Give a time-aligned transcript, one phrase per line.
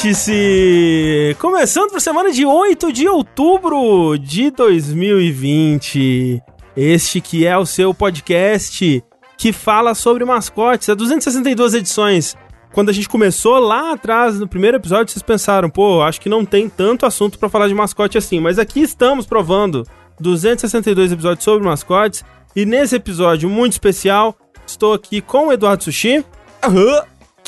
[0.00, 1.36] Vértice!
[1.38, 6.42] Começando por semana de 8 de outubro de 2020.
[6.74, 9.04] Este que é o seu podcast
[9.36, 10.88] que fala sobre mascotes.
[10.88, 12.34] Há 262 edições.
[12.72, 16.46] Quando a gente começou lá atrás, no primeiro episódio, vocês pensaram, pô, acho que não
[16.46, 18.40] tem tanto assunto para falar de mascote assim.
[18.40, 19.86] Mas aqui estamos provando
[20.18, 22.24] 262 episódios sobre mascotes.
[22.56, 24.34] E nesse episódio muito especial,
[24.66, 26.24] estou aqui com o Eduardo Sushi.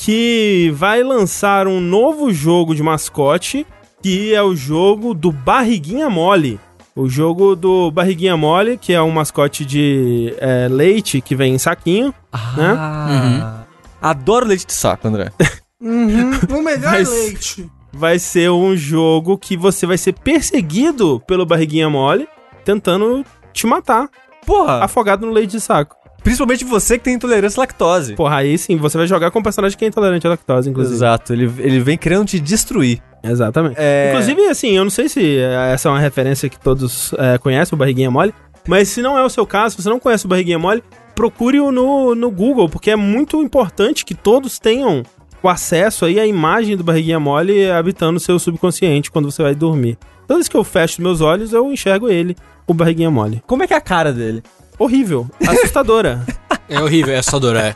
[0.05, 3.65] Que vai lançar um novo jogo de mascote,
[4.03, 6.59] que é o jogo do Barriguinha Mole.
[6.97, 11.59] O jogo do Barriguinha Mole, que é um mascote de é, leite que vem em
[11.59, 12.13] saquinho.
[12.57, 12.75] né?
[12.77, 13.63] Ah.
[14.03, 15.31] Adoro leite de saco, André.
[15.85, 17.69] Uhum, o melhor Mas- leite.
[17.93, 22.29] Vai ser um jogo que você vai ser perseguido pelo Barriguinha Mole,
[22.65, 24.09] tentando te matar,
[24.47, 25.97] Porra, afogado no leite de saco.
[26.23, 28.15] Principalmente você que tem intolerância à lactose.
[28.15, 30.97] Porra, aí sim, você vai jogar com um personagem que é intolerante à lactose, inclusive.
[30.97, 33.01] Exato, ele, ele vem querendo te destruir.
[33.23, 33.77] Exatamente.
[33.79, 34.11] É...
[34.11, 37.79] Inclusive, assim, eu não sei se essa é uma referência que todos é, conhecem, o
[37.79, 38.35] Barriguinha Mole,
[38.67, 40.83] mas se não é o seu caso, se você não conhece o Barriguinha Mole,
[41.15, 45.03] procure-o no, no Google, porque é muito importante que todos tenham
[45.43, 49.55] o acesso aí à imagem do Barriguinha Mole habitando o seu subconsciente quando você vai
[49.55, 49.99] dormir.
[50.27, 52.37] Toda vez que eu fecho meus olhos, eu enxergo ele,
[52.67, 53.43] o Barriguinha Mole.
[53.47, 54.43] Como é que é a cara dele?
[54.79, 56.25] Horrível, assustadora.
[56.69, 57.75] É horrível, é assustador, é.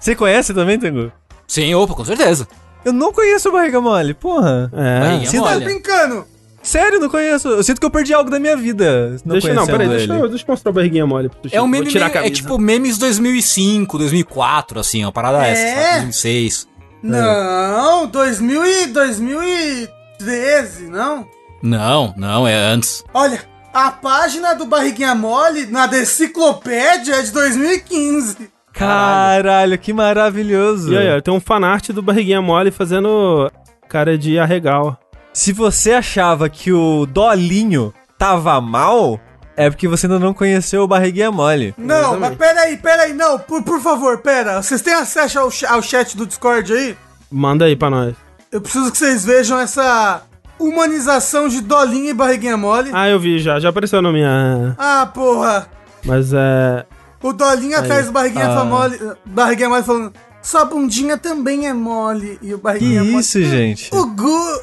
[0.00, 1.12] Você conhece também, Tengu?
[1.46, 2.48] Sim, opa, com certeza.
[2.84, 4.70] Eu não conheço o Barriga Mole, porra.
[4.74, 5.24] É.
[5.24, 6.26] Você Tá brincando?
[6.62, 7.48] Sério, não conheço.
[7.48, 9.16] Eu sinto que eu perdi algo da minha vida.
[9.24, 11.28] Não deixa, não, peraí, deixa, eu- deixa eu mostrar o Barriguinha Mole.
[11.50, 15.50] É um meme, tirar meio- é tipo memes 2005, 2004, assim, uma parada É?
[15.50, 15.92] essa, sabe?
[16.02, 16.68] 2006.
[17.02, 21.26] Não, 2000 e 2013, não?
[21.62, 23.04] Não, não, é antes.
[23.12, 23.40] Olha,
[23.72, 28.50] a página do Barriguinha Mole na Deciclopédia é de 2015.
[28.72, 30.92] Caralho, que maravilhoso.
[30.92, 33.50] E aí, ó, tem um fanart do Barriguinha Mole fazendo
[33.88, 34.98] cara de arregal.
[35.32, 39.20] Se você achava que o Dolinho tava mal,
[39.56, 41.74] é porque você ainda não conheceu o Barriguinha Mole.
[41.76, 42.20] Não, Exatamente.
[42.20, 44.62] mas peraí, peraí, não, por, por favor, pera.
[44.62, 46.96] Vocês têm acesso ao, ao chat do Discord aí?
[47.30, 48.14] Manda aí pra nós.
[48.50, 50.22] Eu preciso que vocês vejam essa
[50.68, 52.90] humanização de Dolinha e Barriguinha Mole.
[52.92, 54.74] Ah, eu vi já, já apareceu na minha.
[54.78, 55.66] Ah, porra.
[56.04, 56.84] Mas é.
[57.22, 58.64] O Dolinha atrás do Barriguinha Ah.
[58.64, 60.12] mole, Barriguinha Mole falando,
[60.42, 62.38] sua bundinha também é mole.
[62.42, 63.18] E o Que Barriguinha Mole...
[63.18, 63.88] isso, gente?
[63.94, 64.62] O Gu...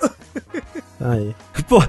[1.00, 1.34] Aí.
[1.68, 1.82] Pô,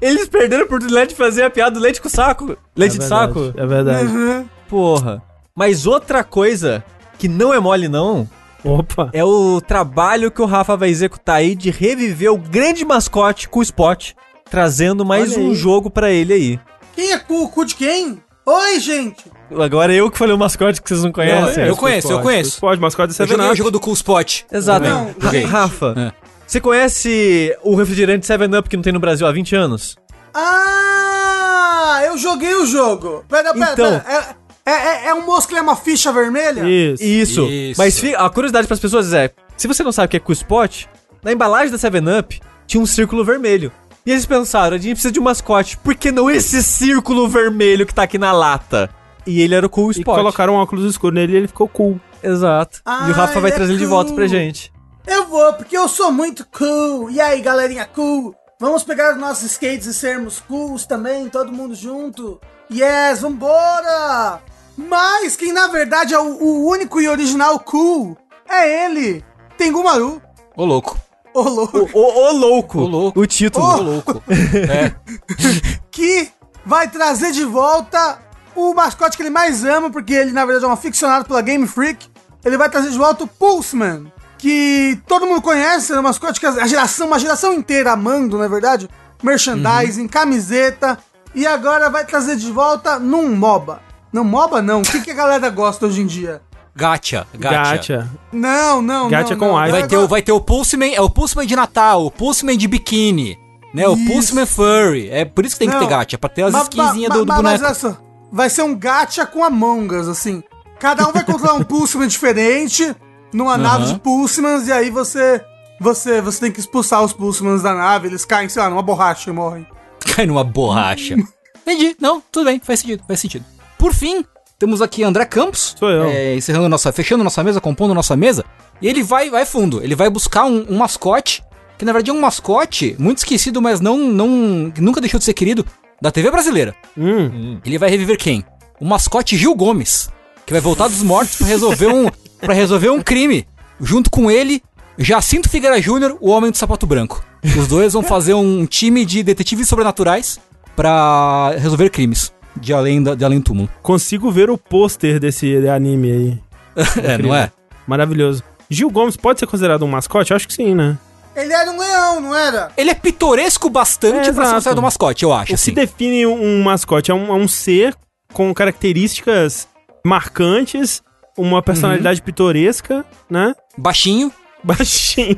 [0.00, 2.56] eles perderam a oportunidade de fazer a piada do leite com saco.
[2.74, 3.52] Leite é de verdade, saco?
[3.56, 4.06] É verdade.
[4.06, 4.48] Uhum.
[4.68, 5.22] Porra.
[5.54, 6.82] Mas outra coisa
[7.18, 8.28] que não é mole, não,
[8.64, 9.10] Opa.
[9.12, 13.60] é o trabalho que o Rafa vai executar aí de reviver o grande mascote com
[13.60, 14.12] o Spot,
[14.50, 15.54] trazendo mais Olha um aí.
[15.54, 16.60] jogo pra ele aí.
[16.94, 17.48] Quem é cu?
[17.48, 18.20] Cu de quem?
[18.44, 19.24] Oi, gente.
[19.60, 21.64] Agora eu que falei o mascote que vocês não conhecem.
[21.66, 22.60] eu conheço, eu conheço.
[22.60, 24.42] Pode, mascote de Eu o jogo do Cool Spot.
[24.52, 24.86] Exato.
[24.88, 25.14] Não.
[25.48, 26.12] Rafa, É.
[26.46, 29.96] você conhece o refrigerante 7-Up que não tem no Brasil há 20 anos?
[30.32, 33.24] Ah, eu joguei o jogo.
[33.28, 34.00] Pera, pera, Então.
[34.00, 34.04] pera.
[34.08, 34.34] É,
[34.72, 36.68] é, é um moço que leva uma ficha vermelha?
[36.68, 37.02] Isso.
[37.02, 37.42] Isso.
[37.46, 37.80] Isso.
[37.80, 40.84] Mas a curiosidade pras pessoas é, se você não sabe o que é Q-Spot,
[41.22, 43.72] na embalagem da 7-Up tinha um círculo vermelho.
[44.04, 47.84] E eles pensaram, a gente precisa de um mascote, por que não esse círculo vermelho
[47.86, 48.88] que tá aqui na lata?
[49.26, 50.16] E ele era o Cool E Spot.
[50.16, 52.00] colocaram um óculos escuro nele e ele ficou cool.
[52.22, 52.80] Exato.
[52.84, 54.28] Ah, e o Rafa vai é trazer ele de volta pra cool.
[54.28, 54.72] gente.
[55.06, 57.10] Eu vou, porque eu sou muito cool.
[57.10, 58.34] E aí, galerinha cool?
[58.60, 62.40] Vamos pegar os nossos skates e sermos cools também, todo mundo junto?
[62.72, 64.40] Yes, vambora!
[64.76, 68.16] Mas quem na verdade é o, o único e original cool
[68.48, 69.24] é ele,
[69.56, 70.20] Tengumaru.
[70.56, 70.98] Ô, louco.
[71.32, 71.78] Ô, louco.
[71.92, 72.78] O, o, o louco.
[72.78, 73.20] O louco.
[73.20, 73.66] O título.
[73.66, 74.22] Ô, louco.
[74.28, 74.94] É.
[75.90, 76.30] que
[76.64, 78.18] vai trazer de volta
[78.54, 81.66] o mascote que ele mais ama, porque ele na verdade é um aficionado pela Game
[81.66, 82.08] Freak.
[82.44, 86.46] Ele vai trazer de volta o Pulseman, que todo mundo conhece, é um mascote que
[86.46, 88.88] a geração, uma geração inteira amando, na é verdade.
[89.22, 90.98] Merchandising, camiseta.
[91.34, 93.82] E agora vai trazer de volta num MOBA.
[94.12, 94.80] Não, MOBA não.
[94.80, 96.40] O que, que a galera gosta hoje em dia?
[96.74, 97.76] Gacha, gacha.
[97.76, 98.10] Gacha.
[98.32, 99.38] Não, não, Gacha não.
[99.38, 99.56] com não.
[99.56, 99.70] ai.
[99.70, 102.68] Vai ter, o, vai ter o Pulseman, é o Pulseman de Natal, o Pulseman de
[102.68, 103.38] biquíni,
[103.72, 103.88] né?
[103.88, 103.96] O.
[103.96, 105.08] Pulseman Furry.
[105.10, 105.82] É por isso que tem que Não.
[105.82, 107.64] ter gacha, pra ter as skinzinhas do, do Mas boneco.
[107.64, 107.96] olha só,
[108.30, 110.42] vai ser um gacha com Among Us, assim.
[110.78, 112.94] Cada um vai controlar um Pulseman diferente
[113.32, 115.42] numa nave de Pulsemans e aí você,
[115.80, 119.30] você, você tem que expulsar os Pulsemans da nave, eles caem, sei lá, numa borracha
[119.30, 119.66] e morrem.
[120.14, 121.16] Cai numa borracha.
[121.66, 121.96] Entendi.
[121.98, 123.44] Não, tudo bem, faz sentido, faz sentido.
[123.78, 124.24] Por fim,
[124.58, 125.74] temos aqui André Campos.
[125.78, 126.04] Sou eu.
[126.04, 128.44] é, encerrando nossa, fechando nossa mesa, compondo nossa mesa.
[128.80, 129.82] E ele vai, vai fundo.
[129.82, 131.42] Ele vai buscar um, um mascote,
[131.76, 135.34] que na verdade é um mascote muito esquecido, mas não, não, nunca deixou de ser
[135.34, 135.64] querido,
[136.00, 136.74] da TV brasileira.
[136.96, 137.58] Hum.
[137.64, 138.44] Ele vai reviver quem?
[138.80, 140.10] O mascote Gil Gomes,
[140.44, 142.08] que vai voltar dos mortos pra resolver um,
[142.40, 143.46] pra resolver um crime.
[143.78, 144.62] Junto com ele,
[144.96, 147.22] Jacinto Figueira Júnior, o Homem do Sapato Branco.
[147.58, 150.40] Os dois vão fazer um time de detetives sobrenaturais
[150.74, 153.68] pra resolver crimes de além, da, de além do túmulo.
[153.82, 156.38] Consigo ver o pôster desse anime aí.
[157.02, 157.50] É, não é?
[157.86, 158.42] Maravilhoso.
[158.68, 160.30] Gil Gomes pode ser considerado um mascote?
[160.32, 160.98] Eu acho que sim, né?
[161.34, 162.70] Ele era um leão, não era?
[162.76, 165.70] Ele é pitoresco bastante É, pra ser considerado um mascote, eu acho, O assim.
[165.70, 167.94] que define um mascote é um, é um ser
[168.32, 169.68] com características
[170.04, 171.02] marcantes,
[171.36, 173.54] uma personalidade pitoresca, né?
[173.76, 174.32] Baixinho.
[174.64, 175.36] Baixinho,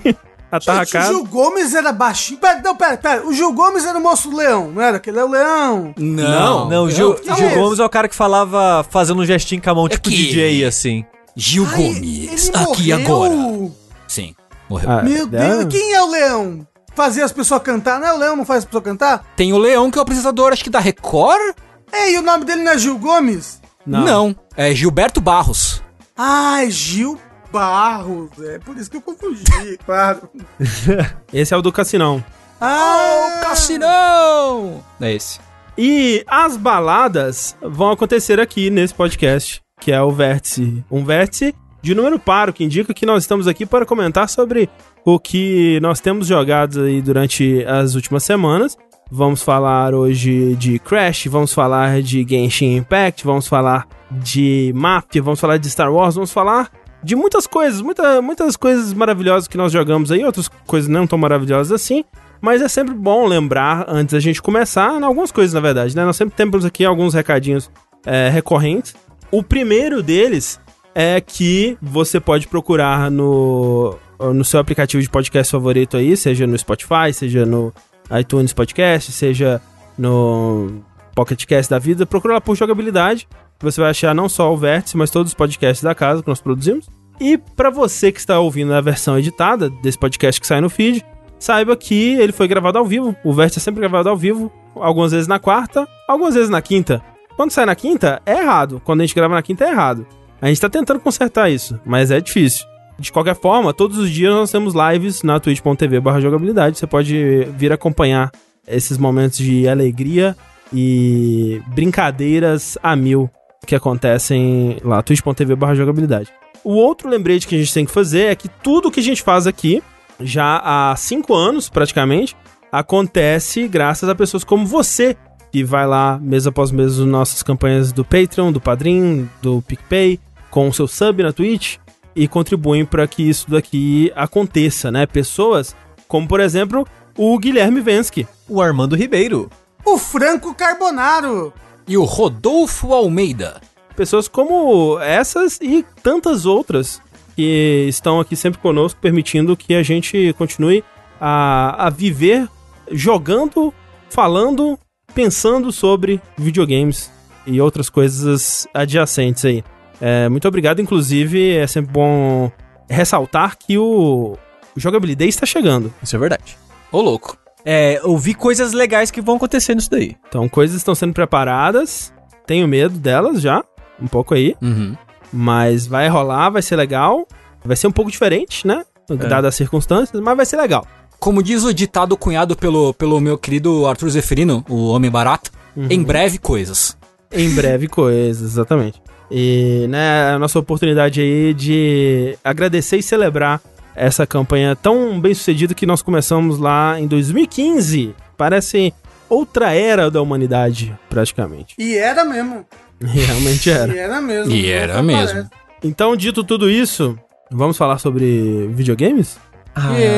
[0.53, 1.07] Gente, o atarracado.
[1.09, 2.39] Gil Gomes era baixinho.
[2.41, 3.27] Pera, não, pera, pera.
[3.27, 4.99] O Gil Gomes era o moço leão, não era?
[4.99, 5.95] Que ele é o leão.
[5.99, 7.59] Não, Não, o Gil, Não, Gil esse.
[7.59, 10.65] Gomes é o cara que falava fazendo um gestinho com a mão, tipo que- DJ,
[10.65, 11.05] assim.
[11.37, 12.97] Gil Ai, Gomes, aqui morreu.
[12.97, 13.71] agora.
[14.09, 14.35] Sim,
[14.69, 14.91] morreu.
[14.91, 15.27] Ah, Meu é?
[15.27, 16.67] Deus, quem é o leão?
[16.95, 19.25] Fazer as pessoas cantar, não é o leão, não faz as pessoas cantar?
[19.37, 21.55] Tem o Leão, que é o apresentador, acho que da Record?
[21.93, 23.61] Ei, e o nome dele não é Gil Gomes?
[23.87, 24.35] Não.
[24.57, 25.81] É Gilberto Barros.
[26.17, 27.17] Ah, é Gil
[27.53, 28.31] Barros.
[28.43, 29.45] É por isso que eu confundi,
[29.85, 30.29] claro.
[31.33, 32.25] Esse é o do Cassinão.
[32.61, 34.83] Ah, Cassinão!
[35.01, 35.39] É esse.
[35.77, 40.85] E as baladas vão acontecer aqui nesse podcast, que é o Vértice.
[40.91, 44.69] Um vértice de número paro, que indica que nós estamos aqui para comentar sobre
[45.05, 48.77] o que nós temos jogado aí durante as últimas semanas.
[49.11, 55.41] Vamos falar hoje de Crash, vamos falar de Genshin Impact, vamos falar de Mafia, vamos
[55.41, 56.71] falar de Star Wars, vamos falar
[57.03, 61.19] de muitas coisas, muita, muitas coisas maravilhosas que nós jogamos aí, outras coisas não tão
[61.19, 62.05] maravilhosas assim.
[62.41, 66.05] Mas é sempre bom lembrar, antes da gente começar, algumas coisas, na verdade, né?
[66.05, 67.71] Nós sempre temos aqui alguns recadinhos
[68.07, 68.95] é, recorrentes.
[69.31, 70.61] O primeiro deles
[70.95, 76.57] é que você pode procurar no, no seu aplicativo de podcast favorito aí, seja no
[76.57, 77.73] Spotify, seja no
[78.19, 79.61] iTunes Podcast, seja
[79.97, 80.81] no
[81.19, 83.27] Pocket Cast da vida, procura lá por jogabilidade.
[83.59, 86.41] Você vai achar não só o Vértice, mas todos os podcasts da casa que nós
[86.41, 86.89] produzimos.
[87.21, 91.05] E para você que está ouvindo a versão editada desse podcast que sai no feed,
[91.37, 93.17] saiba que ele foi gravado ao vivo.
[93.25, 97.03] O Vértice é sempre gravado ao vivo, algumas vezes na quarta, algumas vezes na quinta.
[97.35, 98.81] Quando sai na quinta, é errado.
[98.85, 100.07] Quando a gente grava na quinta, é errado.
[100.41, 102.65] A gente tá tentando consertar isso, mas é difícil.
[102.97, 106.79] De qualquer forma, todos os dias nós temos lives na twitch.tv jogabilidade.
[106.79, 108.31] Você pode vir acompanhar
[108.69, 110.37] esses momentos de alegria
[110.73, 113.31] e brincadeiras a mil
[113.67, 116.33] que acontecem lá, twitch.tv barra jogabilidade.
[116.65, 119.23] O outro lembrete que a gente tem que fazer é que tudo que a gente
[119.23, 119.83] faz aqui,
[120.21, 122.37] já há cinco anos praticamente,
[122.71, 125.17] acontece graças a pessoas como você,
[125.51, 130.21] que vai lá mês após mês nas nossas campanhas do Patreon, do Padrim, do PicPay,
[130.51, 131.77] com o seu sub na Twitch
[132.15, 135.07] e contribuem para que isso daqui aconteça, né?
[135.07, 135.75] Pessoas
[136.09, 136.87] como, por exemplo,
[137.17, 138.27] o Guilherme Vensky.
[138.49, 139.51] O Armando Ribeiro.
[139.85, 141.53] O Franco Carbonaro.
[141.87, 143.61] E o Rodolfo Almeida.
[143.97, 147.01] Pessoas como essas e tantas outras
[147.35, 150.85] que estão aqui sempre conosco, permitindo que a gente continue
[151.21, 152.49] a, a viver
[152.91, 153.73] jogando,
[154.11, 154.79] falando,
[155.15, 157.11] pensando sobre videogames
[157.47, 159.65] e outras coisas adjacentes aí.
[160.01, 162.53] É, muito obrigado, inclusive, é sempre bom
[162.89, 164.37] ressaltar que o,
[164.77, 165.93] o Jogabilidade está chegando.
[166.03, 166.59] Isso é verdade.
[166.93, 167.37] Ô, louco.
[167.65, 170.17] É, eu vi coisas legais que vão acontecer nisso daí.
[170.29, 172.13] Então, coisas estão sendo preparadas.
[172.47, 173.63] Tenho medo delas já,
[174.01, 174.57] um pouco aí.
[174.63, 174.97] Uhum.
[175.33, 177.27] Mas vai rolar, vai ser legal.
[177.65, 178.85] Vai ser um pouco diferente, né?
[179.09, 180.87] Dadas as circunstâncias, mas vai ser legal.
[181.19, 185.51] Como diz o ditado cunhado pelo, pelo meu querido Arthur Zeferino, o Homem Barato,
[185.91, 186.97] em breve coisas.
[187.33, 189.03] Em breve coisas, exatamente.
[189.31, 193.61] E, né, a nossa oportunidade aí de agradecer e celebrar
[193.99, 198.15] essa campanha tão bem sucedida que nós começamos lá em 2015.
[198.37, 198.93] Parece
[199.29, 201.75] outra era da humanidade, praticamente.
[201.79, 202.65] E era mesmo.
[203.03, 203.95] Realmente era.
[203.95, 204.53] E era mesmo.
[204.53, 205.27] E era mesmo.
[205.29, 205.49] parece.
[205.85, 207.17] Então, dito tudo isso,
[207.51, 209.37] vamos falar sobre videogames?
[209.75, 210.09] Ah, Yay.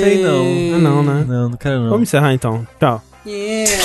[0.00, 0.76] não sei não.
[0.76, 1.24] Ah, não, né?
[1.28, 1.90] Não, não quero não.
[1.90, 2.66] Vamos encerrar então.
[2.80, 3.02] Tchau.
[3.26, 3.84] Yeah.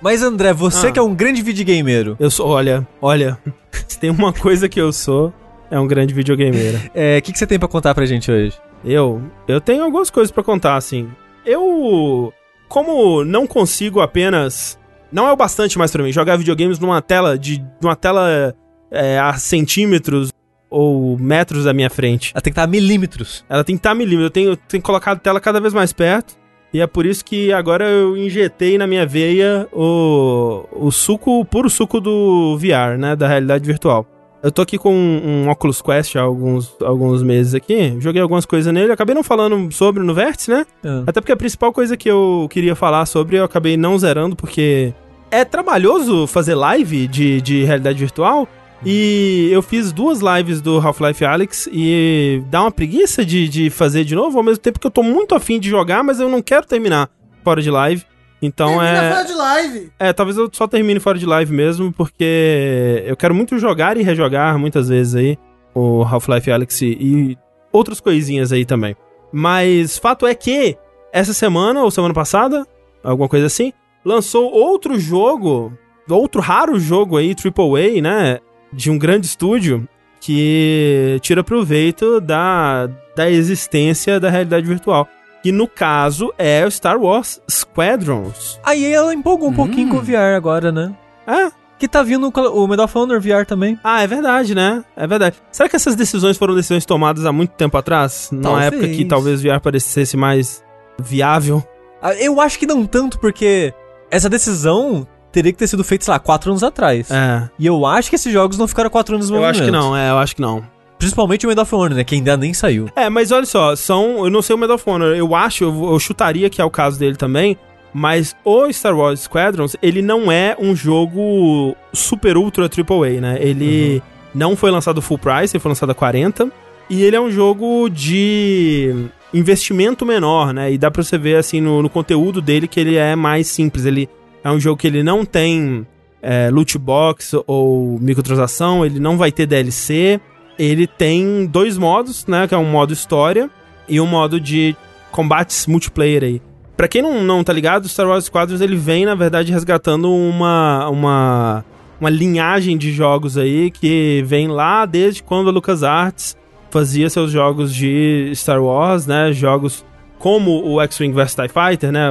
[0.00, 0.92] Mas André, você Ah.
[0.92, 3.36] que é um grande videogameiro, Eu sou, olha, olha,
[3.88, 5.32] se tem uma coisa que eu sou,
[5.68, 6.78] é um grande videogameiro.
[6.94, 8.52] é, o que, que você tem pra contar pra gente hoje?
[8.84, 11.08] Eu, eu tenho algumas coisas pra contar, assim.
[11.44, 12.32] Eu,
[12.68, 14.78] como não consigo apenas,
[15.10, 18.54] não é o bastante mais pra mim jogar videogames numa tela de, numa tela
[18.90, 20.30] é, a centímetros
[20.70, 22.32] ou metros da minha frente.
[22.34, 23.44] Ela tem que estar a milímetros.
[23.48, 24.26] Ela tem que estar milímetro.
[24.26, 26.36] Eu tenho, tenho colocado a tela cada vez mais perto.
[26.72, 31.44] E é por isso que agora eu injetei na minha veia o, o suco, o
[31.44, 33.16] puro suco do VR, né?
[33.16, 34.06] Da realidade virtual.
[34.42, 37.96] Eu tô aqui com um, um Oculus Quest há alguns, alguns meses aqui.
[37.98, 38.92] Joguei algumas coisas nele.
[38.92, 40.64] Acabei não falando sobre no Vértice, né?
[40.84, 41.02] Ah.
[41.06, 44.94] Até porque a principal coisa que eu queria falar sobre eu acabei não zerando, porque
[45.30, 48.48] é trabalhoso fazer live de, de realidade virtual.
[48.86, 54.04] E eu fiz duas lives do Half-Life Alyx e dá uma preguiça de, de fazer
[54.04, 56.40] de novo, ao mesmo tempo que eu tô muito afim de jogar, mas eu não
[56.40, 57.10] quero terminar
[57.42, 58.04] fora de live.
[58.40, 59.10] Então Termina é.
[59.10, 59.92] fora de live.
[59.98, 64.02] É, talvez eu só termine fora de live mesmo, porque eu quero muito jogar e
[64.02, 65.38] rejogar muitas vezes aí
[65.74, 67.38] o Half-Life Alyx e
[67.72, 68.96] outras coisinhas aí também.
[69.32, 70.76] Mas fato é que
[71.12, 72.66] essa semana ou semana passada,
[73.02, 73.72] alguma coisa assim,
[74.04, 75.72] lançou outro jogo,
[76.08, 78.38] outro raro jogo aí, AAA, né,
[78.72, 79.88] de um grande estúdio
[80.20, 85.08] que tira proveito da, da existência da realidade virtual.
[85.42, 88.58] Que no caso é o Star Wars Squadrons.
[88.64, 89.56] Aí ela empolgou um Hum.
[89.56, 90.92] pouquinho com o VR agora, né?
[91.26, 93.78] É, Que tá vindo o Medal of Honor VR também.
[93.84, 94.84] Ah, é verdade, né?
[94.96, 95.36] É verdade.
[95.52, 98.30] Será que essas decisões foram decisões tomadas há muito tempo atrás?
[98.32, 98.66] Na Talvez.
[98.72, 100.60] época que talvez VR parecesse mais
[100.98, 101.62] viável?
[102.02, 103.72] Ah, Eu acho que não tanto, porque
[104.10, 107.10] essa decisão teria que ter sido feita, sei lá, quatro anos atrás.
[107.12, 107.48] É.
[107.56, 109.96] E eu acho que esses jogos não ficaram quatro anos no Eu acho que não,
[109.96, 110.64] é, eu acho que não.
[110.98, 112.04] Principalmente o Medal of Honor, né?
[112.04, 112.88] Que ainda nem saiu.
[112.96, 114.24] É, mas olha só, são.
[114.24, 116.70] Eu não sei o Medal of Honor, eu acho, eu, eu chutaria que é o
[116.70, 117.56] caso dele também.
[117.92, 123.38] Mas o Star Wars Squadrons, ele não é um jogo super ultra AAA, né?
[123.40, 124.02] Ele
[124.34, 126.50] não foi lançado full price, ele foi lançado a 40.
[126.90, 128.94] E ele é um jogo de
[129.32, 130.72] investimento menor, né?
[130.72, 133.84] E dá pra você ver, assim, no, no conteúdo dele que ele é mais simples.
[133.84, 134.08] Ele
[134.42, 135.86] é um jogo que ele não tem
[136.22, 140.20] é, loot box ou microtransação, ele não vai ter DLC.
[140.58, 142.48] Ele tem dois modos, né?
[142.48, 143.48] Que é um modo história
[143.88, 144.76] e um modo de
[145.10, 146.42] combates multiplayer aí.
[146.76, 150.88] Pra quem não, não tá ligado, Star Wars Squadrons ele vem, na verdade, resgatando uma,
[150.88, 151.64] uma,
[152.00, 156.36] uma linhagem de jogos aí que vem lá desde quando a LucasArts
[156.70, 159.32] fazia seus jogos de Star Wars, né?
[159.32, 159.84] Jogos
[160.18, 162.08] como o X-Wing vs TIE Fighter, né?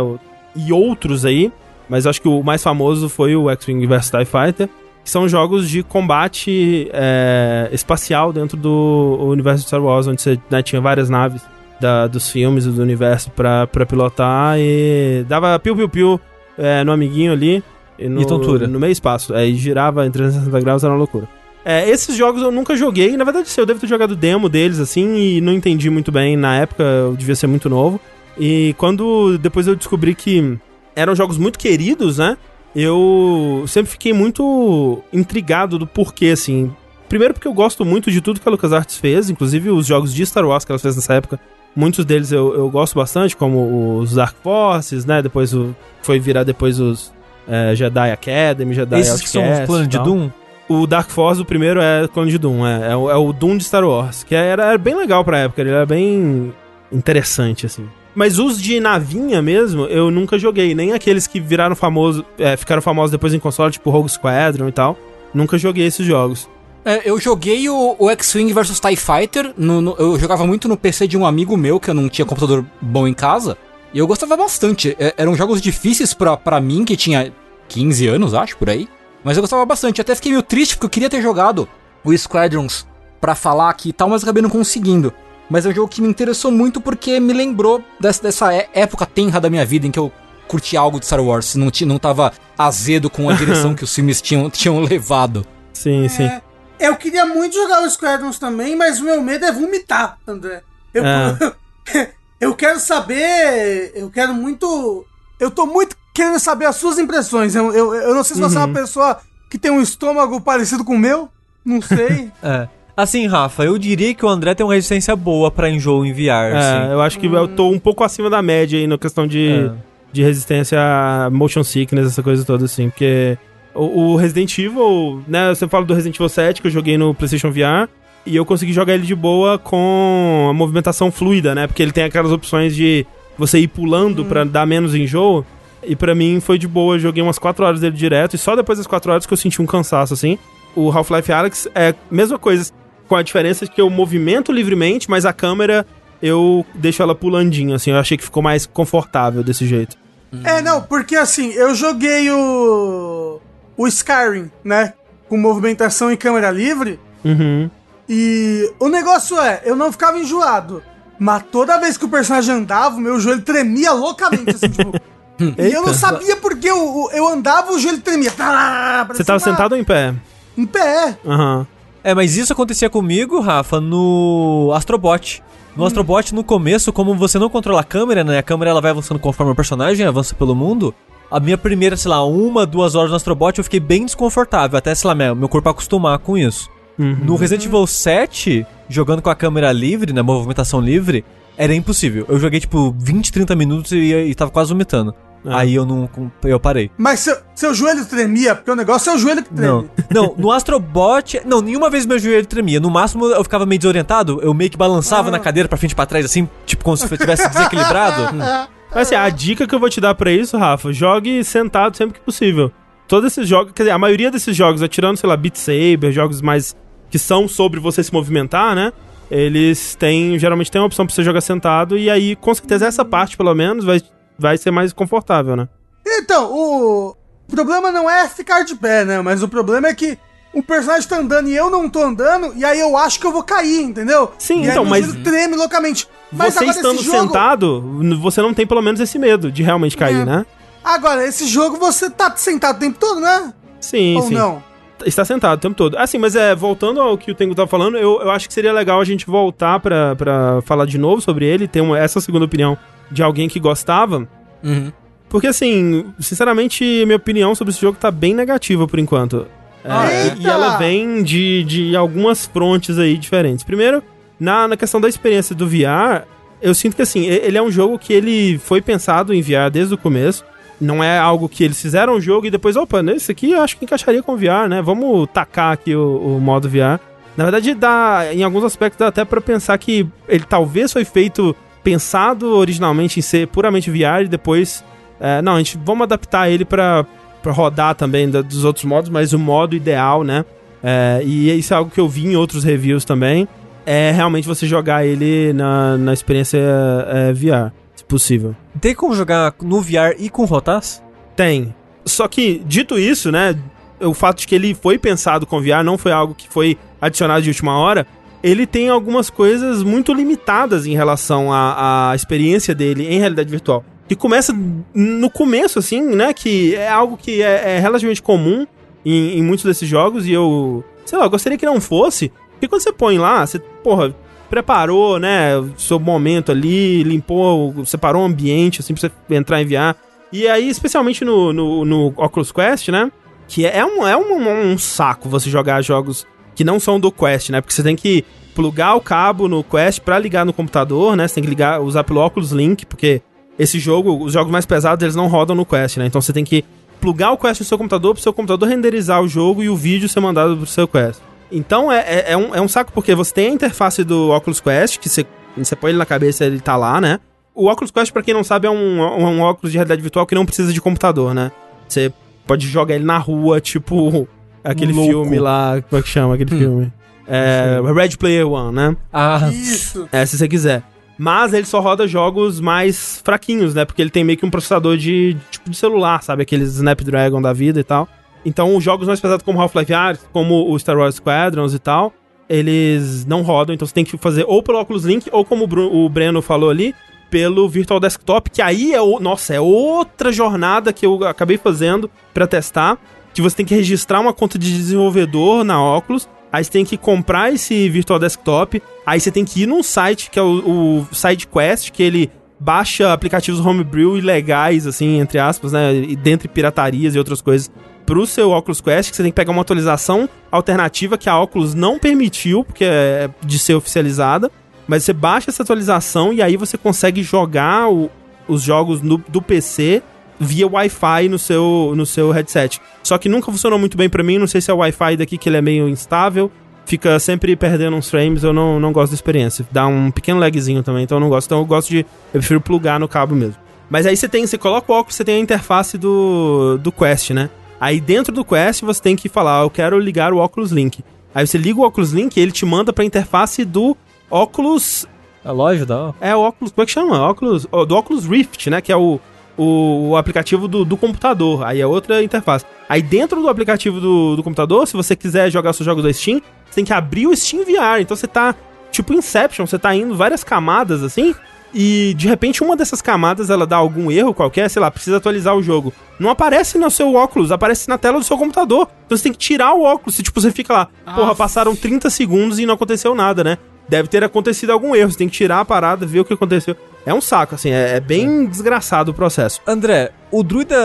[0.56, 1.52] E outros aí.
[1.88, 4.70] Mas acho que o mais famoso foi o X-Wing vs TIE Fighter.
[5.08, 10.38] Que são jogos de combate é, espacial dentro do universo de Star Wars, onde você
[10.52, 11.42] né, tinha várias naves
[11.80, 16.20] da- dos filmes do universo pra, pra pilotar e dava piu-piu-piu
[16.58, 17.64] é, no amiguinho ali.
[17.98, 18.68] E, no, E tontura.
[18.68, 19.34] No meio espaço.
[19.34, 21.26] Aí girava em 360 graus, era uma loucura.
[21.64, 23.16] É, esses jogos eu nunca joguei.
[23.16, 26.36] Na verdade, sim, eu devo ter jogado demo deles, assim, e não entendi muito bem.
[26.36, 27.98] Na época, eu devia ser muito novo.
[28.38, 30.58] E quando depois eu descobri que
[30.98, 32.36] eram jogos muito queridos, né?
[32.80, 36.72] Eu sempre fiquei muito intrigado do porquê, assim.
[37.10, 40.24] Primeiro porque eu gosto muito de tudo que a LucasArts fez, inclusive os jogos de
[40.24, 41.40] Star Wars que ela fez nessa época.
[41.76, 45.24] Muitos deles eu, eu gosto bastante, como os Dark Forces, né?
[45.24, 47.12] Depois o, foi virar depois os
[47.48, 49.98] é, Jedi Academy, Jedi Esses que são os Outcast planos de.
[49.98, 50.30] Doom.
[50.70, 52.68] O Dark Force, o primeiro, é Clone de Doom.
[52.68, 54.24] É, é, o, é o Doom de Star Wars.
[54.24, 55.62] Que era, era bem legal pra época.
[55.62, 56.54] Ele era bem
[56.92, 57.88] interessante, assim.
[58.18, 60.74] Mas os de navinha mesmo, eu nunca joguei.
[60.74, 64.72] Nem aqueles que viraram famosos, é, ficaram famosos depois em console, tipo Rogue Squadron e
[64.72, 64.98] tal.
[65.32, 66.50] Nunca joguei esses jogos.
[66.84, 69.54] É, eu joguei o, o X-Wing vs TIE Fighter.
[69.56, 72.26] no- no- eu jogava muito no PC de um amigo meu, que eu não tinha
[72.26, 73.56] computador bom em casa.
[73.94, 74.96] E eu gostava bastante.
[74.98, 77.32] É, eram jogos difíceis pra mim, que tinha
[77.70, 78.88] 15 anos, acho, por aí.
[79.24, 80.02] Mas eu gostava bastante.
[80.02, 81.70] Até fiquei meio triste porque eu queria ter jogado
[82.04, 82.88] o Squadrons
[83.22, 85.14] pra falar aqui e tal, mas acabei não conseguindo.
[85.50, 89.06] Mas é um jogo que me interessou muito porque me lembrou dessa, dessa é- época
[89.06, 90.12] tenra da minha vida em que eu
[90.48, 91.56] curti algo de Star Wars.
[91.56, 95.46] Não, não tava azedo com a direção que os filmes tinham, tinham levado.
[95.74, 96.24] Sim, sim.
[96.24, 96.42] É,
[96.80, 100.64] eu queria muito jogar o Squadrons também, mas o meu medo é vomitar, André.
[100.94, 101.54] Eu, É.
[102.42, 103.92] eu quero saber.
[103.96, 105.06] Eu quero muito.
[105.40, 107.56] Eu tô muito querendo saber as suas impressões.
[107.56, 110.84] Eu, eu, eu não sei se você é uma pessoa que tem um estômago parecido
[110.84, 111.30] com o meu.
[111.64, 112.32] Não sei.
[112.44, 112.68] É.
[112.98, 116.30] Assim, Rafa, eu diria que o André tem uma resistência boa pra enjoo em VR,
[116.52, 116.92] É, assim.
[116.94, 119.72] eu acho que eu tô um pouco acima da média aí na questão de, É.
[120.12, 122.90] de resistência a motion sickness, essa coisa toda, assim.
[122.90, 123.38] Porque
[123.76, 125.54] o, o Resident Evil, né?
[125.54, 127.88] Você fala do Resident Evil 7 que eu joguei no PlayStation VR.
[128.26, 131.66] E eu consegui jogar ele de boa com a movimentação fluida, né?
[131.68, 133.06] Porque ele tem aquelas opções de
[133.38, 135.46] você ir pulando pra dar menos enjoo.
[135.84, 138.34] E pra mim foi de boa, eu joguei umas 4 horas dele direto.
[138.34, 140.38] E só depois das 4 horas que eu senti um cansaço, assim.
[140.76, 142.70] O Half-Life Alyx é a mesma coisa,
[143.08, 145.86] com a diferença de que eu movimento livremente, mas a câmera
[146.22, 147.92] eu deixo ela pulandinho, assim.
[147.92, 149.98] Eu achei que ficou mais confortável desse jeito.
[150.44, 153.40] É, não, porque assim, eu joguei o.
[153.78, 154.94] O Skyrim, né?
[155.30, 157.00] Com movimentação em câmera livre.
[157.24, 157.70] Uhum.
[158.10, 160.82] E o negócio é, eu não ficava enjoado.
[161.20, 164.94] Mas toda vez que o personagem andava, o meu joelho tremia loucamente, assim, tipo.
[165.40, 168.32] E eu não sabia porque eu, eu andava o joelho tremia.
[168.32, 170.16] Você tava sentado ou em pé?
[170.58, 171.16] Em pé.
[171.24, 171.68] Aham.
[172.04, 175.44] É, mas isso acontecia comigo, Rafa, no Astrobot.
[175.76, 178.40] No Astrobot, no começo, como você não controla a câmera, né?
[178.40, 180.94] A câmera ela vai avançando conforme o personagem avança pelo mundo.
[181.30, 184.96] A minha primeira, sei lá, uma, duas horas no Astrobot eu fiquei bem desconfortável, até,
[184.96, 186.70] sei lá, meu, corpo acostumar com isso.
[186.98, 187.18] Uhum.
[187.24, 191.24] No Resident Evil 7, jogando com a câmera livre, na movimentação livre,
[191.58, 192.26] era impossível.
[192.28, 195.14] Eu joguei, tipo, 20, 30 minutos e, e tava quase vomitando.
[195.46, 195.54] É.
[195.54, 196.10] Aí eu não.
[196.44, 196.92] Eu parei.
[196.98, 199.68] Mas seu, seu joelho tremia, porque o negócio é o joelho que treme.
[199.68, 201.42] Não, não, no Astrobot.
[201.46, 202.80] Não, nenhuma vez meu joelho tremia.
[202.80, 205.96] No máximo eu ficava meio desorientado, eu meio que balançava na cadeira pra frente e
[205.96, 208.36] pra trás, assim, tipo como se eu tivesse desequilibrado.
[208.90, 212.20] Mas assim, a dica que eu vou te dar pra isso, Rafa, jogue sentado sempre
[212.20, 212.72] que possível.
[213.08, 216.42] Todos esses jogos, quer dizer, a maioria desses jogos, atirando, sei lá, Beat Saber, jogos
[216.42, 216.76] mais
[217.10, 218.92] que são sobre você se movimentar, né?
[219.30, 223.04] Eles têm, geralmente tem uma opção pra você jogar sentado e aí, com certeza, essa
[223.04, 224.02] parte, pelo menos, vai,
[224.38, 225.68] vai ser mais confortável, né?
[226.06, 227.16] Então, o
[227.50, 229.22] problema não é ficar de pé, né?
[229.22, 230.18] Mas o problema é que
[230.54, 233.32] o personagem tá andando e eu não tô andando, e aí eu acho que eu
[233.32, 234.32] vou cair, entendeu?
[234.40, 236.08] Sim, e então, aí mas- treme loucamente.
[236.32, 237.82] Mas você agora estando jogo- sentado,
[238.20, 240.26] você não tem pelo menos esse medo de realmente cair, É.
[240.26, 240.46] né?
[240.84, 243.54] Agora, esse jogo você tá sentado o tempo todo, né?
[243.80, 244.34] Sim, Ou sim.
[244.34, 244.64] não?
[245.06, 245.96] Está sentado o tempo todo.
[245.98, 248.74] Assim, mas é, voltando ao que o Tengu tava falando, eu, eu acho que seria
[248.74, 252.46] legal a gente voltar pra, pra falar de novo sobre ele, ter uma, essa segunda
[252.46, 252.76] opinião
[253.12, 254.28] de alguém que gostava.
[254.64, 254.92] Uhum.
[255.30, 259.46] Porque, assim, sinceramente, minha opinião sobre esse jogo tá bem negativa por enquanto.
[259.84, 263.64] É, e- ela vem de, de algumas frontes aí diferentes.
[263.64, 264.02] Primeiro,
[264.40, 266.24] na, na questão da experiência do VR,
[266.62, 269.94] eu sinto que, assim, ele é um jogo que ele foi pensado em VR desde
[269.94, 270.44] o começo.
[270.80, 273.78] Não é algo que eles fizeram o jogo e depois, opa, esse aqui eu acho
[273.78, 274.82] que encaixaria com VR, né?
[274.82, 277.00] Vamos tacar aqui o, o modo VR.
[277.36, 281.56] Na verdade, dá, em alguns aspectos dá até pra pensar que ele talvez foi feito,
[281.92, 284.84] pensado originalmente em ser puramente VR e depois
[285.22, 287.06] é, não, a gente vamos adaptar ele pra,
[287.42, 290.44] pra rodar também da- dos outros modos, mas o modo ideal, né?
[290.84, 293.48] É, e isso é algo que eu vi em outros reviews também.
[293.86, 296.60] É realmente você jogar ele na, na experiência
[297.08, 298.54] é, VR, se possível.
[298.82, 301.02] Tem como jogar no VR e com rotas?
[301.38, 301.74] Tem.
[302.06, 303.56] Só que, dito isso, né?
[304.02, 307.42] O fato de que ele foi pensado com VR não foi algo que foi adicionado
[307.42, 308.06] de última hora.
[308.44, 313.84] Ele tem algumas coisas muito limitadas em relação à, à experiência dele em realidade virtual.
[314.08, 314.56] Que começa
[314.94, 316.34] no começo, assim, né?
[316.34, 318.66] Que é algo que é, é relativamente comum
[319.06, 320.26] em, em muitos desses jogos.
[320.28, 322.32] E eu, sei lá, eu gostaria que não fosse.
[322.52, 324.16] Porque quando você põe lá, você, porra,
[324.50, 325.52] preparou, né?
[325.78, 329.96] Seu momento ali, limpou, separou o ambiente, assim, pra você entrar em VR.
[330.32, 333.12] E aí, especialmente no, no, no Oculus Quest, né?
[333.48, 337.52] Que é, um, é um, um saco você jogar jogos que não são do Quest,
[337.52, 337.62] né?
[337.62, 341.28] Porque você tem que plugar o cabo no Quest pra ligar no computador, né?
[341.28, 343.22] Você tem que ligar, usar pelo Oculus Link, porque
[343.60, 346.08] esse jogo, os jogos mais pesados, eles não rodam no Quest, né?
[346.08, 346.66] Então você tem que
[347.00, 350.10] plugar o Quest no seu computador pro seu computador renderizar o jogo e o vídeo
[350.10, 351.22] ser mandado pro seu Quest.
[351.52, 354.60] Então é, é, é um, é um saco porque você tem a interface do Oculus
[354.60, 357.20] Quest, que você, você põe ele na cabeça ele tá lá, né?
[357.54, 360.26] O Oculus Quest, pra quem não sabe, é um, um, um óculos de realidade virtual
[360.26, 361.52] que não precisa de computador, né?
[361.88, 362.12] Você
[362.48, 364.28] pode jogar ele na rua, tipo
[364.72, 365.10] aquele Louco.
[365.10, 366.92] filme lá, como é que chama aquele filme?
[367.28, 368.96] É, Red Player One, né?
[369.12, 370.08] Ah, Isso.
[370.12, 370.82] É, se você quiser.
[371.18, 373.84] Mas ele só roda jogos mais fraquinhos, né?
[373.86, 376.44] Porque ele tem meio que um processador de tipo de celular, sabe?
[376.44, 378.08] Aqueles Snapdragon da vida e tal.
[378.46, 382.14] Então, os jogos mais pesados como Half-Life Alyx, como o Star Wars Squadrons e tal,
[382.48, 383.74] eles não rodam.
[383.74, 386.42] Então, você tem que fazer ou pelo Oculus Link, ou como o, Bru- o Breno
[386.42, 386.96] falou ali,
[387.30, 392.10] pelo Virtual Desktop, que aí é, o, nossa, é outra jornada que eu acabei fazendo
[392.34, 392.98] pra testar,
[393.38, 396.98] que você tem que registrar uma conta de desenvolvedor na Oculus, aí você tem que
[396.98, 401.16] comprar esse Virtual Desktop, aí você tem que ir num site que é o, o
[401.16, 407.20] SideQuest, que ele baixa aplicativos homebrew ilegais, assim, entre aspas, né, e dentre piratarias e
[407.20, 407.70] outras coisas,
[408.08, 411.76] pro seu Oculus Quest, que você tem que pegar uma atualização alternativa que a Oculus
[411.76, 414.50] não permitiu, porque é de ser oficializada,
[414.88, 418.10] mas você baixa essa atualização e aí você consegue jogar o-
[418.48, 420.02] os jogos no- do PC
[420.40, 422.80] via Wi-Fi no seu, no seu headset.
[423.04, 425.38] Só que nunca funcionou muito bem pra mim, não sei se é o Wi-Fi daqui
[425.38, 426.52] que ele é meio instável,
[426.86, 429.68] fica sempre perdendo uns frames, eu não, não gosto da experiência.
[429.72, 431.48] Dá um pequeno lagzinho também, então eu não gosto.
[431.48, 432.00] Então eu gosto de.
[432.34, 433.58] Eu prefiro plugar no cabo mesmo.
[433.90, 437.32] Mas aí você tem, você coloca o óculos, você tem a interface do, do Quest,
[437.32, 437.50] né?
[437.80, 441.04] Aí dentro do Quest você tem que falar, "Ah, eu quero ligar o Oculus Link.
[441.34, 443.96] Aí você liga o Oculus Link e ele te manda pra interface do
[444.30, 445.06] Oculus
[445.46, 446.14] a loja da.
[446.20, 447.22] é o óculos, como é que chama?
[447.22, 448.82] Óculos, ó, do Oculus Rift, né?
[448.82, 449.20] Que é o,
[449.58, 451.66] o, o aplicativo do, do computador.
[451.66, 452.66] Aí é outra interface.
[452.88, 456.42] Aí dentro do aplicativo do, do computador, se você quiser jogar seus jogos da Steam,
[456.66, 458.00] você tem que abrir o Steam VR.
[458.00, 458.56] Então você tá,
[458.92, 461.36] tipo Inception, você tá indo várias camadas assim.
[461.74, 465.56] E de repente uma dessas camadas ela dá algum erro qualquer, sei lá, precisa atualizar
[465.56, 465.94] o jogo.
[466.20, 468.88] Não aparece no seu óculos, aparece na tela do seu computador.
[469.06, 470.18] Então você tem que tirar o óculos.
[470.18, 473.58] E, tipo, você fica lá, porra, passaram 30 segundos e não aconteceu nada, né?
[473.90, 475.12] Deve ter acontecido algum erro.
[475.12, 476.76] Você tem que tirar a parada, ver o que aconteceu.
[477.08, 479.62] É um saco, assim, é, é bem desgraçado o processo.
[479.66, 480.76] André, O druida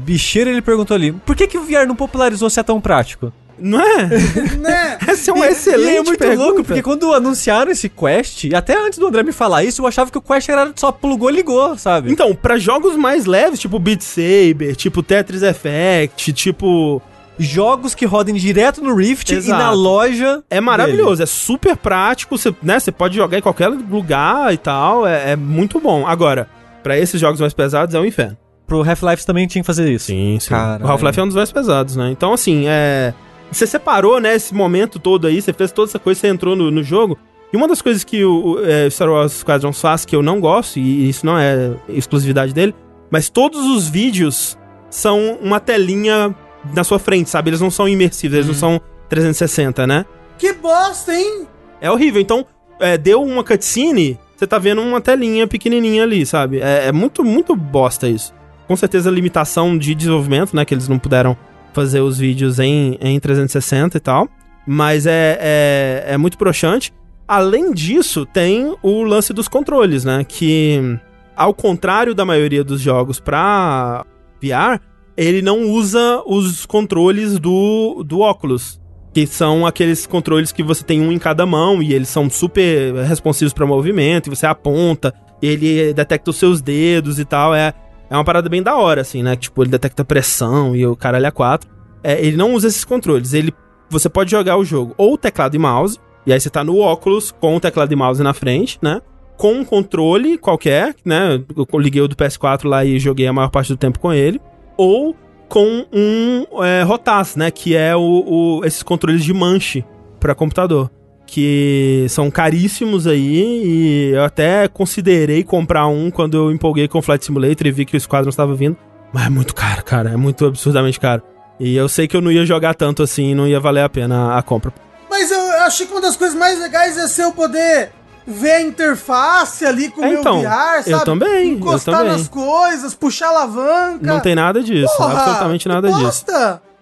[0.00, 3.30] bicheiro, ele perguntou ali, por que, que o VR não popularizou se é tão prático?
[3.58, 4.06] Não é?
[4.58, 4.96] né?
[5.06, 6.42] Essa é uma excelente e é muito pergunta.
[6.42, 10.10] louco, porque quando anunciaram esse Quest, até antes do André me falar isso, eu achava
[10.10, 12.10] que o Quest era só plugou e ligou, sabe?
[12.10, 17.02] Então, pra jogos mais leves, tipo Beat Saber, tipo Tetris Effect, tipo...
[17.38, 19.60] Jogos que rodem direto no Rift Exato.
[19.60, 20.42] e na loja.
[20.50, 25.06] É maravilhoso, é super prático, você, né, você pode jogar em qualquer lugar e tal,
[25.06, 26.06] é, é muito bom.
[26.06, 26.48] Agora,
[26.82, 28.36] pra esses jogos mais pesados é um inferno.
[28.66, 30.06] Pro Half-Life também tinha que fazer isso.
[30.06, 30.50] Sim, sim.
[30.50, 30.84] Caralho.
[30.84, 32.10] O Half-Life é um dos mais pesados, né?
[32.10, 33.14] Então, assim, é...
[33.50, 36.70] Você separou, né, esse momento todo aí, você fez toda essa coisa, você entrou no,
[36.70, 37.16] no jogo.
[37.52, 40.38] E uma das coisas que o, o, é, Star Wars Squadrons faz, que eu não
[40.38, 42.74] gosto, e isso não é exclusividade dele,
[43.10, 44.58] mas todos os vídeos
[44.90, 46.34] são uma telinha
[46.74, 47.50] na sua frente, sabe?
[47.50, 50.04] Eles não são imersivos, eles não são 360, né?
[50.36, 51.46] Que bosta, hein?
[51.80, 52.20] É horrível.
[52.20, 52.46] Então,
[52.80, 56.60] é, deu uma cutscene, você tá vendo uma telinha pequenininha ali, sabe?
[56.60, 58.32] É, é muito, muito bosta isso.
[58.66, 60.64] Com certeza, limitação de desenvolvimento, né?
[60.64, 61.36] Que eles não puderam
[61.72, 64.28] fazer os vídeos em, em 360 e tal.
[64.66, 66.92] Mas é, é, é muito broxante.
[67.26, 70.24] Além disso, tem o lance dos controles, né?
[70.26, 70.98] Que,
[71.34, 74.04] ao contrário da maioria dos jogos pra
[74.42, 74.80] VR,
[75.18, 78.80] ele não usa os controles do, do óculos.
[79.12, 82.94] Que são aqueles controles que você tem um em cada mão e eles são super
[83.04, 87.52] responsivos para movimento, e você aponta, ele detecta os seus dedos e tal.
[87.52, 87.74] É,
[88.08, 89.34] é uma parada bem da hora, assim, né?
[89.34, 91.68] Tipo, ele detecta pressão e o caralho é 4.
[92.04, 93.32] É, ele não usa esses controles.
[93.32, 93.52] Ele,
[93.90, 97.32] você pode jogar o jogo ou teclado e mouse, e aí você tá no óculos
[97.32, 99.00] com o teclado e mouse na frente, né?
[99.36, 101.42] Com um controle qualquer, né?
[101.56, 104.40] Eu liguei o do PS4 lá e joguei a maior parte do tempo com ele.
[104.78, 105.14] Ou
[105.48, 107.50] com um é, Rotas, né?
[107.50, 109.84] Que é o, o- esses controles de manche
[110.18, 110.90] para computador.
[111.26, 117.02] Que são caríssimos aí e eu até considerei comprar um quando eu empolguei com o
[117.02, 118.76] Flight Simulator e vi que o Squadron estava vindo.
[119.12, 120.10] Mas é muito caro, cara.
[120.10, 121.22] É muito absurdamente caro.
[121.60, 124.38] E eu sei que eu não ia jogar tanto assim, não ia valer a pena
[124.38, 124.72] a compra.
[125.10, 127.90] Mas eu achei que uma das coisas mais legais ia ser eu poder
[128.28, 130.90] ver a interface ali com o É, meu então, VR, sabe?
[130.92, 132.12] eu também, eu Encostar também.
[132.12, 134.06] nas coisas, puxar alavanca.
[134.06, 136.24] Não tem nada disso, Porra, absolutamente nada disso.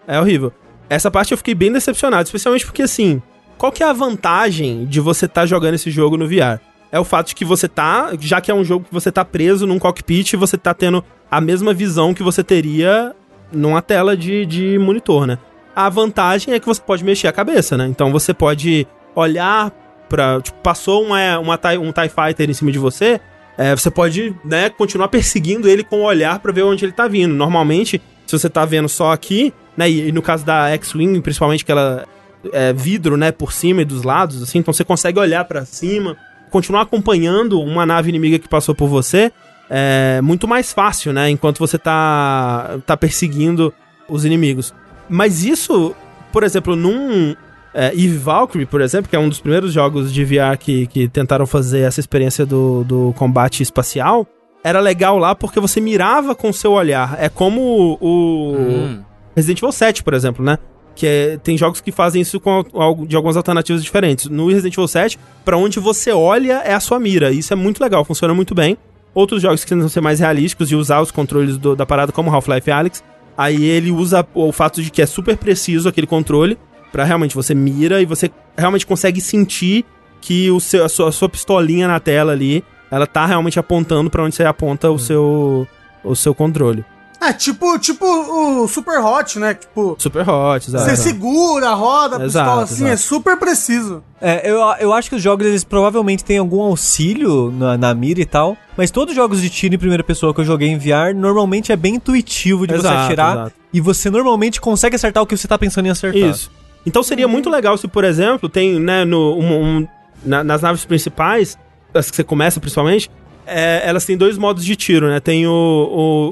[0.06, 0.52] É horrível.
[0.90, 3.22] Essa parte eu fiquei bem decepcionado, especialmente porque assim,
[3.58, 6.60] qual que é a vantagem de você estar jogando esse jogo no VR?
[6.92, 9.24] É o fato de que você tá, já que é um jogo que você tá
[9.24, 13.14] preso num cockpit, você tá tendo a mesma visão que você teria
[13.52, 15.38] numa tela de, de monitor, né?
[15.74, 17.86] A vantagem é que você pode mexer a cabeça, né?
[17.86, 19.72] Então você pode olhar
[20.08, 20.40] pra.
[20.40, 23.20] Tipo, passou uma, uma um TIE Fighter em cima de você,
[23.58, 27.08] é, você pode, né, continuar perseguindo ele com o olhar pra ver onde ele tá
[27.08, 27.34] vindo.
[27.34, 31.64] Normalmente, se você tá vendo só aqui, né, e, e no caso da X-Wing, principalmente
[31.64, 32.06] que ela
[32.52, 36.16] é vidro, né, por cima e dos lados, assim, então você consegue olhar pra cima,
[36.50, 39.32] continuar acompanhando uma nave inimiga que passou por você,
[39.68, 43.72] é muito mais fácil, né, enquanto você tá, tá perseguindo
[44.08, 44.72] os inimigos.
[45.08, 45.94] Mas isso,
[46.30, 47.34] por exemplo, num
[47.76, 51.06] é, Eve Valkyrie, por exemplo, que é um dos primeiros jogos de VR que, que
[51.08, 54.26] tentaram fazer essa experiência do, do combate espacial,
[54.64, 57.16] era legal lá porque você mirava com o seu olhar.
[57.20, 59.02] É como o, Hum.
[59.36, 60.58] Resident Evil 7, por exemplo, né?
[60.94, 64.26] Que é- tem jogos que fazem isso com al- de algumas alternativas diferentes.
[64.28, 67.30] No Resident Evil 7, pra onde você olha é a sua mira.
[67.30, 68.76] Isso é muito legal, funciona muito bem.
[69.14, 72.30] Outros jogos que tentam ser mais realísticos e usar os controles do- da parada, como
[72.34, 73.04] Half-Life Alyx,
[73.36, 76.56] aí ele usa o fato de que é super preciso aquele controle
[76.96, 79.84] pra realmente você mira e você realmente consegue sentir
[80.18, 84.08] que o seu, a, sua, a sua pistolinha na tela ali, ela tá realmente apontando
[84.08, 85.68] pra onde você aponta o seu
[86.02, 86.82] o seu controle.
[87.20, 89.52] É, tipo, tipo o Super Hot, né?
[89.54, 90.84] Tipo, Super hot, exato.
[90.84, 92.92] você segura, roda, a pistola Exato, assim, exato.
[92.92, 94.02] é super preciso.
[94.20, 98.20] É, eu, eu acho que os jogos, eles provavelmente têm algum auxílio na, na mira
[98.20, 100.78] e tal, mas todos os jogos de tiro em primeira pessoa que eu joguei em
[100.78, 103.52] VR, normalmente é bem intuitivo de você Exato, atirar, exato.
[103.72, 106.30] e você normalmente consegue acertar o que você tá pensando em acertar.
[106.30, 106.50] Isso.
[106.86, 109.88] Então seria muito legal se, por exemplo, tem, né, no, um- um-
[110.24, 111.58] na- nas naves principais,
[111.92, 113.10] as que você começa principalmente,
[113.46, 115.20] é, elas têm dois modos de tiro, né?
[115.20, 115.50] Tem o,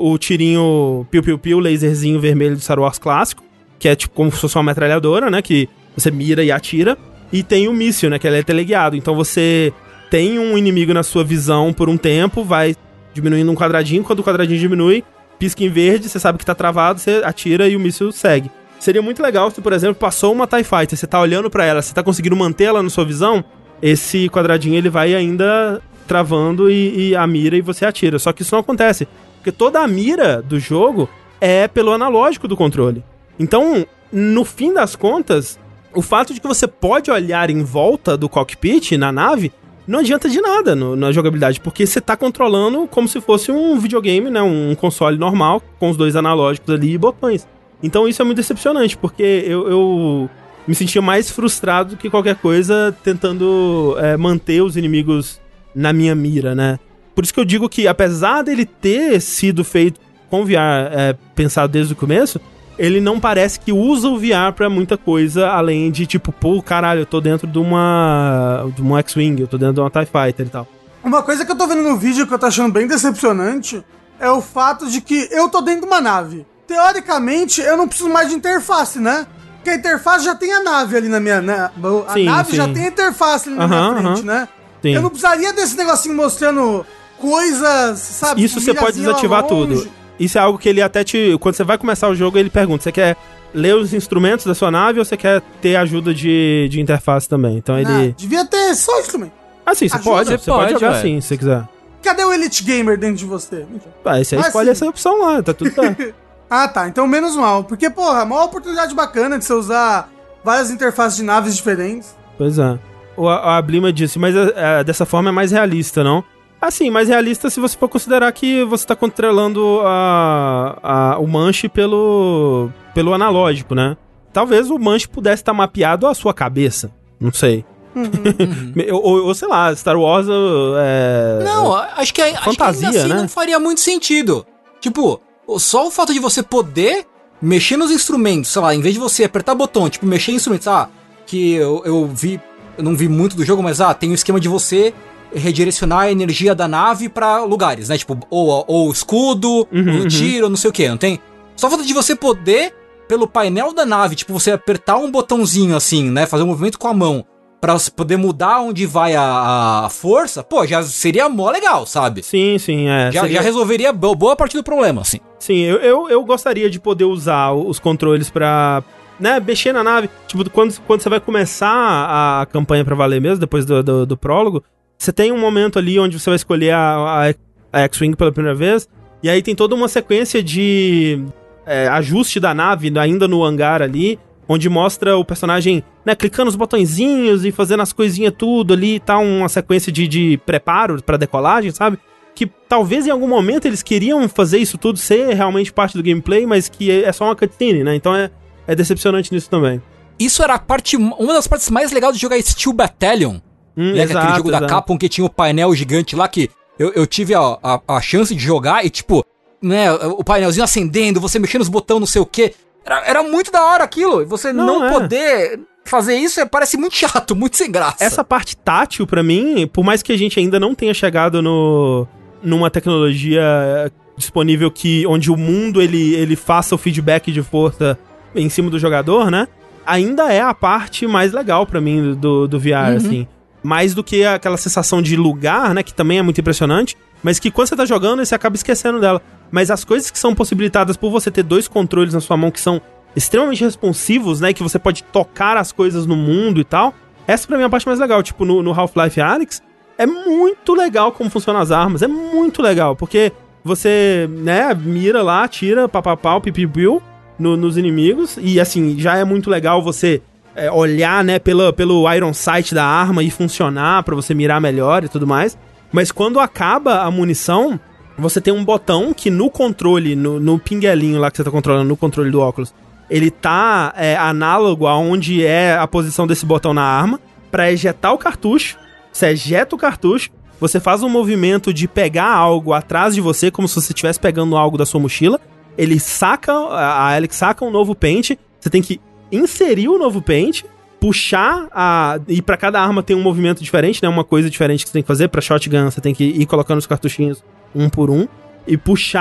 [0.01, 3.43] o, o tirinho piu-piu-piu, laserzinho vermelho do Star Wars clássico,
[3.79, 5.43] que é tipo como se fosse uma metralhadora, né?
[5.43, 6.97] Que você mira e atira.
[7.33, 8.19] E tem o míssil, né?
[8.19, 8.97] Que ele é teleguiado.
[8.97, 9.73] Então você
[10.11, 12.77] tem um inimigo na sua visão por um tempo, vai
[13.13, 15.03] diminuindo um quadradinho, quando o quadradinho diminui,
[15.39, 18.51] pisca em verde, você sabe que tá travado, você atira e o míssil segue.
[18.85, 21.81] Seria muito legal se, por exemplo, passou uma TIE Fighter, você tá olhando pra ela,
[21.81, 23.43] você tá conseguindo manter ela na sua visão,
[23.81, 28.19] esse quadradinho ele vai ainda travando e, e a mira e você atira.
[28.19, 31.09] Só que isso não acontece, porque toda a mira do jogo
[31.41, 33.03] é pelo analógico do controle.
[33.39, 35.59] Então, no fim das contas,
[35.95, 39.51] o fato de que você pode olhar em volta do cockpit, na nave,
[39.89, 43.79] não adianta de nada no- na jogabilidade, porque você tá controlando como se fosse um
[43.79, 44.43] videogame, né?
[44.43, 47.49] Um console normal, com os dois analógicos ali e botões.
[47.85, 50.31] Então isso é muito decepcionante, porque eu, eu
[50.67, 55.39] me sentia mais frustrado do que qualquer coisa tentando é, manter os inimigos
[55.75, 56.79] na minha mira, né?
[57.15, 61.73] Por isso que eu digo que, apesar dele ter sido feito com VR é, pensado
[61.73, 62.41] desde o começo,
[62.79, 67.03] ele não parece que usa o VR pra muita coisa, além de tipo, pô, caralho,
[67.03, 68.67] eu tô dentro de uma.
[68.75, 70.67] de uma X-Wing, eu tô dentro de uma TIE Fighter e tal.
[71.05, 73.85] Uma coisa que eu tô vendo no vídeo que eu tô achando bem decepcionante
[74.19, 76.47] é o fato de que eu tô dentro de uma nave.
[76.67, 79.27] Teoricamente, eu não preciso mais de interface, né?
[79.57, 81.41] Porque a interface já tem a nave ali na minha.
[81.41, 81.71] Né?
[82.07, 82.73] A Sim, nave já sim.
[82.75, 84.41] tem a interface ali na Aham, minha frente, aham.
[84.41, 84.49] né?
[84.83, 84.95] Sim.
[84.95, 86.85] Eu não precisaria desse negocinho mostrando
[87.19, 88.43] coisas, sabe?
[88.45, 89.89] Isso você pode desativar tudo.
[90.21, 91.37] Isso é algo que ele até te.
[91.41, 93.17] Quando você vai começar o jogo, ele pergunta: você quer
[93.53, 97.57] ler os instrumentos da sua nave ou você quer ter ajuda de, de interface também?
[97.57, 98.13] Então Ah, ele.
[98.17, 99.33] devia ter só instrumento.
[99.67, 100.31] Ah, sim, você Ajuda, pode.
[100.31, 101.65] Você pode pode, jogar sim, se você quiser.
[102.03, 103.65] Cadê o Elite Gamer dentro de você?
[104.05, 104.73] Ah, aí você Ah, escolhe sim.
[104.73, 106.15] essa opção lá, tá tudo certo.
[106.49, 106.89] Ah, tá.
[106.89, 107.65] Então menos mal.
[107.65, 110.11] Porque, porra, é uma oportunidade bacana de você usar
[110.45, 112.17] várias interfaces de naves diferentes.
[112.39, 112.79] Pois é.
[113.17, 116.23] O, a, a Blima disse, mas é, é, dessa forma é mais realista, não?
[116.61, 121.69] Assim, mais realista se você for considerar que você tá controlando a, a- o manche
[121.69, 123.97] pelo, pelo analógico, né?
[124.33, 126.91] Talvez o manche pudesse estar mapeado à sua cabeça.
[127.21, 127.65] Não sei.
[128.91, 131.45] ou, ou- ou sei lá, Star Wars é.
[131.45, 133.21] Não, acho que, acho Fantasia, que ainda assim né?
[133.21, 134.45] não faria muito sentido.
[134.81, 135.21] Tipo,
[135.59, 137.07] só o fato de você poder
[137.41, 140.67] mexer nos instrumentos, sei lá, em vez de você apertar botão, tipo, mexer em instrumentos,
[140.67, 140.89] ah,
[141.27, 142.41] que eu, eu vi,
[142.79, 144.95] eu não vi muito do jogo, mas ah, tem o esquema de você
[145.35, 147.99] redirecionar a energia da nave pra lugares, né?
[147.99, 150.09] Tipo, ou, ou escudo, Uhum, ou uhum.
[150.09, 151.21] tiro, não sei o que, não tem?
[151.57, 152.75] Só o fato de você poder,
[153.09, 156.27] pelo painel da nave, tipo, você apertar um botãozinho assim, né?
[156.27, 157.25] Fazer um movimento com a mão.
[157.65, 162.23] Pra você poder mudar onde vai a, a força, pô, já seria mó legal, sabe?
[162.23, 163.11] Sim, sim, é.
[163.11, 165.19] Já, Seria- já resolveria bo- boa parte do problema, assim.
[165.39, 168.85] Sim, eu, eu, eu gostaria de poder usar os controles pra,
[169.19, 170.11] né, mexer na nave.
[170.27, 174.05] Tipo, quando, quando você vai começar a, a campanha pra valer mesmo, depois do, do,
[174.05, 174.63] do prólogo,
[174.99, 177.31] você tem um momento ali onde você vai escolher a,
[177.73, 178.87] a, a X-Wing pela primeira vez,
[179.23, 181.25] e aí tem toda uma sequência de
[181.65, 186.57] é, ajuste da nave ainda no hangar ali, onde mostra o personagem, né, clicando os
[186.57, 191.71] botõezinhos e fazendo as coisinhas tudo ali tal, uma sequência de, de preparo pra decolagem,
[191.71, 191.99] sabe?
[192.35, 196.45] que talvez em algum momento eles queriam fazer isso tudo ser realmente parte do gameplay,
[196.45, 197.95] mas que é só uma cutscene, né?
[197.95, 198.31] Então é,
[198.67, 199.81] é decepcionante nisso também.
[200.19, 203.37] Isso era a parte, uma das partes mais legais de jogar Steel Battalion.
[203.77, 204.01] Hum, né?
[204.01, 204.73] É aquele jogo da exato.
[204.73, 208.35] Capcom que tinha o painel gigante lá que eu, eu tive a, a, a chance
[208.35, 209.25] de jogar e, tipo,
[209.63, 212.55] né, o painelzinho acendendo, você mexendo nos botões, não sei o quê.
[212.85, 214.23] Era, era muito da hora aquilo.
[214.23, 214.91] E você Não, não, é.
[214.91, 218.03] poder fazer isso é, parece muito chato, muito sem graça.
[218.03, 222.07] Essa parte tátil, pra mim, por mais que a gente ainda não tenha chegado no,
[222.43, 227.99] numa tecnologia eh, disponível que onde o mundo ele, ele faça o feedback de força
[228.35, 229.49] em cima do jogador, né?
[229.87, 233.27] Ainda é a parte mais legal pra mim do, do VR, assim.
[233.63, 235.83] Mais do que aquela sensação de lugar, né?
[235.83, 236.97] Que também é muito impressionante.
[237.23, 239.21] Mas que quando você tá jogando, você acaba esquecendo dela.
[239.55, 242.61] Mas as coisas que são possibilitadas por você ter dois controles na sua mão que
[242.61, 242.83] são
[243.15, 244.53] extremamente responsivos, né?
[244.53, 246.93] Que você pode tocar as coisas no mundo e tal.
[247.25, 248.21] Essa pra mim é a parte mais legal.
[248.21, 249.63] Tipo, no, no Half-Life Alyx,
[249.97, 252.03] é muito legal como funcionam as armas.
[252.03, 253.31] É muito legal, porque
[253.63, 257.01] você, né, mira lá, tira, papapau, pipipiu
[257.39, 258.37] no, nos inimigos.
[258.41, 260.21] E assim, já é muito legal você
[260.57, 265.05] é, olhar, né, pela, pelo Iron Sight da arma e funcionar pra você mirar melhor
[265.05, 265.57] e tudo mais.
[265.93, 267.79] Mas quando acaba a munição,
[268.17, 271.89] você tem um botão que no controle, no, no pinguelinho lá que você tá controlando,
[271.89, 272.73] no controle do óculos,
[273.11, 278.19] ele tá é, análogo aonde é a posição desse botão na arma pra ejetar o
[278.19, 278.79] cartucho.
[279.13, 283.69] Você ejeta o cartucho, você faz um movimento de pegar algo atrás de você, como
[283.69, 285.41] se você estivesse pegando algo da sua mochila.
[285.77, 289.01] Ele saca, a Alex saca um novo pente, você tem que
[289.31, 290.65] inserir o novo pente,
[291.01, 292.19] puxar a.
[292.29, 294.09] E pra cada arma tem um movimento diferente, né?
[294.09, 295.29] Uma coisa diferente que você tem que fazer.
[295.29, 297.43] Pra shotgun, você tem que ir colocando os cartuchinhos
[297.75, 298.27] um por um.
[298.67, 299.21] E puxar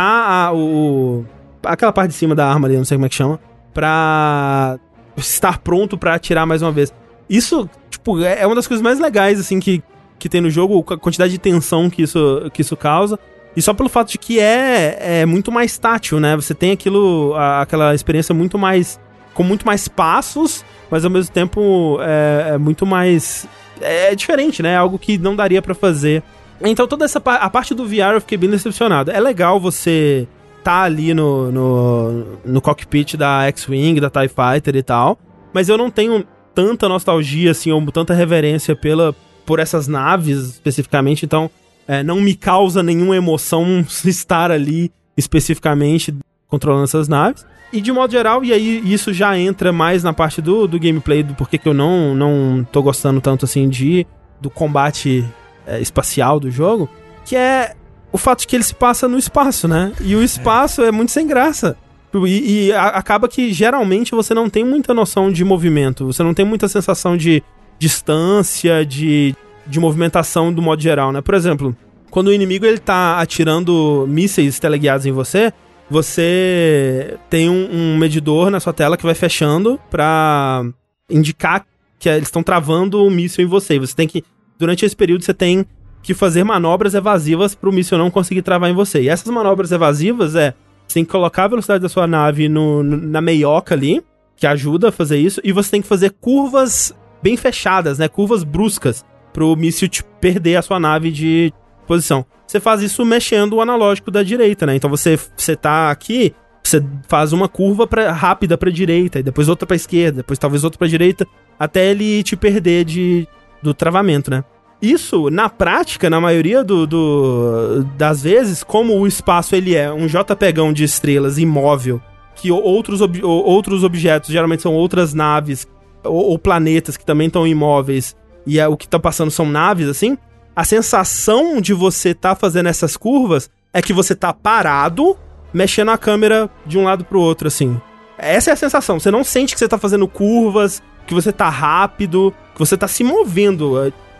[0.49, 1.25] a, o.
[1.65, 3.39] Aquela parte de cima da arma ali, não sei como é que chama.
[3.73, 4.79] Pra
[5.17, 6.93] estar pronto pra atirar mais uma vez.
[7.29, 9.81] Isso, tipo, é é uma das coisas mais legais, assim, que,
[10.19, 13.19] que tem no jogo, a quantidade de tensão que isso, que isso causa.
[13.55, 16.35] E só pelo fato de que é, é muito mais tátil, né?
[16.35, 18.99] Você tem aquilo, a- aquela experiência muito mais.
[19.33, 23.47] com muito mais passos, mas ao mesmo tempo é, é muito mais.
[23.81, 24.73] É diferente, né?
[24.73, 26.23] É algo que não daria pra fazer.
[26.63, 29.11] Então toda essa a parte do VR eu fiquei bem decepcionado.
[29.11, 30.27] É legal você
[30.63, 35.19] tá ali no, no, no cockpit da X-Wing, da TIE Fighter e tal,
[35.53, 39.13] mas eu não tenho tanta nostalgia, assim, ou tanta reverência pela,
[39.45, 41.49] por essas naves especificamente, então
[41.87, 46.15] é, não me causa nenhuma emoção estar ali especificamente
[46.47, 47.45] controlando essas naves.
[47.73, 51.23] E de modo geral, e aí isso já entra mais na parte do, do gameplay,
[51.23, 54.05] do porquê que eu não, não tô gostando tanto assim de
[54.39, 55.25] do combate
[55.65, 56.89] é, espacial do jogo,
[57.25, 57.75] que é
[58.11, 59.91] o fato de que ele se passa no espaço, né?
[60.01, 61.75] E o espaço é, é muito sem graça.
[62.13, 66.33] E, e a, acaba que geralmente você não tem muita noção de movimento, você não
[66.33, 67.41] tem muita sensação de
[67.79, 71.21] distância, de, de movimentação do modo geral, né?
[71.21, 71.75] Por exemplo,
[72.11, 75.51] quando o inimigo ele tá atirando mísseis teleguiados em você,
[75.89, 80.63] você tem um, um medidor na sua tela que vai fechando pra
[81.09, 81.65] indicar
[81.99, 83.79] que eles estão travando o míssil em você.
[83.79, 84.23] Você tem que,
[84.63, 85.65] durante esse período, você tem
[86.01, 89.01] que fazer manobras evasivas para o míssil não conseguir travar em você.
[89.01, 90.53] E essas manobras evasivas é,
[90.87, 94.01] você tem que colocar a velocidade da sua nave no, na meioca ali,
[94.37, 98.07] que ajuda a fazer isso, e você tem que fazer curvas bem fechadas, né?
[98.07, 99.89] Curvas bruscas, pro míssil
[100.21, 101.53] perder a sua nave de
[101.85, 102.25] posição.
[102.47, 104.75] Você faz isso mexendo o analógico da direita, né?
[104.75, 109.49] Então você, você tá aqui, você faz uma curva pra, rápida pra direita, e depois
[109.49, 111.27] outra pra esquerda, depois talvez outra pra direita,
[111.59, 113.27] até ele te perder de,
[113.61, 114.43] do travamento, né?
[114.83, 120.07] Isso, na prática, na maioria do, do, das vezes, como o espaço ele é um
[120.07, 122.01] JPEGão de estrelas imóvel,
[122.35, 125.65] que outros, ob, outros objetos geralmente são outras naves
[126.03, 128.13] ou, ou planetas que também estão imóveis
[128.45, 130.17] e é, o que tá passando são naves, assim,
[130.53, 135.15] a sensação de você tá fazendo essas curvas é que você tá parado,
[135.53, 137.79] mexendo a câmera de um lado pro outro, assim.
[138.17, 138.99] Essa é a sensação.
[138.99, 142.87] Você não sente que você tá fazendo curvas, que você tá rápido, que você tá
[142.89, 143.77] se movendo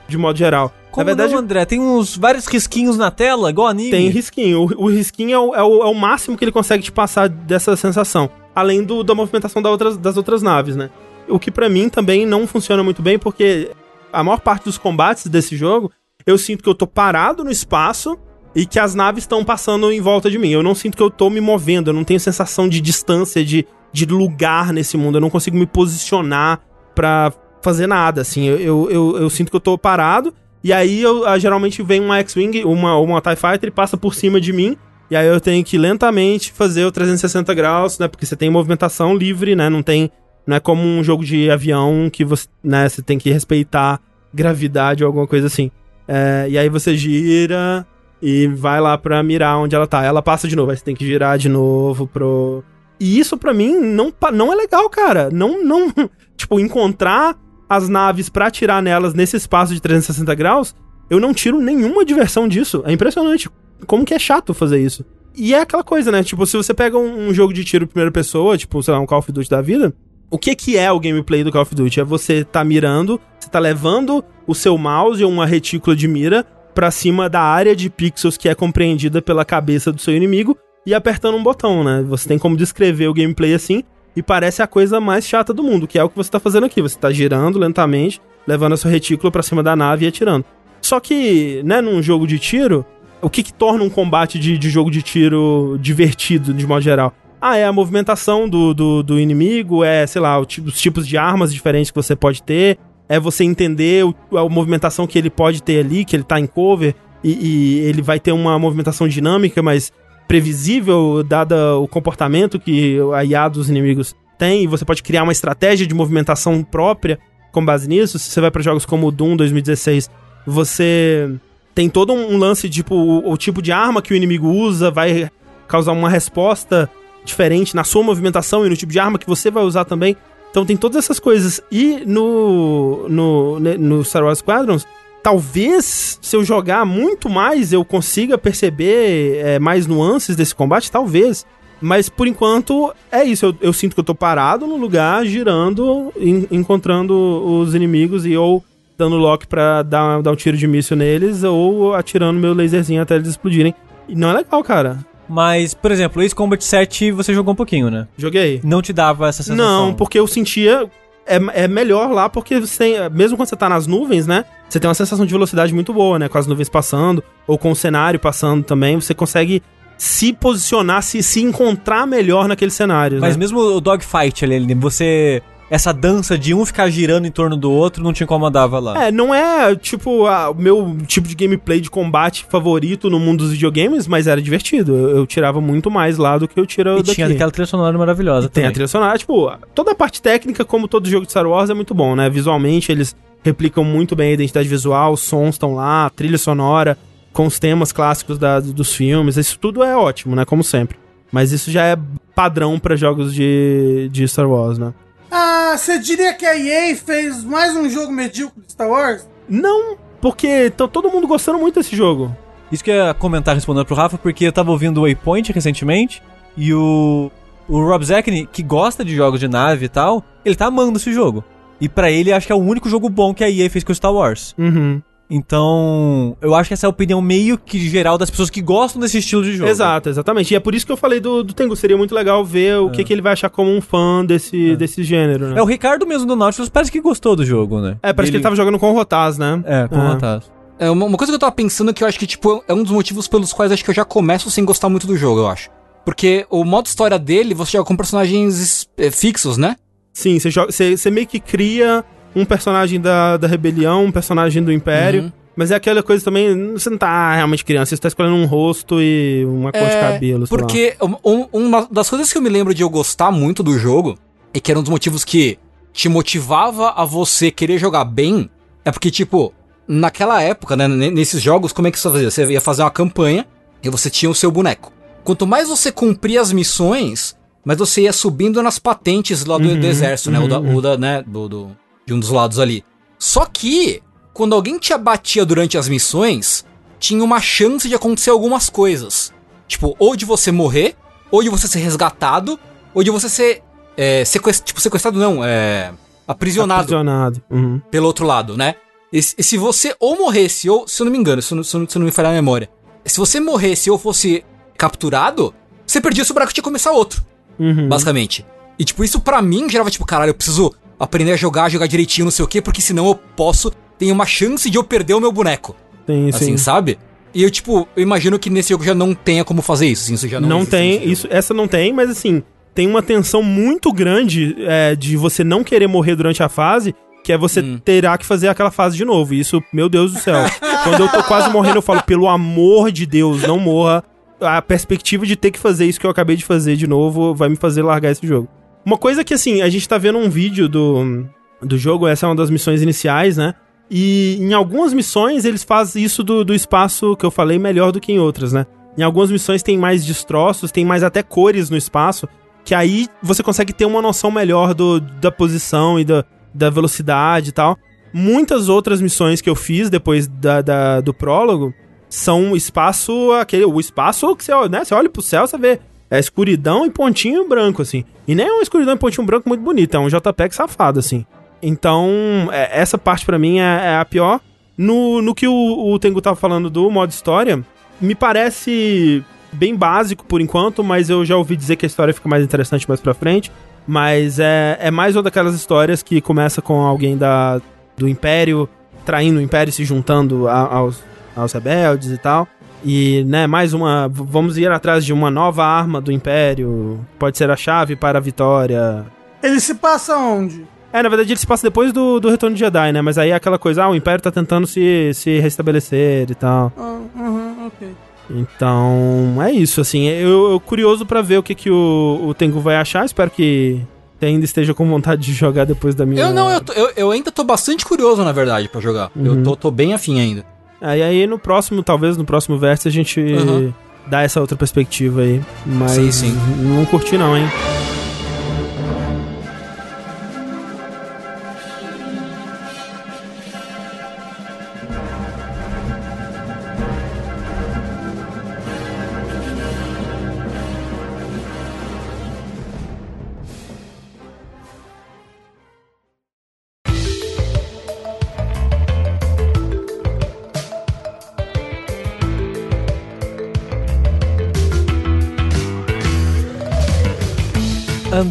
[0.08, 0.74] de modo geral.
[0.92, 1.66] Como na verdade, não, André?
[1.66, 3.89] Tem uns vários risquinhos na tela, igual anime.
[3.89, 4.62] tem risquinho.
[4.62, 7.28] O, o risquinho é o, é, o, é o máximo que ele consegue te passar
[7.28, 8.30] dessa sensação.
[8.54, 10.92] Além do, da movimentação da outras, das outras naves, né?
[11.28, 13.72] O que para mim também não funciona muito bem, porque
[14.12, 15.92] a maior parte dos combates desse jogo,
[16.26, 18.18] eu sinto que eu tô parado no espaço
[18.56, 20.50] e que as naves estão passando em volta de mim.
[20.50, 23.66] Eu não sinto que eu tô me movendo, eu não tenho sensação de distância, de,
[23.92, 25.18] de lugar nesse mundo.
[25.18, 26.62] Eu não consigo me posicionar
[26.94, 28.45] pra fazer nada, assim.
[28.45, 31.99] Eu, eu, eu, eu sinto que eu tô parado, e aí eu, ah, geralmente vem
[31.99, 34.78] uma X-Wing, uma, uma TIE Fighter e passa por cima de mim,
[35.10, 38.08] e aí eu tenho que lentamente fazer o 360 graus, né?
[38.08, 39.69] Porque você tem movimentação livre, né?
[39.69, 40.10] Não tem.
[40.45, 44.02] Não é como um jogo de avião que você, né, você tem que respeitar
[44.34, 45.71] gravidade ou alguma coisa assim.
[46.08, 47.88] É, e aí você gira
[48.21, 50.04] e vai lá pra mirar onde ela tá.
[50.04, 52.63] Ela passa de novo, aí você tem que girar de novo pro.
[52.99, 55.30] E isso pra mim não, não é legal, cara.
[55.30, 55.93] Não, não.
[56.36, 57.38] Tipo, encontrar
[57.76, 60.76] as naves para atirar nelas nesse espaço de 360 graus,
[61.10, 62.84] eu não tiro nenhuma diversão disso.
[62.86, 63.50] É impressionante.
[63.86, 65.06] Como que é chato fazer isso.
[65.36, 66.24] E é aquela coisa, né?
[66.24, 69.06] Tipo, se você pega um, um jogo de tiro primeira pessoa, tipo, sei lá, um
[69.06, 69.94] Call of Duty da vida,
[70.30, 72.00] o que que é o gameplay do Call of Duty?
[72.00, 76.46] É você tá mirando, você tá levando o seu mouse ou uma retícula de mira
[76.74, 80.94] para cima da área de pixels que é compreendida pela cabeça do seu inimigo e
[80.94, 82.04] apertando um botão, né?
[82.08, 83.84] Você tem como descrever o gameplay assim,
[84.15, 86.65] e parece a coisa mais chata do mundo, que é o que você tá fazendo
[86.65, 86.82] aqui.
[86.82, 90.45] Você tá girando lentamente, levando a sua retícula para cima da nave e atirando.
[90.82, 92.86] Só que, né, num jogo de tiro,
[93.21, 97.13] o que, que torna um combate de, de, jogo de tiro divertido, de modo geral?
[97.41, 100.47] Ah, é a movimentação do, do, do inimigo, é, sei lá, os
[100.80, 105.17] tipos de armas diferentes que você pode ter, é você entender o, a movimentação que
[105.17, 108.60] ele pode ter ali, que ele tá em cover, e, e ele vai ter uma
[108.60, 109.91] movimentação dinâmica, mas
[110.28, 115.32] previsível, dada o comportamento que a IA dos inimigos tem, e você pode criar uma
[115.32, 117.20] estratégia de movimentação própria
[117.52, 118.18] com base nisso.
[118.18, 120.10] Se você vai para jogos como o Doom 2016,
[120.46, 121.30] você
[121.74, 125.30] tem todo um lance, tipo, o, o tipo de arma que o inimigo usa vai
[125.68, 126.90] causar uma resposta
[127.24, 130.16] diferente na sua movimentação e no tipo de arma que você vai usar também.
[130.52, 131.62] Então tem todas essas coisas.
[131.72, 134.86] E no, no, no Star Wars Squadrons,
[135.24, 141.46] talvez, se eu jogar muito mais, eu consiga perceber é, mais nuances desse combate, talvez.
[141.82, 143.46] Mas por enquanto é isso.
[143.46, 146.14] Eu, eu, sinto que eu tô parado no lugar, girando,
[146.52, 148.64] encontrando os inimigos e ou
[148.97, 153.16] dando lock pra dar, dar um tiro de míssil neles, ou atirando meu laserzinho até
[153.16, 153.74] eles explodirem.
[154.08, 155.00] E não é legal, cara.
[155.28, 158.08] Mas, por exemplo, Ace Combat 7 você jogou um pouquinho, né?
[158.18, 158.62] Joguei.
[158.64, 159.88] Não te dava essa sensação?
[159.88, 160.89] Não, porque eu sentia
[161.26, 164.45] é, é melhor lá porque você mesmo quando você tá nas nuvens, né?
[164.67, 166.28] Você tem uma sensação de velocidade muito boa, né?
[166.28, 169.61] Com as nuvens passando, ou com o cenário passando também, você consegue
[169.97, 173.21] se posicionar, se, se encontrar melhor naquele cenário.
[173.21, 173.39] Mas né?
[173.39, 175.41] mesmo o dogfight ali, você
[175.74, 179.05] essa dança de um ficar girando em torno do outro não te incomodava lá.
[179.07, 183.51] É, não é tipo o meu tipo de gameplay de combate favorito no mundo dos
[183.53, 184.93] videogames, mas era divertido.
[184.95, 187.15] Eu, eu tirava muito mais lá do que eu tiro e daqui.
[187.15, 190.63] tinha aquela trilha sonora maravilhosa e Tem a trilha sonora, tipo, toda a parte técnica,
[190.63, 192.30] como todo jogo de Star Wars, é muito bom, né?
[192.30, 196.95] Visualmente eles replicam muito bem a identidade visual, os sons estão lá, a trilha sonora,
[197.34, 199.38] com os temas clássicos da- dos filmes.
[199.38, 200.45] Isso tudo é ótimo, né?
[200.45, 200.97] Como sempre.
[201.32, 201.97] Mas isso já é
[202.36, 204.93] padrão pra jogos de, de Star Wars, né?
[205.36, 209.28] Ah, você diria que a EA fez mais um jogo medíocre de Star Wars?
[209.50, 212.38] Não, porque tá todo mundo gostando muito desse jogo.
[212.72, 216.22] Isso que eu ia comentar respondendo pro Rafa, porque eu tava ouvindo o Waypoint recentemente,
[216.56, 217.32] e o,
[217.68, 221.12] o Rob Zackney, que gosta de jogos de nave e tal, ele tá amando esse
[221.12, 221.44] jogo.
[221.82, 223.92] E pra ele, acho que é o único jogo bom que a EA fez com
[223.92, 224.54] Star Wars.
[224.56, 225.02] Uhum.
[225.30, 229.01] Então, eu acho que essa é a opinião meio que geral das pessoas que gostam
[229.01, 229.69] desse estilo de jogo.
[229.69, 230.53] Exato, exatamente.
[230.53, 231.76] E é por isso que eu falei do, do Tengu.
[231.76, 235.03] Seria muito legal ver o que, que ele vai achar como um fã desse, desse
[235.03, 235.59] gênero, né?
[235.59, 237.97] É, o Ricardo mesmo do Nautilus parece que gostou do jogo, né?
[238.03, 239.61] É, parece que ele tava jogando com o Rotaz, né?
[239.65, 240.07] É, com É.
[240.13, 240.45] vontade.
[240.80, 242.84] É, uma, uma coisa que eu tava pensando que eu acho que, tipo, é um
[242.84, 245.47] dos motivos pelos quais acho que eu já começo sem gostar muito do jogo, eu
[245.47, 245.69] acho.
[246.05, 249.78] Porque o modo história dele, você joga com personagens é, fixos, né?
[250.11, 252.03] Sim, você, joga, você, você meio que cria
[252.36, 255.24] um personagem da, da rebelião, um personagem do Império.
[255.24, 255.32] Uhum.
[255.56, 259.00] Mas é aquela coisa também, você não tá realmente criando, você tá escolhendo um rosto
[259.00, 260.46] e uma cor de cabelo.
[260.46, 263.62] É, Porque um- um- uma das coisas que eu me lembro de eu gostar muito
[263.62, 264.18] do jogo,
[264.52, 265.60] e que era um dos motivos que
[265.92, 268.50] te motivava a você querer jogar bem,
[268.84, 269.54] é porque, tipo,
[269.88, 272.32] naquela época, né, nesses jogos, como é que você fazia?
[272.32, 273.46] Você ia fazer uma campanha
[273.84, 274.92] e você tinha o seu boneco.
[275.24, 279.86] Quanto mais você cumpria as missões, mais você ia subindo nas patentes lá do, do
[279.86, 280.40] exército, né?
[280.40, 282.84] O da, o da, né, do, do- de um dos lados ali.
[283.18, 284.01] Só que,
[284.34, 286.66] quando alguém te abatia durante as missões,
[286.99, 289.34] tinha uma chance de acontecer algumas coisas.
[289.68, 290.95] Tipo, ou de você morrer,
[291.32, 292.60] ou de você ser resgatado,
[292.93, 293.62] ou de você ser.
[293.95, 294.64] É, sequest...
[294.64, 295.93] Tipo, sequestrado não, é.
[296.28, 297.41] Aprisionado Aprisionado.
[297.49, 297.82] Uhum.
[297.91, 298.76] pelo outro lado, né?
[299.12, 301.58] E, se e se você ou morresse, ou, se eu não me engano, se eu
[301.58, 302.70] não, se eu não- me falhar a memória,
[303.06, 304.43] se você morresse ou fosse
[304.78, 305.54] capturado,
[305.86, 307.24] você perdia seu buraco e tinha que começar outro,
[307.60, 307.88] Uhum.
[307.89, 308.45] basicamente.
[308.80, 312.26] E, tipo, isso pra mim gerava, tipo, caralho, eu preciso aprender a jogar, jogar direitinho,
[312.26, 315.20] não sei o quê, porque senão eu posso, tem uma chance de eu perder o
[315.20, 315.76] meu boneco,
[316.08, 316.58] Sim, assim, sim.
[316.58, 316.98] sabe?
[317.34, 320.14] E eu, tipo, eu imagino que nesse jogo já não tenha como fazer isso, assim,
[320.14, 322.44] isso já não Não, tem, isso, essa não tem, mas assim,
[322.76, 327.32] tem uma tensão muito grande é, de você não querer morrer durante a fase, que
[327.32, 327.80] é você Hum.
[327.84, 329.34] terá que fazer aquela fase de novo.
[329.34, 330.44] E Isso, meu Deus do céu.
[330.84, 334.04] Quando eu tô quase morrendo, eu falo, pelo amor de Deus, não morra.
[334.41, 337.48] A perspectiva de ter que fazer isso que eu acabei de fazer de novo vai
[337.48, 338.50] me fazer largar esse jogo.
[338.86, 341.26] Uma coisa que, assim, a gente tá vendo um vídeo do,
[341.62, 343.54] do jogo, essa é uma das missões iniciais, né?
[343.90, 348.00] E em algumas missões eles fazem isso do, do espaço que eu falei melhor do
[348.00, 348.66] que em outras, né?
[348.98, 352.28] Em algumas missões tem mais destroços, tem mais até cores no espaço,
[352.64, 356.24] que aí você consegue ter uma noção melhor do, da posição e da,
[356.54, 357.78] da velocidade e tal.
[358.14, 361.74] Muitas outras missões que eu fiz depois da, da- do prólogo
[362.10, 365.80] são espaço, aquele, o espaço que você, né, você olha pro céu, você vê
[366.16, 368.03] é escuridão e pontinho branco, assim.
[368.28, 371.26] E nem é uma escuridão e pontinho branco muito bonito, é um JPEG safado, assim.
[371.61, 372.09] Então,
[372.51, 374.39] é, essa parte pra mim é, é a pior.
[374.78, 377.64] No, no que o, o Tengu tava falando do modo história,
[378.01, 382.28] me parece bem básico por enquanto, mas eu já ouvi dizer que a história fica
[382.28, 383.51] mais interessante mais pra frente.
[383.88, 387.61] Mas é, é mais uma daquelas histórias que começa com alguém da,
[387.97, 388.68] do Império
[389.05, 391.03] traindo o Império se juntando a- aos,
[391.36, 392.47] aos rebeldes e tal.
[392.84, 394.08] E, né, mais uma.
[394.12, 397.00] Vamos ir atrás de uma nova arma do Império.
[397.18, 399.06] Pode ser a chave para a vitória.
[399.42, 400.66] Ele se passa onde?
[400.92, 403.02] É, na verdade ele se passa depois do, do Retorno de Jedi, né?
[403.02, 406.72] Mas aí é aquela coisa, ah, o Império tá tentando se, se restabelecer e tal.
[406.78, 407.88] Ah, uhum, ok.
[408.30, 410.06] Então, é isso, assim.
[410.08, 413.06] Eu, eu curioso pra ver o que, que o, o Tengu vai achar.
[413.06, 413.82] Espero que
[414.22, 416.22] ainda esteja com vontade de jogar depois da minha.
[416.22, 419.10] Eu não, eu, tô- eu, eu ainda tô bastante curioso, na verdade, pra jogar.
[419.16, 419.26] Uhum.
[419.26, 420.46] Eu tô, tô bem afim ainda.
[420.84, 423.74] Aí, aí no próximo, talvez no próximo verso, a gente Uhum.
[424.06, 425.42] dá essa outra perspectiva aí.
[425.66, 426.38] Mas Sim, sim.
[426.60, 427.46] não curti não, hein?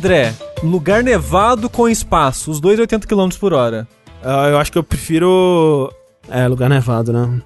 [0.03, 0.35] André,
[0.65, 3.87] lugar nevado com espaço, os dois 80 km por hora.
[4.21, 5.93] Ah, eu acho que eu prefiro.
[6.29, 7.41] É, lugar nevado, né?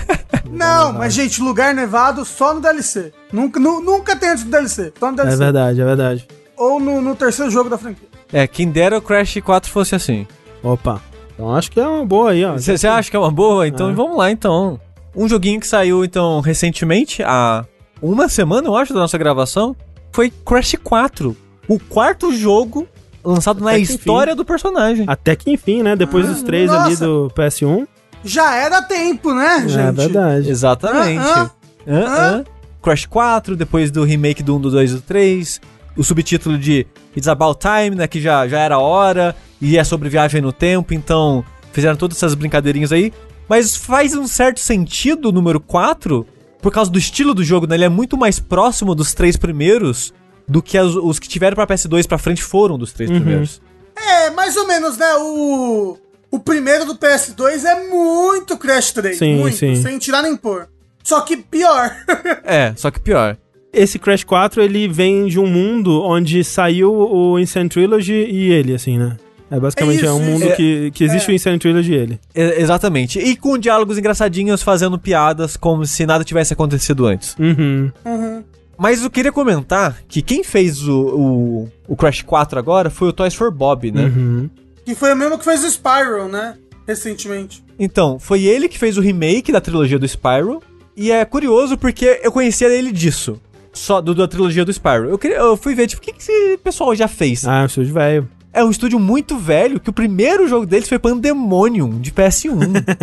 [0.50, 3.12] Não, mas gente, lugar nevado só no DLC.
[3.30, 4.90] Nunca, nu- nunca tem antes do DLC.
[4.98, 5.36] Só no É DLC.
[5.36, 6.28] verdade, é verdade.
[6.56, 8.08] Ou no, no terceiro jogo da franquia.
[8.32, 10.26] É, quem dera o Crash 4 fosse assim.
[10.62, 11.02] Opa.
[11.34, 12.54] Então acho que é uma boa aí, ó.
[12.56, 13.68] Você acha que é uma boa?
[13.68, 13.92] Então É.
[13.92, 14.80] vamos lá, então.
[15.14, 17.66] Um joguinho que saiu, então, recentemente, há
[18.00, 19.76] uma semana, eu acho, da nossa gravação,
[20.10, 21.36] foi Crash 4.
[21.68, 22.88] O quarto jogo
[23.22, 25.04] lançado na Até que história do personagem.
[25.06, 25.94] Até que enfim, né?
[25.94, 27.04] Depois dos três ali nossa.
[27.04, 27.86] do PS1.
[28.24, 29.78] Já era tempo, né, gente?
[29.78, 30.50] É verdade.
[30.50, 31.22] Exatamente.
[31.22, 31.50] Ah?
[31.86, 32.44] Hã?
[32.82, 35.60] Crash 4, depois do remake do 1, do 2 e do 3.
[35.96, 38.06] O subtítulo de It's About Time, né?
[38.06, 39.36] Que já, já era a hora.
[39.60, 43.12] E é sobre viagem no tempo, então fizeram todas essas brincadeirinhas aí.
[43.48, 46.26] Mas faz um certo sentido o número 4,
[46.62, 47.74] por causa do estilo do jogo, né?
[47.74, 50.12] Ele é muito mais próximo dos três primeiros
[50.48, 53.60] do que as- os que tiveram pra PS2 pra frente foram dos três primeiros.
[53.96, 55.14] É, mais ou menos, né?
[55.18, 55.98] O,
[56.30, 59.18] o primeiro do PS2 é muito Crash 3.
[59.18, 59.74] Sim, muito, sim.
[59.76, 60.68] sem tirar nem pôr.
[61.02, 61.94] Só que pior.
[62.44, 63.36] É, só que pior.
[63.72, 68.74] Esse Crash 4, ele vem de um mundo onde saiu o Insane Trilogy e ele,
[68.74, 69.16] assim, né?
[69.50, 70.56] É basicamente É é, um isso, mundo isso.
[70.56, 71.32] que, que existe É.
[71.32, 72.20] o Insane Trilogy e ele.
[72.34, 73.18] E- exatamente.
[73.18, 77.34] E com diálogos engraçadinhos fazendo piadas como se nada tivesse acontecido antes.
[77.38, 77.90] Uhum.
[78.04, 78.44] Uhum.
[78.78, 83.12] Mas eu queria comentar que quem fez o, o, o Crash 4 agora foi o
[83.12, 84.04] Toys for Bob, né?
[84.04, 84.48] Uhum.
[84.84, 86.54] Que foi o mesmo que fez o Spyro, né?
[86.86, 87.62] Recentemente.
[87.78, 90.62] Então, foi ele que fez o remake da trilogia do Spyro.
[90.96, 93.40] E é curioso porque eu conhecia ele disso.
[93.72, 95.10] Só do, da trilogia do Spyro.
[95.10, 97.46] Eu, queria, eu fui ver, tipo, o que, que esse pessoal já fez?
[97.46, 98.28] Ah, eu sou de velho.
[98.52, 102.52] É um estúdio muito velho que o primeiro jogo deles foi Pandemonium, de PS1.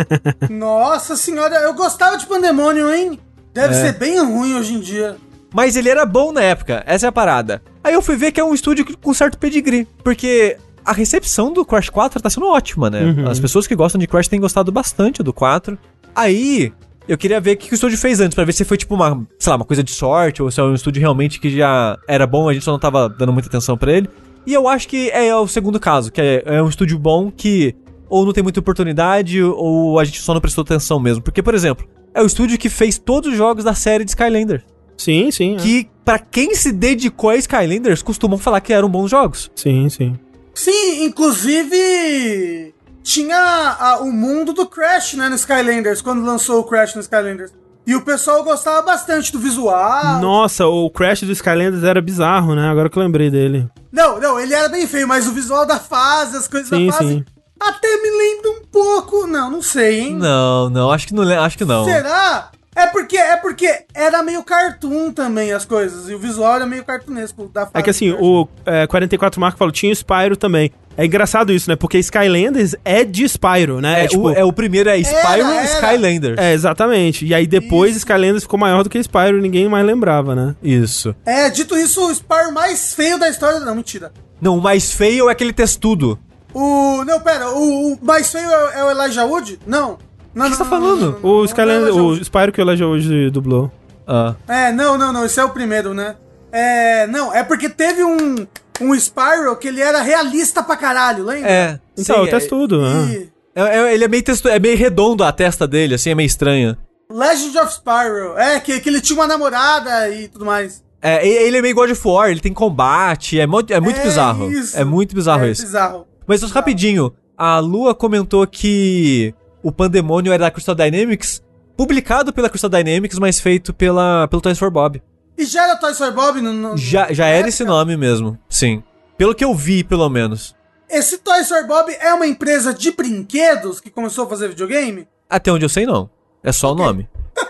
[0.50, 3.18] Nossa senhora, eu gostava de Pandemonium, hein?
[3.54, 3.80] Deve É.
[3.80, 5.16] ser bem ruim hoje em dia.
[5.56, 7.62] Mas ele era bom na época, essa é a parada.
[7.82, 11.64] Aí eu fui ver que é um estúdio com certo pedigree, porque a recepção do
[11.64, 13.02] Crash 4 tá sendo ótima, né?
[13.02, 13.26] Uhum.
[13.26, 15.78] As pessoas que gostam de Crash têm gostado bastante do 4.
[16.14, 16.74] Aí,
[17.08, 19.26] eu queria ver o que o estúdio fez antes, pra ver se foi tipo uma,
[19.38, 22.26] sei lá, uma coisa de sorte, ou se é um estúdio realmente que já era
[22.26, 24.10] bom, a gente só não tava dando muita atenção pra ele.
[24.46, 27.74] E eu acho que é o segundo caso, que é, é um estúdio bom que
[28.10, 31.22] ou não tem muita oportunidade, ou a gente só não prestou atenção mesmo.
[31.22, 34.62] Porque, por exemplo, é o estúdio que fez todos os jogos da série de Skylander.
[34.96, 35.54] Sim, sim.
[35.56, 35.58] é.
[35.58, 39.50] Que, pra quem se dedicou a Skylanders, costumam falar que eram bons jogos.
[39.54, 40.18] Sim, sim.
[40.54, 46.94] Sim, inclusive tinha a- o mundo do Crash, né, no Skylanders, quando lançou o Crash
[46.94, 47.52] no Skylanders.
[47.86, 50.18] E o pessoal gostava bastante do visual.
[50.20, 52.68] Nossa, o Crash do Skylanders era bizarro, né?
[52.68, 53.68] Agora que eu lembrei dele.
[53.92, 56.92] Não, não, ele era bem feio, mas o visual da fase, as coisas Sim, da
[56.94, 57.24] fase, sim.
[57.60, 59.26] até me lembra um pouco.
[59.28, 60.14] Não, não sei, hein?
[60.16, 61.22] Não, não, acho que não.
[61.44, 61.84] Acho que não.
[61.84, 62.50] Será?
[62.76, 66.84] É porque, é porque era meio cartoon também as coisas, e o visual era meio
[66.84, 67.66] cartunesco da.
[67.72, 70.70] É que assim, o é, 44 Marco falou, tinha o Spyro também.
[70.94, 71.76] É engraçado isso, né?
[71.76, 74.06] Porque Skylanders é de Spyro, né?
[74.06, 75.64] É, o, é, o primeiro é Spyro Era, e era.
[75.64, 76.34] Skylander.
[76.38, 77.26] É, exatamente.
[77.26, 77.98] E aí depois Isso.
[78.00, 80.54] Skylanders ficou maior do que Spyro e ninguém mais lembrava, né?
[80.62, 81.14] Isso.
[81.24, 83.60] É, dito isso, o Spyro mais feio da história.
[83.60, 84.12] Não, mentira.
[84.40, 86.18] Não, o mais feio é aquele textudo.
[86.52, 87.04] O.
[87.04, 89.60] Não, pera, o, o mais feio é, é o Elijah Wood?
[89.66, 89.98] Não.
[90.36, 91.00] Não, que você tá falando?
[91.00, 93.72] não, não, não, O Skylander, é o Spyro que o Elijah hoje dublou.
[94.06, 94.34] Ah.
[94.46, 96.14] É, não, não, não, esse é o primeiro, né?
[96.52, 97.06] É.
[97.08, 98.46] Não, é porque teve um.
[98.78, 101.50] Um Spyro que ele era realista pra caralho, lembra?
[101.50, 101.80] É.
[101.98, 102.82] Então, sim, o textudo.
[102.84, 103.06] ah.
[103.10, 106.14] E é, é- ele é meio textu, é meio redondo a testa dele, assim, é
[106.14, 106.76] meio estranha.
[107.10, 108.36] Legend of Spyro.
[108.36, 110.84] É, que, que ele tinha uma namorada e tudo mais.
[111.00, 114.02] É, ele é meio God of War, ele tem combate, é, mo- é muito É
[114.02, 114.50] bizarro.
[114.52, 114.76] isso.
[114.76, 115.62] É muito bizarro é, isso.
[115.62, 116.06] bizarro.
[116.26, 119.32] Mas só rapidinho, a Lua comentou que
[119.66, 121.42] o Pandemônio era da Crystal Dynamics,
[121.76, 125.02] publicado pela Crystal Dynamics, mas feito pela, pelo Toys for Bob.
[125.36, 126.40] E já era Toy Story Bob?
[126.40, 127.48] No, no- Já, já era época?
[127.48, 128.82] esse nome mesmo, sim.
[129.18, 130.54] Pelo que eu vi, pelo menos.
[130.88, 135.06] Esse Toy Story Bob é uma empresa de brinquedos que começou a fazer videogame?
[135.28, 136.08] Até onde eu sei, não.
[136.42, 137.08] É só o nome.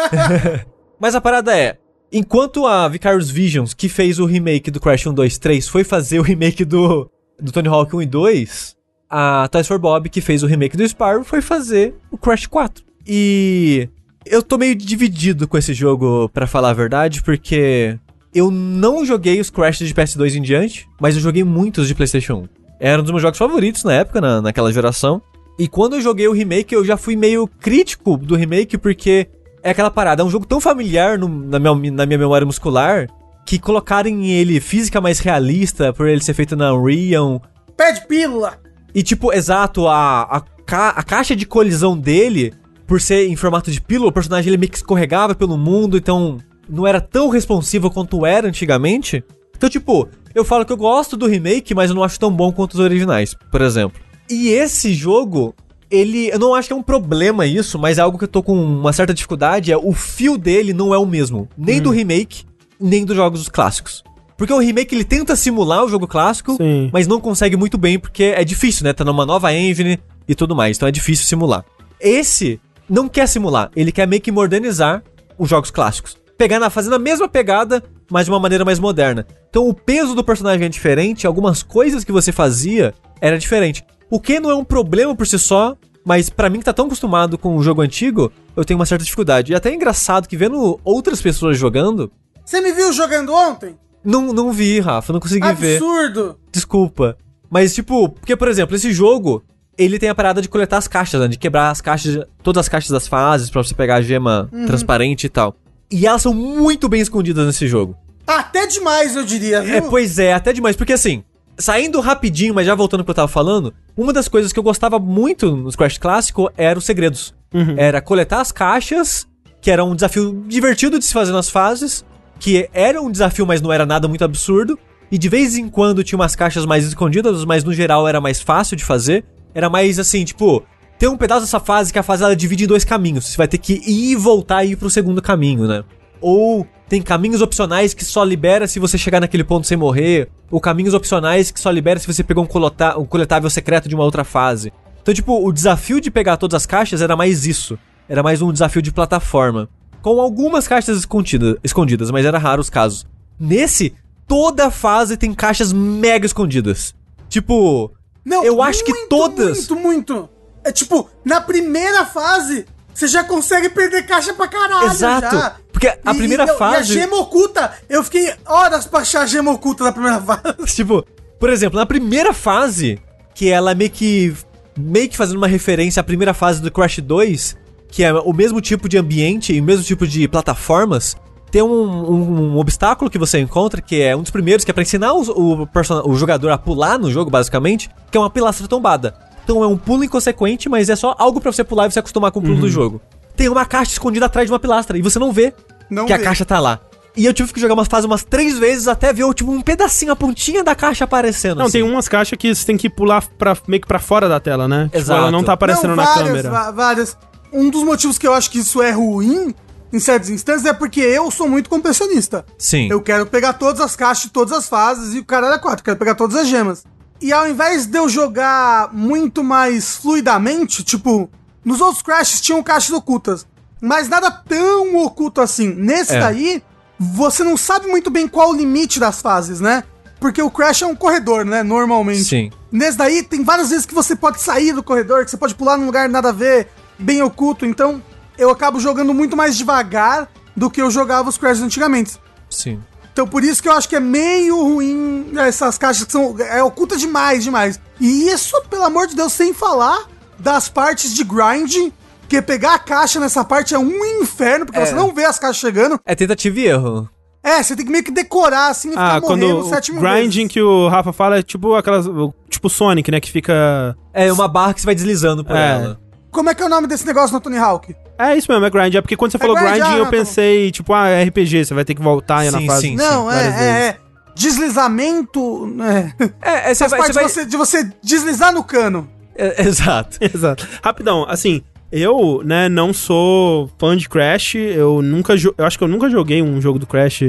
[0.99, 1.77] Mas a parada é,
[2.13, 6.19] enquanto a Vicarious Visions, que fez o remake do Crash 1, 2, 3, foi fazer
[6.19, 7.11] o remake do,
[7.41, 8.74] do Tony Hawk 1 e 2,
[9.09, 12.85] a Toys for Bob, que fez o remake do Spyro, foi fazer o Crash 4.
[13.07, 13.89] E
[14.27, 17.99] eu tô meio dividido com esse jogo, pra falar a verdade, porque
[18.35, 22.35] eu não joguei os Crash de PS2 em diante, mas eu joguei muitos de PlayStation
[22.35, 22.49] 1.
[22.81, 25.23] Era um dos meus jogos favoritos na época, na, naquela geração.
[25.59, 29.29] E quando eu joguei o remake, eu já fui meio crítico do remake, porque
[29.63, 33.07] é aquela parada, é um jogo tão familiar no- na, minha, na minha memória muscular,
[33.47, 37.41] que colocarem ele física mais realista, por ele ser feito na Unreal,
[37.77, 38.59] Pede pílula.
[38.95, 42.53] E tipo, exato, a, a, ca- a caixa de colisão dele,
[42.87, 46.39] por ser em formato de pílula, o personagem ele meio que escorregava pelo mundo, então
[46.69, 49.25] não era tão responsivo quanto era antigamente.
[49.57, 52.53] Então, tipo, eu falo que eu gosto do remake, mas eu não acho tão bom
[52.53, 54.01] quanto os originais, por exemplo.
[54.31, 55.55] E esse jogo,
[55.91, 56.29] ele.
[56.29, 58.55] Eu não acho que é um problema isso, mas é algo que eu tô com
[58.55, 59.71] uma certa dificuldade.
[59.71, 61.49] É o fio dele não é o mesmo.
[61.57, 62.45] Nem do remake,
[62.81, 64.03] nem dos jogos clássicos.
[64.37, 66.91] Porque o remake ele tenta simular o jogo clássico, Sim.
[66.93, 68.93] mas não consegue muito bem porque é difícil, né?
[68.93, 71.65] Tá numa nova engine e tudo mais, então é difícil simular.
[72.01, 75.03] Esse não quer simular, ele quer meio que modernizar
[75.39, 76.17] os jogos clássicos.
[76.37, 79.25] pegar na, fazendo a mesma pegada, mas de uma maneira mais moderna.
[79.49, 83.85] Então o peso do personagem é diferente, algumas coisas que você fazia era diferente.
[84.11, 86.87] O que não é um problema por si só, mas pra mim que tá tão
[86.87, 89.53] acostumado com o jogo antigo, eu tenho uma certa dificuldade.
[89.53, 92.11] E até é engraçado que vendo outras pessoas jogando,
[92.45, 93.77] Você me viu jogando ontem?
[94.05, 95.77] Não, não vi, Rafa, não consegui ver.
[95.77, 96.39] Absurdo.
[96.53, 97.17] Desculpa.
[97.51, 99.43] Mas, tipo, porque, por exemplo, esse jogo,
[99.79, 101.29] ele tem a parada de coletar as caixas, né?
[101.29, 105.25] De quebrar as caixas, todas as caixas das fases pra você pegar a gema transparente
[105.25, 105.57] e tal.
[105.91, 107.97] E elas são muito bem escondidas nesse jogo.
[108.27, 109.75] Até demais, eu diria, viu?
[109.75, 110.75] É, pois é, até demais.
[110.77, 111.23] Porque assim,
[111.59, 114.63] saindo rapidinho, mas já voltando pro que eu tava falando, uma das coisas que eu
[114.63, 117.35] gostava muito nos Crash clássico eram os segredos.
[117.77, 119.29] Era coletar as caixas,
[119.61, 122.05] que era um desafio divertido de se fazer nas fases,
[122.45, 124.79] que era um desafio, mas não era nada muito absurdo.
[125.11, 128.43] E de vez em quando tinha umas caixas mais escondidas, mas no geral era mais
[128.43, 129.25] fácil de fazer.
[129.55, 130.63] Era mais assim, tipo,
[130.99, 133.25] tem um pedaço dessa fase que a fase ela divide em dois caminhos.
[133.25, 135.85] Você vai ter que ir e voltar e ir pro segundo caminho, né?
[136.21, 140.29] Ou tem caminhos opcionais que só libera se você chegar naquele ponto sem morrer.
[140.51, 144.05] Ou caminhos opcionais que só libera se você pegou um, um coletável secreto de uma
[144.05, 144.71] outra fase.
[145.01, 147.79] Então, tipo, o desafio de pegar todas as caixas era mais isso.
[148.07, 149.67] Era mais um desafio de plataforma.
[150.05, 153.07] Com algumas caixas escondidas, escondidas mas era raro os casos.
[153.41, 153.95] Nesse,
[154.29, 156.95] toda fase tem caixas mega escondidas.
[157.27, 157.91] Tipo,
[158.23, 159.57] Não, eu acho que muito, todas.
[159.57, 160.29] Muito, muito.
[160.63, 164.89] É tipo, na primeira fase, você já consegue perder caixa pra caralho.
[164.91, 165.35] Exato.
[165.35, 165.57] já.
[165.73, 166.77] Porque a E- primeira e fase.
[166.95, 170.43] E a gema oculta, eu fiquei horas pra achar a gema oculta na primeira fase.
[170.77, 171.03] Tipo,
[171.41, 173.01] por exemplo, na primeira fase,
[173.35, 174.37] que ela é meio que.
[174.77, 177.57] meio que fazendo uma referência à primeira fase do Crash 2,
[177.95, 181.17] que é o mesmo tipo de ambiente e o mesmo tipo de plataformas.
[181.49, 184.75] Tem um, um- um obstáculo que você encontra, que é um dos primeiros, que é
[184.75, 188.29] pra ensinar os- o, person- o jogador a pular no jogo, basicamente, que é uma
[188.29, 189.15] pilastra tombada.
[189.45, 192.33] Então é um pulo inconsequente, mas é só algo pra você pular e você acostumar
[192.33, 193.01] com o pulo do jogo.
[193.37, 195.55] Tem uma caixa escondida atrás de uma pilastra e você não vê
[195.89, 196.25] Não que a vê.
[196.25, 196.81] caixa tá lá.
[197.17, 200.11] E eu tive que jogar umas fases umas três vezes até ver, tipo, um pedacinho,
[200.11, 201.59] a pontinha da caixa aparecendo.
[201.59, 201.79] Não, assim.
[201.79, 204.67] tem umas caixas que você tem que pular pra, meio que pra fora da tela,
[204.67, 204.87] né?
[204.87, 205.21] Tipo, Exato.
[205.21, 206.51] ela não tá aparecendo Não, na várias, câmera.
[206.51, 207.17] va- várias.
[207.55, 209.55] Um dos motivos que eu acho que isso é ruim,
[209.93, 212.45] em certas instâncias, é porque eu sou muito compressionista.
[212.59, 212.89] Sim.
[212.91, 215.85] Eu quero pegar todas as caixas de todas as fases e o cara era quatro.
[215.85, 216.85] Quero pegar todas as gemas.
[217.21, 221.31] E ao invés de eu jogar muito mais fluidamente, tipo,
[221.65, 223.47] nos outros Crashes tinham caixas ocultas,
[223.81, 225.73] mas nada tão oculto assim.
[225.75, 226.21] Nesse É.
[226.21, 226.63] daí,
[226.99, 229.85] você não sabe muito bem qual o limite das fases, né?
[230.21, 231.63] Porque o Crash é um corredor, né?
[231.63, 232.25] Normalmente.
[232.25, 232.51] Sim.
[232.73, 235.77] Nesse daí, tem várias vezes que você pode sair do corredor, que você pode pular
[235.77, 236.69] num lugar nada a ver,
[236.99, 237.65] bem oculto.
[237.67, 238.03] Então,
[238.39, 242.19] eu acabo jogando muito mais devagar do que eu jogava os Crashes antigamente.
[242.51, 242.81] Sim.
[243.13, 246.35] Então por isso que eu acho que é meio ruim essas caixas que são.
[246.41, 247.79] É oculta demais, demais.
[248.01, 251.93] E isso, pelo amor de Deus, sem falar das partes de grind.
[252.29, 254.87] Que pegar a caixa nessa parte é um inferno, porque É.
[254.87, 256.01] você não vê as caixas chegando.
[256.07, 257.09] É tentativa e erro.
[257.43, 259.93] É, você tem que meio que decorar assim e Ah, ficar quando morrendo o sete
[259.93, 260.53] mil grinding vezes.
[260.53, 262.07] que o Rafa fala é tipo aquelas.
[262.49, 263.21] Tipo Sonic, né?
[263.21, 263.95] Que fica.
[264.13, 265.73] É uma barra que você vai deslizando por É.
[265.73, 266.01] ela.
[266.35, 267.95] Como é que é o nome desse negócio no Tony Hawk?
[268.19, 268.93] É isso mesmo, é grind.
[268.97, 271.65] É porque quando você falou grind, grinding, ah, eu tá pensei, tipo, ah, é RPG,
[271.65, 272.83] você vai ter que voltar na Sim, fase.
[272.89, 272.97] sim.
[272.97, 273.71] não, é, várias vezes.
[273.71, 273.97] é, é.
[274.35, 275.77] Deslizamento.
[275.81, 276.13] É.
[276.43, 277.07] É, é você Faz vai.
[277.07, 277.25] Você vai...
[277.25, 279.09] de, você, de você deslizar no cano.
[279.37, 280.19] É, exato.
[280.21, 280.67] Exato.
[280.83, 281.63] Rapidão, assim,
[281.93, 286.43] eu, né, não sou fã de Crash, eu nunca, eu acho que eu nunca joguei
[286.43, 287.21] um jogo do Crash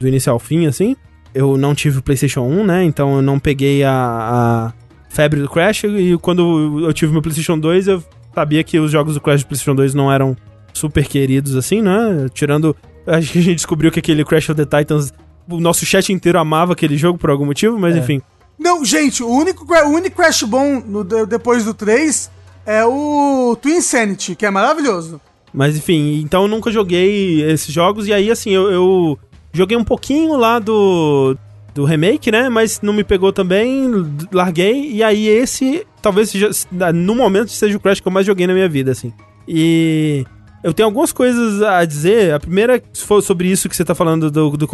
[0.00, 0.96] do início ao fim, assim.
[1.34, 4.72] Eu não tive o PlayStation 1, né, então eu não peguei a, a
[5.10, 8.02] febre do Crash e quando eu tive meu PlayStation 2, eu
[8.36, 10.36] sabia que os jogos do Crash do PlayStation 2 não eram
[10.74, 12.76] super queridos, assim, né, tirando...
[13.06, 15.12] Acho que a gente descobriu que aquele Crash of the Titans,
[15.48, 17.98] o nosso chat inteiro amava aquele jogo por algum motivo, mas É.
[18.00, 18.20] enfim.
[18.58, 22.30] Não, gente, o único, o único Crash bom no- de- depois do 3
[22.66, 25.20] é o Twin Insanity, que é maravilhoso.
[25.54, 28.06] Mas enfim, então eu nunca joguei esses jogos.
[28.08, 29.18] E aí, assim, eu, eu
[29.52, 31.36] joguei um pouquinho lá do,
[31.76, 32.48] do remake, né?
[32.48, 33.88] Mas não me pegou também,
[34.32, 34.90] larguei.
[34.92, 36.50] E aí, esse talvez seja,
[36.94, 39.12] no momento, seja o Crash que eu mais joguei na minha vida, assim.
[39.46, 40.24] E
[40.64, 42.32] eu tenho algumas coisas a dizer.
[42.34, 44.66] A primeira, for sobre isso que você tá falando do, do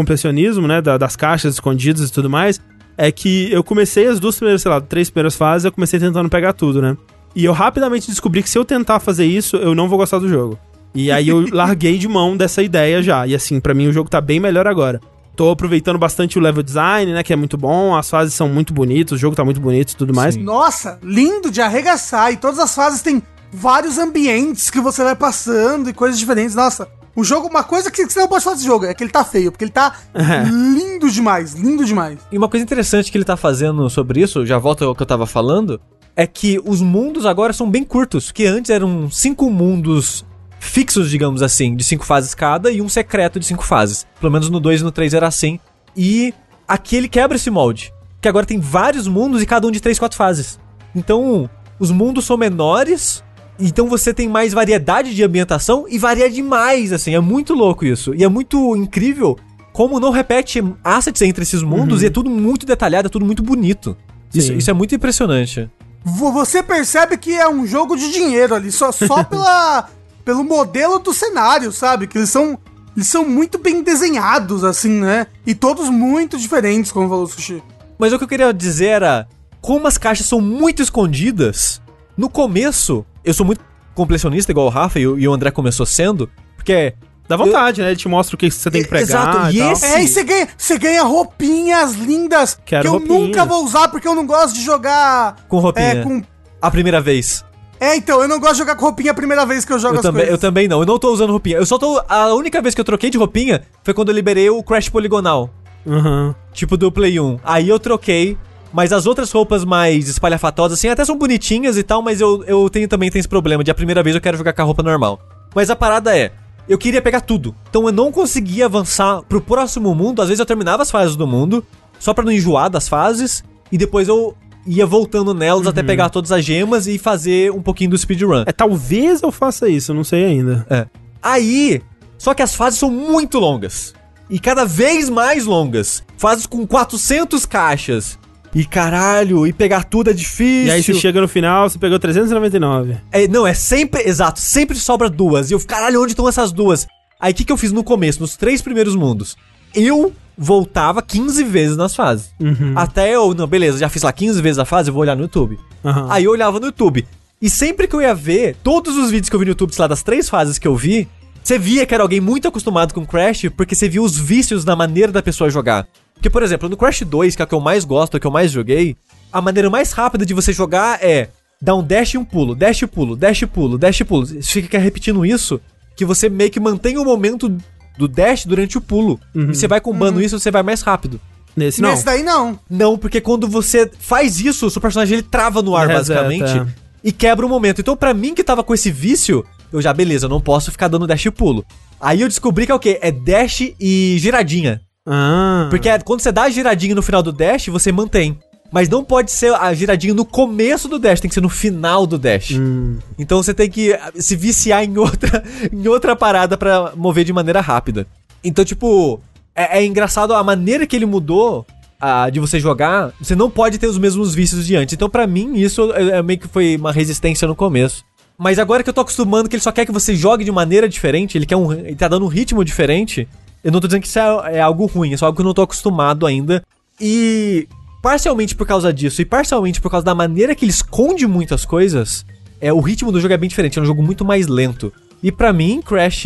[0.67, 0.81] né?
[0.81, 2.61] da- das caixas escondidas e tudo mais.
[2.97, 6.29] É que eu comecei as duas primeiras, sei lá, três primeiras fases, eu comecei tentando
[6.29, 6.97] pegar tudo, né?
[7.35, 10.29] E eu rapidamente descobri que se eu tentar fazer isso, eu não vou gostar do
[10.29, 10.59] jogo.
[10.95, 13.27] E aí eu larguei de mão dessa ideia já.
[13.27, 15.01] E assim, pra mim o jogo tá bem melhor agora.
[15.35, 17.23] Tô aproveitando bastante o level design, né?
[17.23, 19.97] Que é muito bom, as fases são muito bonitas, o jogo tá muito bonito e
[19.97, 20.35] tudo mais.
[20.35, 20.43] Sim.
[20.43, 22.33] Nossa, lindo de arregaçar.
[22.33, 23.23] E todas as fases têm
[23.53, 26.55] vários ambientes que você vai passando e coisas diferentes.
[26.55, 29.11] Nossa, o jogo, uma coisa que você não pode falar desse jogo é que ele
[29.11, 29.95] tá feio, porque ele tá
[30.49, 32.19] lindo demais, lindo demais.
[32.31, 35.07] E uma coisa interessante que ele tá fazendo sobre isso, já volta ao que eu
[35.07, 35.81] tava falando,
[36.17, 40.25] é que os mundos agora são bem curtos, que antes eram cinco mundos
[40.65, 44.07] fixos, digamos assim, de cinco fases cada e um secreto de cinco fases.
[44.21, 45.59] Pelo menos no 2 e no 3 era assim.
[45.97, 46.33] E
[46.69, 47.93] aqui ele quebra esse molde.
[48.21, 50.61] Que agora tem vários mundos e cada um de três, quatro fases.
[50.95, 51.51] Então,
[51.81, 53.25] os mundos são menores,
[53.59, 58.15] então você tem mais variedade de ambientação e varia demais, assim, é muito louco isso.
[58.15, 59.37] E é muito incrível
[59.73, 62.05] como não repete assets entre esses mundos Uhum.
[62.05, 63.97] e é tudo muito detalhado, é tudo muito bonito.
[64.33, 65.69] Isso, isso é muito impressionante.
[66.05, 69.89] Vo- Você percebe que é um jogo de dinheiro ali, só, só pela,
[70.25, 72.07] pelo modelo do cenário, sabe?
[72.07, 72.59] Que eles são,
[72.97, 75.27] eles são muito bem desenhados, assim, né?
[75.47, 77.63] E todos muito diferentes, como falou o Sushi.
[77.99, 79.29] Mas o que eu queria dizer era
[79.61, 81.81] como as caixas são muito escondidas.
[82.17, 83.61] No começo, eu sou muito
[83.95, 86.95] completionista, igual o Rafa e o, e André começou sendo, porque
[87.29, 87.87] Dá vontade, né?
[87.89, 89.09] Ele te mostra o que você tem que pregar.
[89.31, 89.73] Exato, e tal.
[89.73, 93.89] esse- É, e você ganha, você ganha roupinhas lindas Quero que eu nunca vou usar
[93.89, 95.87] porque eu não gosto de jogar com roupinha.
[95.87, 96.21] É, com...
[96.61, 97.45] A primeira vez.
[97.83, 99.95] É, então, eu não gosto de jogar com roupinha a primeira vez que eu jogo
[99.95, 100.41] Eu as também, eu coisas.
[100.41, 101.57] também não, eu não tô usando roupinha.
[101.57, 102.01] Eu só tô.
[102.09, 105.51] A única vez que eu troquei de roupinha foi quando eu liberei o Crash Poligonal.
[105.85, 106.33] Uhum.
[106.53, 107.41] Tipo do Play 1.
[107.43, 108.39] Aí eu troquei.
[108.73, 112.71] Mas as outras roupas mais espalhafatosas, assim, até são bonitinhas e tal, mas eu, eu
[112.71, 114.83] tenho também tenho esse problema de a primeira vez eu quero jogar com a roupa
[114.83, 115.21] normal.
[115.55, 116.33] Mas a parada é,
[116.67, 117.55] eu queria pegar tudo.
[117.69, 120.23] Então eu não conseguia avançar pro próximo mundo.
[120.23, 121.63] Às vezes eu terminava as fases do mundo,
[121.99, 124.35] só pra não enjoar das fases, e depois eu
[124.67, 128.45] ia voltando nelas até pegar todas as gemas e fazer um pouquinho do speedrun.
[128.47, 130.67] É, talvez eu faça isso, não sei ainda.
[130.71, 130.87] É.
[131.23, 131.83] Aí,
[132.19, 133.95] só que as fases são muito longas.
[134.31, 136.03] E cada vez mais longas.
[136.17, 138.19] Fases com 400 caixas.
[138.55, 140.67] E caralho, e pegar tudo é difícil.
[140.67, 142.97] E aí você chega no final, você pegou 399.
[143.11, 145.51] É, não, é sempre, exato, sempre sobra duas.
[145.51, 146.87] E eu, caralho, onde estão essas duas?
[147.19, 149.37] Aí o que, que eu fiz no começo, nos três primeiros mundos?
[149.75, 152.31] Eu voltava 15 vezes nas fases.
[152.41, 152.73] Uhum.
[152.77, 155.23] Até eu, não, beleza, já fiz lá 15 vezes a fase, eu vou olhar no
[155.23, 155.59] YouTube.
[155.85, 156.09] Aham.
[156.11, 157.07] Aí eu olhava no YouTube.
[157.41, 159.83] E sempre que eu ia ver, todos os vídeos que eu vi no YouTube, sei
[159.83, 161.09] lá, das três fases que eu vi,
[161.43, 164.77] você via que era alguém muito acostumado com Crash, porque você via os vícios na
[164.77, 165.87] maneira da pessoa jogar.
[166.15, 168.21] Porque, por exemplo, no Crash 2, que é o que eu mais gosto, é o
[168.21, 168.97] que eu mais joguei,
[169.33, 171.31] a maneira mais rápida de você jogar é
[171.61, 174.27] dar um dash e um pulo, dash e pulo, dash e pulo, dash e pulo.
[174.27, 175.61] Você fica repetindo isso,
[175.97, 177.57] que você meio que mantém o momento
[178.03, 179.19] do dash durante o pulo.
[179.35, 181.21] E você vai combando isso, você vai mais rápido.
[181.57, 181.91] Nesse não.
[181.91, 182.59] Nesse daí não.
[182.69, 186.59] Não, porque quando você faz isso, o seu personagem ele trava no ar, Reseta, basicamente,
[186.59, 186.75] é.
[187.05, 187.81] e quebra o momento.
[187.81, 190.89] Então, pra mim que tava com esse vício, eu já, beleza, eu não posso ficar
[190.89, 191.65] dando dash e pulo.
[192.01, 192.99] Aí eu descobri que é o quê?
[193.03, 194.81] É dash e giradinha.
[195.07, 195.67] Ah.
[195.71, 198.39] Porque é- quando você dá a giradinha no final do dash, você mantém.
[198.73, 202.07] Mas não pode ser a giradinha no começo do dash, tem que ser no final
[202.07, 202.53] do dash.
[202.53, 202.97] Hum.
[203.19, 207.35] Então você tem que ah, se viciar em outra, em outra parada pra mover de
[207.35, 208.07] maneira rápida.
[208.43, 209.21] Então, tipo,
[209.55, 211.67] é, é engraçado a maneira que ele mudou
[212.01, 213.13] ah, de você jogar.
[213.21, 214.95] Você não pode ter os mesmos vícios de antes.
[214.95, 218.03] Então, pra mim, isso é, é meio que foi uma resistência no começo.
[218.39, 220.89] Mas agora que eu tô acostumando que ele só quer que você jogue de maneira
[220.89, 223.29] diferente, ele quer um, ele tá dando um ritmo diferente.
[223.63, 225.47] Eu não tô dizendo que isso é, é algo ruim, é só algo que eu
[225.47, 226.65] não tô acostumado ainda.
[227.01, 227.69] E
[228.03, 232.27] parcialmente por causa disso e parcialmente por causa da maneira que ele esconde muitas coisas,
[232.61, 234.93] é o ritmo do jogo é bem diferente, é um jogo muito mais lento.
[235.23, 236.25] E pra mim, Crash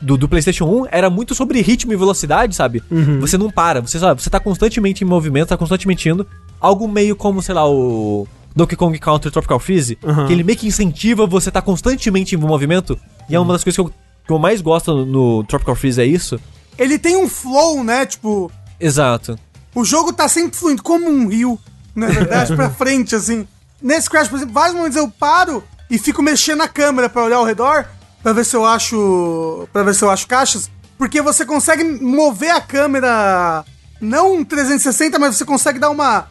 [0.00, 2.82] do, do PlayStation 1 era muito sobre ritmo e velocidade, sabe?
[3.20, 6.26] Você não para, você sabe, você tá constantemente em movimento, tá constantemente indo.
[6.58, 8.26] Algo meio como, sei lá, o
[8.56, 10.26] Donkey Kong Country Tropical Freeze, Uhum.
[10.26, 12.98] que ele meio que incentiva você tá constantemente em movimento.
[13.28, 13.92] E é uma das coisas que eu,
[14.26, 16.40] que eu mais gosto no, no Tropical Freeze é isso.
[16.78, 18.06] Ele tem um flow, né?
[18.06, 18.50] Tipo,
[18.80, 19.38] Exato.
[19.74, 21.58] O jogo tá sempre fluindo como um rio,
[21.94, 23.46] na verdade, pra frente, assim.
[23.80, 27.36] Nesse Crash, por exemplo, vários momentos eu paro e fico mexendo na câmera pra olhar
[27.36, 27.86] ao redor,
[28.22, 29.68] pra ver se eu acho.
[29.72, 30.70] para ver se eu acho caixas.
[30.96, 33.64] Porque você consegue mover a câmera.
[34.00, 36.26] Não um 360, mas você consegue dar uma.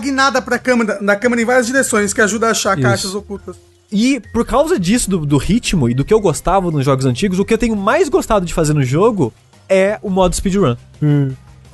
[0.00, 2.86] Guinada pra câmera, na câmera em várias direções, que ajuda a achar Isso.
[2.86, 3.56] caixas ocultas.
[3.90, 7.38] E por causa disso, do, do ritmo e do que eu gostava nos jogos antigos,
[7.38, 9.32] o que eu tenho mais gostado de fazer no jogo
[9.68, 10.76] é o modo speedrun.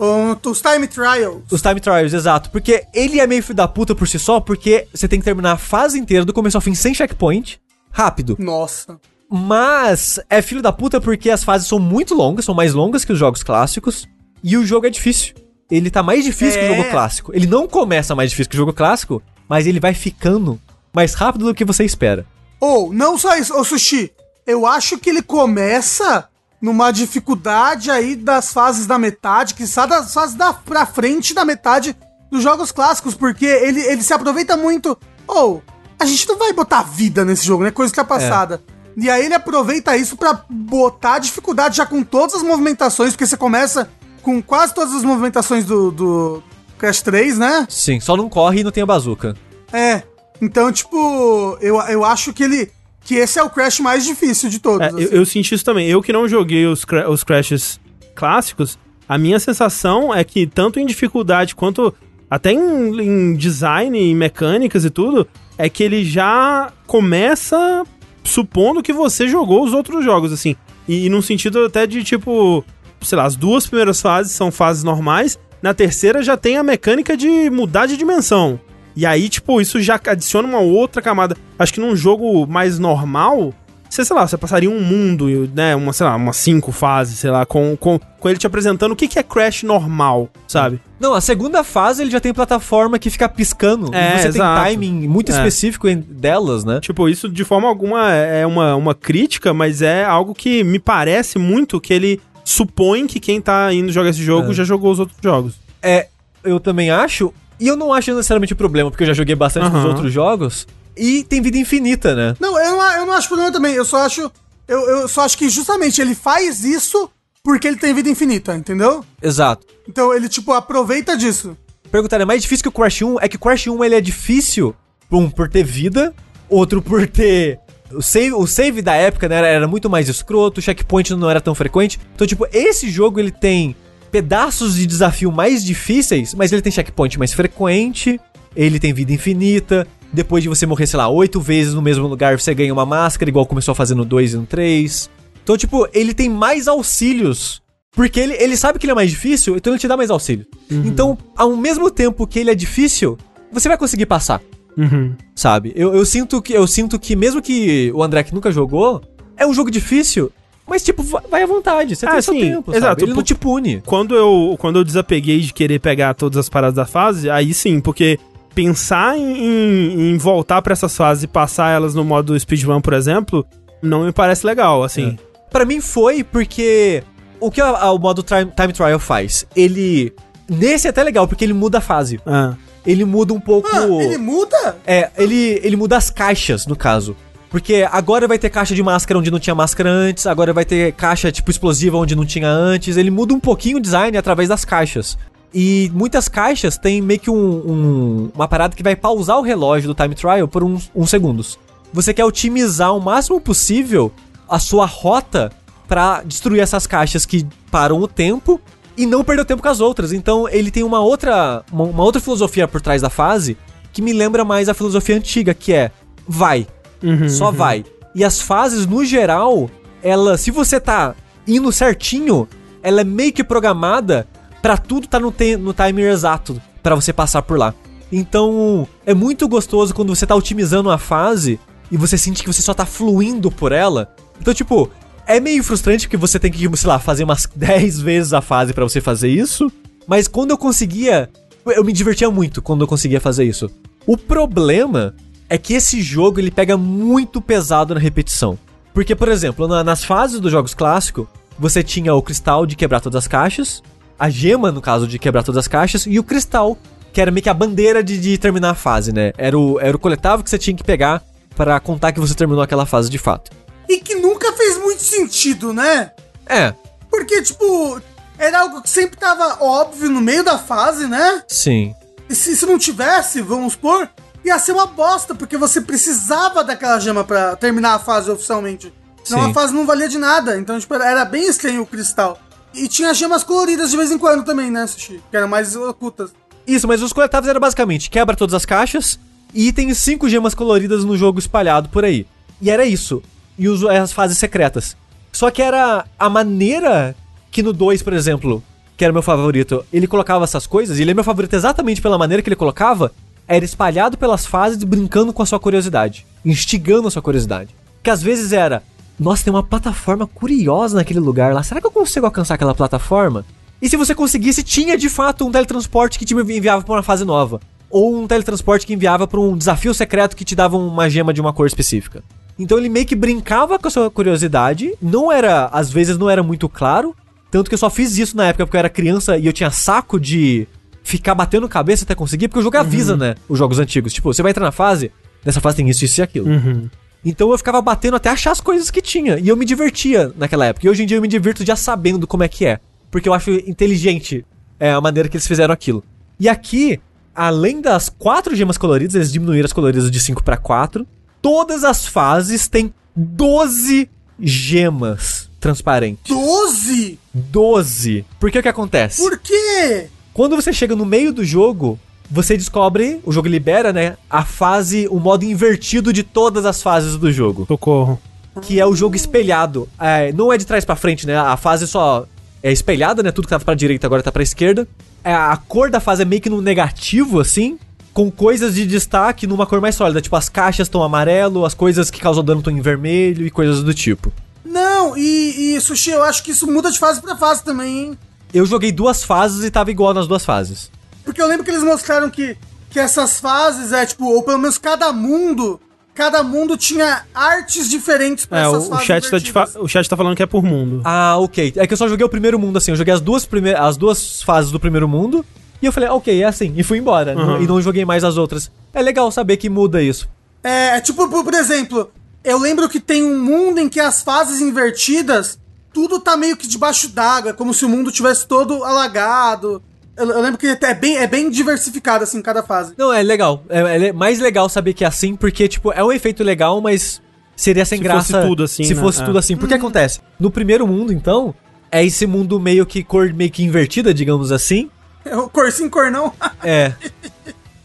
[0.00, 1.42] O- Os Time Trials.
[1.50, 2.48] Os time trials, exato.
[2.50, 5.52] Porque ele é meio filho da puta por si só, porque você tem que terminar
[5.52, 8.34] a fase inteira, do começo ao fim, sem checkpoint, rápido.
[8.38, 8.98] Nossa.
[9.30, 13.12] Mas é filho da puta porque as fases são muito longas, são mais longas que
[13.12, 14.08] os jogos clássicos,
[14.42, 15.34] e o jogo é difícil.
[15.70, 16.76] Ele tá mais difícil que o É.
[16.78, 17.32] jogo clássico.
[17.34, 20.58] Ele não começa mais difícil que o jogo clássico, mas ele vai ficando
[20.94, 22.24] mais rápido do que você espera.
[22.58, 24.10] Ou, não só isso, ô Sushi,
[24.46, 26.26] eu acho que ele começa
[26.60, 31.44] numa dificuldade aí das fases da metade, que sai das fases da, pra frente da
[31.44, 31.96] metade
[32.30, 34.96] dos jogos clássicos, porque ele, ele se aproveita muito.
[35.26, 35.62] Ou,
[35.98, 37.70] a gente não vai botar vida nesse jogo, né?
[37.70, 38.62] Coisa ultrapassada.
[38.96, 43.36] E aí ele aproveita isso pra botar dificuldade já com todas as movimentações, porque você
[43.36, 43.88] começa
[44.22, 46.42] com quase todas as movimentações do, do
[46.78, 47.66] Crash 3, né?
[47.68, 49.34] Sim, só não corre e não tem a bazuca.
[49.72, 50.02] É.
[50.40, 52.72] Então, tipo, eu, eu acho que ele.
[53.04, 54.86] Que esse é o Crash mais difícil de todos.
[54.86, 55.02] É, assim.
[55.02, 55.88] eu, eu senti isso também.
[55.88, 57.80] Eu que não joguei os, os Crashes
[58.14, 58.78] clássicos,
[59.08, 61.92] a minha sensação é que tanto em dificuldade quanto
[62.30, 65.26] até em, em design, em mecânicas e tudo,
[65.58, 67.84] é que ele já começa
[68.22, 70.54] supondo que você jogou os outros jogos, assim.
[70.86, 72.64] E, e num sentido até de tipo,
[73.00, 77.16] sei lá, as duas primeiras fases são fases normais, na terceira já tem a mecânica
[77.16, 78.60] de mudar de dimensão.
[79.00, 81.34] E aí, tipo, isso já adiciona uma outra camada.
[81.58, 83.54] Acho que num jogo mais normal,
[83.88, 85.74] você, sei lá, você passaria um mundo, né?
[85.74, 88.96] Uma, sei lá, umas cinco fases, sei lá, com, com, com ele te apresentando o
[88.96, 90.82] que, que é Crash normal, sabe?
[91.00, 93.88] Não, a segunda fase ele já tem plataforma que fica piscando.
[93.94, 94.64] É, e você exato.
[94.64, 95.34] tem timing muito É.
[95.34, 96.78] específico delas, né?
[96.82, 101.38] Tipo, isso de forma alguma é uma, uma crítica, mas é algo que me parece
[101.38, 104.52] muito que ele supõe que quem tá indo jogar esse jogo É.
[104.54, 105.54] já jogou os outros jogos.
[105.82, 106.08] É,
[106.44, 107.32] eu também acho.
[107.60, 109.88] E eu não acho necessariamente o problema, porque eu já joguei bastante nos Aham.
[109.88, 110.66] outros jogos.
[110.96, 112.34] E tem vida infinita, né?
[112.40, 113.74] Não, eu não, eu não acho problema também.
[113.74, 114.32] Eu só acho.
[114.66, 117.10] Eu, eu só acho que justamente ele faz isso
[117.42, 119.04] porque ele tem vida infinita, entendeu?
[119.22, 119.66] Exato.
[119.88, 121.56] Então ele, tipo, aproveita disso.
[121.90, 123.18] Perguntar, é mais difícil que o Crash 1?
[123.20, 124.74] É que o Crash 1 ele é difícil,
[125.10, 126.14] um, por ter vida,
[126.48, 127.58] outro por ter.
[127.92, 131.28] O save, o save da época né, era, era muito mais escroto, o checkpoint não
[131.28, 131.98] era tão frequente.
[132.14, 133.74] Então, tipo, esse jogo ele tem
[134.10, 138.20] pedaços de desafio mais difíceis, mas ele tem checkpoint mais frequente,
[138.54, 139.86] ele tem vida infinita.
[140.12, 143.30] Depois de você morrer, sei lá, oito vezes no mesmo lugar, você ganha uma máscara,
[143.30, 145.08] igual começou a fazer no 2 e no 3.
[145.42, 147.62] Então, tipo, ele tem mais auxílios.
[147.92, 150.46] Porque ele, ele sabe que ele é mais difícil, então ele te dá mais auxílio.
[150.70, 153.18] Então, ao mesmo tempo que ele é difícil,
[153.52, 154.40] você vai conseguir passar,
[154.76, 155.14] Uhum.
[155.34, 155.72] sabe?
[155.74, 159.02] Eu, eu sinto que eu sinto que mesmo que o André que nunca jogou,
[159.36, 160.30] é um jogo difícil,
[160.70, 162.76] mas tipo, va- vai à vontade, você Ah, tem seu sim, tempo, sabe?
[162.78, 163.04] exato.
[163.04, 163.82] Ele não te pune.
[163.84, 167.80] Quando eu, quando eu desapeguei de querer pegar todas as paradas da fase, aí sim,
[167.80, 168.18] porque
[168.54, 172.92] pensar em, em- em voltar pra essas fases e passar elas no modo speedrun, por
[172.94, 173.44] exemplo,
[173.82, 175.18] não me parece legal, assim.
[175.50, 177.02] Pra mim foi porque
[177.40, 179.44] o que a- a- o modo time, time trial faz?
[179.56, 180.12] Ele
[180.48, 182.20] nesse é até legal porque ele muda a fase.
[182.26, 182.54] Ah.
[182.86, 184.76] Ele muda um pouco Ah, ele muda?
[184.86, 187.14] É, ele, ele muda as caixas, no caso.
[187.50, 190.92] Porque agora vai ter caixa de máscara onde não tinha máscara antes, agora vai ter
[190.92, 192.96] caixa tipo explosiva onde não tinha antes.
[192.96, 195.18] Ele muda um pouquinho o design através das caixas.
[195.52, 199.88] E muitas caixas tem meio que um, um- uma parada que vai pausar o relógio
[199.92, 201.58] do time trial por uns, uns segundos.
[201.92, 204.12] Você quer otimizar o máximo possível
[204.48, 205.50] a sua rota
[205.88, 208.60] pra destruir essas caixas que param o tempo
[208.96, 210.12] e não perder o tempo com as outras.
[210.12, 213.56] Então ele tem uma outra, uma, uma outra filosofia por trás da fase
[213.92, 215.90] que me lembra mais a filosofia antiga, que é
[216.28, 216.64] vai,
[217.02, 217.84] Uhum, só vai.
[218.14, 219.70] E as fases, no geral,
[220.02, 221.14] ela, se você tá
[221.46, 222.48] indo certinho,
[222.82, 224.26] ela é meio que programada
[224.60, 227.74] pra tudo tá no, no timer exato pra você passar por lá.
[228.12, 232.62] Então, é muito gostoso quando você tá otimizando a fase e você sente que você
[232.62, 234.12] só tá fluindo por ela.
[234.40, 234.90] Então, tipo,
[235.26, 238.72] é meio frustrante porque você tem que, sei lá, fazer umas 10 vezes a fase
[238.72, 239.70] pra você fazer isso.
[240.06, 241.30] Mas quando eu conseguia,
[241.66, 243.70] eu me divertia muito quando eu conseguia fazer isso.
[244.06, 245.14] O problema
[245.50, 248.58] é que esse jogo ele pega muito pesado na repetição.
[248.94, 251.26] Porque, por exemplo, na- nas fases dos jogos clássicos,
[251.58, 253.82] você tinha o cristal de quebrar todas as caixas,
[254.18, 256.78] a gema, no caso, de quebrar todas as caixas, e o cristal,
[257.12, 259.32] que era meio que a bandeira de, de terminar a fase, né?
[259.36, 261.22] Era o, era o coletável que você tinha que pegar
[261.56, 263.50] para contar que você terminou aquela fase de fato.
[263.88, 266.12] E que nunca fez muito sentido, né?
[266.46, 266.72] É,
[267.10, 268.00] Porque, tipo,
[268.38, 271.42] era algo que sempre tava óbvio no meio da fase, né?
[271.48, 271.92] sim.
[272.28, 274.08] E se, se não tivesse, vamos supor,
[274.44, 278.92] ia ser uma bosta, porque você precisava daquela gema pra terminar a fase oficialmente.
[279.24, 279.50] Senão Sim.
[279.50, 280.58] a fase não valia de nada.
[280.58, 282.38] Então, tipo, era- bem estranho o cristal.
[282.74, 285.20] E tinha gemas coloridas de vez em quando também, né, Sushi?
[285.30, 286.30] Que eram mais ocultas.
[286.66, 289.18] Isso, mas os coletáveis era basicamente quebra todas as caixas
[289.52, 292.26] e tem cinco gemas coloridas no jogo espalhado por aí.
[292.62, 293.22] E era isso.
[293.58, 294.96] E os, as fases secretas.
[295.32, 297.14] Só que era a maneira
[297.50, 298.62] que no 2, por exemplo,
[298.96, 302.16] que era meu favorito, ele colocava essas coisas, e ele é meu favorito exatamente pela
[302.18, 303.12] maneira que ele colocava,
[303.50, 307.74] era espalhado pelas fases brincando com a sua curiosidade, instigando a sua curiosidade.
[308.00, 308.80] Que às vezes era,
[309.18, 313.44] nossa, tem uma plataforma curiosa naquele lugar lá, será que eu consigo alcançar aquela plataforma?
[313.82, 317.24] E se você conseguisse, tinha de fato um teletransporte que te enviava pra uma fase
[317.24, 317.60] nova.
[317.90, 321.40] Ou um teletransporte que enviava pra um desafio secreto que te dava uma gema de
[321.40, 322.22] uma cor específica.
[322.56, 326.42] Então ele meio que brincava com a sua curiosidade, não era, às vezes não era
[326.42, 327.16] muito claro,
[327.50, 329.72] tanto que eu só fiz isso na época porque eu era criança e eu tinha
[329.72, 330.68] saco de
[331.10, 334.12] ficar batendo cabeça até conseguir, porque o jogo avisa, né, os jogos antigos.
[334.12, 335.10] Tipo, você vai entrar na fase,
[335.44, 336.48] nessa fase tem isso, isso e aquilo.
[336.48, 336.88] Uhum.
[337.24, 339.38] Então eu ficava batendo até achar as coisas que tinha.
[339.38, 340.86] E eu me divertia naquela época.
[340.86, 342.80] E hoje em dia eu me divirto já sabendo como é que é.
[343.10, 344.44] Porque eu acho inteligente
[344.78, 346.02] é, a maneira que eles fizeram aquilo.
[346.38, 346.98] E aqui,
[347.34, 351.06] além das quatro gemas coloridas, eles diminuíram as coloridas de 5 para 4.
[351.42, 354.08] todas as fases têm 12
[354.38, 356.24] gemas transparentes.
[356.28, 357.18] 12?
[357.34, 358.24] 12.
[358.38, 359.20] Porque o que acontece?
[359.20, 360.08] Por quê?
[360.40, 365.06] Quando você chega no meio do jogo, você descobre, o jogo libera, né, a fase,
[365.10, 368.18] o modo invertido de todas as fases do jogo, Socorro.
[368.62, 369.86] que é o jogo espelhado.
[370.00, 371.36] É, não é de trás pra frente, né?
[371.36, 372.24] A fase só
[372.62, 373.30] é espelhada, né?
[373.30, 374.88] Tudo que tava pra direita agora tá pra esquerda.
[375.22, 377.78] É, a cor da fase é meio que no negativo, assim,
[378.14, 380.22] com coisas de destaque numa cor mais sólida.
[380.22, 383.82] Tipo, as caixas estão amarelo, as coisas que causam dano estão em vermelho e coisas
[383.82, 384.32] do tipo.
[384.64, 388.18] Não, e, e Sushi, eu acho que isso muda de fase pra fase também, hein?
[388.52, 390.90] Eu joguei duas fases e tava igual nas duas fases.
[391.24, 392.56] Porque eu lembro que eles mostraram que,
[392.90, 395.80] que essas fases, é tipo, ou pelo menos cada mundo,
[396.14, 399.60] cada mundo tinha artes diferentes pra É, essas o, o fases chat tá de fa-
[399.60, 399.82] invertidas.
[399.84, 401.00] o chat tá falando que é por mundo.
[401.04, 401.72] Ah, ok.
[401.76, 402.90] É que eu só joguei o primeiro mundo assim.
[402.90, 405.44] Eu joguei as duas, prime as duas fases do primeiro mundo.
[405.80, 406.74] E eu falei, ah, ok, é assim.
[406.76, 407.34] E fui embora.
[407.38, 407.62] Uhum.
[407.62, 408.70] E não joguei mais as outras.
[408.92, 410.28] É legal saber que muda isso.
[410.62, 412.10] É, é tipo, por, por exemplo,
[412.44, 415.58] eu lembro que tem um mundo em que as fases invertidas,
[415.92, 419.82] tudo tá meio que debaixo d'água, é como se o mundo tivesse todo alagado.
[420.16, 422.94] Eu, eu lembro que é bem, é bem diversificado, assim, cada fase.
[422.96, 423.62] Não, é legal.
[423.68, 427.22] É, é mais legal saber que é assim, porque, tipo, é um efeito legal, mas
[427.56, 428.32] seria sem Se graça.
[428.34, 429.00] fosse tudo assim, Se né?
[429.00, 429.24] fosse É.
[429.24, 429.56] tudo assim.
[429.56, 430.20] Porque acontece?
[430.38, 431.54] No primeiro mundo, então,
[431.90, 434.90] é esse mundo meio que cor meio que invertida, digamos assim.
[435.24, 436.32] É o cor sim, cor não.
[436.62, 436.92] É.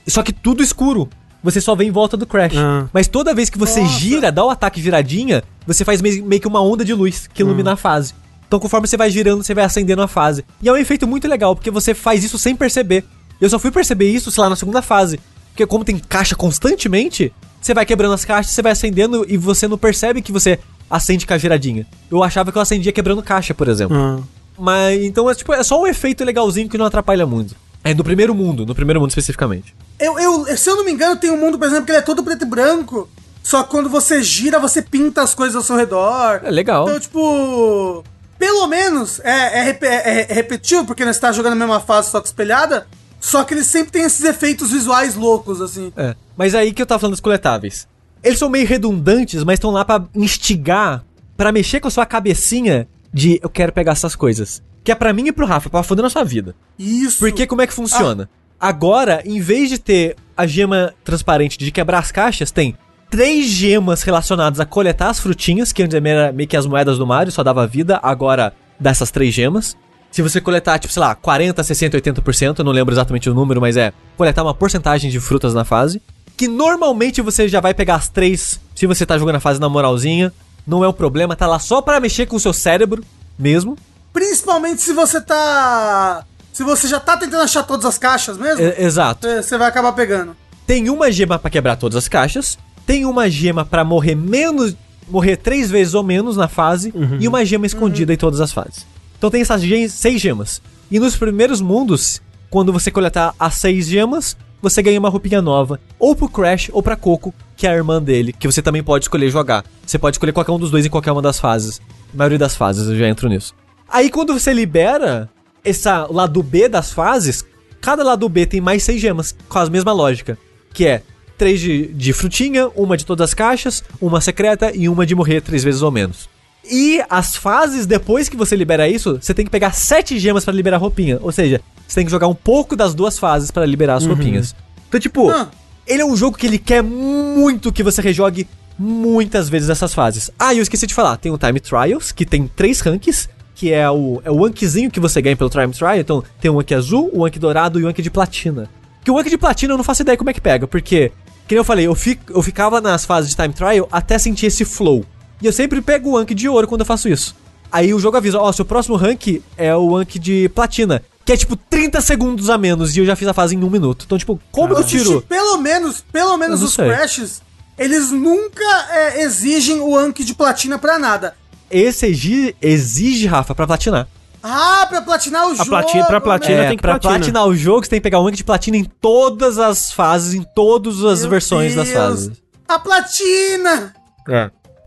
[0.08, 1.10] Só que tudo escuro.
[1.46, 2.58] Você só vê em volta do Crash.
[2.58, 2.88] Ah.
[2.92, 4.00] Mas toda vez que você Nossa.
[4.00, 7.74] gira, dá o ataque viradinha, você faz meio, que uma onda de luz que ilumina
[7.74, 8.16] a fase.
[8.48, 10.44] Então, conforme você vai girando, você vai acendendo a fase.
[10.60, 13.06] E é um efeito muito legal, porque você faz isso sem perceber.
[13.40, 15.20] Eu só fui perceber isso, sei lá, na segunda fase.
[15.50, 17.32] Porque como tem caixa constantemente,
[17.62, 20.58] você vai quebrando as caixas, você vai acendendo e você não percebe que você
[20.90, 21.86] acende com a giradinha.
[22.10, 23.96] Eu achava que eu acendia quebrando caixa, por exemplo.
[23.96, 24.20] Ah.
[24.58, 27.56] Mas então é tipo, é só um efeito legalzinho que não atrapalha muito.
[27.86, 29.74] É do primeiro mundo, no primeiro mundo especificamente.
[30.00, 32.02] Eu, eu, se eu não me engano, tem um mundo, por exemplo, que ele é
[32.02, 33.08] todo preto e branco.
[33.44, 36.42] Só que quando você gira, você pinta as coisas ao seu redor.
[36.44, 36.88] É legal.
[36.90, 38.04] Então, tipo.
[38.40, 42.10] Pelo menos é, é, rep- é- é repetitivo, porque você tá jogando a mesma fase,
[42.10, 42.88] só que espelhada.
[43.22, 45.94] Só que ele sempre tem esses efeitos visuais loucos, assim.
[45.96, 46.16] É.
[46.36, 47.88] Mas aí que eu tava falando dos coletáveis.
[48.24, 51.04] Eles são meio redundantes, mas estão lá pra instigar,
[51.38, 54.62] pra mexer com a sua cabecinha de eu quero pegar essas coisas.
[54.86, 56.56] Que é pra mim e pro Rafa, pra foder na sua vida.
[56.78, 57.18] Isso.
[57.18, 58.30] Porque como é que funciona?
[58.62, 62.78] Agora, em vez de ter a gema transparente de quebrar as caixas, tem
[63.10, 67.08] três gemas relacionadas a coletar as frutinhas, que antes era meio que as moedas do
[67.08, 69.76] Mario, só dava vida, agora dá essas três gemas.
[70.12, 73.60] Se você coletar, tipo, sei lá, 40, 60, 80%, eu não lembro exatamente o número,
[73.60, 76.00] mas é coletar uma porcentagem de frutas na fase.
[76.38, 79.68] Que normalmente você já vai pegar as três se você tá jogando a fase na
[79.68, 80.32] moralzinha.
[80.68, 83.04] Não é um problema, tá lá só pra mexer com o seu cérebro
[83.38, 83.76] mesmo.
[84.16, 86.24] Principalmente se você tá.
[86.54, 89.28] Se você já tá tentando achar todas as caixas mesmo, É, exato.
[89.28, 90.38] você você vai acabar pegando.
[90.66, 92.58] Tem uma gema pra quebrar todas as caixas,
[92.88, 94.74] tem uma gema pra morrer menos,
[95.10, 98.86] morrer três vezes ou menos na fase e uma gema escondida em todas as fases.
[99.18, 99.62] Então tem essas
[99.92, 100.62] seis gemas.
[100.90, 105.78] E nos primeiros mundos, quando você coletar as seis gemas, você ganha uma roupinha nova,
[106.00, 109.04] ou pro Crash ou pra Coco, que é a irmã dele, que você também pode
[109.04, 109.66] escolher jogar.
[109.86, 111.82] Você pode escolher qualquer um dos dois em qualquer uma das fases.
[112.14, 113.54] A maioria das fases eu já entro nisso.
[113.90, 115.30] Aí quando você libera
[115.64, 117.46] essa lado B das fases,
[117.82, 120.38] cada lado B tem mais seis gemas, com a mesma lógica.
[120.74, 121.02] Que é
[121.38, 125.42] três de, de frutinha, uma de todas as caixas, uma secreta e uma de morrer
[125.42, 126.30] três vezes ou menos.
[126.70, 130.54] E as fases, depois que você libera isso, você tem que pegar sete gemas pra
[130.54, 131.20] liberar a roupinha.
[131.22, 134.56] Ou seja, você tem que jogar um pouco das duas fases pra liberar as roupinhas.
[134.88, 135.50] Então, tipo, Ah.
[135.86, 138.48] ele é um jogo que ele quer muito que você rejogue
[138.80, 140.32] muitas vezes essas fases.
[140.40, 143.72] Ah, e eu esqueci de falar, tem o Time Trials, que tem três ranks, que
[143.72, 145.96] é o, é o Ankzinho que você ganha pelo Time Trial.
[145.96, 148.70] Então, tem o Anki azul, o Anki dourado e o Anki de platina.
[149.04, 151.12] Que o Anki de platina eu não faço ideia como é que pega, porque,
[151.48, 154.48] que nem eu falei, eu, fi, eu ficava nas fases de Time Trial até sentir
[154.48, 155.06] esse flow.
[155.42, 157.36] E eu sempre pego o Anki de ouro quando eu faço isso.
[157.72, 161.02] Aí o jogo avisa, ó, seu próximo rank é o Anki de platina.
[161.24, 163.70] Que é tipo 30 segundos a menos e eu já fiz a fase em um
[163.70, 164.04] minuto.
[164.06, 165.22] Então, tipo, como eu tiro?
[165.24, 166.86] Pelo menos, pelo menos os sei.
[166.86, 167.42] Crashes,
[167.78, 171.36] eles nunca é, exigem o Anki de platina pra nada.
[171.70, 174.08] Esse exige, exige, Rafa, pra platinar.
[174.44, 175.70] Ah, pra platinar o jogo.
[175.70, 176.68] platina- pra platina né?
[176.68, 177.14] tem que pra platina.
[177.16, 180.36] platinar o jogo, você tem que pegar o rank de platina em todas as fases,
[180.36, 181.98] em todas as Meu versões das Deus.
[181.98, 182.32] fases.
[182.68, 183.94] A platina!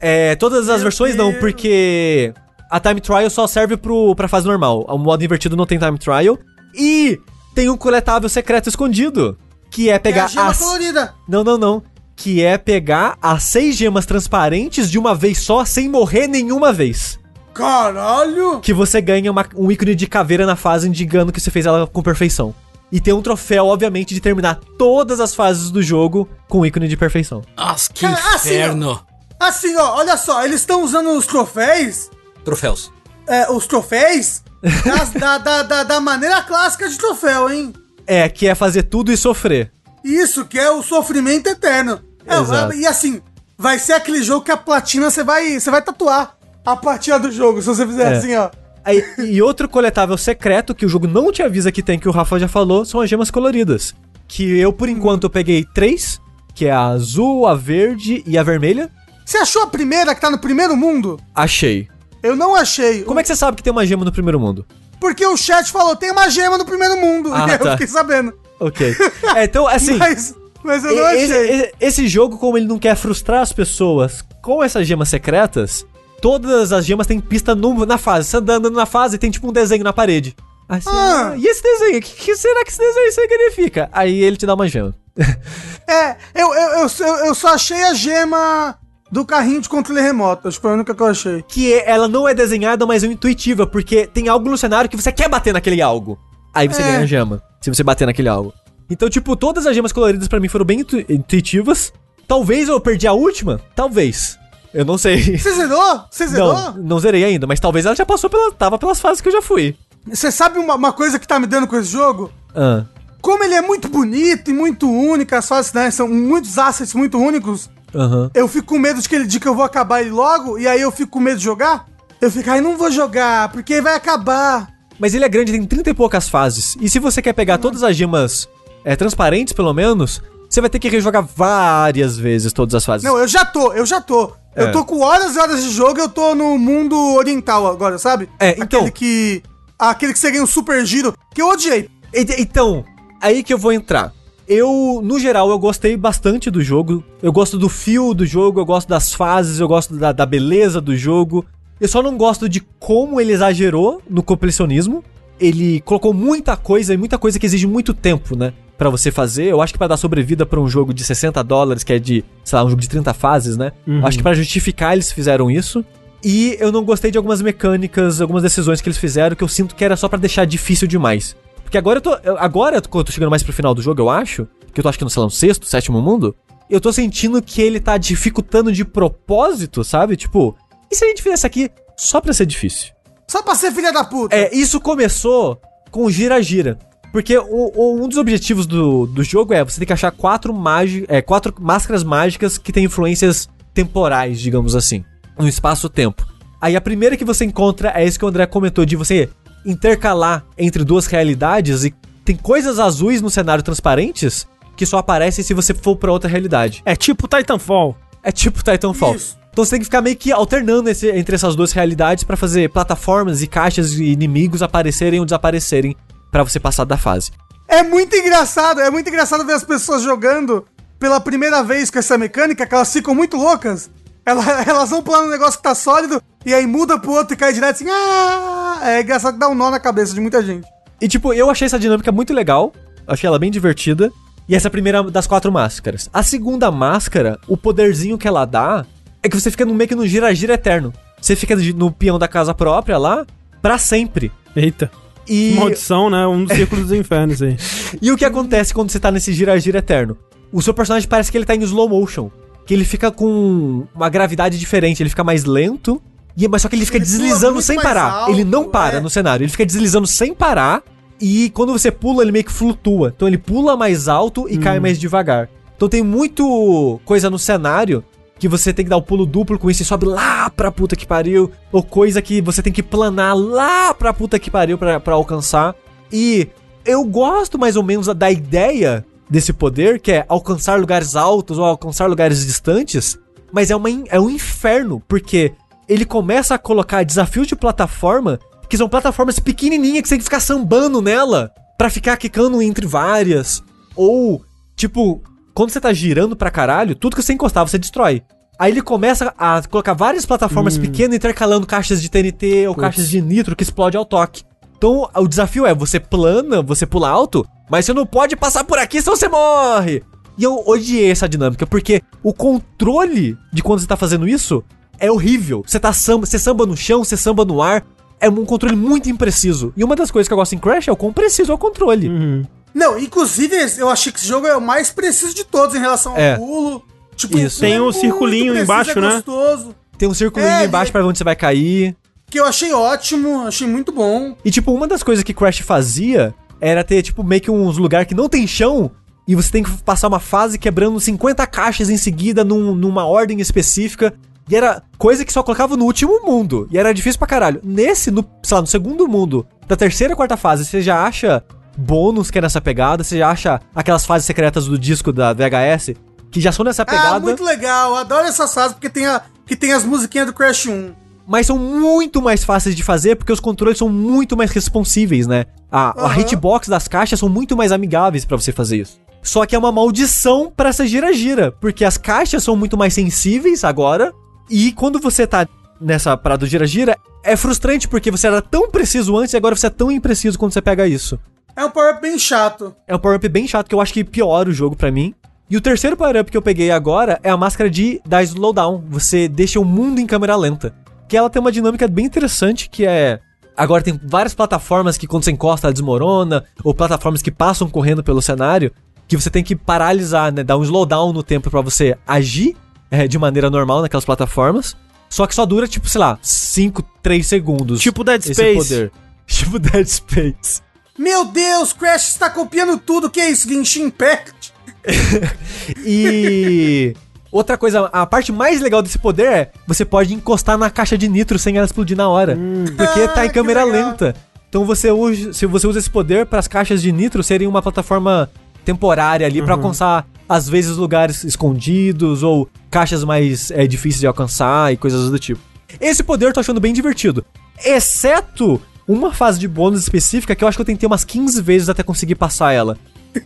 [0.01, 1.41] É, todas as Meu versões não, Deus.
[1.41, 2.33] porque
[2.71, 4.85] a time trial só serve pro, pra fase normal.
[4.89, 6.39] O modo invertido não tem time trial.
[6.75, 7.19] E
[7.55, 9.37] tem um coletável secreto escondido,
[9.71, 10.59] que é É a pegar gema as...
[10.59, 11.15] colorida.
[11.29, 11.83] Não, não, não.
[12.21, 17.17] Que é pegar as seis gemas transparentes de uma vez só, sem morrer nenhuma vez.
[17.55, 18.61] Caralho!
[18.61, 21.87] Que você ganha uma- um ícone de caveira na fase, indicando que você fez ela
[21.87, 22.55] com perfeição.
[22.91, 26.97] E tem um troféu, obviamente, de terminar todas as fases do jogo com ícone de
[26.97, 27.43] perfeição.
[27.57, 29.01] Nossa, que Cara, assim, inferno.
[29.39, 32.11] Assim, ó, olha só, eles estão usando os troféus,
[32.45, 32.91] Troféus.
[33.29, 34.43] é, os troféus,
[34.85, 37.73] das- da, da, da, da maneira clássica de troféu, hein?
[38.07, 39.71] É, que é fazer tudo e sofrer.
[40.03, 42.01] Isso, que é o sofrimento eterno.
[42.29, 43.21] É, e assim,
[43.57, 47.31] vai ser aquele jogo que a platina você vai, você vai tatuar a platina do
[47.33, 48.17] jogo, se você fizer É.
[48.17, 48.51] assim, ó.
[48.85, 52.13] Aí, e outro coletável secreto que o jogo não te avisa que tem, que o
[52.13, 53.95] Rafa já falou, são as gemas coloridas.
[54.27, 56.21] Que eu, por enquanto, eu peguei três,
[56.55, 58.91] que é a azul, a verde e a vermelha.
[59.25, 61.21] Você achou a primeira que tá no primeiro mundo?
[61.35, 61.89] Achei.
[62.23, 63.03] Eu não achei.
[63.03, 64.67] Como é que você sabe que tem uma gema no primeiro mundo?
[65.01, 67.31] Porque o chat falou, tem uma gema no primeiro mundo.
[67.33, 67.73] Ah, e eu tá.
[67.73, 68.33] fiquei sabendo.
[68.59, 68.97] Ok.
[69.37, 69.95] É, então, assim.
[69.99, 70.35] Mas,
[70.69, 71.73] mas eu não esse, achei.
[71.81, 75.85] esse- jogo, como ele não quer frustrar as pessoas com essas gemas secretas,
[76.23, 78.29] todas as gemas têm pista no- na fase.
[78.29, 80.37] Você andando na fase tem tipo um desenho na parede.
[80.69, 81.31] Aí Ah.
[81.33, 81.99] ah, e esse desenho?
[81.99, 83.89] O que, que será que esse desenho significa?
[83.91, 84.95] Aí ele te dá uma gema.
[85.91, 88.77] É, eu, eu, eu, eu, eu só achei a gema
[89.11, 90.47] do carrinho de controle remoto.
[90.47, 91.43] Acho que foi a única que eu achei.
[91.49, 94.97] que é- ela não é desenhada, mas é intuitiva, porque tem algo no cenário que
[95.01, 96.19] você quer bater naquele algo.
[96.55, 96.85] Aí você É.
[96.85, 98.53] ganha a gema, se você bater naquele algo.
[98.91, 101.93] Então, tipo, todas as gemas coloridas pra mim foram bem intu- intuitivas.
[102.27, 103.61] Talvez eu perdi a última?
[103.75, 104.39] Talvez.
[104.73, 105.39] Eu não sei.
[105.39, 106.03] Você zerou?
[106.11, 106.53] Você zerou?
[106.53, 108.53] Não, não zerei ainda, mas talvez ela já passou pela.
[108.53, 109.75] Tava pelas fases que eu já fui.
[110.07, 112.31] Você sabe uma, uma coisa que tá me dando com esse jogo?
[112.55, 112.85] Ah.
[113.21, 115.91] Como ele é muito bonito e muito único, as fases, né?
[115.91, 117.69] São muitos assets muito únicos.
[117.95, 118.31] Aham.
[118.35, 120.69] Eu fico com medo de que ele diga que eu vou acabar ele logo, e
[120.69, 121.87] aí eu fico com medo de jogar.
[122.21, 124.69] Eu fico, ai, não vou jogar, porque vai acabar.
[124.99, 126.77] Mas ele é grande, tem 30 e poucas fases.
[126.81, 128.49] E se você quer pegar todas as gemas
[128.89, 133.05] é, transparentes, pelo menos, você vai ter que rejogar várias vezes todas as fases.
[133.05, 134.33] Não, eu já tô, eu já tô.
[134.57, 134.63] É.
[134.65, 138.29] Eu tô com horas e horas de jogo, eu tô no mundo oriental agora, sabe?
[138.41, 139.43] É, então- Aquele que.
[139.79, 141.89] Aquele que você ganha um super giro, que eu odiei.
[142.13, 142.85] Então,
[143.21, 144.13] aí que eu vou entrar.
[144.49, 147.05] Eu, no geral, eu gostei bastante do jogo.
[147.23, 150.81] Eu gosto do fio do jogo, eu gosto das fases, eu gosto da, da beleza
[150.81, 151.45] do jogo.
[151.79, 155.05] Eu só não gosto de como ele exagerou no completionismo.
[155.39, 158.55] Ele colocou muita coisa e muita coisa que exige muito tempo, né?
[158.79, 159.47] Pra você fazer.
[159.47, 162.25] Eu acho que pra dar sobrevida pra um jogo de 60 dólares, que é de,
[162.45, 163.73] sei lá, um jogo de 30 fases, né?
[163.87, 164.07] Uhum.
[164.07, 165.85] Acho que pra justificar eles fizeram isso.
[166.25, 169.75] E eu não gostei de algumas mecânicas, algumas decisões que eles fizeram que eu sinto
[169.75, 171.37] que era só pra deixar difícil demais.
[171.63, 172.17] Porque agora eu tô.
[172.39, 174.49] agora, quando eu tô chegando mais pro final do jogo, eu acho.
[174.73, 176.35] Que eu tô acho que no, sei lá, no sexto, sétimo mundo.
[176.71, 180.17] Eu tô sentindo que ele tá dificultando de propósito, sabe?
[180.17, 180.57] Tipo,
[180.91, 182.93] e se a gente fizesse aqui só pra ser difícil?
[183.27, 184.35] Só pra ser filha da puta.
[184.35, 185.61] É, isso começou
[185.91, 186.79] com o gira-gira.
[187.13, 190.53] Porque o- o- um dos objetivos do, do jogo é você ter que achar quatro,
[190.53, 195.05] magi é, quatro máscaras mágicas que têm influências temporais, digamos assim.
[195.39, 196.27] No espaço-tempo.
[196.61, 199.29] Aí a primeira que você encontra é isso que o André comentou, de você
[199.65, 201.95] intercalar entre duas realidades e
[202.25, 204.47] tem coisas azuis no cenário transparentes
[204.77, 206.83] que só aparecem se você for pra outra realidade.
[206.85, 207.97] É tipo Titanfall.
[208.23, 209.15] É tipo Titanfall.
[209.15, 209.39] Isso.
[209.53, 212.71] Então você tem que ficar meio que alternando esse- entre essas duas realidades pra fazer
[212.71, 215.97] plataformas e caixas e inimigos aparecerem ou desaparecerem
[216.31, 217.31] pra você passar da fase.
[217.67, 220.67] É muito engraçado, é muito engraçado ver as pessoas jogando
[220.99, 223.91] pela primeira vez com essa mecânica, que elas ficam muito loucas.
[224.25, 227.37] Ela- Elas vão pulando um negócio que tá sólido e aí muda pro outro e
[227.37, 227.87] cai direto assim.
[227.91, 228.81] Ah!
[228.83, 230.67] É engraçado que dá um nó na cabeça de muita gente.
[231.01, 232.73] E tipo, eu achei essa dinâmica muito legal,
[233.07, 234.11] achei ela bem divertida.
[234.49, 236.09] E essa é a primeira das quatro máscaras.
[236.13, 238.85] A segunda máscara, o poderzinho que ela dá
[239.23, 240.91] é que você fica no meio que no gira-gira eterno.
[241.21, 243.27] Você fica no peão da casa própria lá
[243.61, 244.33] pra sempre.
[244.57, 244.91] Eita.
[245.29, 246.27] E Maldição, né?
[246.27, 247.57] Um dos círculos dos infernos aí.
[248.01, 250.17] E o que acontece quando você tá nesse gira-gira eterno?
[250.53, 252.31] O seu personagem parece que ele tá em slow motion.
[252.67, 256.01] Que ele fica com uma gravidade diferente, ele fica mais lento.
[256.37, 258.11] E, mas só que ele fica Ele deslizando sem parar.
[258.13, 259.01] alto, ele não para é.
[259.01, 260.83] no cenário, ele fica deslizando sem parar.
[261.21, 263.13] E quando você pula, ele meio que flutua.
[263.15, 265.49] Então ele pula mais alto e cai mais devagar.
[265.77, 268.05] Então tem muito coisa no cenário
[268.39, 270.95] que você tem que dar o pulo duplo com isso e sobe lá pra puta
[270.95, 271.51] que pariu.
[271.73, 275.75] Ou coisa que você tem que planar lá pra puta que pariu pra, pra alcançar.
[276.13, 276.49] E
[276.85, 281.65] eu gosto mais ou menos da ideia desse poder, que é alcançar lugares altos ou
[281.65, 283.19] alcançar lugares distantes.
[283.53, 285.53] Mas é, uma, é um inferno, porque
[285.89, 288.39] ele começa a colocar desafios de plataforma
[288.69, 292.87] que são plataformas pequenininhas que você tem que ficar sambando nela pra ficar quicando entre
[292.87, 293.63] várias.
[293.97, 294.45] Ou,
[294.77, 295.23] tipo,
[295.59, 298.23] quando você tá girando pra caralho, tudo que você encostar você destrói.
[298.57, 303.21] Aí ele começa a colocar várias plataformas pequenas intercalando caixas de TNT ou caixas de
[303.21, 304.45] nitro que explode ao toque.
[304.77, 308.79] Então o desafio é você plana, você pula alto, mas você não pode passar por
[308.79, 310.05] aqui senão você morre.
[310.39, 314.63] E eu odiei essa dinâmica, porque o controle de quando você tá fazendo isso
[314.97, 315.65] é horrível.
[315.67, 317.85] Você tá samba, você samba no chão, você samba no ar.
[318.21, 319.73] É um controle muito impreciso.
[319.77, 321.59] E uma das coisas que eu gosto em Crash é o quão preciso é o
[321.59, 322.09] controle.
[322.09, 322.47] Uhum.
[322.79, 326.13] Não, inclusive eu achei que esse jogo é o mais preciso de todos em relação
[326.13, 326.37] ao É.
[326.37, 326.83] pulo.
[327.17, 327.61] Tipo, Isso.
[327.61, 329.11] Tem muito circulinho preciso, embaixo, é né?
[329.17, 329.75] gostoso.
[329.99, 331.97] Tem um círculo É, embaixo é- pra ver onde você vai cair.
[332.31, 334.37] Que eu achei ótimo, achei muito bom.
[334.45, 338.07] E, tipo, uma das coisas que Crash fazia era ter, tipo, meio que uns lugares
[338.07, 338.91] que não tem chão
[339.27, 343.41] e você tem que passar uma fase quebrando 50 caixas em seguida num- numa ordem
[343.41, 344.15] específica.
[344.49, 346.69] E era coisa que só colocava no último mundo.
[346.71, 347.61] E era difícil pra caralho.
[347.65, 351.43] Nesse, no, sei lá, no segundo mundo, da terceira e quarta fase, você já acha
[351.79, 355.95] bônus que é nessa pegada, você já acha aquelas fases secretas do disco da VHS,
[356.31, 357.21] que já são nessa Ah, pegada.
[357.21, 357.95] muito legal.
[357.97, 360.93] Adoro essas fases porque tem, a, que tem as musiquinhas do Crash 1.
[361.27, 365.45] mas são muito mais fáceis de fazer porque os controles são muito mais responsíveis, né?
[365.71, 366.21] A, a Aham.
[366.21, 368.99] hitbox das caixas são muito mais amigáveis pra você fazer isso.
[369.23, 373.63] Só que é uma maldição pra essa gira-gira, porque as caixas são muito mais sensíveis
[373.65, 374.13] agora,
[374.49, 375.47] e quando você tá
[375.81, 379.67] nessa parada do gira-gira, é frustrante porque você era tão preciso antes e agora você
[379.67, 381.19] é tão impreciso quando você pega isso.
[381.59, 382.73] É um power-up bem chato.
[382.87, 385.13] É um power-up bem chato que eu acho que piora o jogo pra mim.
[385.51, 388.85] E o terceiro power-up que eu peguei agora é a máscara de da slowdown.
[388.91, 390.73] Você deixa o mundo em câmera lenta.
[391.09, 393.19] Que ela tem uma dinâmica bem interessante que é
[393.57, 398.05] agora tem várias plataformas que quando você encosta ela desmorona ou plataformas que passam correndo
[398.05, 398.73] pelo cenário
[399.09, 402.55] que você tem que paralisar, né, dar um slowdown no tempo pra você agir
[402.89, 404.77] é, de maneira normal naquelas plataformas.
[405.11, 407.81] Só que só dura tipo, sei lá, 5, 3 segundos.
[407.81, 408.69] Tipo Dead esse Space.
[408.69, 408.93] poder.
[409.27, 410.63] Tipo Dead Space.
[410.99, 413.09] Meu Deus, Crash está copiando tudo.
[413.09, 414.53] Que é isso, Genshin Impact?
[415.85, 416.95] E
[417.31, 421.09] outra coisa, a parte mais legal desse poder é você pode encostar na caixa de
[421.09, 422.37] nitro sem ela explodir na hora,
[422.77, 424.15] porque Ah, tá em que câmera lenta.
[424.49, 427.61] Então você usa, se você usa esse poder para as caixas de nitro serem uma
[427.61, 428.31] plataforma
[428.65, 434.73] temporária ali pra alcançar às vezes lugares escondidos ou caixas mais é, difíceis de alcançar
[434.73, 435.41] e coisas do tipo.
[435.81, 437.25] Esse poder eu tô achando bem divertido,
[437.63, 441.69] exceto uma fase de bônus específica que eu acho que eu tentei umas 15 vezes
[441.69, 442.77] até conseguir passar ela.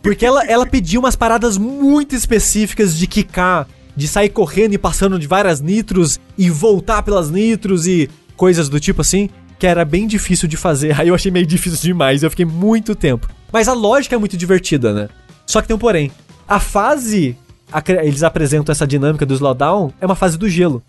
[0.03, 5.19] Porque ela, ela pediu umas paradas muito específicas de quicar, de sair correndo e passando
[5.19, 9.29] de várias nitros e voltar pelas nitros e coisas do tipo assim,
[9.59, 10.95] que era bem difícil de fazer.
[11.01, 13.29] Aí eu achei meio difícil demais, eu fiquei muito tempo.
[13.53, 15.09] Mas a lógica é muito divertida, né?
[15.47, 16.11] Só que tem um porém.
[16.49, 17.37] A fase,
[17.73, 20.83] a- eles apresentam essa dinâmica do slowdown, é uma fase do gelo.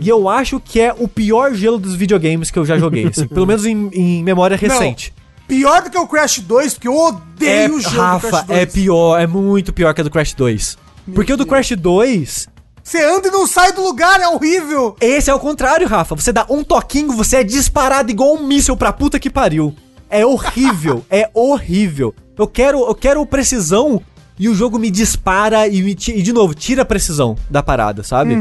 [0.00, 3.26] E eu acho que é o pior gelo dos videogames que eu já joguei, assim,
[3.26, 5.12] pelo menos em, em memória recente.
[5.46, 8.58] Pior do que o Crash 2, porque eu odeio É, o do Rafa, Crash 2.
[8.60, 10.78] é pior, é muito pior que a do Crash 2.
[11.14, 12.48] Porque o do Crash 2,
[12.82, 14.96] Você anda e não sai do lugar, é horrível.
[15.00, 16.14] esse é o contrário, Rafa.
[16.14, 19.74] Você dá um toquinho, você é disparado igual um míssil pra puta que pariu.
[20.08, 22.14] É horrível, é horrível.
[22.38, 24.00] Eu quero, eu quero precisão
[24.38, 28.02] e o jogo me dispara e, me e de novo, tira a precisão da parada,
[28.02, 28.34] sabe?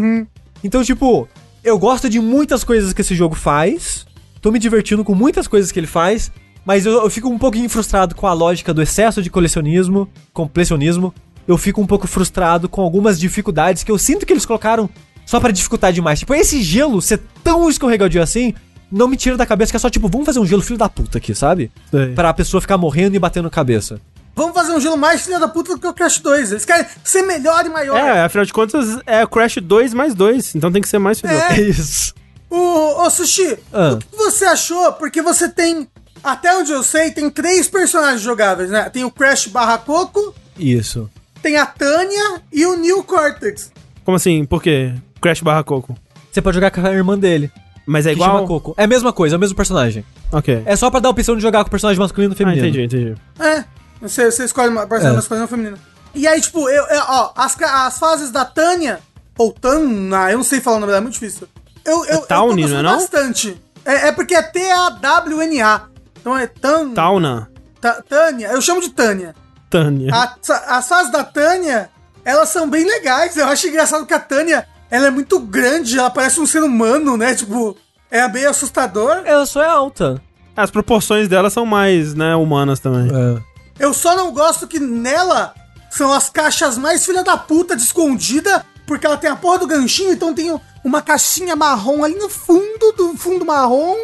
[0.63, 1.27] Então, tipo,
[1.63, 4.05] eu gosto de muitas coisas que esse jogo faz.
[4.41, 6.31] Tô me divertindo com muitas coisas que ele faz.
[6.65, 11.13] Mas eu, eu fico um pouquinho frustrado com a lógica do excesso de colecionismo, completionismo.
[11.47, 14.89] Eu fico um pouco frustrado com algumas dificuldades que eu sinto que eles colocaram
[15.25, 16.19] só pra dificultar demais.
[16.19, 18.53] Tipo, esse gelo ser tão escorregadio assim,
[18.91, 20.89] não me tira da cabeça que é só tipo, vamos fazer um gelo filho da
[20.89, 21.71] puta aqui, sabe?
[21.89, 22.13] Sei.
[22.13, 23.99] Pra pessoa ficar morrendo e batendo cabeça.
[24.39, 26.51] Vamos fazer um gelo mais filha da puta do que o Crash 2.
[26.51, 27.97] Eles querem ser melhor e maior.
[27.97, 31.33] É, afinal de contas, é Crash 2 mais 2, então tem que ser mais filho.
[31.33, 31.59] É.
[31.59, 32.13] Isso.
[32.49, 33.95] O, ô, Sushi, Ah.
[33.95, 34.93] o que você achou?
[34.93, 35.89] Porque você tem,
[36.23, 38.89] até onde eu sei, tem três personagens jogáveis, né?
[38.89, 41.09] Tem o Crash barra Coco, Isso.
[41.43, 43.69] tem a Tânia e o Neil Cortex.
[44.05, 44.45] Como assim?
[44.45, 44.93] Por quê?
[45.21, 45.97] Crash barra Coco.
[46.31, 47.51] Você pode jogar com a irmã dele.
[47.85, 48.37] Mas é que igual?
[48.37, 48.73] chama Coco.
[48.77, 50.05] É a mesma coisa, é o mesmo personagem.
[50.31, 50.63] Ok.
[50.65, 52.67] É só pra dar a opção de jogar com o personagem masculino e ah, feminino.
[52.67, 53.15] entendi, entendi.
[53.39, 53.65] É,
[54.01, 55.15] você, você escolhe uma personagem É.
[55.15, 55.77] masculina ou feminina.
[56.15, 58.99] E aí, tipo, eu, eu- ó, as, as fases da Tânia,
[59.37, 61.47] ou Tana, eu não sei falar o nome dela, é muito difícil.
[61.85, 62.97] Eu, eu, eu tô Tawny, não é não?
[62.97, 63.59] bastante.
[63.85, 65.81] É, é porque é T-A-W-N-A.
[66.19, 66.91] Então é Tan...
[66.93, 67.49] Tauna.
[67.79, 69.33] Ta- Tânia, eu chamo de Tânia.
[69.69, 70.13] Tânia.
[70.13, 70.35] A-
[70.77, 71.89] as fases da Tânia,
[72.25, 73.37] elas são bem legais.
[73.37, 77.15] Eu acho engraçado que a Tânia, ela é muito grande, ela parece um ser humano,
[77.15, 77.33] né?
[77.35, 77.77] Tipo,
[78.11, 79.21] é meio assustador.
[79.25, 80.21] Ela só é alta.
[80.57, 83.07] As proporções dela são mais, né, humanas também.
[83.07, 83.41] É.
[83.79, 85.53] Eu só não gosto que nela
[85.89, 89.67] são as caixas mais filha da puta de escondida, porque ela tem a porra do
[89.67, 93.95] ganchinho, então tem uma caixinha marrom ali no fundo do fundo marrom,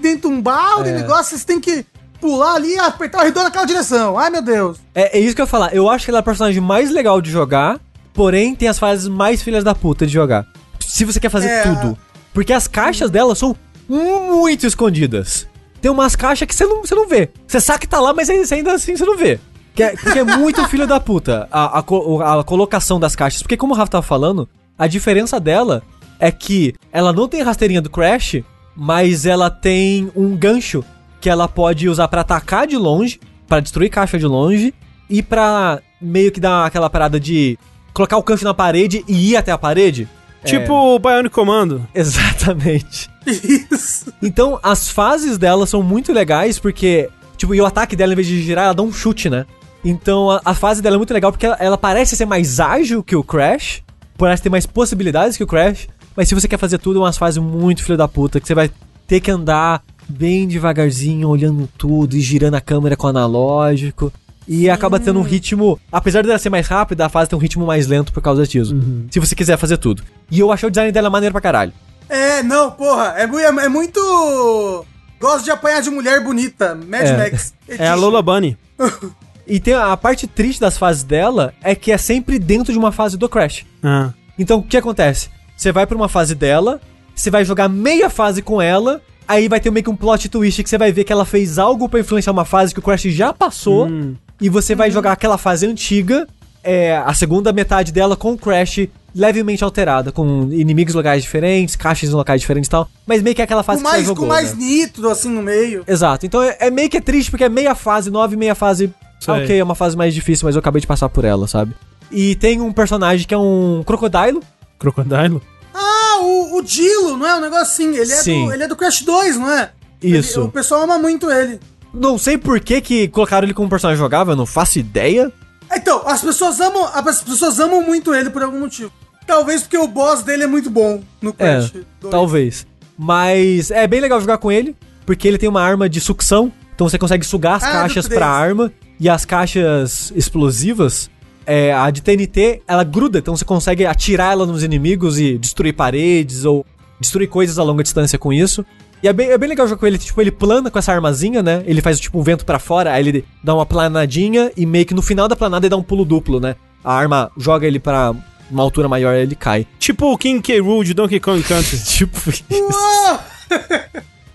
[0.00, 0.92] dentro de um balde, É.
[0.94, 1.84] negócio, vocês têm que
[2.20, 4.18] pular ali e apertar o redor naquela direção.
[4.18, 4.78] Ai, meu Deus.
[4.94, 5.74] É, é isso que eu ia falar.
[5.74, 7.78] Eu acho que ela é a personagem mais legal de jogar,
[8.12, 10.46] porém tem as fases mais filhas da puta de jogar.
[10.80, 11.62] Se você quer fazer É.
[11.62, 11.96] tudo.
[12.34, 13.56] Porque as caixas dela são
[13.88, 15.46] muito escondidas.
[15.80, 17.30] Tem umas caixas que você não, você não vê.
[17.46, 19.38] Você sabe que tá lá, mas ainda assim você não vê.
[19.74, 23.42] Que é, porque é muito filho da puta a, a, a colocação das caixas.
[23.42, 25.82] Porque como o Rafa tava falando, a diferença dela
[26.18, 28.42] é que ela não tem rasteirinha do Crash,
[28.74, 30.84] mas ela tem um gancho
[31.20, 34.74] que ela pode usar pra atacar de longe pra destruir caixa de longe
[35.08, 37.58] e pra meio que dar aquela parada de
[37.94, 40.08] colocar o canto na parede e ir até a parede.
[40.44, 41.86] Tipo o Bionic Commando.
[41.94, 43.10] Exatamente.
[43.30, 44.12] Isso.
[44.22, 48.26] Então, as fases dela são muito legais porque, tipo, e o ataque dela, em vez
[48.26, 49.46] de girar, ela dá um chute, né?
[49.84, 53.02] Então, a, a fase dela é muito legal porque ela, ela parece ser mais ágil
[53.02, 53.82] que o Crash,
[54.16, 57.16] parece ter mais possibilidades que o Crash, mas se você quer fazer tudo, é umas
[57.16, 58.70] fases muito filho da puta, que você vai
[59.06, 64.12] ter que andar bem devagarzinho, olhando tudo e girando a câmera com o analógico.
[64.48, 65.78] E acaba tendo um ritmo.
[65.92, 68.74] Apesar dela ser mais rápida, a fase tem um ritmo mais lento por causa disso.
[69.10, 70.02] Se você quiser fazer tudo.
[70.30, 71.72] E eu achei o design dela maneiro pra caralho.
[72.08, 74.84] É, não, porra, é, é muito.
[75.20, 76.74] Gosto de apanhar de mulher bonita.
[76.74, 77.16] Mad É.
[77.16, 77.54] Max.
[77.68, 78.56] É a Lola Bunny.
[79.50, 82.78] E tem a, a parte triste das fases dela é que é sempre dentro de
[82.78, 83.64] uma fase do Crash.
[83.82, 84.10] Ah.
[84.38, 85.30] Então, o que acontece?
[85.56, 86.78] Você vai pra uma fase dela,
[87.14, 90.62] você vai jogar meia fase com ela, aí vai ter meio que um plot twist
[90.62, 93.04] que você vai ver que ela fez algo pra influenciar uma fase que o Crash
[93.04, 94.14] já passou, Hum.
[94.38, 96.28] e você vai jogar aquela fase antiga,
[96.62, 101.74] é, a segunda metade dela com o Crash levemente alterada, com inimigos em locais diferentes,
[101.76, 103.96] caixas em locais diferentes e tal, mas meio que é aquela fase Com que você
[103.96, 104.64] mais, jogou, com mais né?
[104.64, 105.82] nítido, assim, no meio.
[105.86, 108.54] Exato, então é, é meio que é triste porque é meia fase nova e meia
[108.54, 108.92] fase...
[109.20, 109.34] Sei.
[109.34, 111.74] Ok, é uma fase mais difícil, mas eu acabei de passar por ela, sabe?
[112.10, 114.40] E tem um personagem que é um crocodilo,
[114.78, 115.42] Crocodilo?
[115.74, 117.34] Ah, o, o Dilo, não é?
[117.36, 117.96] Um negócio assim.
[117.96, 118.46] Ele é, Sim.
[118.46, 119.70] do, ele é do Crash 2, não é?
[120.00, 120.38] Isso.
[120.40, 121.58] Ele- o pessoal ama muito ele.
[121.92, 125.32] Não sei por que, que colocaram ele como personagem jogável, eu não faço ideia.
[125.74, 126.84] Então, as pessoas amam.
[126.92, 128.90] As pessoas amam muito ele por algum motivo.
[129.26, 132.10] Talvez porque o boss dele é muito bom no É, Crash 2.
[132.10, 132.66] talvez.
[132.96, 134.74] Mas é bem legal jogar com ele,
[135.04, 138.08] porque ele tem uma arma de sucção, então você consegue sugar as Ah, do caixas
[138.08, 141.10] pra arma, e as caixas explosivas,
[141.46, 145.74] é, a de TNT, ela gruda, então você consegue atirar ela nos inimigos e destruir
[145.74, 146.64] paredes ou
[146.98, 148.64] destruir coisas a longa distância com isso.
[149.02, 151.42] E é bem, é bem legal jogar com ele, tipo, ele plana com essa armazinha,
[151.42, 151.62] né?
[151.66, 154.94] Ele faz tipo um vento pra fora, aí ele dá uma planadinha e meio que
[154.94, 156.56] no final da planada ele dá um pulo duplo, né?
[156.82, 158.12] A arma joga ele pra
[158.50, 159.66] uma altura maior e ele cai.
[159.78, 160.58] Tipo o King K.
[160.60, 161.78] Rool de Donkey Kong Country.
[161.84, 162.44] Tipo isso.
[162.50, 163.20] Uou!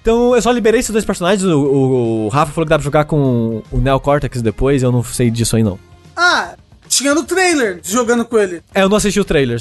[0.01, 1.43] Então eu só liberei esses dois personagens.
[1.43, 4.91] O, o- o Rafa falou que dá pra jogar com o Neo Cortex depois, eu
[4.91, 5.79] não sei disso aí não.
[6.15, 6.55] Ah,
[6.87, 8.61] tinha no trailer jogando com ele.
[8.73, 9.59] É, eu não assisti o trailer.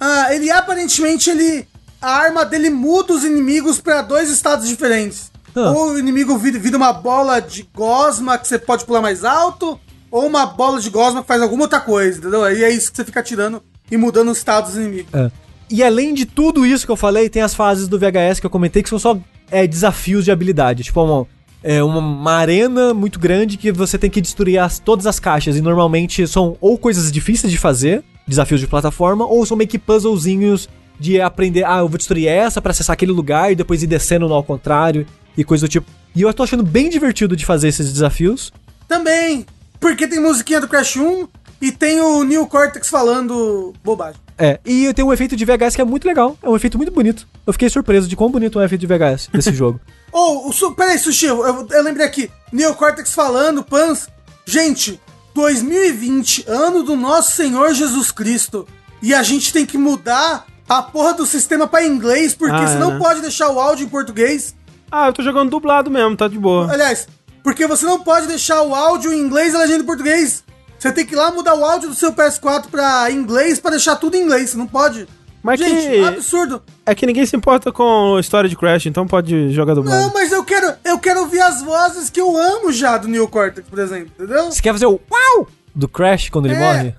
[0.00, 1.66] Ah, ele aparentemente ele.
[2.00, 5.30] A arma dele muda os inimigos pra dois estados diferentes.
[5.54, 5.70] Ah.
[5.70, 9.78] Ou o inimigo vira, uma bola de gosma que você pode pular mais alto,
[10.10, 12.44] ou uma bola de gosma que faz alguma outra coisa, entendeu?
[12.44, 15.12] Aí é isso que você fica tirando e mudando os estados dos inimigos.
[15.14, 15.30] É.
[15.70, 18.50] E além de tudo isso que eu falei, tem as fases do VHS que eu
[18.50, 19.18] comentei que são só
[19.50, 20.84] é, desafios de habilidade.
[20.84, 21.26] Tipo, uma,
[21.62, 25.56] é, uma, uma arena muito grande que você tem que destruir as- todas as caixas.
[25.56, 29.78] E normalmente são ou coisas difíceis de fazer, desafios de plataforma, ou são meio que
[29.78, 30.68] puzzlezinhos
[30.98, 34.28] de aprender, ah, eu vou destruir essa pra acessar aquele lugar e depois ir descendo
[34.28, 35.06] no ao contrário
[35.36, 35.90] e coisa do tipo.
[36.14, 38.52] E eu tô achando bem divertido de fazer esses desafios.
[38.88, 39.44] Também,
[39.78, 41.28] porque tem musiquinha do Crash 1
[41.60, 44.20] e tem o New Cortex falando bobagem.
[44.38, 46.36] É, e tem um efeito de VHS que é muito legal.
[46.42, 47.26] É um efeito muito bonito.
[47.46, 49.80] Eu fiquei surpreso de quão bonito é o efeito de VHS desse jogo.
[50.12, 52.30] Ou, oh, peraí, Sushi, eu, eu lembrei aqui.
[52.52, 54.08] Neo Cortex falando, Pans.
[54.44, 55.00] Gente,
[55.34, 58.66] 2020, ano do nosso Senhor Jesus Cristo.
[59.02, 62.76] E a gente tem que mudar a porra do sistema pra inglês, porque Ah, você
[62.76, 62.98] é, não né?
[62.98, 64.54] pode deixar o áudio em português.
[64.90, 66.70] Ah, eu tô jogando dublado mesmo, tá de boa.
[66.72, 67.06] Aliás,
[67.42, 70.44] porque você não pode deixar o áudio em inglês e a legenda em português.
[70.78, 73.96] Você tem que ir lá mudar o áudio do seu PS4 pra inglês pra deixar
[73.96, 74.50] tudo em inglês.
[74.50, 75.08] Você não pode.
[75.42, 76.04] Mas Gente, que.
[76.04, 76.62] absurdo.
[76.84, 80.10] É que ninguém se importa com a história de Crash, então pode jogar Não, dublado.
[80.12, 83.68] mas eu quero, eu quero ouvir as vozes que eu amo já do Neo Cortex,
[83.68, 84.46] por exemplo, entendeu?
[84.50, 86.58] Você quer fazer o uau do Crash quando ele É.
[86.58, 86.94] morre?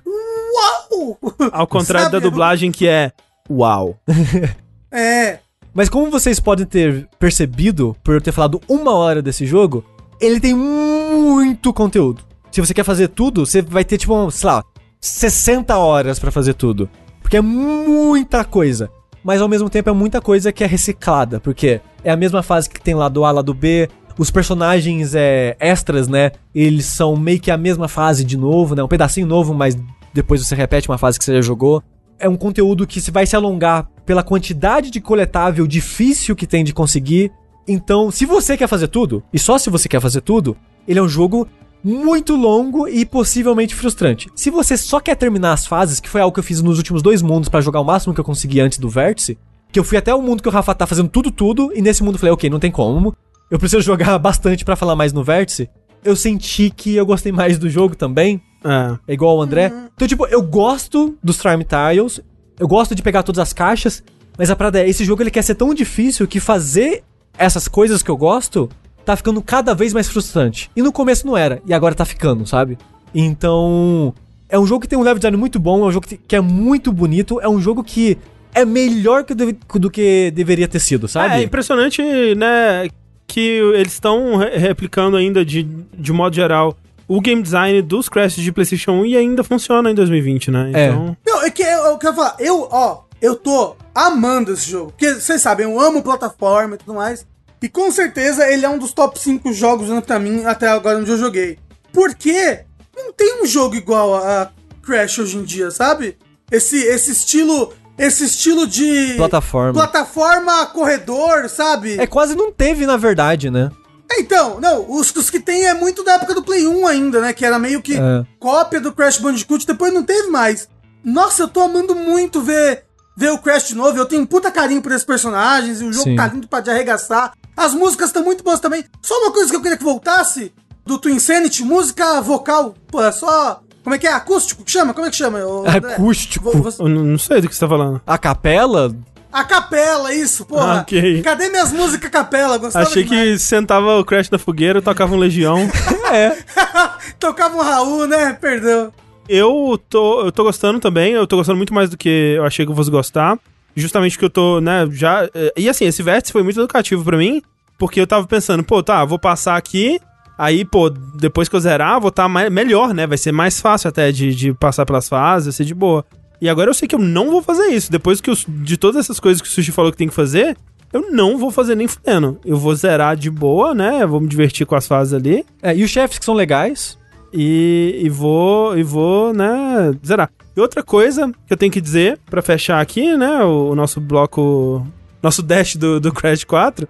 [0.55, 1.17] Uau!
[1.51, 3.11] Ao contrário Sabe, da dublagem que é.
[3.49, 3.97] Uau.
[4.89, 5.39] É.
[5.73, 9.83] Mas como vocês podem ter percebido, por eu ter falado uma hora desse jogo,
[10.19, 12.23] ele tem muito conteúdo.
[12.49, 14.63] Se você quer fazer tudo, você vai ter, tipo, um, sei lá,
[14.99, 16.89] 60 horas pra fazer tudo.
[17.21, 18.89] Porque é muita coisa.
[19.23, 21.39] Mas ao mesmo tempo é muita coisa que é reciclada.
[21.39, 23.89] Porque é a mesma fase que tem lá do A, lá do B.
[24.17, 26.31] Os personagens é, extras, né?
[26.55, 28.81] Eles são meio que a mesma fase de novo, né?
[28.81, 29.77] Um pedacinho novo, mas
[30.13, 31.83] depois você repete uma fase que você já jogou.
[32.19, 36.63] É um conteúdo que se vai se alongar pela quantidade de coletável difícil que tem
[36.63, 37.31] de conseguir.
[37.67, 40.55] Então, se você quer fazer tudo, e só se você quer fazer tudo,
[40.87, 41.47] ele é um jogo
[41.83, 44.29] muito longo e possivelmente frustrante.
[44.35, 47.01] Se você só quer terminar as fases, que foi algo que eu fiz nos últimos
[47.01, 49.37] dois mundos pra jogar o máximo que eu consegui antes do vértice,
[49.71, 52.03] que eu fui até o mundo que o Rafa tá fazendo tudo tudo e nesse
[52.03, 53.15] mundo eu falei, OK, não tem como.
[53.49, 55.69] Eu preciso jogar bastante pra falar mais no vértice.
[56.03, 59.11] Eu senti que eu gostei mais do jogo também, É.
[59.11, 59.71] é igual o André.
[59.95, 62.19] Então, tipo, eu gosto dos Time Tiles,
[62.59, 64.03] eu gosto de pegar todas as caixas,
[64.37, 67.03] mas a parada é, esse jogo ele quer ser tão difícil que fazer
[67.37, 68.69] essas coisas que eu gosto
[69.05, 70.69] tá ficando cada vez mais frustrante.
[70.75, 72.77] E no começo não era, e agora tá ficando, sabe?
[73.15, 74.13] Então,
[74.49, 76.41] é um jogo que tem um level design muito bom, é um jogo que, é
[76.41, 78.17] muito bonito, é um jogo que
[78.53, 81.35] é melhor que deve- do que deveria ter sido, sabe?
[81.35, 82.01] É, é impressionante,
[82.35, 82.87] né,
[83.27, 83.41] que
[83.75, 85.63] eles estão re- replicando ainda de,
[85.97, 86.75] de modo geral
[87.07, 90.71] o game design dos Crash de PlayStation 1 e ainda funciona em 2020, né?
[90.73, 90.87] É.
[90.87, 94.91] Então, Não, é que eu, eu quero falar, eu, ó, eu tô amando esse jogo.
[94.91, 97.25] Porque vocês sabem, eu amo plataforma e tudo mais.
[97.61, 100.99] E com certeza ele é um dos top 5 jogos né, pra mim até agora
[100.99, 101.57] onde eu joguei.
[101.91, 102.59] Porque
[102.95, 104.51] não tem um jogo igual a
[104.83, 106.17] Crash hoje em dia, sabe?
[106.51, 107.73] Esse, esse estilo.
[107.97, 109.15] Esse estilo de.
[109.17, 109.73] Plataforma.
[109.73, 111.99] Plataforma corredor, sabe?
[111.99, 113.71] É quase não teve, na verdade, né?
[114.11, 117.33] Então, não, os, os que tem é muito da época do Play 1 ainda, né?
[117.33, 118.25] Que era meio que É.
[118.39, 120.67] cópia do Crash Bandicoot, depois não teve mais.
[121.03, 122.83] Nossa, eu tô amando muito ver,
[123.15, 123.97] ver o Crash de novo.
[123.97, 126.15] Eu tenho um puta carinho por esses personagens, e o jogo Sim.
[126.15, 127.33] tá lindo pra de arregaçar.
[127.55, 128.83] As músicas estão muito boas também.
[129.01, 130.53] Só uma coisa que eu queria que voltasse
[130.85, 132.75] do Twin Insanity, música vocal.
[132.87, 133.61] Pô, é só.
[133.83, 134.11] Como é que é?
[134.11, 134.63] Acústico?
[134.63, 134.93] Que chama?
[134.93, 135.39] Como é que chama?
[135.67, 135.93] André?
[135.95, 136.51] Acústico.
[136.51, 138.01] Vo- você- eu não não sei do que você tá falando.
[138.05, 138.93] A capela?
[139.39, 140.77] A capela, isso, porra.
[140.77, 141.21] Ah, ok.
[141.21, 142.57] Cadê minhas músicas capela?
[142.57, 143.29] Gostava Achei demais.
[143.33, 145.59] que sentava o Crash na fogueira, tocava um Legião.
[146.11, 146.37] É.
[147.19, 148.31] Tocava um Raul, né?
[148.39, 148.93] Perdão.
[149.27, 152.65] Eu tô, eu tô gostando também, eu tô gostando muito mais do que eu achei
[152.65, 153.37] que eu fosse gostar.
[153.75, 155.29] Justamente porque eu tô, né, já.
[155.35, 157.41] eh, E assim, esse vértice foi muito educativo pra mim,
[157.77, 159.99] porque eu tava pensando, pô, tá, vou passar aqui,
[160.37, 163.05] aí, pô, depois que eu zerar, vou estar mais, melhor, né?
[163.05, 166.05] Vai ser mais fácil até de, de passar pelas fases, vai ser de boa.
[166.39, 167.91] E agora eu sei que eu não vou fazer isso.
[167.91, 170.55] Depois que eu, de todas essas coisas que o Sushi falou que tem que fazer,
[170.93, 172.39] eu não vou fazer nem fudendo.
[172.45, 174.05] Eu vou zerar de boa, né?
[174.05, 175.45] Vou me divertir com as fases ali.
[175.61, 176.97] É, e os chefes que são legais.
[177.33, 180.31] E, e vou, e vou, né, zerar.
[180.55, 183.99] E outra coisa que eu tenho que dizer pra fechar aqui, né, o, o nosso
[183.99, 184.87] bloco,
[185.21, 186.87] nosso dash do, do Crash 4,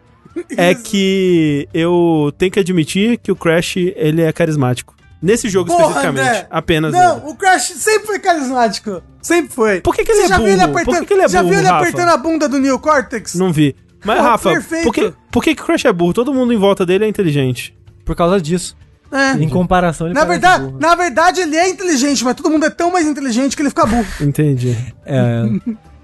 [0.56, 4.96] é que eu tenho que admitir que o Crash, ele é carismático.
[5.22, 6.48] Nesse jogo Porra, especificamente, André.
[6.50, 9.02] apenas Não, o Crash sempre foi carismático.
[9.22, 9.82] Sempre foi.
[9.82, 10.54] Por que que ele Você é já viu burro?
[10.56, 11.82] ele apertando, Por que que ele é já burro, viu ele Rafa?
[11.82, 13.34] apertando a bunda do Neil Cortex?
[13.36, 13.76] Não vi.
[14.06, 14.84] Mas, Porra, Rafa, perfeito.
[14.84, 16.14] por que, por que o Crash é burro?
[16.14, 17.76] Todo mundo em volta dele é inteligente.
[18.06, 18.78] Por causa disso.
[19.12, 19.32] É.
[19.42, 20.80] Em comparação, ele Na verdade, burro.
[20.80, 23.86] na verdade, ele é inteligente, mas todo mundo é tão mais inteligente que ele fica
[23.86, 24.06] burro.
[24.22, 24.78] Entendi.
[25.06, 25.44] É.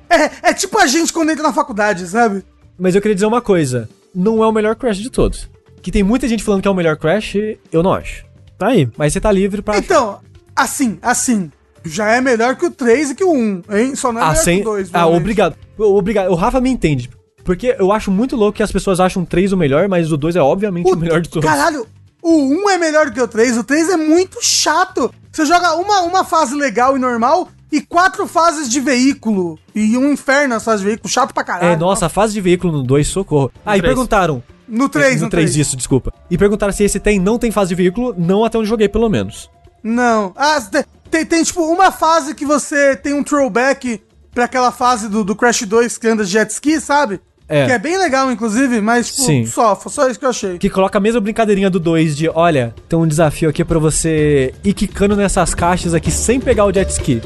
[0.09, 2.43] É, é tipo a gente quando entra na faculdade, sabe?
[2.79, 3.87] Mas eu queria dizer uma coisa.
[4.15, 5.49] Não é o melhor Crash de todos.
[5.81, 7.35] Que tem muita gente falando que é o melhor Crash,
[7.71, 8.25] eu não acho.
[8.57, 8.89] Tá aí.
[8.97, 9.77] Mas você tá livre pra...
[9.77, 10.19] Então,
[10.55, 11.51] assim, assim.
[11.85, 13.95] Já é melhor que o 3 e que o 1, hein?
[13.95, 14.61] Só não é Ah, melhor sem...
[14.61, 14.89] que o 2.
[14.93, 15.55] ah, obrigado.
[15.77, 16.31] Obrigado.
[16.31, 17.09] O Rafa me entende.
[17.43, 20.15] Porque eu acho muito louco que as pessoas acham o 3 o melhor, mas o
[20.17, 21.47] 2 é obviamente o, melhor de todos.
[21.49, 21.85] Caralho,
[22.21, 23.57] o 1 é melhor que o 3.
[23.57, 25.13] O 3 é muito chato.
[25.29, 29.59] Você joga uma, uma fase legal e normal e quatro fases de veículo.
[29.75, 31.09] E um inferno as fases de veículo.
[31.09, 31.73] Chato pra caralho.
[31.73, 33.51] É, nossa, a fase de veículo no 2, socorro.
[33.65, 33.93] Ah, e três.
[33.93, 34.41] perguntaram.
[34.67, 35.67] No 3, no no 3, 3.
[35.67, 36.13] isso, desculpa.
[36.29, 39.09] E perguntaram se esse tem, não tem fase de veículo, não até onde joguei, pelo
[39.09, 39.49] menos.
[39.83, 40.33] Não.
[40.35, 44.01] Ah, te- tem, tem, tipo uma fase que você tem um throwback
[44.33, 47.19] pra aquela fase do, do Crash 2 que anda de jet ski, sabe?
[47.47, 47.65] É.
[47.65, 49.45] Que é bem legal, inclusive, mas, tipo, Sim.
[49.45, 50.57] só, foi só isso que eu achei.
[50.57, 54.53] Que coloca a mesma brincadeirinha do 2 de, olha, tem um desafio aqui pra você
[54.63, 57.21] ir quicando nessas caixas aqui sem pegar o jet ski.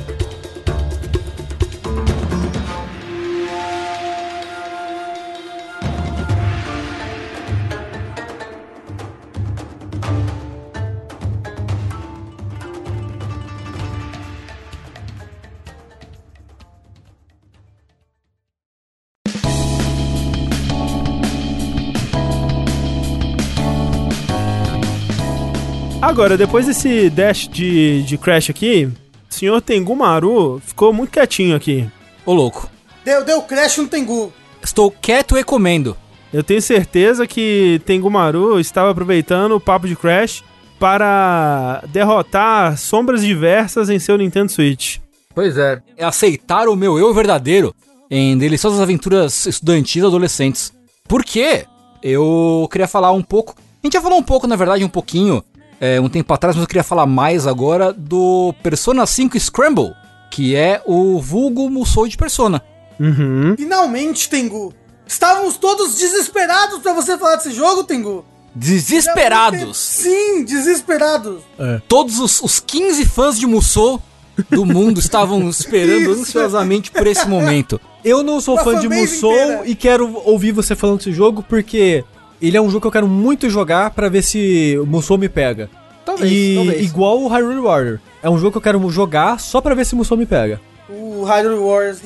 [26.18, 28.90] Agora, depois desse dash de, de Crash aqui,
[29.30, 31.88] o senhor Tengu Maru ficou muito quietinho aqui.
[32.26, 32.68] Ô, louco.
[33.06, 34.34] Deu, deu crash no Tengu.
[34.64, 35.96] Estou quieto e comendo.
[36.34, 40.44] Eu tenho certeza que Tengu Maru estava aproveitando o papo de Crash
[40.80, 44.98] para derrotar sombras diversas em seu Nintendo Switch.
[45.36, 45.84] Pois é.
[45.96, 47.76] É aceitar o meu eu verdadeiro
[48.10, 50.74] em deliciosas aventuras estudantis adolescentes.
[51.08, 51.68] Por quê?
[52.02, 53.54] Eu queria falar um pouco.
[53.84, 55.44] A gente já falou um pouco, na verdade, um pouquinho,
[55.80, 59.94] é, um tempo atrás, mas eu queria falar mais agora do Persona 5 Scramble,
[60.32, 62.62] que é o vulgo Musou de Persona.
[63.00, 63.56] Uhum.
[63.58, 64.74] Finalmente, Tengu.
[65.06, 68.26] Estávamos todos desesperados pra você falar desse jogo, Tengu.
[68.54, 69.78] Desesperados!
[69.78, 71.42] Sim, desesperados.
[71.88, 74.02] Todos os, os 15 fãs de Musou
[74.50, 76.22] do mundo estavam esperando Isso.
[76.22, 77.80] ansiosamente por esse momento.
[78.04, 79.62] Eu não sou Uma fã de Musou inteira.
[79.66, 82.04] e quero ouvir você falando desse jogo porque
[82.42, 85.30] ele é um jogo que eu quero muito jogar pra ver se o Musou me
[85.30, 85.70] pega.
[86.06, 86.86] Talvez, e talvez.
[86.86, 88.00] igual o Hyrule Warrior.
[88.24, 90.62] É um jogo que eu quero jogar só pra ver se o Musou me pega.
[90.90, 92.00] O Hyrule Wars.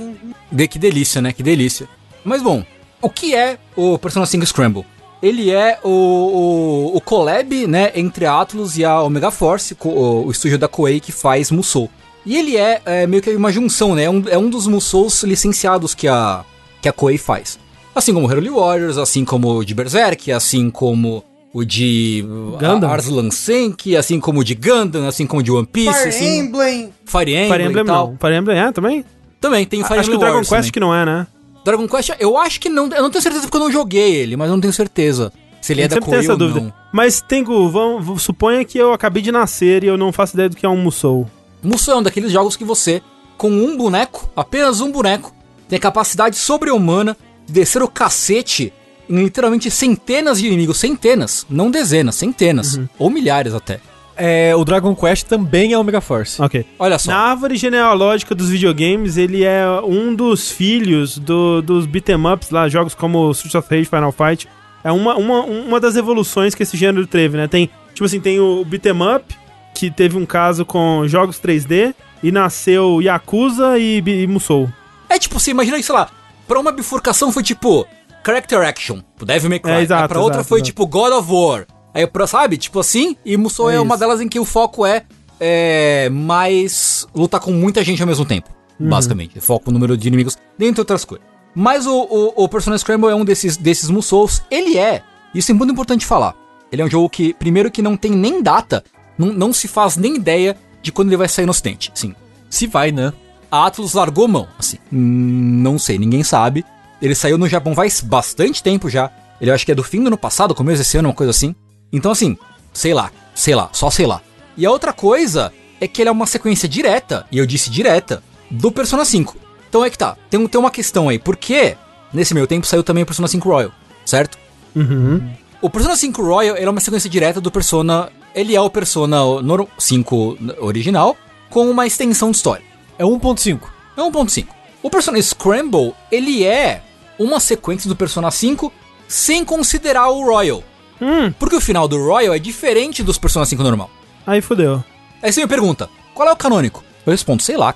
[0.52, 1.32] De, que delícia, né?
[1.32, 1.88] Que delícia.
[2.24, 2.64] Mas bom,
[3.02, 4.86] o que é o Persona 5 Scramble?
[5.22, 10.26] ele é o, o, o collab, né, entre a Atlus e a Omega Force, o,
[10.26, 11.90] o estúdio da Koei que faz Musou.
[12.26, 14.04] E ele é, é, meio que uma junção, né?
[14.04, 16.44] É um, é um dos Musous licenciados que a,
[16.82, 17.60] que a Koei faz.
[17.94, 21.24] Assim como o Herald Warriors, assim como o de Berserk, assim como
[21.54, 22.90] o de uh, Gundam.
[22.90, 26.40] Arslan Senki, assim como o de Gundam, assim como o de One Piece, Fire assim,
[26.40, 26.94] Emblem.
[27.06, 28.08] Fire Emblem, Fire Emblem e tal.
[28.08, 28.18] não.
[28.18, 29.06] Fire Emblem é também?
[29.40, 30.72] Também tem o Fire Acho que Emblem o Dragon Warriors Quest também.
[30.72, 31.28] que não é, né?
[31.66, 32.88] Dragon Quest, eu acho que não.
[32.88, 35.32] Eu não tenho certeza porque eu não joguei ele, mas eu não tenho certeza
[35.62, 36.60] se ele é da tem Koei essa ou dúvida.
[36.60, 36.74] não.
[36.92, 40.56] Mas, Tengu, vamos, suponha que eu acabei de nascer e eu não faço ideia do
[40.56, 41.30] que é um Musou.
[41.62, 43.02] Musou é um daqueles jogos que você,
[43.38, 45.34] com um boneco, apenas um boneco,
[45.70, 47.16] tem a capacidade sobre-humana
[47.52, 48.72] de descer o cacete
[49.10, 50.78] em literalmente centenas de inimigos.
[50.78, 52.78] Centenas, não dezenas, centenas.
[52.78, 52.88] Uhum.
[52.98, 53.80] Ou milhares até.
[54.16, 56.42] É, o Dragon Quest também é Omega Force.
[56.42, 56.66] Ok.
[56.78, 57.12] Olha só.
[57.12, 62.70] Na árvore genealógica dos videogames, ele é um dos filhos do- dos beat'em ups lá,
[62.70, 64.48] jogos como Street of Rage, Final Fight.
[64.84, 67.48] É uma, uma, uma das evoluções que esse gênero teve, né?
[67.48, 69.36] Tem, tipo assim, tem o beat'em up,
[69.74, 74.70] que teve um caso com jogos 3D, e nasceu Yakuza e, e Musou.
[75.10, 76.10] É tipo, você imagina, sei lá,
[76.52, 77.88] pra uma bifurcação foi tipo
[78.26, 79.72] Character Action, pro Devil May Cry.
[79.72, 80.66] É, exato, Aí pra outra exato, foi exato.
[80.66, 81.66] tipo God of War.
[81.94, 84.86] Aí pra, sabe, tipo assim, e Musou é, É uma delas em que o foco
[84.86, 85.04] é,
[85.40, 88.50] é mais lutar com muita gente ao mesmo tempo.
[88.78, 88.90] Uhum.
[88.90, 89.40] Basicamente.
[89.40, 91.26] Foco no número de inimigos, dentre outras coisas.
[91.56, 94.44] Mas o, o, o Persona Scramble é um desses, desses Musous.
[94.52, 95.04] Ele é,
[95.34, 96.36] isso é muito importante falar.
[96.70, 98.84] Ele é um jogo que, primeiro, que não tem nem data,
[99.18, 101.92] não, não se faz nem ideia de quando ele vai sair no ocidente.
[101.94, 102.14] Sim,
[102.50, 103.14] Se vai, né?
[103.52, 104.78] A Atlus largou mão, assim.
[104.92, 106.66] Não sei, ninguém sabe.
[107.02, 109.12] Ele saiu no Japão faz bastante tempo já.
[109.42, 111.54] Ele acho que é do fim do ano passado, começo desse ano, uma coisa assim.
[111.92, 112.38] Então, assim,
[112.72, 114.22] sei lá, sei lá, só sei lá.
[114.56, 118.24] E a outra coisa é que ele é uma sequência direta, e eu disse direta,
[118.50, 119.36] do Persona 5.
[119.68, 121.76] Então é que tá, tem, tem uma questão aí, porque
[122.14, 123.72] nesse meio tempo saiu também o Persona 5 Royal,
[124.06, 124.38] certo?
[124.76, 125.28] Uhum.
[125.62, 128.10] O Persona 5 Royal é uma sequência direta do Persona.
[128.36, 131.18] Ele é o Persona nor- 5 original,
[131.50, 132.64] com uma extensão de história.
[133.02, 133.62] É 1.5.
[133.98, 134.48] É 1.5.
[134.84, 136.84] O Persona Scramble, ele é
[137.18, 138.72] uma sequência do Persona 5
[139.08, 140.64] sem considerar o Royal.
[141.02, 143.90] Hum, Porque o final do Royal é diferente dos Persona 5 normal.
[144.26, 144.84] aí fodeu.
[145.22, 146.84] Aí você me pergunta, qual é o canônico?
[147.04, 147.74] Eu respondo, sei lá.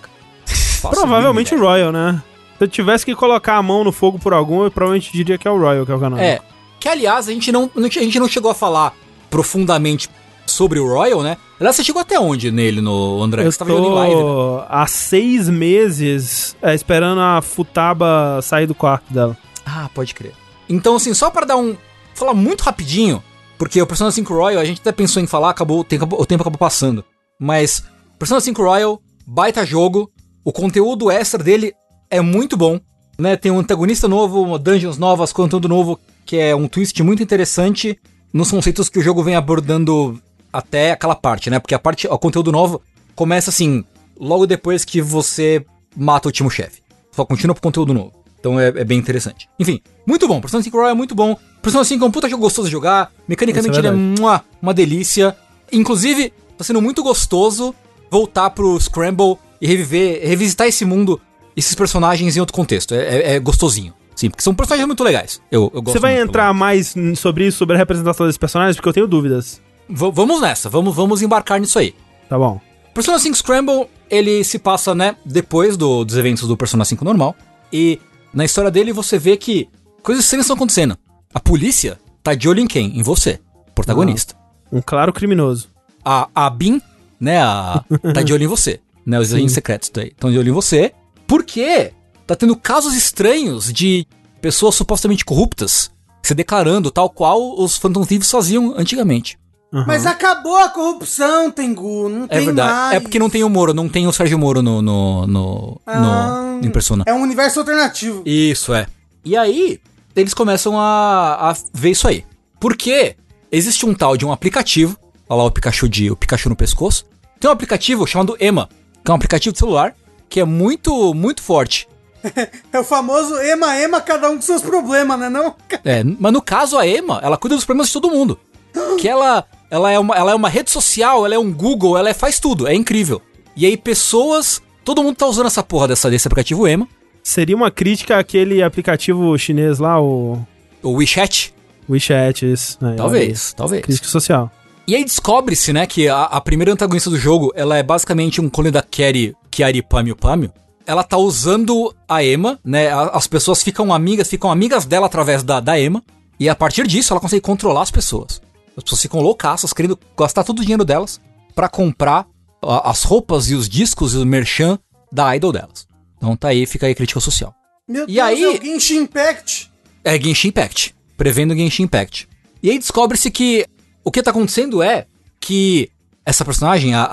[0.79, 2.21] Provavelmente o Royal, né?
[2.59, 5.47] Se eu tivesse que colocar a mão no fogo por algum, eu provavelmente diria que
[5.47, 6.21] é o Royal, que é o ideia.
[6.21, 6.41] É,
[6.79, 8.93] que aliás, a gente não, a gente não chegou a falar
[9.27, 10.07] profundamente
[10.55, 11.37] sobre o Royal, né?
[11.59, 13.45] Aliás, você chegou até onde nele, no André?
[13.45, 14.65] Eu você tava jogando em live, né?
[14.69, 19.37] há seis meses é, esperando a Futaba sair do quarto dela.
[19.65, 20.33] Ah, pode crer.
[20.69, 21.75] Então, assim, só para dar um.
[22.13, 23.21] falar muito rapidinho,
[23.57, 26.25] porque o Persona 5 Royal, a gente até pensou em falar, acabou, o tempo, o
[26.25, 27.03] tempo acabou passando.
[27.39, 27.83] Mas,
[28.17, 30.09] Persona 5 Royal, baita jogo,
[30.43, 31.73] o conteúdo extra dele
[32.09, 32.79] é muito bom,
[33.17, 33.35] né?
[33.35, 37.99] Tem um antagonista novo, dungeons novas, conteúdo novo, que é um twist muito interessante
[38.33, 40.21] nos conceitos que o jogo vem abordando
[40.57, 41.59] até aquela parte, né?
[41.59, 42.81] Porque a parte, o conteúdo novo
[43.15, 43.83] começa assim,
[44.19, 45.65] logo depois que você
[45.95, 46.81] mata o último chefe.
[47.11, 48.11] Só continua pro conteúdo novo.
[48.39, 49.49] Então é, é bem interessante.
[49.59, 50.39] Enfim, muito bom.
[50.39, 51.35] Persona 5 Royal é muito bom.
[51.61, 53.11] Persona 5 é um puta jogo gostoso de jogar.
[53.27, 55.35] Mecanicamente é ele é uma, uma delícia.
[55.71, 57.73] Inclusive, tá sendo muito gostoso
[58.11, 61.19] voltar pro Scramble e reviver, revisitar esse mundo,
[61.55, 62.93] esses personagens em outro contexto.
[62.93, 63.93] É, é- é gostosinho.
[64.15, 65.41] Sim, porque são personagens muito legais.
[65.51, 68.75] Eu, eu gosto Você vai entrar mais sobre isso, sobre a representação desses personagens?
[68.77, 69.61] Porque eu tenho dúvidas.
[69.89, 71.93] V- vamos nessa, vamos, vamos embarcar nisso aí.
[72.29, 72.59] Tá bom.
[72.93, 77.35] Persona 5 Scramble, ele se passa, né, depois do- dos eventos do Persona 5 normal.
[77.71, 77.99] E
[78.33, 79.67] na história dele você vê que
[80.01, 80.97] coisas estranhas estão acontecendo.
[81.33, 82.97] A polícia tá de olho em quem?
[82.97, 83.39] Em você,
[83.73, 84.35] protagonista.
[84.71, 85.67] Um claro criminoso.
[86.03, 86.81] A, a Bin,
[87.19, 87.83] né, a,
[88.13, 88.79] tá de olho em você.
[89.05, 90.91] Né, os agentes secretos estão de olho em você.
[91.27, 91.93] Porque
[92.25, 94.03] tá tendo casos estranhos de
[94.41, 95.91] pessoas supostamente corruptas
[96.23, 99.37] se declarando tal qual os Phantom Thieves faziam antigamente.
[99.85, 102.07] Mas acabou a corrupção, Tengu.
[102.09, 102.71] Não É tem verdade.
[102.71, 102.93] mais.
[102.95, 106.57] É porque não tem o Moro, não tem o Sérgio Moro no, no, no, Ah.
[106.61, 107.03] no- em Persona.
[107.07, 108.21] É um universo alternativo.
[108.25, 108.87] Isso, é.
[109.23, 109.79] E aí,
[110.15, 112.23] eles começam a, a ver isso aí.
[112.59, 113.15] Porque
[113.51, 114.97] existe um tal de um aplicativo,
[115.27, 117.05] olha lá o Pikachu de o Pikachu no pescoço.
[117.39, 118.69] Tem um aplicativo chamado Ema,
[119.03, 119.93] que é um aplicativo de celular,
[120.29, 121.87] que é muito, muito forte.
[122.73, 125.29] É o famoso ema, ema, cada um com seus problemas, né?
[125.29, 125.53] Não?
[125.83, 128.39] É, mas no caso a Ema, ela cuida dos problemas de todo mundo.
[128.99, 132.09] Que ela, ela, é uma, ela é uma rede social, ela é um Google, ela
[132.09, 133.21] é- faz tudo, é incrível.
[133.55, 136.87] E aí pessoas, todo mundo tá usando essa porra dessa, desse aplicativo Ema,
[137.25, 140.37] Seria uma crítica àquele aplicativo chinês lá, o
[140.83, 141.51] o WeChat,
[141.89, 142.77] WeChat, isso.
[142.85, 143.81] É, talvez, talvez.
[143.81, 144.51] Crítica social.
[144.87, 148.47] E aí descobre-se, né, que a, a primeira antagonista do jogo, ela é basicamente um
[148.47, 150.53] clone da Keri, Kiari Pamio Pamio.
[150.85, 155.59] Ela tá usando a Emma, né, as pessoas ficam amigas, ficam amigas dela através da,
[155.59, 156.03] da Emma.
[156.39, 158.39] E a partir disso, ela consegue controlar as pessoas.
[158.77, 161.19] As pessoas ficam loucaças, querendo gastar todo o dinheiro delas
[161.53, 162.27] pra comprar
[162.61, 164.77] as roupas e os discos e o merchan
[165.11, 165.87] da idol delas.
[166.17, 167.53] Então tá aí, fica aí a crítica social.
[167.87, 169.71] Meu E aí- é o Genshin Impact.
[170.03, 170.95] É Genshin Impact.
[171.15, 172.27] Prevendo Genshin Impact.
[172.61, 173.65] E aí descobre-se que
[174.03, 175.05] o que tá acontecendo é
[175.39, 175.89] que
[176.25, 177.03] essa personagem, a,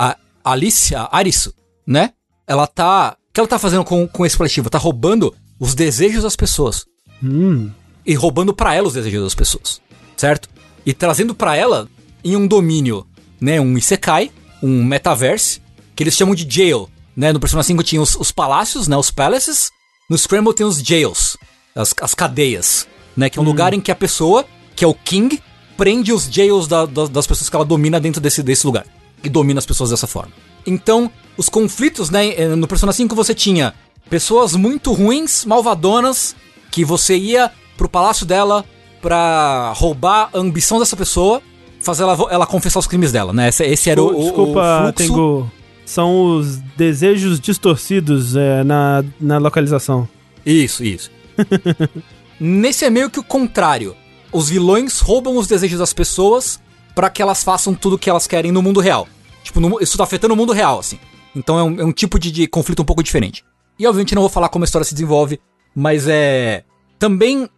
[0.45, 1.55] a Alice, a Arisu,
[1.87, 2.13] né?
[2.47, 3.17] Ela tá.
[3.29, 4.69] O que ela tá fazendo com, com esse coletivo?
[4.71, 6.85] Tá roubando os desejos das pessoas.
[7.23, 7.71] Hum.
[8.05, 9.81] E roubando pra ela os desejos das pessoas.
[10.17, 10.49] Certo?
[10.85, 11.89] E trazendo pra ela
[12.25, 13.07] em um domínio,
[13.41, 13.61] né?
[13.61, 14.31] Um Isekai,
[14.63, 15.61] um metaverse,
[15.95, 16.89] que eles chamam de jail.
[17.17, 17.33] Né?
[17.33, 18.97] No Persona 5 tinha os, os palácios, né?
[18.97, 19.71] Os palaces.
[20.09, 21.37] No Scramble tem os jails,
[21.75, 22.87] as, as cadeias,
[23.17, 23.31] né?
[23.31, 24.45] Que é um lugar em que a pessoa,
[24.75, 25.41] que é o King,
[25.77, 28.87] prende os jails da- da- das pessoas que ela domina dentro desse, desse lugar.
[29.25, 30.33] E domina as pessoas dessa forma.
[30.67, 32.29] Então, os conflitos, né?
[32.35, 33.73] eh, No Persona 5 você tinha
[34.11, 36.35] pessoas muito ruins, malvadonas,
[36.71, 38.65] que você ia pro palácio dela
[39.03, 41.43] pra roubar a ambição dessa pessoa,
[41.81, 43.49] fazer ela, ela confessar os crimes dela, né?
[43.49, 44.93] Esse, esse era o, o- Desculpa, o fluxo.
[44.95, 45.53] Tengu.
[45.85, 50.09] São os desejos distorcidos é, na, na localização.
[50.47, 51.11] Isso, isso.
[52.41, 53.95] Nesse é meio que o contrário.
[54.33, 56.61] Os vilões roubam os desejos das pessoas
[56.95, 59.07] pra que elas façam tudo o que elas querem no mundo real.
[59.43, 60.99] Tipo, no isso tá afetando o mundo real, assim.
[61.35, 63.45] Então é um, é um tipo de, de conflito um pouco diferente.
[63.79, 65.41] E obviamente não vou falar como a história se desenvolve,
[65.75, 66.65] mas é.
[66.99, 67.49] Também o-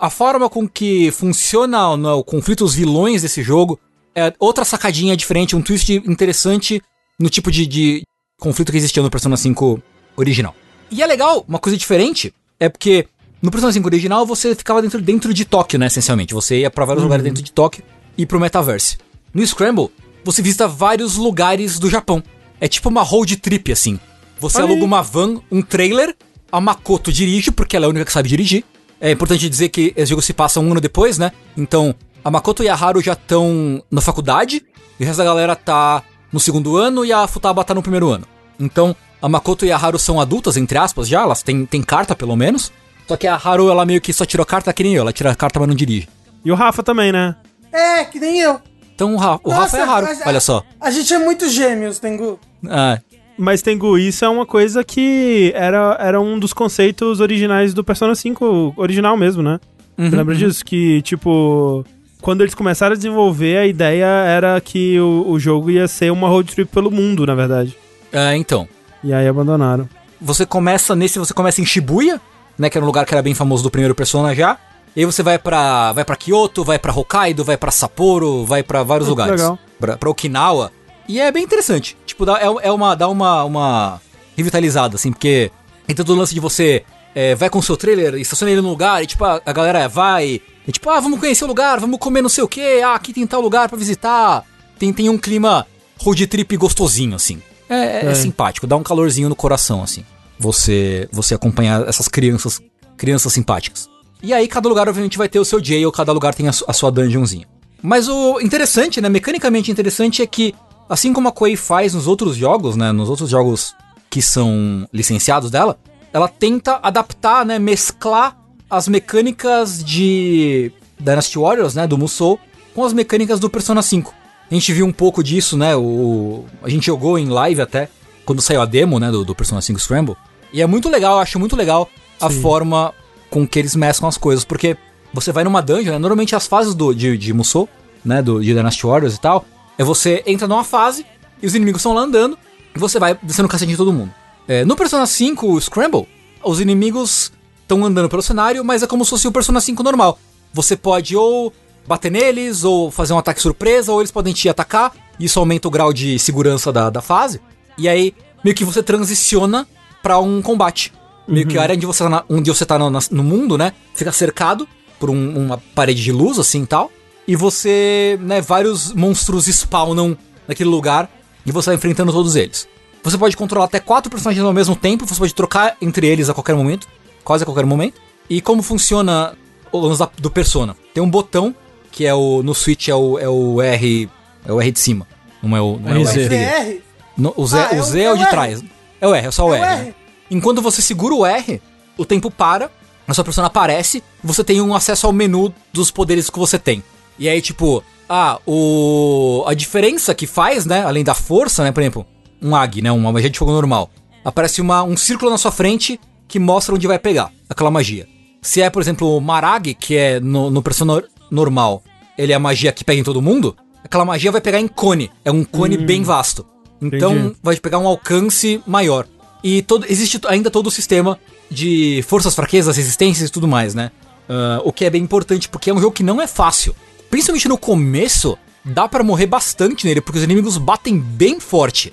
[0.00, 3.78] a forma com que funciona né, o conflito, os vilões desse jogo,
[4.14, 6.82] é outra sacadinha diferente, um twist interessante
[7.18, 8.02] no tipo de, de
[8.40, 9.80] conflito que existia no Persona 5
[10.16, 10.54] original.
[10.90, 13.06] E é legal, uma coisa diferente, é porque
[13.40, 16.34] no Persona 5 original você ficava dentro, dentro de Tóquio, né, essencialmente.
[16.34, 17.84] Você ia pra vários lugares dentro de Tóquio
[18.16, 18.98] e pro Metaverse.
[19.32, 19.90] No Scramble,
[20.24, 22.22] você visita vários lugares do Japão.
[22.60, 24.00] É tipo uma road trip, assim.
[24.40, 26.14] Você aluga uma van, um trailer,
[26.50, 28.64] a Makoto dirige, porque ela é a única que sabe dirigir.
[29.00, 31.30] É importante dizer que esse jogo se passa um ano depois, né?
[31.56, 31.94] Então,
[32.24, 34.64] a Makoto e a Haru já estão na faculdade,
[34.98, 36.02] e o resto da galera tá
[36.32, 38.26] no segundo ano e a Futaba tá no primeiro ano.
[38.58, 42.14] Então, a Makoto e a Haru são adultas, entre aspas, já, elas têm, têm carta
[42.16, 42.72] pelo menos.
[43.06, 45.30] Só que a Haru, ela meio que só tirou carta que nem eu, ela tira
[45.30, 46.08] a carta, mas não dirige.
[46.44, 47.36] E o Rafa também, né?
[47.72, 48.60] É, que nem eu.
[48.94, 50.62] Então o, Ra o Rafa é Nossa, Haru, mas- olha só.
[50.80, 52.38] A gente é muito gêmeos, Tengu.
[52.68, 52.98] Ah,
[53.38, 58.14] Mas, Tengu, isso é uma coisa que era, era um dos conceitos originais do Persona
[58.14, 59.60] 5 original mesmo, né?
[59.96, 60.64] uhum, Você lembra disso?
[60.64, 61.84] Que, tipo,
[62.20, 66.28] quando eles começaram a desenvolver, a ideia era que o, o jogo ia ser uma
[66.28, 67.76] road trip pelo mundo, na verdade.
[68.12, 68.68] é, então.
[69.04, 69.88] E aí abandonaram.
[70.20, 72.20] Você começa nesse, você começa em Shibuya,
[72.58, 74.58] né, que era um lugar que era bem famoso do primeiro Persona já.
[74.96, 78.64] E aí você vai pra, vai pra Kyoto, vai pra Hokkaido, vai pra Sapporo, vai
[78.64, 79.40] pra vários Ah, que lugares.
[79.40, 79.58] legal.
[79.78, 80.72] Pra, pra Okinawa.
[81.08, 81.96] E é bem interessante.
[82.06, 84.00] Tipo, dá, é, é uma, dá uma, uma
[84.36, 85.50] revitalizada, assim, porque
[85.86, 88.68] tem todo o lance de você é, vai com o seu trailer, estaciona ele no
[88.68, 91.98] lugar, e tipo, a, a galera vai, e tipo, ah, vamos conhecer o lugar, vamos
[91.98, 94.44] comer não sei o que, ah, aqui tem tal lugar pra visitar.
[94.78, 95.66] Tem, tem um clima
[96.00, 97.42] road trip gostosinho, assim.
[97.68, 98.14] É, é- é É.
[98.14, 100.04] simpático, dá um calorzinho no coração, assim.
[100.38, 102.60] Você, você acompanhar essas crianças,
[102.96, 103.88] crianças simpáticas.
[104.22, 106.72] E aí, cada lugar, obviamente, vai ter o seu jail, cada lugar tem a, a
[106.72, 107.46] sua dungeonzinha.
[107.82, 110.54] Mas o interessante, né, mecanicamente interessante, é que,
[110.88, 113.74] assim como a Koei faz nos outros jogos, né, nos outros jogos
[114.08, 115.78] que são licenciados dela,
[116.12, 118.36] ela tenta adaptar, né, mesclar
[118.70, 122.38] as mecânicas de Dynasty Warriors, né, do Musou,
[122.74, 124.14] com as mecânicas do Persona 5.
[124.50, 127.88] A gente viu um pouco disso, né, o, a gente jogou em live até,
[128.24, 130.16] quando saiu a demo, né, do, do Persona 5 Scramble.
[130.52, 131.88] E é muito legal, eu acho muito legal
[132.20, 132.94] a forma
[133.30, 134.76] com que eles mesclam as coisas, porque
[135.12, 137.68] você vai numa dungeon, né, normalmente as fases do, de, de Musou,
[138.04, 139.44] né, do, de Dynasty Warriors e tal,
[139.78, 141.06] é você entra numa fase
[141.42, 142.36] e os inimigos estão lá andando
[142.74, 144.12] e você vai descendo o cacete de todo mundo.
[144.46, 146.06] É, no Persona 5 o Scramble,
[146.44, 147.32] os inimigos
[147.62, 150.18] estão andando pelo cenário, mas é como se fosse o Persona 5 normal.
[150.52, 151.52] Você pode ou
[151.86, 155.68] bater neles, ou fazer um ataque surpresa, ou eles podem te atacar, e isso aumenta
[155.68, 157.40] o grau de segurança da, da fase.
[157.76, 158.14] E aí,
[158.44, 159.66] meio que você transiciona
[160.02, 160.92] pra um combate.
[161.26, 163.72] Meio que a área onde você tá, na- onde você tá no, no mundo, né?
[163.94, 164.66] Fica cercado
[164.98, 166.90] por um- uma parede de luz, assim e tal.
[167.28, 170.16] E você, né, vários monstros spawnam
[170.48, 171.10] naquele lugar
[171.44, 172.66] e você vai enfrentando todos eles.
[173.04, 176.34] Você pode controlar até quatro personagens ao mesmo tempo, você pode trocar entre eles a
[176.34, 176.88] qualquer momento,
[177.22, 178.00] quase a qualquer momento.
[178.30, 179.34] E como funciona
[179.70, 180.74] o lance do Persona?
[180.94, 181.54] Tem um botão
[181.92, 184.08] que é o no Switch é o, é o R,
[184.46, 185.06] é o R de cima,
[185.42, 186.08] não é o, não é o.
[186.08, 186.28] R.
[186.28, 186.82] VR?
[187.16, 188.30] No- o Z, Ah, é o o- Z é, é o o de R.
[188.30, 188.64] trás.
[189.00, 189.76] É o R, é só o É o R.
[189.76, 189.82] né?
[189.88, 189.94] R.
[190.30, 191.60] Enquanto você segura o R,
[191.96, 192.70] o tempo para,
[193.06, 196.58] a sua persona aparece, e você tem um acesso ao menu dos poderes que você
[196.58, 196.82] tem.
[197.18, 199.44] E aí, tipo, ah, o.
[199.46, 200.84] A diferença que faz, né?
[200.84, 201.72] Além da força, né?
[201.72, 202.06] Por exemplo,
[202.40, 202.90] um AG, né?
[202.92, 203.90] Uma magia de fogo normal.
[204.24, 208.06] Aparece uma, um círculo na sua frente que mostra onde vai pegar aquela magia.
[208.42, 211.82] Se é, por exemplo, o Marag, que é no, no Persona normal,
[212.16, 215.10] ele é a magia que pega em todo mundo, aquela magia vai pegar em cone.
[215.24, 216.46] É um cone bem vasto.
[216.80, 217.36] Então Entendi.
[217.42, 219.06] vai pegar um alcance maior.
[219.42, 221.18] E todo, existe ainda todo o sistema
[221.50, 223.90] de forças, fraquezas, resistências e tudo mais, né?
[224.28, 226.74] Ah, o que é bem importante, porque é um jogo que não é fácil.
[227.10, 231.92] Principalmente no começo, dá pra morrer bastante nele, porque os inimigos batem bem forte.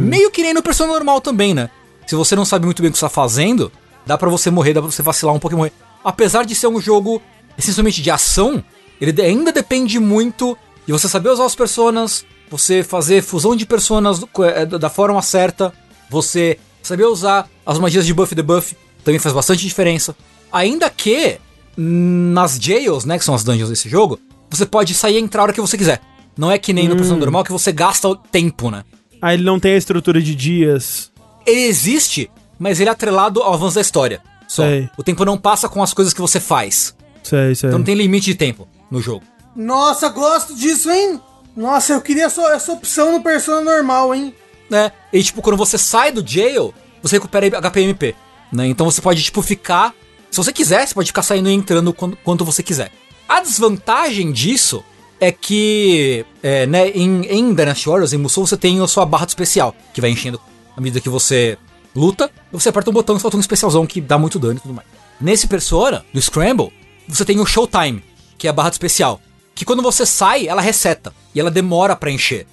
[0.00, 1.70] Meio que nem no Persona normal também, né?
[2.06, 3.72] Se você não sabe muito bem o que você tá fazendo,
[4.06, 5.72] dá pra você morrer, dá pra você vacilar um pouco e morrer.
[6.04, 7.22] Apesar de ser um jogo
[7.56, 8.62] essencialmente de ação,
[9.00, 10.56] ele ainda depende muito
[10.86, 15.72] de você saber usar os personas, você fazer fusão de personas eh, da forma certa,
[16.10, 20.14] você saber usar as magias de buff e debuff, também faz bastante diferença.
[20.52, 21.38] Ainda que
[21.76, 24.18] nas jails, né, que são as dungeons desse jogo,
[24.56, 26.00] você pode sair e entrar a hora que você quiser.
[26.36, 28.84] Não é que nem no Persona normal que você gasta o tempo, né?
[29.20, 31.12] Aí ele não tem a estrutura de dias.
[31.46, 34.20] Ele existe, mas ele é atrelado ao avanço da história.
[34.48, 34.62] Só.
[34.62, 34.88] Sei.
[34.96, 36.94] O tempo não passa com as coisas que você faz.
[37.22, 37.68] Sei, sei.
[37.68, 39.24] Então não tem limite de tempo no jogo.
[39.54, 41.20] Nossa, gosto disso, hein?
[41.54, 44.34] Nossa, eu queria essa, essa opção no Persona normal, hein?
[44.72, 44.90] né?
[45.12, 48.16] E tipo, quando você sai do jail, você recupera HPMP,
[48.50, 48.66] né?
[48.66, 49.94] Então você pode, tipo, ficar.
[50.30, 52.90] Se você quiser, você pode ficar saindo e entrando quando, quanto você quiser.
[53.32, 54.84] A desvantagem disso
[55.18, 59.24] é que, é, né, em, em Dynasty Warriors, em Musou, você tem a sua barra
[59.24, 60.38] de especial, que vai enchendo
[60.76, 61.56] à medida que você
[61.96, 64.74] luta, você aperta um botão e solta um especialzão que dá muito dano e tudo
[64.74, 64.86] mais.
[65.18, 66.70] Nesse Persona, do Scramble,
[67.08, 68.04] você tem o Showtime,
[68.36, 69.18] que é a barra de especial.
[69.54, 71.10] Que quando você sai, ela reseta.
[71.34, 72.46] E ela demora pra encher.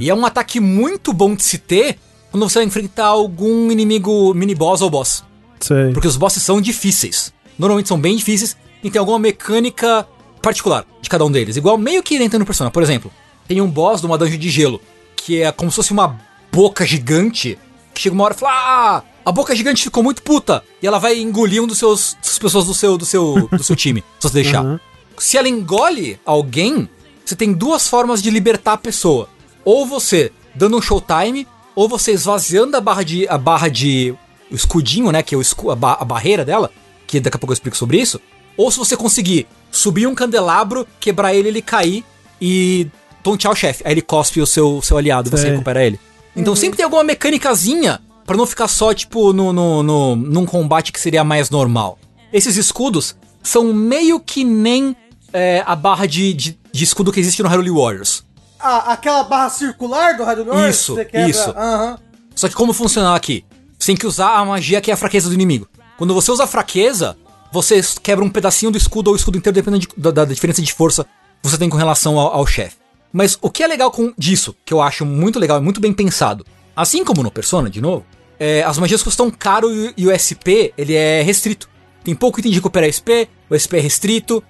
[0.00, 1.98] E é um ataque muito bom de se ter
[2.30, 5.22] quando você vai enfrentar algum inimigo mini-boss ou boss.
[5.60, 5.92] Sei.
[5.92, 7.30] Porque os bosses são difíceis.
[7.58, 10.06] Normalmente são bem difíceis e tem alguma mecânica
[10.44, 11.56] particular de cada um deles.
[11.56, 12.70] Igual meio que dentro no Persona.
[12.70, 13.10] Por exemplo,
[13.48, 14.80] tem um boss de uma dungeon de gelo,
[15.16, 16.20] que é como se fosse uma
[16.52, 17.58] boca gigante,
[17.92, 20.62] que chega uma hora e fala, ah, a boca gigante ficou muito puta.
[20.82, 23.74] E ela vai engolir um dos seus das pessoas do seu, do seu, do seu
[23.74, 24.64] time, se você deixar.
[24.64, 24.78] Uhum.
[25.18, 26.88] Se ela engole alguém,
[27.24, 29.28] você tem duas formas de libertar a pessoa.
[29.64, 33.26] Ou você dando um showtime, ou você esvaziando a barra de.
[33.28, 34.14] a barra de.
[34.50, 35.22] o escudinho, né?
[35.22, 36.70] Que é o escu, a, ba- a barreira dela,
[37.06, 38.20] que daqui a pouco eu explico sobre isso.
[38.56, 42.04] Ou se você conseguir subir um candelabro, quebrar ele, ele cair
[42.40, 42.88] e
[43.22, 43.82] tontear o chefe.
[43.86, 45.50] Aí ele cospe o seu, seu aliado e você Sei.
[45.52, 45.98] recupera ele.
[46.36, 50.92] Então sempre tem alguma mecânicazinha pra não ficar só, tipo, no, no, no, num combate
[50.92, 51.98] que seria mais normal.
[52.32, 54.96] Esses escudos são meio que nem
[55.32, 58.24] é, a barra de, de, de escudo que existe no Hyrule Warriors.
[58.58, 60.70] Ah, aquela barra circular do Rádio Norte?
[60.70, 60.96] Isso,
[61.28, 61.50] isso.
[61.50, 61.98] Aham.
[62.34, 63.44] Só que como funciona aqui?
[63.78, 65.68] Você tem que usar a magia que é a fraqueza do inimigo.
[65.98, 67.16] Quando você usa a fraqueza,
[67.54, 70.60] você quebra um pedacinho do escudo ou o escudo inteiro, dependendo de- da, da diferença
[70.60, 72.76] de força que você tem com relação ao, ao chefe.
[73.12, 75.92] Mas o que é legal com disso, que eu acho muito legal e muito bem
[75.92, 76.44] pensado,
[76.74, 78.04] assim como no Persona, de novo,
[78.40, 81.68] é, as magias custam caro e, e o SP, ele é restrito.
[82.02, 84.42] Tem pouco item de recuperar SP, o SP é restrito,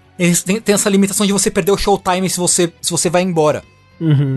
[0.46, 3.62] tem, tem essa limitação de você perder o showtime se você, se você vai embora.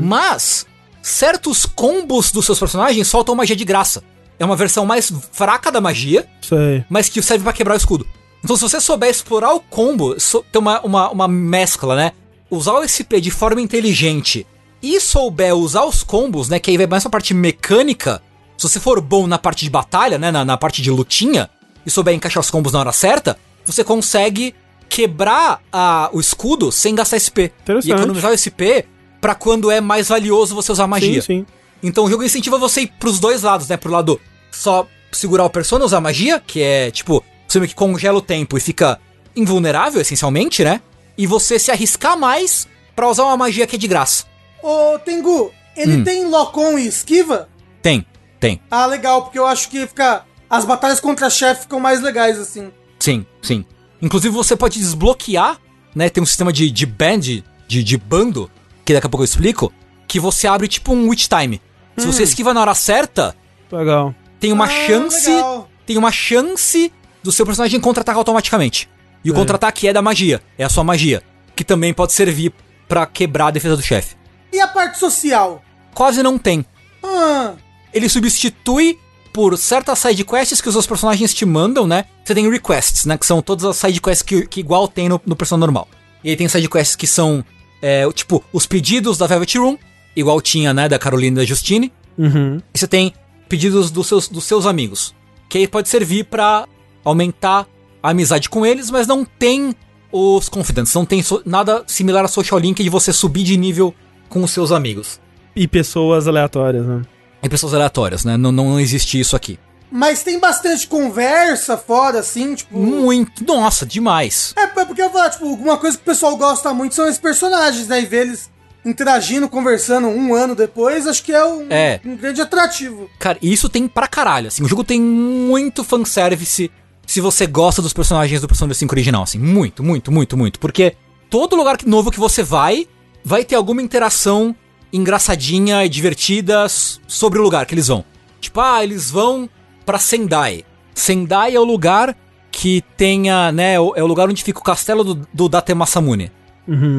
[0.03, 0.65] Mas,
[1.01, 4.03] certos combos dos seus personagens soltam magia de graça.
[4.39, 6.83] É uma versão mais fraca da magia, Sei.
[6.89, 8.05] mas que serve pra quebrar o escudo.
[8.43, 12.11] Então, se você souber explorar o combo, so- ter uma, uma, uma mescla, né?
[12.49, 14.45] Usar o SP de forma inteligente
[14.81, 16.59] e souber usar os combos, né?
[16.59, 18.21] Que aí vai mais pra parte mecânica.
[18.57, 20.31] Se você for bom na parte de batalha, né?
[20.31, 21.49] Na, na parte de lutinha,
[21.85, 24.53] e souber encaixar os combos na hora certa, você consegue
[24.89, 27.51] quebrar a, o escudo sem gastar SP.
[27.85, 28.85] E economizar o SP
[29.19, 31.21] pra quando é mais valioso você usar magia.
[31.21, 31.45] Sim, sim.
[31.83, 33.77] Então o jogo incentiva você ir pros dois lados, né?
[33.77, 34.19] Pro lado
[34.51, 38.57] só segurar o persona, usar magia, que é tipo, você meio que congela o tempo
[38.57, 38.99] e fica
[39.35, 40.81] invulnerável, essencialmente, né?
[41.17, 44.25] E você se arriscar mais pra usar uma magia que é de graça.
[44.61, 46.03] Ô, Tengu, ele Hum.
[46.03, 47.47] tem lock-on e esquiva?
[47.81, 48.05] Tem,
[48.39, 48.59] tem.
[48.69, 50.25] Ah, legal, porque eu acho que fica...
[50.49, 52.71] As batalhas contra chefe ficam mais legais, assim.
[52.99, 53.65] Sim, sim.
[54.01, 55.59] Inclusive você pode desbloquear,
[55.93, 56.09] né?
[56.09, 58.49] Tem um sistema de, de band, de, de bando,
[58.85, 59.73] que daqui a pouco eu explico,
[60.07, 61.61] que você abre tipo um witch time.
[61.97, 63.35] Se você esquiva na hora certa,
[63.71, 64.15] Legal.
[64.39, 65.29] tem uma Ah, chance.
[65.29, 65.69] legal.
[65.85, 66.93] Tem uma chance
[67.27, 68.89] do seu personagem contra-atacar automaticamente.
[69.23, 69.35] E o É.
[69.35, 70.41] contra-ataque é da magia.
[70.57, 71.21] É a sua magia.
[71.55, 72.53] Que também pode servir
[72.87, 74.15] pra quebrar a defesa do chefe.
[74.53, 75.61] E a parte social?
[75.93, 76.65] Quase não tem.
[77.03, 77.53] Ah,
[77.93, 78.97] Ele substitui
[79.33, 82.05] por certas sidequests que os seus personagens te mandam, né?
[82.23, 83.17] Você tem requests, né?
[83.17, 85.87] Que são todas as sidequests que, que igual tem no, no Persona normal.
[86.23, 87.43] E aí tem sidequests que são,
[87.81, 89.77] é, tipo, os pedidos da Velvet Room,
[90.15, 90.87] igual tinha, né?
[90.87, 91.91] Da Carolina e da Justine.
[92.17, 92.61] Uhum.
[92.73, 93.13] E você tem
[93.49, 95.13] pedidos dos seus, dos seus amigos.
[95.49, 96.65] Que aí pode servir pra
[97.09, 97.65] aumentar
[98.01, 99.73] a amizade com eles, mas não tem
[100.11, 100.93] os confidants.
[100.93, 103.93] Não tem so- nada similar a Social Link de você subir de nível
[104.29, 105.19] com os seus amigos.
[105.55, 107.01] E pessoas aleatórias, né?
[107.41, 108.37] E pessoas aleatórias, né?
[108.37, 109.59] Não, não existe isso aqui.
[109.89, 112.77] Mas tem bastante conversa fora, assim, tipo.
[112.77, 113.43] Muito.
[113.45, 114.53] Nossa, demais.
[114.57, 117.19] É, é porque eu falo, tipo, uma coisa que o pessoal gosta muito são esses
[117.19, 118.01] personagens, né?
[118.01, 118.51] E ver eles
[118.85, 121.99] interagindo, conversando um ano depois, acho que é um, É.
[122.05, 123.09] um grande atrativo.
[123.19, 124.63] Cara, e isso tem pra caralho, assim.
[124.63, 126.71] O jogo tem muito fanservice
[127.07, 129.39] se você gosta dos personagens do Persona 5 original, assim.
[129.39, 130.59] Muito, muito, muito, muito.
[130.59, 130.95] Porque
[131.29, 132.87] todo lugar novo que você vai,
[133.25, 134.55] vai ter alguma interação
[134.91, 136.65] engraçadinha e divertida
[137.07, 138.03] sobre o lugar que eles vão.
[138.41, 139.49] Tipo, ah, eles vão
[139.85, 140.63] pra Sendai.
[140.93, 142.15] Sendai é o lugar
[142.51, 146.31] que tenha, né, é o lugar onde fica o castelo do, do Date Masamune.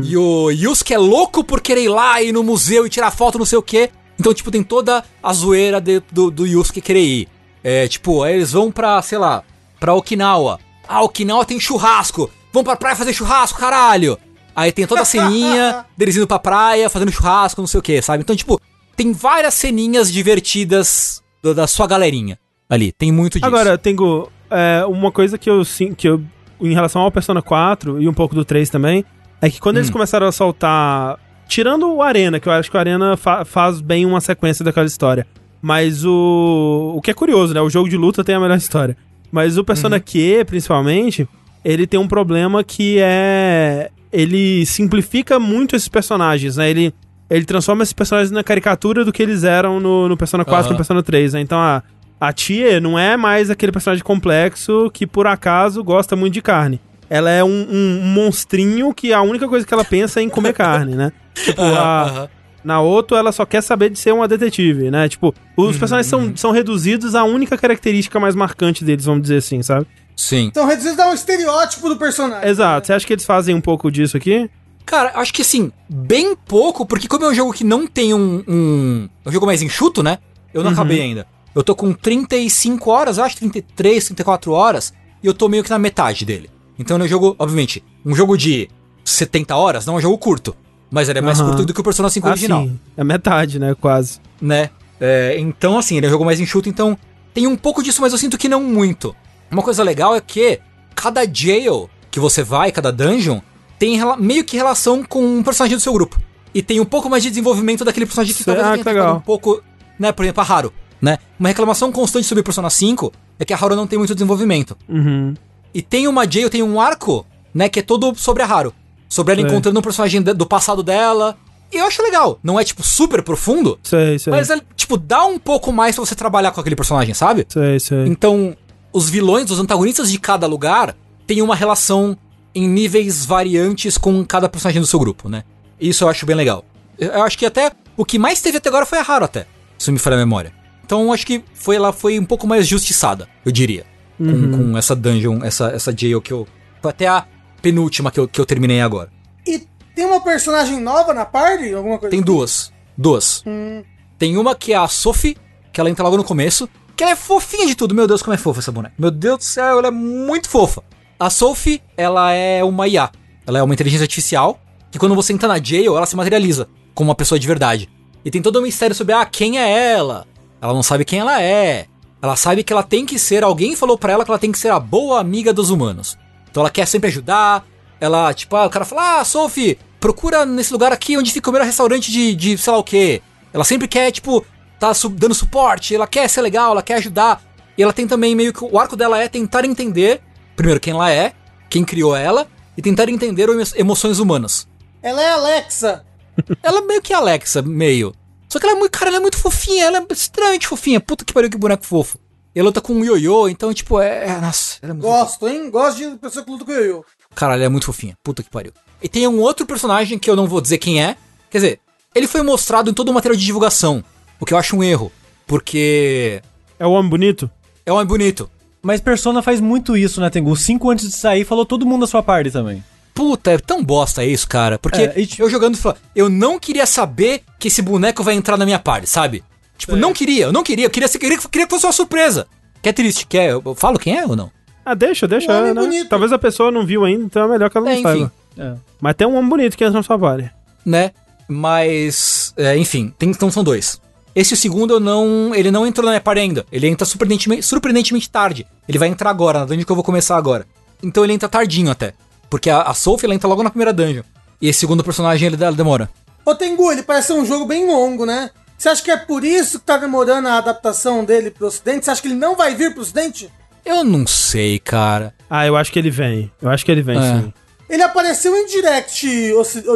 [0.05, 3.39] E o Yusuke é louco por querer ir lá, ir no museu e tirar foto,
[3.39, 3.91] não sei o quê.
[4.19, 7.29] Então, tipo, tem toda a zoeira de- do, do Yusuke querer ir.
[7.63, 9.43] É, tipo, aí eles vão pra, sei lá,
[9.79, 10.59] pra Okinawa.
[10.87, 12.31] Ah, Okinawa tem churrasco.
[12.53, 14.19] Vão pra praia fazer churrasco, caralho.
[14.57, 18.01] Aí tem toda a ceninha deles indo pra praia, fazendo churrasco, não sei o quê,
[18.03, 18.23] sabe?
[18.23, 18.61] Então, tipo,
[18.97, 22.39] tem várias ceninhas divertidas do- da sua galerinha
[22.69, 22.91] ali.
[22.93, 23.47] Tem muito disso.
[23.47, 26.23] Agora, Tengu, é, uma coisa que eu sim, que eu
[26.61, 29.05] em relação ao Persona 4 e um pouco do 3 também,
[29.41, 29.81] é que quando Hum.
[29.81, 33.81] eles começaram a soltar, tirando o Arena, que eu acho que o Arena fa- faz
[33.81, 35.25] bem uma sequência daquela história.
[35.63, 37.61] Mas o o que é curioso, né?
[37.61, 38.97] O jogo de luta tem a melhor história.
[39.31, 40.03] Mas o Persona Uhum.
[40.05, 41.29] Q, principalmente,
[41.65, 46.71] ele tem um problema que é ele simplifica muito esses personagens, né?
[46.71, 46.95] Ele
[47.31, 50.65] ele transforma esses personagens na caricatura do que eles eram no, no Persona 4 e
[50.65, 50.71] Aham.
[50.73, 51.41] no Persona 3, né?
[51.43, 51.83] Então a,
[52.19, 56.81] a tia não é mais aquele personagem complexo que por acaso gosta muito de carne.
[57.11, 60.53] Ela é um, um monstrinho que a única coisa que ela pensa é em comer
[60.55, 61.13] carne, né?
[61.35, 61.77] Tipo, Aham,
[62.25, 62.29] a,
[62.65, 65.09] na outra ela só quer saber de ser uma detetive, né?
[65.09, 69.37] Tipo, os Uhum, personagens são, são reduzidos à única característica mais marcante deles, vamos dizer
[69.37, 69.87] assim, sabe?
[70.17, 70.47] Sim.
[70.47, 72.49] Então, reduzido a um estereótipo do personagem.
[72.49, 72.87] Exato.
[72.87, 74.51] Você acha que eles fazem um pouco disso aqui?
[74.85, 78.43] Cara, acho que assim, bem pouco, porque como é um jogo que não tem um.
[78.49, 80.19] um é um jogo mais enxuto, né?
[80.53, 81.27] Eu não acabei ainda.
[81.55, 85.71] Eu tô com 35 horas, eu acho 33, 34 horas, e eu tô meio que
[85.71, 86.51] na metade dele.
[86.79, 88.69] Então é um jogo, obviamente, um jogo de
[89.05, 90.57] 70 horas não é um jogo curto.
[90.91, 91.51] Mas ele é mais Aham.
[91.51, 92.79] curto do que o Persona 5 Ah, original, sim.
[92.97, 93.75] É metade, né?
[93.79, 94.21] Quase.
[94.41, 94.71] né?
[95.01, 96.99] É, então, assim, ele é um jogo mais enxuto, então
[97.33, 99.15] tem um pouco disso, mas eu sinto que não muito.
[99.51, 100.59] Uma coisa legal é que
[100.95, 103.41] cada jail que você vai, cada dungeon,
[103.79, 106.19] tem meio que relação com um personagem do seu grupo.
[106.53, 109.17] E tem um pouco mais de desenvolvimento daquele personagem que talvez ah, tenha que legal.
[109.17, 109.63] um pouco,
[109.99, 111.19] né, por exemplo, a Haru, né?
[111.39, 114.77] Uma reclamação constante sobre Persona 5 é que a Haru não tem muito desenvolvimento.
[114.89, 115.35] Uhum.
[115.73, 117.25] E tem uma jail, tem um arco,
[117.55, 118.75] né, que é todo sobre a Haru.
[119.09, 119.51] Sobre ela Sei.
[119.51, 121.37] encontrando um personagem do passado dela.
[121.73, 122.39] E eu acho legal.
[122.43, 124.31] Não é, tipo, super profundo, Sei, sei.
[124.31, 127.47] mas, é, tipo, dá um pouco mais pra você trabalhar com aquele personagem, sabe?
[127.49, 128.07] Sei, sei.
[128.07, 128.57] Então,
[128.93, 132.17] os vilões, os antagonistas de cada lugar têm uma relação
[132.55, 135.45] em níveis variantes com cada personagem do seu grupo, né?
[135.79, 136.65] Isso eu acho bem legal.
[136.99, 139.47] Eu acho que até o que mais teve até agora foi a Haru até,
[139.79, 140.53] se me falha a memória.
[140.85, 143.85] Então eu acho que foi ela foi um pouco mais justiçada, eu diria.
[144.17, 144.71] Com, Uhum.
[144.73, 146.49] com essa dungeon, essa, essa jail que eu.
[146.83, 147.25] Foi até a
[147.61, 149.11] penúltima que eu, que eu terminei agora.
[149.47, 151.73] E tem uma personagem nova na party?
[151.73, 152.25] Alguma coisa Tem assim?
[152.25, 152.73] duas.
[152.97, 153.43] Duas.
[153.47, 153.83] Hum.
[154.19, 155.37] Tem uma que é a Sophie,
[155.73, 156.69] que ela entra logo no começo.
[156.97, 157.95] Que ela é fofinha de tudo.
[157.95, 158.95] Meu Deus, como é fofa essa boneca.
[158.99, 160.83] Meu Deus do céu, ela é muito fofa.
[161.19, 163.11] A Sophie, ela é uma IA.
[163.47, 164.61] Ela é uma inteligência artificial.
[164.91, 167.89] Que quando você entra na jail, ela se materializa como uma pessoa de verdade.
[168.25, 170.27] E tem todo um mistério sobre, ah, quem é ela?
[170.61, 171.87] Ela não sabe quem ela é.
[172.21, 173.45] Ela sabe que ela tem que ser.
[173.45, 176.19] Alguém falou pra ela que ela tem que ser a boa amiga dos humanos.
[176.59, 177.65] Então ela quer sempre ajudar.
[178.01, 181.53] Ela, tipo, ah, o cara fala, ah, Sophie, procura nesse lugar aqui onde fica o
[181.53, 183.23] melhor restaurante de, de sei lá o quê.
[183.53, 184.45] Ela sempre quer, tipo,
[184.77, 187.41] tá dando suporte, ela quer ser legal, ela quer ajudar.
[187.77, 188.65] E ela tem também meio que.
[188.65, 190.21] O arco dela é tentar entender,
[190.57, 191.33] primeiro, quem ela é,
[191.71, 194.67] quem criou ela, e tentar entender emo- emoções humanas.
[195.01, 196.05] Ela é Alexa.
[196.61, 198.13] Ela é meio que Alexa, meio.
[198.49, 200.99] Só que ela é muito, cara, ela é muito fofinha, ela é extremamente fofinha.
[201.01, 202.19] Puta que pariu, que boneco fofo.
[202.59, 204.27] E ela luta com um ioiô, então, tipo, é.
[204.27, 205.01] é- Nossa, é fofinha.
[205.01, 205.71] Gosto, hein?
[205.71, 207.05] Gosto de pessoa que luta com o Yoyo.
[207.33, 208.19] Cara, ela é muito fofinha.
[208.21, 208.73] Puta que pariu.
[209.01, 211.17] E tem um outro personagem que eu não vou dizer quem é.
[211.49, 211.81] Quer dizer,
[212.13, 214.03] ele foi mostrado em todo o material de divulgação.
[214.41, 215.13] O que eu acho um erro.
[215.47, 216.43] Porque
[216.81, 217.49] É o homem bonito?
[217.87, 218.51] é um homem bonito.
[218.83, 220.57] Mas Persona faz muito isso, né, Tengu?
[220.57, 222.83] Cinco antes de sair, falou todo mundo da sua parte também.
[223.15, 224.81] Puta, é tão bosta isso, cara.
[224.81, 225.79] Porque É, eu jogando,
[226.13, 229.45] eu não queria saber que esse boneco vai entrar na minha party, sabe?
[229.79, 230.87] Tipo, não queria, eu não queria.
[230.87, 232.47] Eu queria, queria, queria que fosse uma surpresa.
[232.83, 233.51] Que é triste, quer?
[233.53, 234.51] Eu, eu falo quem é ou não?
[234.85, 235.51] Ah, deixa, deixa.
[235.53, 236.07] Um homem né?
[236.11, 238.33] Talvez a pessoa não viu ainda, então é melhor que ela não É, saiba.
[238.59, 238.75] É.
[239.01, 240.51] Mas tem um homem bonito que entra na sua party.
[240.85, 241.13] né?
[241.49, 244.01] Mas, é, enfim, tem, então são dois.
[244.35, 246.67] Esse segundo eu não, ele não entrou na minha party ainda.
[246.71, 248.67] Ele entra surpreendentemente, surpreendentemente tarde.
[248.89, 250.67] Ele vai entrar agora, na dungeon que eu vou começar agora.
[251.03, 252.15] Então ele entra tardinho até,
[252.49, 254.23] porque a, a Sophie ela entra logo na primeira dungeon.
[254.61, 256.09] E esse segundo personagem ele, demora.
[256.45, 258.51] Ô Tengu, ele parece ser um jogo bem longo, né?
[258.79, 262.05] Você acha que é por isso que tá demorando a adaptação dele pro ocidente?
[262.05, 263.51] Você acha que ele não vai vir pro ocidente?
[263.85, 265.35] Eu não sei, cara.
[265.51, 266.51] Ah, eu acho que ele vem.
[266.63, 267.41] Eu acho que ele vem, É.
[267.41, 267.53] sim.
[267.91, 269.27] Ele apareceu em direct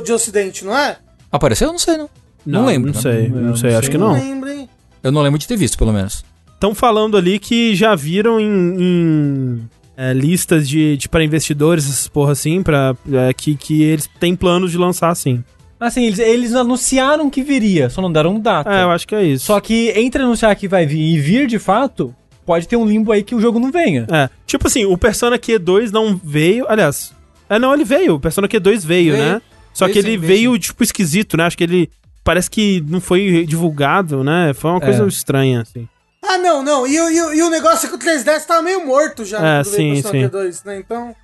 [0.05, 0.97] de ocidente, não é?
[1.31, 1.69] Apareceu?
[1.69, 2.11] Eu não sei, não.
[2.45, 2.93] Não, lembro.
[2.93, 3.91] Não sei, não, não sei, acho sei.
[3.91, 4.15] que não.
[4.15, 4.69] lembro, hein?
[5.03, 6.25] Eu não lembro de ter visto, pelo menos.
[6.55, 8.47] Estão falando ali que já viram em,
[8.79, 14.09] em, é, listas de, de para investidores, essas porra assim, pra, é, que, que eles
[14.19, 15.45] têm planos de lançar assim.
[15.85, 18.71] Assim, eles, eles anunciaram que viria, só não deram data.
[18.73, 19.47] É, eu acho que é isso.
[19.47, 22.15] Só que entre anunciar que vai vir e vir de fato,
[22.47, 24.07] pode ter um limbo aí que o jogo não venha.
[24.11, 27.13] É, tipo assim, o Persona Q2 não veio, aliás,
[27.51, 29.25] é não, ele veio, o Persona Q2 veio, Veio.
[29.25, 29.43] né?
[29.75, 31.45] Só Veio que sim, ele veio veio, tipo, esquisito, né?
[31.45, 31.91] Acho que ele,
[32.23, 34.53] parece que não foi divulgado, né?
[34.55, 35.07] Foi uma coisa É.
[35.09, 35.89] estranha, assim.
[36.25, 36.87] Ah, não, não.
[36.87, 39.59] E, o- e, o- e o negócio é que o 3DS tava meio morto já.
[39.59, 40.03] É, sim, sim.
[40.03, 40.79] Sonic 2, né?
[40.79, 41.15] Então.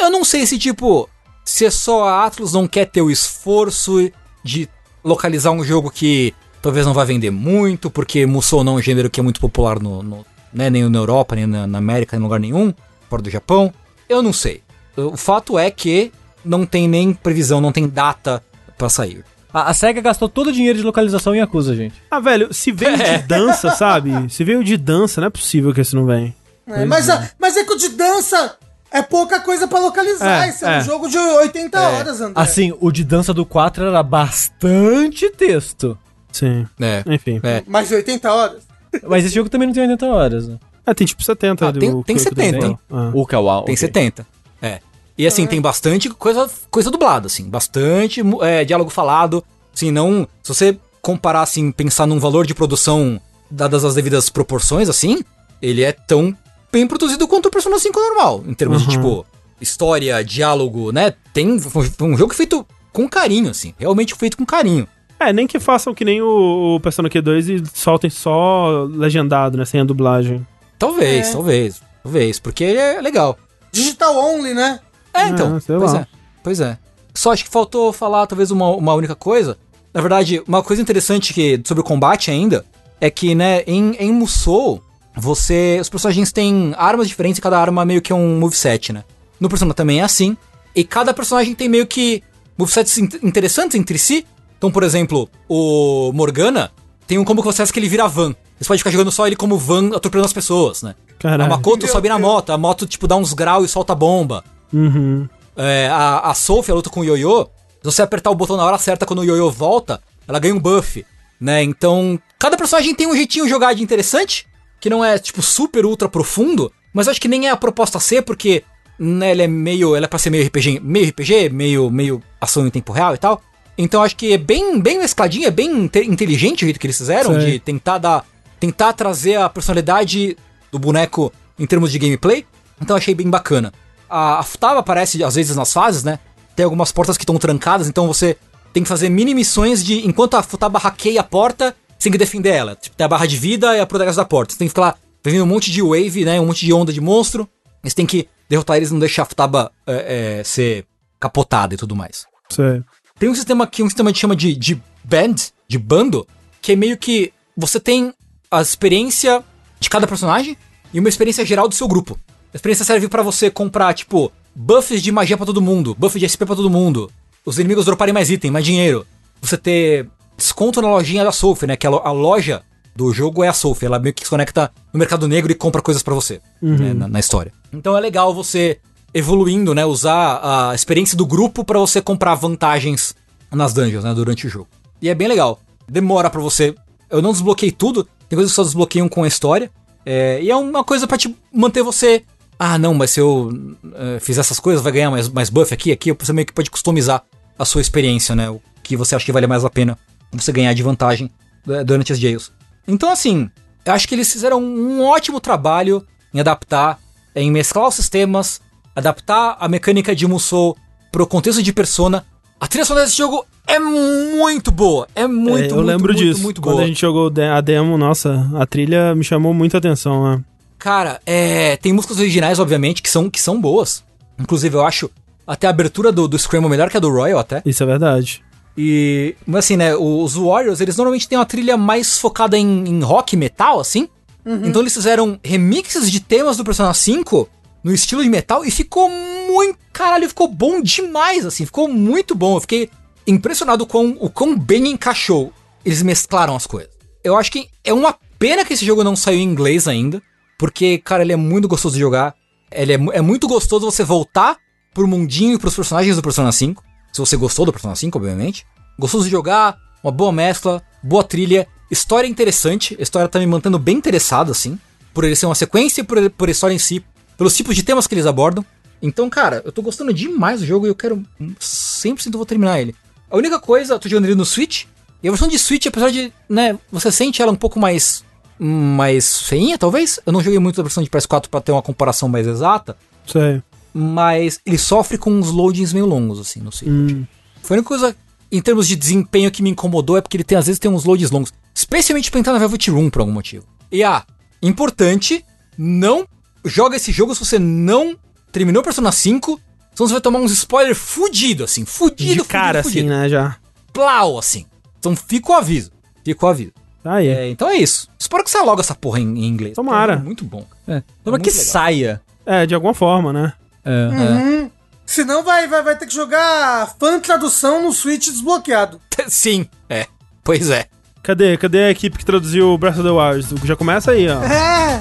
[0.00, 1.08] Eu não sei se, tipo,
[1.44, 4.10] se é só a Atlus não quer ter o esforço
[4.44, 4.68] de
[5.04, 9.10] localizar um jogo que talvez não vai vender muito, porque Musou não é um gênero
[9.10, 12.20] que é muito popular no, no- né, nem na Europa, nem na, na América, nem
[12.20, 12.72] em lugar nenhum,
[13.10, 13.72] fora do Japão.
[14.08, 14.62] Eu não sei.
[14.96, 16.12] O fato é que
[16.44, 18.42] não tem nem previsão, não tem data
[18.78, 19.24] pra sair.
[19.52, 21.94] A, a SEGA gastou todo o dinheiro de localização em Acusa, gente.
[22.10, 24.10] Ah, velho, se veio de dança, sabe?
[24.32, 26.34] Se veio de dança, não é possível que esse não vem.
[26.66, 28.56] é, mas, a- mas é que o de dança
[28.92, 30.44] é pouca coisa pra localizar.
[30.44, 30.78] É, Esse é, é.
[30.78, 32.42] um jogo de 80 horas, André.
[32.42, 35.96] Assim, o de dança do 4 era bastante texto.
[36.32, 36.66] Sim.
[36.80, 37.02] É.
[37.06, 37.40] Enfim.
[37.42, 37.62] É.
[37.66, 38.62] Mais de 80 horas?
[39.08, 40.58] Mas esse jogo também não tem 80 horas, né?
[40.84, 41.68] Ah, tem tipo 70.
[41.68, 42.68] Ah, tem- do- tem que eu 70, dei.
[42.70, 42.78] hein?
[42.90, 43.10] Ah.
[43.14, 43.64] O Kawau.
[43.64, 43.76] Tem ok.
[43.76, 44.26] 70.
[44.60, 44.80] É.
[45.16, 47.48] E assim, tem bastante coisa, coisa dublada, assim.
[47.48, 49.44] Bastante é, diálogo falado.
[49.74, 50.26] Assim, não.
[50.42, 53.20] Se você comparar, assim, pensar num valor de produção
[53.50, 55.22] dadas as devidas proporções, assim,
[55.60, 56.36] ele é tão
[56.72, 58.42] bem produzido quanto o Persona 5 normal.
[58.46, 58.92] Em termos de, Uhum.
[58.94, 59.26] tipo,
[59.60, 61.12] história, diálogo, né?
[61.32, 61.58] Tem.
[61.60, 63.74] Foi um jogo feito com carinho, assim.
[63.78, 64.86] Realmente feito com carinho.
[65.20, 69.64] É, nem que façam que nem o, o Persona Q2 e soltem só legendado, né?
[69.64, 70.44] Sem a dublagem.
[70.78, 71.32] Talvez, É.
[71.32, 71.82] talvez.
[72.02, 72.40] Talvez.
[72.40, 73.38] Porque ele é legal.
[73.70, 74.80] Digital only, né?
[75.14, 75.56] É, então.
[75.56, 76.00] É, sei pois lá.
[76.00, 76.06] é.
[76.42, 76.76] Pois é.
[77.14, 79.56] Só acho que faltou falar talvez uma, uma única coisa.
[79.94, 82.64] Na verdade, uma coisa interessante que, sobre o combate ainda
[83.00, 84.82] é que, né, em, em Musou,
[85.16, 85.78] você.
[85.80, 89.04] Os personagens têm armas diferentes e cada arma meio que é um moveset, né?
[89.40, 90.36] No Persona também é assim.
[90.74, 92.22] E cada personagem tem meio que
[92.56, 94.26] movesets in- interessantes entre si.
[94.56, 96.70] Então, por exemplo, o Morgana
[97.06, 98.34] tem um combo que você faz que ele vira van.
[98.58, 100.94] Você pode ficar jogando só ele como van atropelando as pessoas, né?
[101.18, 101.44] Caralho.
[101.44, 104.44] A Makoto sobe na moto, a moto, tipo, dá uns graus e solta bomba.
[104.72, 105.28] Uhum.
[105.56, 107.44] É, a, a Sophie, a luta com o Yoyo,
[107.82, 110.60] se você apertar o botão na hora certa quando o Yoyo volta, ela ganha um
[110.60, 111.04] buff,
[111.40, 111.62] né?
[111.62, 114.46] Então, cada personagem tem um jeitinho de jogar de interessante,
[114.82, 118.22] que não é, tipo, super ultra profundo, mas acho que nem é a proposta ser,
[118.22, 118.64] porque,
[118.98, 122.66] né, ele é meio, ela é pra ser meio RPG, meio RPG, meio, meio ação
[122.66, 123.40] em tempo real e tal.
[123.78, 126.98] Então, acho que é bem, bem mescladinho, é bem inte- inteligente o jeito que eles
[126.98, 127.52] fizeram, Sei.
[127.52, 128.26] de tentar dar,
[128.58, 130.36] tentar trazer a personalidade
[130.72, 132.44] do boneco em termos de gameplay.
[132.80, 133.72] Então, achei bem bacana.
[134.10, 136.18] A, a Futaba aparece às vezes nas fases, né?
[136.56, 138.36] Tem algumas portas que estão trancadas, então você
[138.72, 140.04] tem que fazer mini missões de.
[140.06, 142.74] Enquanto a Futaba hackeia a porta, você tem que defender ela.
[142.74, 144.52] Tipo, tem a barra de vida e a proteção da porta.
[144.52, 146.40] Você tem que ficar lá vendo um monte de wave, né?
[146.40, 147.48] Um monte de onda de monstro.
[147.84, 150.84] E Você tem que derrotar eles e não deixar a Futaba é, é, ser
[151.20, 152.26] capotada e tudo mais.
[152.50, 152.82] Sei.
[153.18, 155.36] Tem um sistema que um sistema que chama de, de band,
[155.68, 156.26] de bando,
[156.60, 158.12] que é meio que você tem
[158.50, 159.42] a experiência
[159.78, 160.56] de cada personagem
[160.92, 162.18] e uma experiência geral do seu grupo.
[162.52, 166.28] A experiência serve pra você comprar, tipo, buffs de magia pra todo mundo, buff de
[166.28, 167.10] SP pra todo mundo,
[167.46, 169.06] os inimigos droparem mais item, mais dinheiro,
[169.40, 170.08] você ter
[170.42, 171.76] desconto na lojinha da Sophie, né?
[171.76, 172.62] Que a, lo- a loja
[172.94, 175.80] do jogo é a Sophie, ela meio que se conecta no mercado negro e compra
[175.80, 177.52] coisas pra você né, na, na história.
[177.72, 178.78] Então é legal você
[179.14, 179.84] evoluindo, né?
[179.84, 180.40] Usar
[180.70, 183.14] a experiência do grupo pra você comprar vantagens
[183.50, 184.12] nas dungeons, né?
[184.14, 184.68] Durante o jogo.
[185.00, 185.60] E é bem legal.
[185.88, 186.74] Demora pra você.
[187.10, 189.70] Eu não desbloqueei tudo, tem coisas que só desbloqueiam com a história.
[190.04, 192.24] É, e é uma coisa pra te manter você.
[192.58, 193.50] Ah, não, mas se eu
[193.94, 196.12] eh, fizer essas coisas, vai ganhar mais, mais buff aqui, aqui.
[196.12, 197.22] Você meio que pode customizar
[197.58, 198.48] a sua experiência, né?
[198.50, 199.98] O que você acha que vale mais a pena
[200.32, 201.30] você ganhar de vantagem
[201.68, 202.52] eh, durante as jails.
[202.86, 203.50] Então, assim,
[203.84, 206.98] eu acho que eles fizeram um ótimo trabalho em adaptar,
[207.34, 208.60] em mesclar os sistemas,
[208.94, 210.76] adaptar a mecânica de Musou
[211.10, 212.24] pro contexto de Persona.
[212.60, 216.24] A trilha sonora desse jogo é muito boa, é muito, É, eu muito, lembro muito,
[216.24, 216.42] disso.
[216.42, 216.84] muito Quando boa.
[216.84, 220.44] a gente jogou a demo, nossa, a trilha me chamou muita atenção, né?
[220.78, 224.02] Cara, é, tem músicas originais, obviamente, que são, que são boas.
[224.38, 225.10] Inclusive, eu acho
[225.46, 227.62] até a abertura do, do Screamo melhor que a do Royal, até.
[227.64, 228.42] Isso é verdade.
[228.76, 233.00] E, mas assim, né, os Warriors, eles normalmente têm uma trilha mais focada em, em
[233.02, 234.08] rock metal, assim.
[234.44, 237.48] Então eles fizeram remixes de temas do Persona 5
[237.84, 242.56] no estilo de metal e ficou muito, caralho, ficou bom demais, assim, ficou muito bom.
[242.56, 242.90] Eu fiquei
[243.26, 245.52] impressionado com o quão bem encaixou.
[245.84, 246.90] Eles mesclaram as coisas.
[247.22, 250.22] eu acho que é uma pena que esse jogo não saiu em inglês ainda.
[250.58, 252.34] Porque, cara, ele é muito gostoso de jogar.
[252.70, 254.56] Ele é, é muito gostoso você voltar
[254.94, 256.82] pro mundinho e pros personagens do Persona 5.
[257.12, 258.66] Se você gostou do Persona 5, obviamente.
[258.98, 262.96] Gostoso de jogar, uma boa mescla, boa trilha, história interessante.
[262.98, 264.78] A história tá me mantendo bem interessado, assim.
[265.12, 267.04] Por ele ser uma sequência e por, por a história em si.
[267.36, 268.64] Pelos tipos de temas que eles abordam.
[269.02, 271.22] Então, cara, eu tô gostando demais do jogo e eu quero.
[271.40, 272.94] 100% vou terminar ele.
[273.30, 274.84] A única coisa, eu tô jogando ele no Switch.
[275.22, 278.24] E a versão de Switch, apesar de, né, você sente ela um pouco mais.
[278.58, 280.18] mais feinha, talvez?
[280.24, 282.96] Eu não joguei muito a versão de PS4 pra ter uma comparação mais exata.
[283.26, 283.62] Sei.
[283.92, 287.26] Mas ele sofre com uns loadings meio longos, assim, no Switch.
[287.62, 288.16] Foi a única coisa,
[288.50, 291.04] em termos de desempenho, que me incomodou é porque ele tem, às vezes, tem uns
[291.04, 291.52] loadings longos.
[291.74, 293.66] Especialmente pra entrar na Velvet Room, por algum motivo.
[293.90, 294.24] E ah,
[294.62, 295.44] importante,
[295.76, 296.26] não
[296.64, 298.16] joga esse jogo se você não
[298.50, 299.60] terminou Persona 5,
[299.94, 303.56] senão você vai tomar uns spoilers fudido, assim, fudido, De cara, fudido, assim, né, já.
[303.92, 304.66] Plau, assim.
[304.98, 305.90] Então fica o aviso.
[306.24, 306.72] Fica o aviso.
[307.02, 307.28] Tá aí.
[307.28, 308.08] É, então é isso.
[308.18, 309.74] Espero que saia logo essa porra em, em inglês.
[309.74, 310.14] Tomara.
[310.14, 310.64] É muito bom.
[310.86, 311.02] É.
[311.24, 311.64] Toma muito que legal.
[311.64, 312.22] saia.
[312.46, 313.52] É, de alguma forma, né?
[313.84, 314.06] É.
[314.08, 314.70] Uhum.
[315.04, 319.00] Senão vai, vai, vai ter que jogar fan tradução no Switch desbloqueado.
[319.28, 320.06] Sim, é.
[320.44, 320.86] Pois é.
[321.22, 321.56] Cadê?
[321.56, 323.66] Cadê a equipe que traduziu Breath of the Wild?
[323.66, 324.42] Já começa aí, ó.
[324.42, 324.98] É.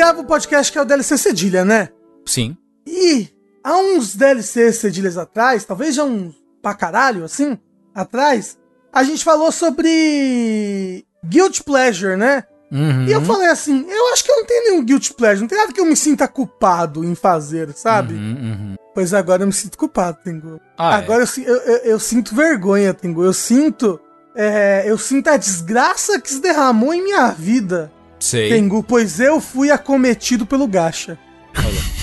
[0.00, 1.90] grava um podcast que é o DLC Cedilha, né?
[2.24, 2.56] Sim.
[2.86, 3.28] E
[3.62, 7.58] há uns DLCs cedilhas atrás, talvez já uns pra caralho, assim,
[7.94, 8.58] atrás,
[8.92, 12.44] a gente falou sobre Guilt Pleasure, né?
[12.72, 13.04] Uhum.
[13.06, 15.58] E eu falei assim, eu acho que eu não tenho nenhum Guilt Pleasure, não tem
[15.58, 18.14] nada que eu me sinta culpado em fazer, sabe?
[18.14, 18.74] Uhum, uhum.
[18.94, 20.60] Pois agora eu me sinto culpado, Tengu.
[20.78, 23.24] Ah, agora eu, si- eu, eu- eu sinto vergonha, Tengu.
[23.24, 24.00] Eu sinto.
[24.34, 27.90] é, eu sinto a desgraça que se derramou em minha vida,
[28.20, 28.50] Sei.
[28.50, 31.18] Tengu, pois eu fui acometido pelo Gacha.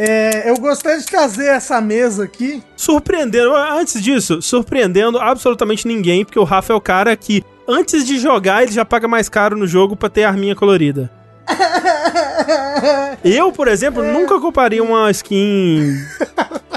[0.00, 2.62] É, eu gostaria de trazer essa mesa aqui.
[2.76, 8.16] Surpreendendo, antes disso, surpreendendo absolutamente ninguém, porque o Rafa é o cara que, antes de
[8.16, 11.10] jogar, ele já paga mais caro no jogo pra ter arminha colorida.
[13.24, 15.96] Eu, por exemplo, nunca compraria uma skin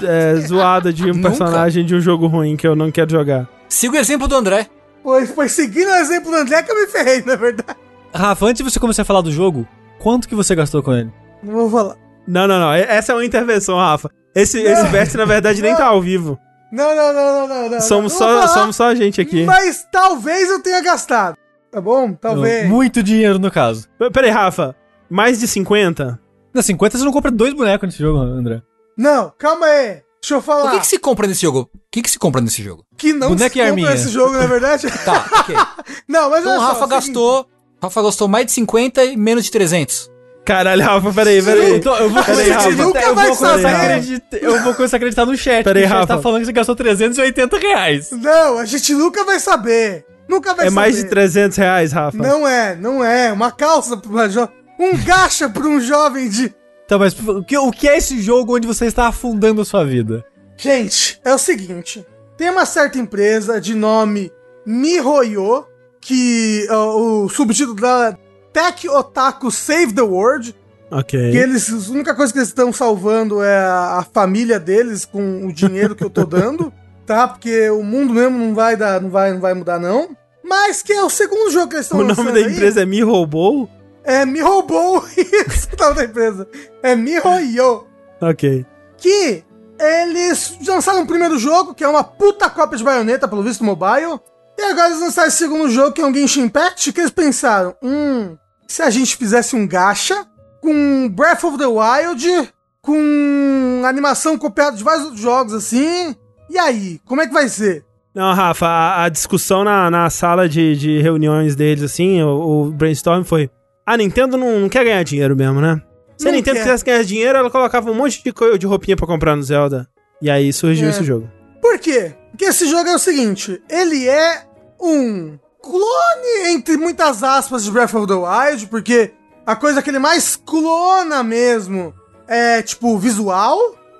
[0.01, 1.29] é, zoada de um Nunca?
[1.29, 3.47] personagem de um jogo ruim que eu não quero jogar.
[3.69, 4.67] Siga o exemplo do André.
[5.03, 7.77] Pois, pois seguindo o exemplo do André que eu me ferrei, na verdade.
[8.13, 9.67] Rafa, antes de você começar a falar do jogo,
[9.99, 11.11] quanto que você gastou com ele?
[11.43, 11.95] Não vou falar.
[12.27, 12.71] Não, não, não.
[12.73, 14.09] Essa é uma intervenção, Rafa.
[14.35, 16.37] Esse, esse veste, na verdade, nem tá ao vivo.
[16.71, 17.69] Não, não, não, não, não.
[17.69, 19.43] não Somos só, somos só a gente aqui.
[19.43, 21.35] Mas talvez eu tenha gastado.
[21.71, 22.13] Tá bom?
[22.13, 22.67] Talvez.
[22.69, 23.87] Muito dinheiro no caso.
[24.13, 24.75] Peraí, Rafa.
[25.09, 26.19] Mais de 50?
[26.53, 28.61] Na 50 você não compra dois bonecos nesse jogo, André.
[28.97, 30.01] Não, calma aí.
[30.21, 30.69] Deixa eu falar.
[30.69, 31.69] O que, que se compra nesse jogo?
[31.73, 32.85] O que, que se compra nesse jogo?
[32.95, 33.93] Que não Boneco se compra arminha.
[33.93, 34.87] esse jogo, na verdade.
[35.03, 35.55] Tá, ok.
[36.07, 37.47] não, mas Então olha o só, Rafa é gastou.
[37.81, 40.09] Rafa gastou mais de 50 e menos de 300.
[40.45, 41.75] Caralho, Rafa, peraí, peraí.
[41.77, 42.69] Então, eu vou Peraí, Rafa.
[42.71, 43.75] Nunca eu vai vou começar a saber.
[43.93, 45.63] acreditar, eu vou começar a acreditar no chat.
[45.63, 46.15] Peraí, porque o chat Rafa.
[46.15, 48.09] tá falando que você gastou 380 reais.
[48.11, 50.05] Não, a gente nunca vai saber.
[50.27, 50.75] Nunca vai É saber.
[50.75, 52.17] mais de 300 reais, Rafa.
[52.17, 53.31] Não é, não é.
[53.31, 54.47] Uma calça pra uma jo...
[54.79, 56.53] Um gacha pra um jovem de...
[56.85, 59.85] Então, mas o que, o que é esse jogo onde você está afundando a sua
[59.85, 60.25] vida?
[60.57, 62.05] Gente, é o seguinte.
[62.35, 64.31] Tem uma certa empresa de nome
[64.65, 65.65] MiHoYo,
[66.01, 68.17] que ó, o subtítulo dela é
[68.51, 70.55] Tech Otaku Save the World.
[70.89, 71.31] Ok.
[71.31, 75.53] Que eles, a única coisa que eles estão salvando é a, família deles com o
[75.53, 76.73] dinheiro que eu tô dando,
[77.05, 77.27] tá?
[77.27, 80.09] Porque o mundo mesmo não vai dar, não vai, não vai mudar não.
[80.43, 82.51] Mas que é o segundo jogo que eles estão O nome lançando da aí.
[82.51, 83.69] empresa é Me Roubou?
[84.03, 86.47] é Me Roubou, isso o nome da empresa.
[86.83, 87.85] É MiHoYo.
[88.19, 88.65] Ok.
[88.97, 89.43] Que
[89.79, 94.19] eles lançaram o primeiro jogo, que é uma puta cópia de baioneta, pelo visto mobile.
[94.57, 97.75] E agora eles lançaram esse segundo jogo, que é um Genshin Impact, que eles pensaram,
[97.81, 98.35] hum,
[98.67, 100.25] se a gente fizesse um gacha
[100.61, 102.51] com Breath of the Wild,
[102.81, 106.15] com animação copiada de vários outros jogos assim,
[106.49, 107.83] e aí, como é que vai ser?
[108.13, 112.71] Não, Rafa, a, a discussão na, na sala de, de reuniões deles, assim, o, o
[112.71, 113.49] brainstorm foi:
[113.85, 115.81] a Nintendo não, não quer ganhar dinheiro mesmo, né?
[116.17, 116.63] Se a Não Nintendo quer.
[116.63, 119.87] quisesse ganhar dinheiro, ela colocava um monte de, de roupinha pra comprar no Zelda.
[120.21, 120.89] E aí surgiu É.
[120.91, 121.27] esse jogo.
[121.61, 122.15] Por quê?
[122.31, 124.45] Porque esse jogo é o seguinte, ele é
[124.81, 129.13] um clone, entre muitas aspas, de Breath of the Wild, porque
[129.45, 131.93] a coisa que ele mais clona mesmo
[132.27, 133.57] é, tipo, visual.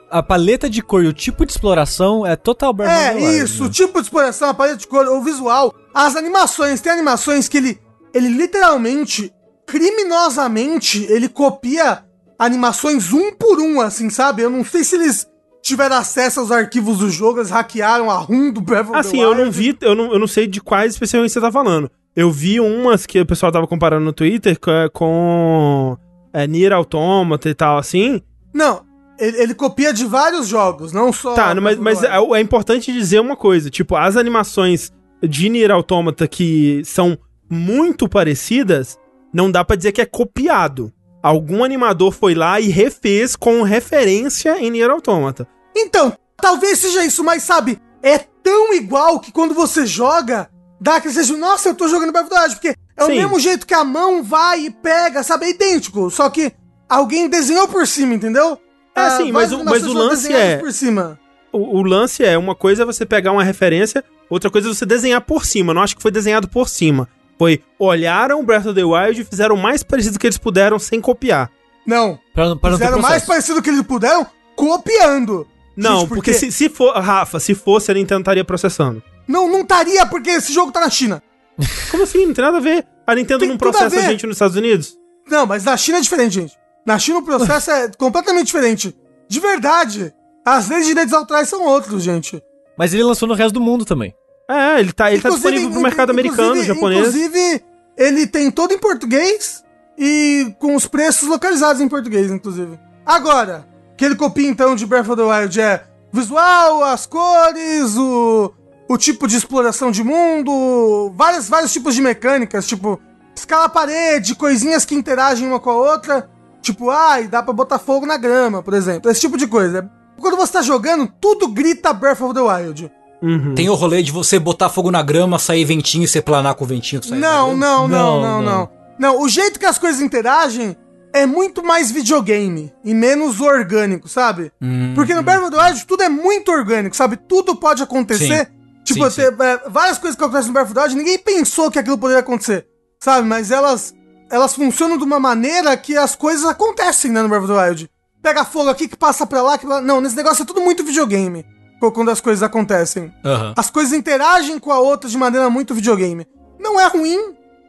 [0.10, 3.26] A paleta de cor e o tipo de exploração é total Breath É, of the
[3.26, 3.70] Wild, isso, né?
[3.70, 7.58] o tipo de exploração, a paleta de cor, o visual, as animações, tem animações que
[7.58, 7.80] ele,
[8.14, 9.32] ele literalmente
[9.68, 12.04] criminosamente, ele copia
[12.38, 14.42] animações um por um, assim, sabe?
[14.42, 15.28] Eu não sei se eles
[15.62, 19.36] tiveram acesso aos arquivos do jogo, eles hackearam a ROM do Breath of Assim, eu
[19.36, 21.90] não vi, eu não, eu não sei de quais especialmente você tá falando.
[22.16, 25.98] Eu vi umas que o pessoal tava comparando no Twitter com, com
[26.34, 28.22] é, Nier Automata e tal, assim.
[28.54, 28.82] Não,
[29.18, 31.34] ele, ele copia de vários jogos, não só...
[31.36, 36.28] Tá, mas, mas é, é importante dizer uma coisa, tipo, as animações de Nier Automata
[36.28, 37.18] que são
[37.50, 38.98] muito parecidas,
[39.34, 40.92] não dá pra dizer que é copiado.
[41.24, 45.48] Algum animador foi lá e refez com referência em Nier Automata.
[45.76, 50.50] Então, talvez seja isso, mas sabe, é tão igual que quando você joga,
[50.80, 53.12] dá aquele sensação, nossa, eu tô jogando Breath porque é Sim.
[53.12, 56.52] o mesmo jeito que a mão vai e pega, sabe, é idêntico, só que
[56.90, 58.58] alguém desenhou por cima, entendeu?
[58.96, 61.20] É, Ah, sim, várias mas o- mas o lance é- por cima.
[61.54, 64.86] O, o lance é, uma coisa é você pegar uma referência, outra coisa é você
[64.86, 65.74] desenhar por cima.
[65.74, 67.08] Não acho que foi desenhado por cima.
[67.42, 71.02] Foi, olharam Breath of the Wild e fizeram o mais parecido que eles puderam sem
[71.02, 71.50] copiar.
[71.88, 75.48] Não, Pra, pra fizeram o mais parecido que eles puderam, copiando.
[75.76, 79.02] Não, Gente, porque se, se for, Rafa, se fosse, a Nintendo estaria processando.
[79.28, 81.24] Não, não estaria, porque esse jogo tá na China.
[81.90, 82.28] Como assim?
[82.28, 82.86] Não tem nada a ver.
[83.08, 84.12] A Nintendo Tem não a processa a ver.
[84.12, 84.96] gente nos Estados Unidos?
[85.28, 86.56] Não, mas na China é diferente, gente.
[86.86, 88.96] Na China o processo é completamente diferente.
[89.28, 90.14] De verdade.
[90.46, 92.40] As leis de direitos autorais são outros, gente.
[92.78, 94.14] Mas ele lançou no resto do mundo também.
[94.52, 97.08] É, ele tá, ele tá disponível pro mercado americano, japonês.
[97.08, 97.64] Inclusive,
[97.98, 99.64] ele tem todo em português
[99.98, 102.80] e com os preços localizados em português, inclusive.
[103.06, 103.68] Agora,
[103.98, 108.54] que ele copia então de Breath of the Wild é visual, as cores, o,
[108.90, 113.00] o tipo de exploração de mundo, vários, vários tipos de mecânicas, tipo
[113.36, 116.30] escala parede, coisinhas que interagem uma com a outra,
[116.62, 119.90] tipo, ai, dá pra botar fogo na grama, por exemplo, esse tipo de coisa.
[120.20, 122.92] Quando você tá jogando, tudo grita Breath of the Wild.
[123.22, 123.54] Uhum.
[123.54, 126.64] Tem o rolê de você botar fogo na grama, sair ventinho e você planar com
[126.64, 129.22] o ventinho que sai Não, não, não, Não, não, não, não.
[129.22, 130.76] o jeito que as coisas interagem
[131.14, 134.52] é muito mais videogame e menos orgânico, sabe?
[134.62, 137.18] Hum, Porque no Breath of the Wild tudo é muito orgânico, sabe?
[137.18, 138.50] Tudo pode acontecer.
[138.84, 141.70] Tipo, Sim, ter, é, várias coisas que acontecem no Breath of the Wild, ninguém pensou
[141.70, 142.66] que aquilo poderia acontecer,
[143.00, 143.28] sabe?
[143.28, 143.94] Mas elas
[144.32, 147.90] elas funcionam de uma maneira que as coisas acontecem, né, no Breath of the Wild.
[148.24, 149.66] Pega fogo aqui que passa pra lá, que.
[149.66, 151.46] Não, nesse negócio é tudo muito videogame.
[151.90, 153.12] Quando as coisas acontecem.
[153.26, 153.54] Aham.
[153.58, 156.28] As coisas interagem com a outra de maneira muito videogame.
[156.60, 157.18] Não é ruim,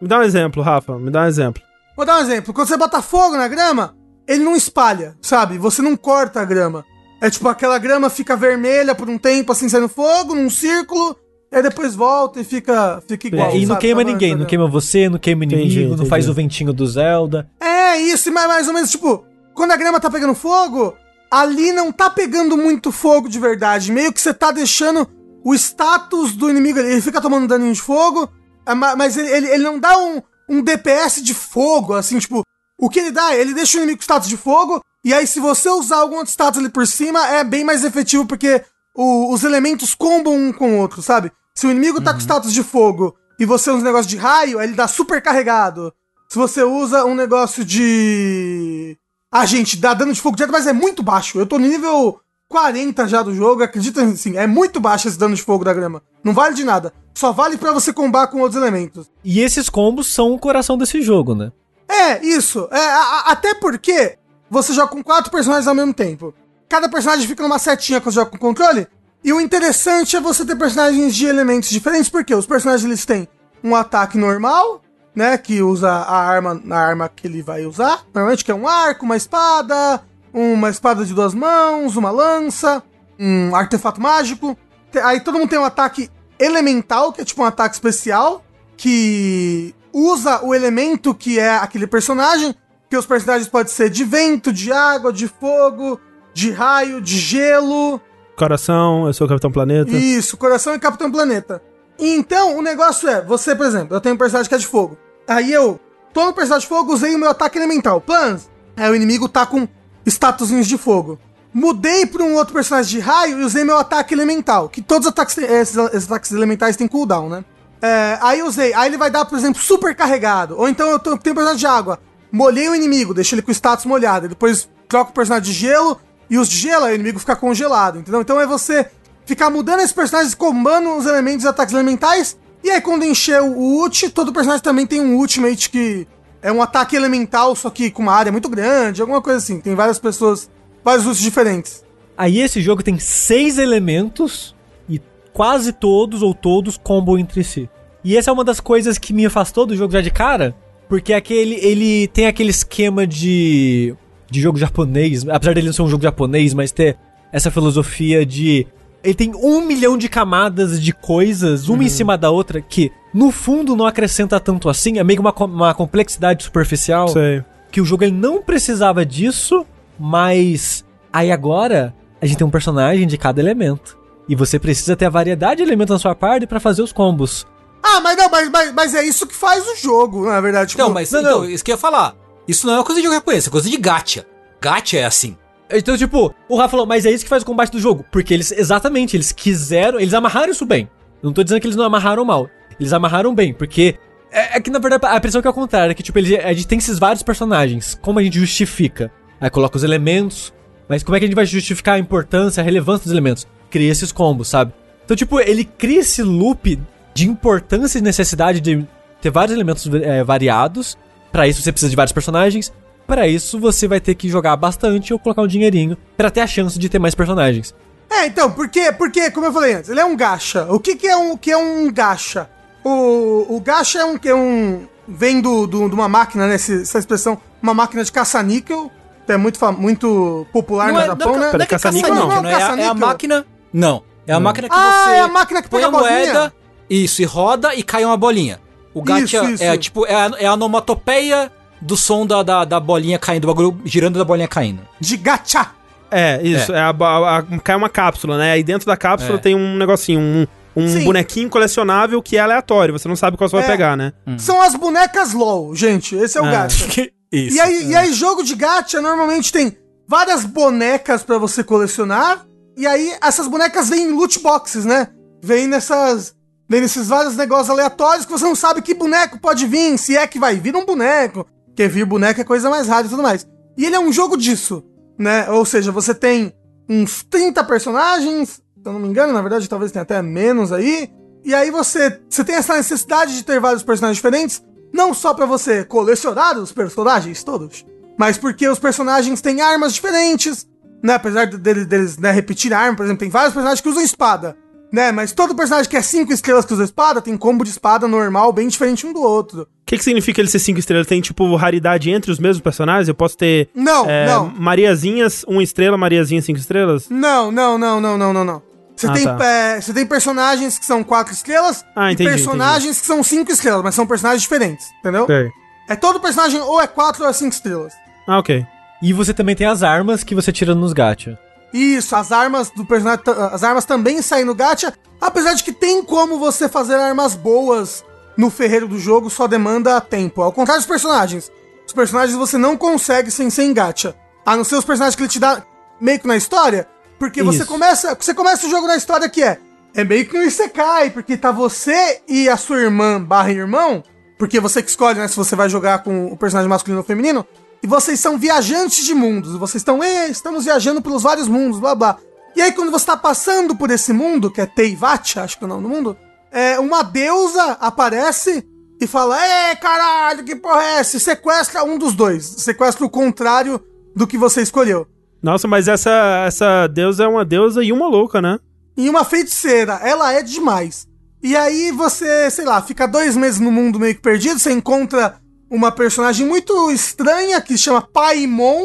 [0.01, 1.63] Me dá um exemplo, Rafa, me dá um exemplo.
[1.97, 2.53] Vou dar um exemplo.
[2.53, 3.95] Quando você bota fogo na grama,
[4.27, 5.59] ele não espalha, sabe?
[5.59, 6.85] Você não corta a grama.
[7.21, 11.17] É tipo, aquela grama fica vermelha por um tempo, assim, saindo fogo, num círculo,
[11.53, 13.51] e aí depois volta e fica, fica igual.
[13.51, 13.81] É, e não sabe?
[13.81, 16.35] queima Tava ninguém, antes não queima você, não queima o inimigo, Entendi, não faz o
[16.35, 17.49] ventinho do Zelda.
[17.61, 19.25] É isso, mas mais ou menos, tipo,
[19.55, 20.97] quando a grama tá pegando fogo,
[21.33, 23.91] ali não tá pegando muito fogo de verdade.
[23.91, 25.09] Meio que você tá deixando
[25.43, 28.29] o status do inimigo, ele fica tomando daninho de fogo,
[28.67, 32.43] é, ma- mas ele, ele, ele não dá um, um DPS de fogo, assim, tipo,
[32.79, 33.35] o que ele dá?
[33.35, 36.31] Ele deixa o inimigo com status de fogo, e aí se você usar algum outro
[36.31, 38.63] status ali por cima, é bem mais efetivo, porque
[38.95, 41.33] o- os elementos combam um com o outro, sabe?
[41.55, 44.59] Se o inimigo tá com status de fogo e você usa um negócio de raio,
[44.59, 45.93] aí ele dá super carregado.
[46.29, 48.97] Se você usa um negócio de.
[49.33, 51.39] Ah, gente, dá dano de fogo direto, mas é muito baixo.
[51.39, 55.35] Eu tô no nível 40 já do jogo, acredita assim, é muito baixo esse dano
[55.35, 56.03] de fogo da grama.
[56.23, 56.93] Não vale de nada.
[57.15, 59.11] Só vale pra você combar com outros elementos.
[59.25, 61.51] E esses combos são o coração desse jogo, né?
[61.89, 62.69] É, isso.
[62.71, 64.19] É, a- a- até porque
[64.51, 66.35] você joga com quatro personagens ao mesmo tempo.
[66.69, 68.87] Cada personagem fica numa setinha quando você joga com controle.
[69.25, 73.27] E o interessante é você ter personagens de elementos diferentes, porque os personagens eles têm
[73.65, 74.82] um ataque normal,
[75.15, 75.37] né?
[75.39, 78.05] Que usa a arma, a arma que ele vai usar.
[78.15, 80.03] Normalmente que é um arco, uma espada,
[80.33, 82.83] uma espada de duas mãos, uma lança,
[83.19, 84.57] um artefato mágico.
[85.03, 88.45] Aí todo mundo tem um ataque elemental, que é tipo um ataque especial,
[88.77, 92.55] que usa o elemento que é aquele personagem,
[92.91, 96.01] que os personagens podem ser de vento, de água, de fogo,
[96.35, 98.01] de raio, de gelo.
[98.37, 99.93] Coração, eu sou o Capitão Planeta.
[99.93, 101.63] Isso, Coração e Capitão Planeta.
[102.05, 104.99] Então, o negócio é, você, por exemplo, eu tenho um personagem que é de fogo.
[105.29, 105.79] Aí eu,
[106.13, 108.01] tô no personagem de fogo, usei o meu ataque elemental.
[108.01, 108.51] Plans.
[108.77, 109.69] Aí o inimigo tá com
[110.05, 111.17] statusinhos de fogo.
[111.55, 114.69] Mudei pra um outro personagem de raio e usei meu ataque elemental.
[114.69, 117.45] Que todos os ataques, esses, esses ataques elementais têm cooldown, né?
[117.81, 118.75] É, aí eu usei.
[118.75, 120.59] Aí ele vai dar, por exemplo, super carregado.
[120.59, 122.01] Ou então eu tenho um personagem de água.
[122.33, 124.29] Molhei o inimigo, deixei ele com status molhado.
[124.29, 127.99] Depois troco o personagem de gelo e os de gelo, aí o inimigo fica congelado,
[127.99, 128.23] entendeu?
[128.23, 128.91] Então é você
[129.33, 132.37] ficar mudando esses personagens, combando os elementos ataques elementais.
[132.63, 136.07] E aí quando encher o ult, todo personagem também tem um ultimate que
[136.43, 139.61] é um ataque elemental, só que com uma área muito grande, alguma coisa assim.
[139.61, 140.51] Tem várias pessoas,
[140.85, 141.83] vários ults diferentes.
[142.17, 144.55] Aí esse jogo tem seis elementos
[144.89, 145.01] e
[145.33, 147.71] quase todos ou todos combam entre si.
[148.05, 150.55] E essa é uma das coisas que me afastou do jogo já de cara,
[150.89, 153.95] Porque aquele, ele tem aquele esquema de,
[154.31, 156.99] de jogo japonês, apesar dele não ser um jogo japonês, mas ter
[157.33, 158.67] essa filosofia de.
[159.03, 163.31] Ele tem um milhão de camadas de coisas, uma em cima da outra, que no
[163.33, 167.45] fundo não acrescenta tanto assim, é meio que uma, uma complexidade superficial Sei.
[167.71, 169.67] que o jogo ele não precisava disso,
[169.99, 173.99] mas aí agora a gente tem um personagem de cada elemento.
[174.29, 177.45] E você precisa ter a variedade de elementos na sua party pra fazer os combos.
[177.83, 180.71] Ah, mas não, mas, mas, mas é isso que faz o jogo, na verdade.
[180.71, 181.51] Tipo, Não, mas não, então, não.
[181.51, 182.15] isso que eu ia falar.
[182.47, 184.25] Isso não é uma coisa de jogo japonês, é coisa de gacha.
[184.61, 185.37] Gacha é assim.
[185.73, 188.05] Então, tipo, o Rafa falou, mas é isso que faz o combate do jogo.
[188.11, 190.89] Porque eles, exatamente, eles quiseram, eles amarraram isso bem.
[191.23, 192.49] Não tô dizendo que eles não amarraram mal.
[192.79, 193.97] Eles amarraram bem, porque.
[194.31, 196.43] É, é que na verdade a impressão que é o contrário, é que tipo, eles,
[196.43, 197.99] a gente tem esses vários personagens.
[198.01, 199.13] Como a gente justifica?
[199.41, 200.55] Aí coloca os elementos,
[200.89, 203.47] mas como é que a gente vai justificar a importância, a relevância dos elementos?
[203.71, 204.73] Cria esses combos, sabe?
[205.05, 206.81] Então, tipo, ele cria esse loop
[207.13, 208.87] de importância e necessidade de
[209.21, 210.97] ter vários elementos é, variados.
[211.31, 212.73] Pra isso você precisa de vários personagens.
[213.13, 216.47] Pra isso você vai ter que jogar bastante ou colocar um dinheirinho pra ter a
[216.47, 217.75] chance de ter mais personagens.
[218.11, 220.65] É, então, porque, porque, como eu falei antes, ele é um gacha.
[220.71, 222.49] O que, que é um que é um gacha?
[222.83, 226.55] O, o gacha é um que é um vem do, do- de uma máquina, né?
[226.55, 228.91] Essa expressão, uma máquina de caça-níquel,
[229.27, 231.51] que é muito, muito popular no Japão, né?
[231.51, 232.29] Peraí, não é é caça-níquel não.
[232.29, 233.45] não, é, a- é a máquina.
[233.71, 234.03] Não.
[234.27, 236.17] É a máquina que Ah, você é a máquina que põe pega a a bolinha.
[236.33, 236.55] moeda,
[236.89, 238.59] isso, e roda e cai uma bolinha.
[238.95, 239.65] O gacha Isso, isso.
[239.65, 241.53] é tipo, é a, é a onomatopeia
[241.83, 244.81] do som da, da, da bolinha caindo, do bagulho girando da bolinha caindo.
[245.01, 245.67] De gacha.
[246.11, 246.73] É, isso.
[246.73, 246.79] É.
[246.81, 248.53] a, a- a- cai uma cápsula, né?
[248.53, 249.41] Aí dentro da cápsula É.
[249.41, 250.47] tem um negocinho, um,
[250.77, 251.05] um Sim.
[251.05, 252.93] bonequinho colecionável que é aleatório.
[252.99, 253.69] Você não sabe qual você vai É.
[253.69, 254.13] pegar, né?
[254.39, 256.15] São as bonecas LOL, gente.
[256.15, 256.51] Esse é o Ah.
[256.51, 256.85] gacha.
[257.33, 257.57] isso.
[257.57, 259.77] E aí, e aí, jogo de gacha normalmente tem
[260.07, 262.45] várias bonecas pra você colecionar.
[262.77, 265.09] E aí, essas bonecas vêm em loot boxes, né?
[265.43, 266.35] Vem nessas.
[266.69, 270.27] Vem nesses vários negócios aleatórios que você não sabe que boneco pode vir, se é
[270.27, 271.47] que vai vir um boneco.
[271.75, 273.47] Porque vir boneco é coisa mais rara e tudo mais.
[273.77, 274.85] E ele é um jogo disso,
[275.19, 275.49] né?
[275.51, 276.53] Ou seja, você tem
[276.89, 281.11] uns 30 personagens, se eu não me engano, na verdade, talvez tenha até menos aí.
[281.45, 284.63] E aí você, você tem essa necessidade de ter vários personagens diferentes,
[284.93, 287.85] não só pra você colecionar os personagens todos,
[288.19, 290.69] mas porque os personagens têm armas diferentes,
[291.03, 291.15] né?
[291.15, 294.03] Apesar de- deles, deles né, repetir a arma, por exemplo, tem vários personagens que usam
[294.03, 294.57] espada,
[294.93, 295.11] né?
[295.11, 298.53] Mas todo personagem que é 5 estrelas que usa espada tem combo de espada normal,
[298.53, 299.63] bem diferente um do outro.
[299.63, 301.07] O que, que significa ele ser cinco estrelas?
[301.07, 303.09] Tem, tipo, raridade entre os mesmos personagens?
[303.09, 304.49] Eu posso ter Não, é, não.
[304.49, 307.09] Mariazinhas, uma estrela, Mariazinha, cinco estrelas?
[307.11, 308.63] Não, não, não, não, não, não, não.
[308.97, 309.45] Você Ah, tem, tá.
[309.45, 313.51] é, você tem personagens que são 4 estrelas Ah, e entendi, personagens que são 5
[313.51, 315.25] estrelas, mas são personagens diferentes, entendeu?
[315.25, 315.51] Ok.
[315.89, 317.93] É todo personagem ou é 4 ou é 5 estrelas.
[318.27, 318.65] Ah, ok.
[319.03, 321.39] E você também tem as armas que você tira nos gacha.
[321.73, 323.23] Isso, as armas do personagem.
[323.51, 324.93] As armas também saem no gacha.
[325.21, 328.05] Apesar de que tem como você fazer armas boas
[328.37, 330.43] no ferreiro do jogo, só demanda tempo.
[330.43, 331.51] Ao contrário dos personagens.
[331.87, 334.15] Os personagens você não consegue sem ser em gacha.
[334.45, 335.63] A não ser os personagens que ele te dá
[336.01, 336.89] meio que na história.
[337.19, 337.67] Porque você Isso.
[337.67, 338.17] começa.
[338.19, 339.59] Você começa o jogo na história que é.
[339.95, 344.03] É meio que um Isekai, porque tá você e a sua irmã barra irmão.
[344.39, 347.47] Porque você que escolhe, né, se você vai jogar com o personagem masculino ou feminino.
[347.83, 349.57] E vocês são viajantes de mundos.
[349.57, 352.19] Vocês estão, "Ê, estamos viajando pelos vários mundos, blá blá.
[352.55, 355.67] E aí, quando você tá passando por esse mundo, que é Teivat, acho que é
[355.67, 356.17] o nome do mundo,
[356.51, 358.65] é, uma deusa aparece
[359.01, 361.17] e fala: Ê, caralho, que porra é essa?
[361.17, 362.45] E sequestra um dos dois.
[362.45, 363.81] Sequestra o contrário
[364.15, 365.07] do que você escolheu.
[365.43, 368.59] Nossa, mas essa, essa deusa é uma deusa e uma louca, né?
[368.97, 371.09] E uma feiticeira, ela é demais.
[371.43, 375.41] E aí você, sei lá, fica dois meses no mundo meio que perdido, você encontra
[375.75, 378.85] uma personagem muito estranha que se chama Paimon.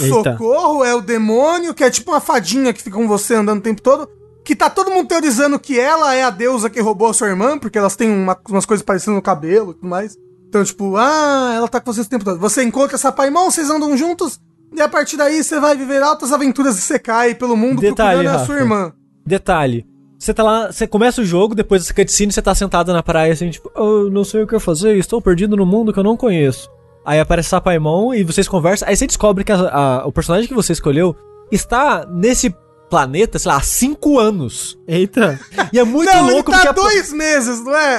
[0.00, 0.32] Eita.
[0.32, 3.62] Socorro, é o demônio, que é tipo uma fadinha que fica com você andando o
[3.62, 4.08] tempo todo.
[4.44, 7.58] Que tá todo mundo teorizando que ela é a deusa que roubou a sua irmã,
[7.58, 10.16] porque elas têm uma- umas coisas parecendo no cabelo e tudo mais.
[10.48, 12.38] Então, tipo, ah, ela tá com você o tempo todo.
[12.40, 14.40] Você encontra essa Paimon, vocês andam juntos,
[14.74, 18.10] e a partir daí você vai viver altas aventuras e você cai pelo mundo Detalhe,
[18.20, 18.46] procurando a Rafa.
[18.46, 18.92] sua irmã.
[19.24, 19.86] Detalhe.
[20.22, 23.32] Você tá lá, você começa o jogo, depois dessa cutscene, você tá sentado na praia
[23.32, 26.04] assim, tipo, eu não sei o que eu fazer, estou perdido no mundo que eu
[26.04, 26.70] não conheço.
[27.04, 29.56] Aí aparece Sapaimon e vocês conversam, aí você descobre que a-
[30.02, 31.16] a- o personagem que você escolheu
[31.50, 32.54] está nesse
[32.88, 34.78] planeta, sei lá, há cinco anos.
[34.86, 35.40] Eita.
[35.72, 37.96] E é muito não, louco ele tá porque a- dois meses, não é?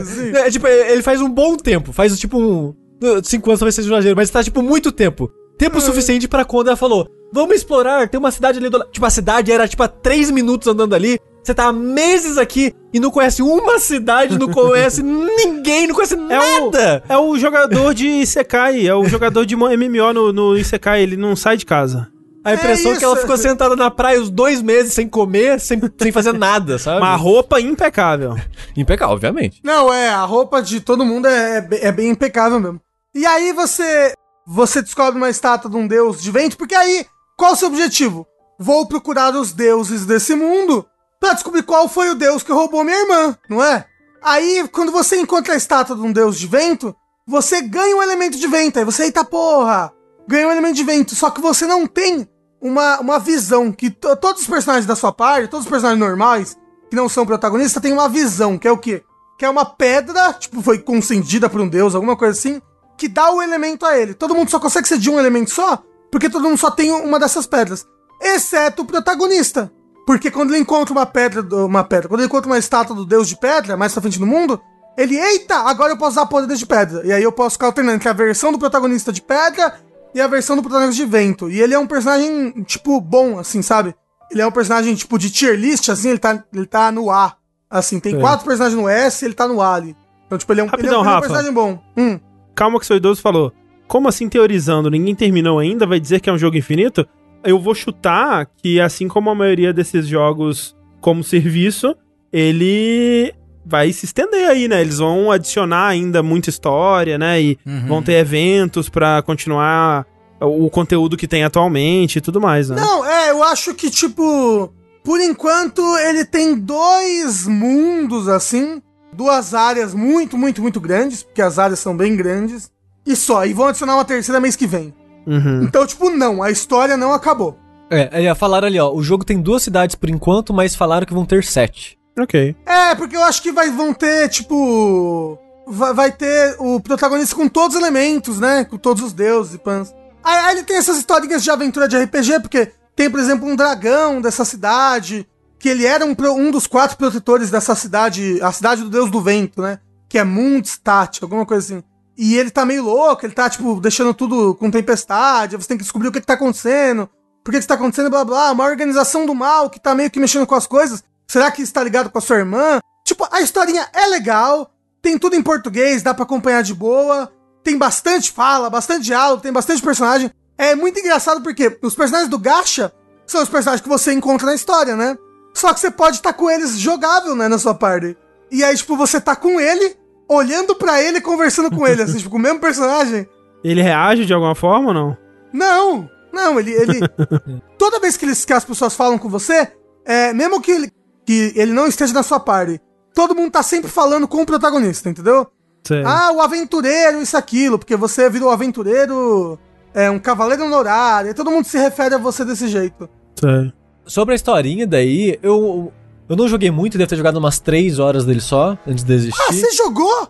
[0.00, 0.30] Assim.
[0.36, 1.92] É, tipo, ele faz um bom tempo.
[1.92, 2.74] Faz tipo um.
[3.22, 5.30] Cinco anos talvez seja exagero, mas tá tipo muito tempo.
[5.58, 8.90] Tempo suficiente pra quando ela falou: Vamos explorar, tem uma cidade ali do lado.
[8.90, 11.18] Tipo, a cidade era tipo a três minutos andando ali.
[11.48, 16.12] Você tá há meses aqui e não conhece uma cidade, não conhece ninguém, não conhece
[16.12, 17.02] É nada.
[17.08, 21.16] o, é o jogador de Isekai, é o jogador de MMO no, no Isekai, ele
[21.16, 22.06] não sai de casa.
[22.44, 25.80] A impressão é que ela ficou sentada na praia os dois meses sem comer, sem,
[25.98, 26.98] sem fazer nada, sabe?
[27.00, 28.36] Uma roupa impecável.
[28.76, 29.58] Impecável, obviamente.
[29.64, 32.78] Não, é, a roupa de todo mundo é, é bem- é bem impecável mesmo.
[33.14, 34.12] E aí você
[34.46, 37.06] você descobre uma estátua de um deus de vento, porque aí,
[37.38, 38.26] qual o seu objetivo?
[38.58, 40.84] Vou procurar os deuses desse mundo
[41.20, 43.86] pra descobrir qual foi o deus que roubou minha irmã, não é?
[44.22, 46.94] Aí, quando você encontra a estátua de um deus de vento,
[47.26, 48.78] você ganha um elemento de vento.
[48.78, 49.92] Aí você, eita porra,
[50.26, 51.14] ganha um elemento de vento.
[51.14, 52.28] Só que você não tem
[52.60, 56.56] uma, uma visão que to- todos os personagens da sua parte, todos os personagens normais,
[56.90, 59.04] que não são protagonistas, têm uma visão, que é o quê?
[59.38, 62.60] Que é uma pedra, tipo, foi concedida por um deus, alguma coisa assim,
[62.96, 64.14] que dá o elemento a ele.
[64.14, 65.80] Todo mundo só consegue ser de um elemento só,
[66.10, 67.86] porque todo mundo só tem uma dessas pedras.
[68.20, 69.70] Exceto o protagonista.
[70.08, 73.28] Porque quando ele encontra uma pedra, uma pedra, quando ele encontra uma estátua do deus
[73.28, 74.58] de pedra, mais pra frente no mundo,
[74.96, 77.06] ele, eita, agora eu posso usar poderes de pedra.
[77.06, 79.74] E aí eu posso ficar alternando entre a versão do protagonista de pedra
[80.14, 81.50] e a versão do protagonista de vento.
[81.50, 83.94] E ele é um personagem, tipo, bom, assim, sabe?
[84.30, 87.36] Ele é um personagem, tipo, de tier list, assim, ele tá, ele tá no A.
[87.68, 88.20] Assim, tem Sim.
[88.22, 89.94] quatro personagens no S ele tá no A ali.
[90.24, 91.78] Então, tipo, ele é um, ele é um- Rapidão, ele é um personagem bom.
[91.98, 92.18] Hum.
[92.54, 93.52] Calma que seu idoso falou.
[93.86, 94.90] Como assim teorizando?
[94.90, 95.86] Ninguém terminou ainda?
[95.86, 97.06] Vai dizer que é um jogo infinito?
[97.44, 101.94] Eu vou chutar que, assim como a maioria desses jogos como serviço,
[102.32, 103.32] ele
[103.64, 104.80] vai se estender aí, né?
[104.80, 107.40] Eles vão adicionar ainda muita história, né?
[107.40, 110.06] E vão ter eventos pra continuar
[110.40, 112.76] o conteúdo que tem atualmente e tudo mais, né?
[112.80, 114.72] Não, é, eu acho que, tipo,
[115.04, 118.80] por enquanto ele tem dois mundos, assim,
[119.12, 122.70] duas áreas muito, muito, muito grandes, porque as áreas são bem grandes,
[123.06, 124.94] e só, e vão adicionar uma terceira mês que vem.
[125.28, 125.62] Uhum.
[125.64, 127.58] Então, tipo, não, a história não acabou.
[127.90, 131.26] É, falaram ali, ó, o jogo tem duas cidades por enquanto, mas falaram que vão
[131.26, 131.98] ter sete.
[132.18, 132.56] Ok.
[132.66, 135.38] É, porque eu acho que vai, vão ter, tipo.
[135.66, 138.64] Vai, vai ter o protagonista com todos os elementos, né?
[138.64, 139.94] Com todos os deuses e pans.
[140.24, 143.54] Aí, aí ele tem essas historinhas de aventura de RPG, porque tem, por exemplo, um
[143.54, 145.28] dragão dessa cidade,
[145.58, 149.20] que ele era um, um dos quatro protetores dessa cidade, a cidade do deus do
[149.20, 149.78] vento, né?
[150.08, 151.84] Que é Mundstat, alguma coisa assim.
[152.18, 155.84] E ele tá meio louco, ele tá, tipo, deixando tudo com tempestade, você tem que
[155.84, 157.08] descobrir o que, que tá acontecendo,
[157.44, 160.18] por que, que tá acontecendo, blá blá, uma organização do mal que tá meio que
[160.18, 161.04] mexendo com as coisas.
[161.28, 162.80] Será que está ligado com a sua irmã?
[163.04, 167.30] Tipo, a historinha é legal, tem tudo em português, dá pra acompanhar de boa,
[167.62, 170.30] tem bastante fala, bastante diálogo, tem bastante personagem.
[170.56, 172.92] É muito engraçado porque os personagens do Gacha
[173.26, 175.16] são os personagens que você encontra na história, né?
[175.54, 178.16] Só que você pode estar com eles jogável, né, na sua party.
[178.50, 179.96] E aí, tipo, você tá com ele,
[180.28, 183.26] olhando pra ele e conversando com ele, assim, tipo, com o mesmo personagem.
[183.64, 185.16] Ele reage de alguma forma ou não?
[185.52, 186.72] Não, não, ele.
[186.72, 187.00] ele
[187.78, 189.72] toda vez que, eles, que as pessoas falam com você,
[190.04, 190.92] é, mesmo que ele,
[191.24, 192.80] que ele não esteja na sua party,
[193.14, 195.46] todo mundo tá sempre falando com o protagonista, entendeu?
[195.86, 196.02] Sei.
[196.04, 199.58] Ah, o aventureiro, isso, aquilo, porque você virou aventureiro,
[199.94, 203.08] é um cavaleiro honorário, e todo mundo se refere a você desse jeito.
[203.34, 203.72] sei.
[204.06, 205.92] Sobre a historinha daí, eu,
[206.28, 209.40] eu não joguei muito, devo ter jogado umas três horas dele só, antes de desistir.
[209.48, 210.28] Ah, você jogou?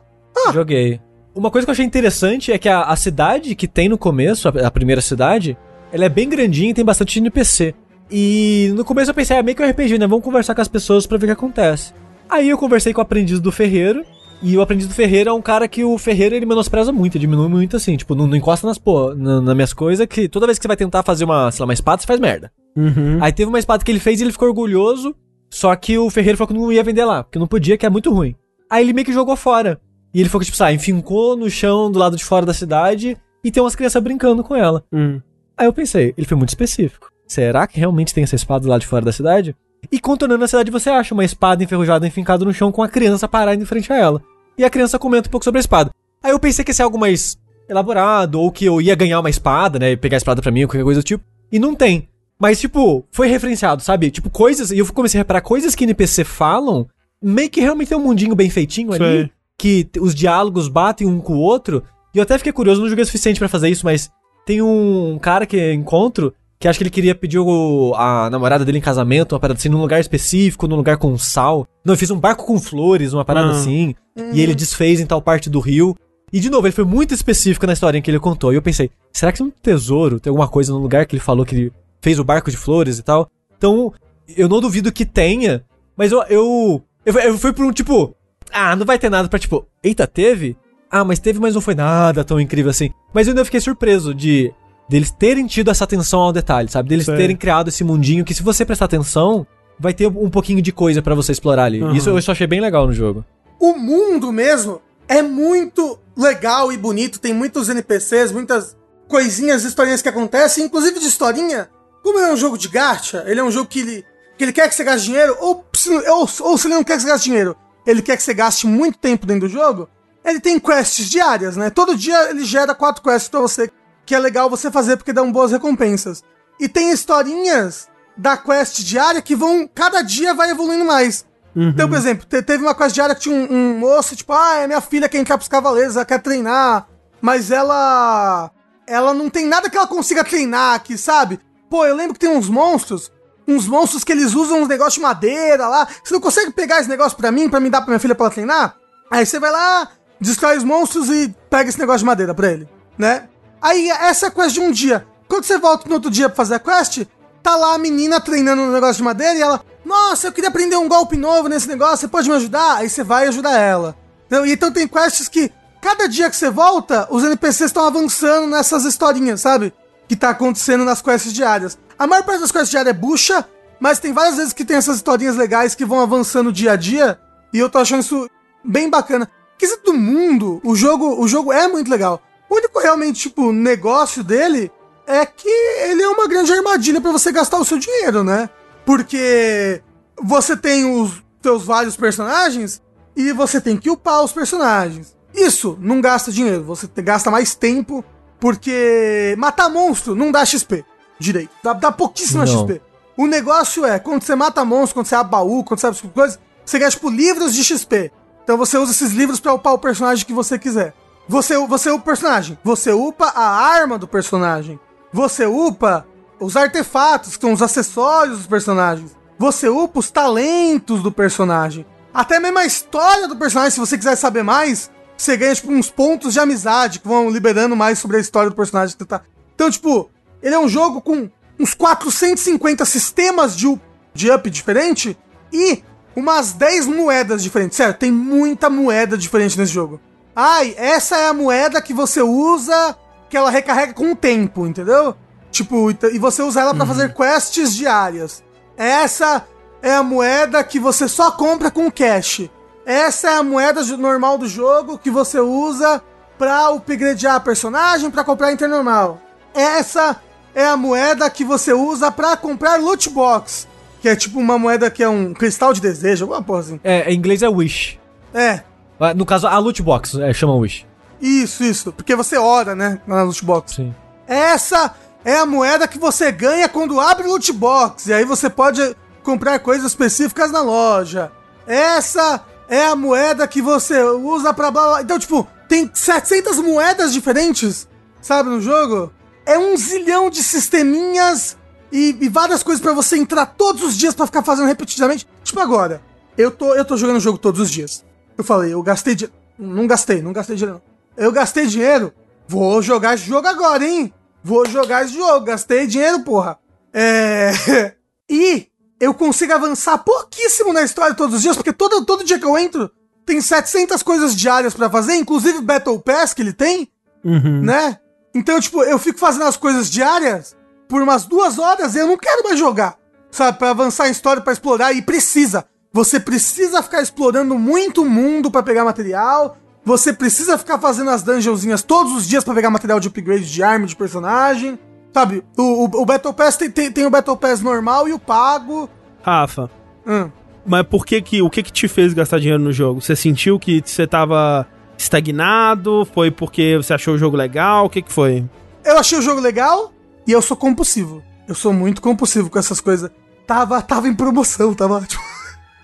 [0.52, 1.00] Joguei.
[1.34, 4.48] Uma coisa que eu achei interessante é que a, a cidade que tem no começo,
[4.48, 5.56] a, a primeira cidade,
[5.92, 7.74] ela é bem grandinha e tem bastante NPC.
[8.10, 10.06] E no começo eu pensei, é meio que um RPG, né?
[10.06, 11.92] Vamos conversar com as pessoas pra ver o que acontece.
[12.28, 14.04] Aí eu conversei com o aprendiz do ferreiro.
[14.40, 17.48] E o aprendiz do ferreiro é um cara que o ferreiro ele menospreza muito, diminui
[17.48, 17.96] muito assim.
[17.96, 20.68] Tipo, não, não encosta nas, pô, na, nas minhas coisas, que toda vez que você
[20.68, 22.52] vai tentar fazer uma, sei lá, uma espada, você faz merda.
[22.76, 23.18] Uhum.
[23.20, 25.14] Aí teve uma espada que ele fez e ele ficou orgulhoso.
[25.50, 27.90] Só que o ferreiro falou que não ia vender lá, porque não podia, que é
[27.90, 28.34] muito ruim.
[28.70, 29.80] Aí ele meio que jogou fora.
[30.12, 33.16] E ele falou que, tipo, sabe, enfincou no chão do lado de fora da cidade
[33.42, 34.84] e tem umas crianças brincando com ela.
[34.92, 35.20] Hum.
[35.56, 37.10] Aí eu pensei, ele foi muito específico.
[37.26, 39.54] Será que realmente tem essa espada do lado de fora da cidade?
[39.92, 43.28] E contornando a cidade, você acha uma espada enferrujada enfincada no chão com a criança
[43.28, 44.22] parada em frente a ela.
[44.56, 45.90] E a criança comenta um pouco sobre a espada.
[46.22, 47.38] Aí eu pensei que ia ser algo mais
[47.68, 49.92] elaborado, ou que eu ia ganhar uma espada, né?
[49.92, 51.22] E pegar a espada pra mim, ou qualquer coisa do tipo.
[51.52, 52.07] E não tem.
[52.40, 54.10] Mas, tipo, foi referenciado, sabe?
[54.10, 54.70] Tipo, coisas.
[54.70, 56.86] E eu comecei a reparar coisas que NPC falam.
[57.20, 59.30] Meio que realmente tem um mundinho bem feitinho ali.
[59.58, 61.82] Que os diálogos batem um com o outro.
[62.14, 64.08] E eu até fiquei curioso, não joguei o suficiente pra fazer isso, mas
[64.46, 68.64] tem um cara que eu encontro que acho que ele queria pedir o- a namorada
[68.64, 71.66] dele em casamento, uma parada assim, num lugar específico, num lugar com sal.
[71.84, 73.52] Não, eu fiz um barco com flores, uma parada Ah.
[73.52, 73.94] assim.
[74.32, 75.94] E ele desfez em tal parte do rio.
[76.32, 78.52] E de novo, ele foi muito específico na historinha que ele contou.
[78.52, 80.18] E eu pensei, será que tem um tesouro?
[80.20, 82.98] Tem alguma coisa no lugar que ele falou que ele fez o barco de flores
[82.98, 83.30] e tal?
[83.56, 83.92] Então,
[84.36, 85.64] eu não duvido que tenha,
[85.96, 86.22] mas eu.
[86.24, 88.14] Eu, eu, eu fui por um tipo.
[88.52, 89.66] Ah, não vai ter nada pra tipo.
[89.82, 90.56] Eita, teve?
[90.90, 92.90] Ah, mas teve, mas não foi nada tão incrível assim.
[93.12, 94.52] Mas eu ainda fiquei surpreso de
[94.88, 96.88] deles terem tido essa atenção ao detalhe, sabe?
[96.88, 97.16] Deles Sei.
[97.16, 99.46] terem criado esse mundinho que, se você prestar atenção,
[99.78, 101.82] vai ter um pouquinho de coisa pra você explorar ali.
[101.82, 101.94] Uhum.
[101.94, 103.24] Isso eu só achei bem legal no jogo.
[103.60, 108.76] O mundo mesmo é muito legal e bonito, tem muitos NPCs, muitas
[109.06, 111.68] coisinhas, historinhas que acontecem, inclusive de historinha
[112.08, 114.06] como ele é um jogo de gacha, ele é um jogo que ele,
[114.36, 116.96] que ele quer que você gaste dinheiro, ou, se- ou, ou se ele não quer
[116.96, 117.56] que você gaste dinheiro,
[117.86, 119.88] ele quer que você gaste muito tempo dentro do jogo,
[120.24, 121.70] ele tem quests diárias, né?
[121.70, 123.70] Todo dia ele gera quatro quests pra você,
[124.04, 126.22] que é legal você fazer porque dão boas recompensas.
[126.60, 131.24] E tem historinhas da quest diária que vão, cada dia vai evoluindo mais.
[131.56, 134.56] Então, por exemplo, te- teve uma quest diária que tinha um, um moço, tipo, ah,
[134.56, 136.86] é minha filha quer entrar pros cavaleiros, ela quer treinar,
[137.20, 138.50] mas ela.
[138.86, 141.38] Ela não tem nada que ela consiga treinar aqui, sabe?
[141.68, 143.10] Pô, eu lembro que tem uns monstros,
[143.46, 145.86] uns monstros que eles usam uns negócios de madeira lá.
[146.02, 148.26] Você não consegue pegar esse negócio pra mim, pra me dar pra minha filha pra
[148.26, 148.76] ela treinar?
[149.10, 149.88] Aí você vai lá,
[150.20, 153.28] destrói os monstros e pega esse negócio de madeira pra ele, né?
[153.60, 155.06] Aí essa é a quest de um dia.
[155.28, 157.04] Quando você volta no outro dia pra fazer a quest,
[157.42, 160.76] tá lá a menina treinando no negócio de madeira e ela, nossa, eu queria aprender
[160.76, 162.76] um golpe novo nesse negócio, você pode me ajudar?
[162.76, 163.96] Aí você vai ajudar ela.
[164.26, 165.50] Então, então tem quests que,
[165.80, 169.72] cada dia que você volta, os NPCs estão avançando nessas historinhas, sabe?
[170.08, 171.78] Que tá acontecendo nas quests diárias.
[171.98, 173.46] A maior parte das quests diárias é bucha,
[173.78, 177.18] mas tem várias vezes que tem essas historinhas legais que vão avançando dia a dia,
[177.52, 178.28] e eu tô achando isso
[178.64, 179.30] bem bacana.
[179.58, 182.22] Quesito do mundo, o jogo, o jogo é muito legal.
[182.48, 184.70] O único realmente, tipo, negócio dele
[185.06, 188.48] é que ele é uma grande armadilha pra você gastar o seu dinheiro, né?
[188.84, 189.82] Porque
[190.22, 192.82] você tem os seus vários personagens
[193.16, 195.16] e você tem que upar os personagens.
[195.34, 198.04] Isso não gasta dinheiro, você gasta mais tempo,
[198.40, 200.84] porque matar monstro não dá XP
[201.18, 201.50] direito.
[201.62, 202.52] Dá, dá pouquíssima Não.
[202.52, 202.80] XP.
[203.16, 206.12] O negócio é, quando você mata monstro, quando você abre baú, quando você abre essas
[206.12, 208.12] coisas, você ganha, tipo, livros de XP.
[208.44, 210.94] Então você usa esses livros pra upar o personagem que você quiser.
[211.28, 212.58] Você, você upa o personagem.
[212.62, 214.78] Você upa a arma do personagem.
[215.12, 216.06] Você upa
[216.40, 219.16] os artefatos, que são os acessórios dos personagens.
[219.38, 221.84] Você upa os talentos do personagem.
[222.14, 224.90] Até mesmo a história do personagem, se você quiser saber mais,
[225.22, 228.56] você ganha, tipo, uns pontos de amizade que vão liberando mais sobre a história do
[228.56, 229.22] personagem que você tá.
[229.54, 230.08] Então, tipo,
[230.42, 231.28] ele é um jogo com
[231.58, 233.82] uns 450 sistemas de, up-
[234.14, 235.18] de up diferente
[235.52, 235.82] e
[236.14, 237.76] umas 10 moedas diferentes.
[237.76, 240.00] Sério, tem muita moeda diferente nesse jogo.
[240.34, 242.96] Ai, essa é a moeda que você usa,
[243.28, 245.16] que ela recarrega com o tempo, entendeu?
[245.50, 248.44] Tipo, e e você usa ela pra fazer quests diárias.
[248.76, 249.44] Essa
[249.82, 252.48] é a moeda que você só compra com cash.
[252.88, 256.02] Essa é a moeda normal do jogo que você usa
[256.38, 259.20] pra upgradear a personagem, pra comprar item normal.
[259.54, 260.16] Essa
[260.54, 263.68] é a moeda que você usa pra comprar loot box,
[264.00, 266.80] que é tipo uma moeda que é um cristal de desejo, alguma porra assim.
[266.82, 268.00] É, em inglês é Wish.
[268.32, 268.62] É,
[268.98, 270.86] Ah, No caso, a loot box, é, chama Wish.
[271.20, 271.92] isso, isso.
[271.92, 273.74] Porque você ora, né, na loot box.
[273.74, 273.94] Sim.
[274.26, 274.94] Essa
[275.26, 278.06] é a moeda que você ganha quando abre loot box.
[278.06, 281.30] E aí você pode comprar coisas específicas na loja.
[281.66, 285.02] Essa é a moeda que você usa pra blá blá.
[285.02, 287.88] Então, tipo, tem 700 moedas diferentes,
[288.20, 289.12] sabe, no jogo?
[289.46, 291.56] É um zilhão de sisteminhas
[291.90, 295.26] e, e várias coisas pra você entrar todos os dias pra ficar fazendo repetidamente.
[295.42, 296.02] Tipo agora,
[296.36, 298.04] eu tô, eu tô jogando o jogo todos os dias.
[298.36, 299.34] Eu falei, eu gastei dinheiro.
[299.58, 300.82] Não gastei, não gastei dinheiro.
[301.16, 302.12] Eu gastei dinheiro.
[302.46, 304.12] Vou jogar esse jogo agora, hein?
[304.42, 305.44] Vou jogar esse jogo.
[305.44, 306.58] Gastei dinheiro, porra.
[306.92, 307.50] É.
[308.30, 308.68] e
[309.00, 312.58] eu consigo avançar pouquíssimo na história todos os dias, porque todo, todo dia que eu
[312.58, 312.90] entro
[313.24, 316.90] tem 700 coisas diárias pra fazer, inclusive Battle Pass que ele tem,
[317.24, 317.62] Uhum.
[317.62, 317.98] né?
[318.34, 320.56] Então, tipo, eu fico fazendo as coisas diárias
[320.88, 322.96] por umas duas horas e eu não quero mais jogar,
[323.30, 323.58] sabe?
[323.58, 325.66] Pra avançar a história, pra explorar, e precisa.
[325.92, 329.56] Você precisa ficar explorando muito o mundo pra pegar material.
[329.84, 333.62] Você precisa ficar fazendo as dungeonzinhas todos os dias pra pegar material de upgrade de
[333.62, 334.78] arma, de personagem.
[335.18, 335.42] Sabe?
[335.56, 338.88] O, o, o Battle Pass tem, tem, tem o Battle Pass normal e o pago.
[339.20, 339.68] Rafa,
[340.06, 340.30] Hum.
[340.64, 343.00] mas por que que, o que que te fez gastar dinheiro no jogo?
[343.02, 344.64] Você sentiu que você tava
[344.96, 346.06] estagnado?
[346.14, 347.86] Foi porque você achou o jogo legal?
[347.86, 348.44] O que que foi?
[348.84, 349.92] Eu achei o jogo legal
[350.24, 351.20] e eu sou compulsivo.
[351.48, 353.10] Eu sou muito compulsivo com essas coisas.
[353.44, 355.00] Tava, tava em promoção, tava.
[355.02, 355.22] Tipo,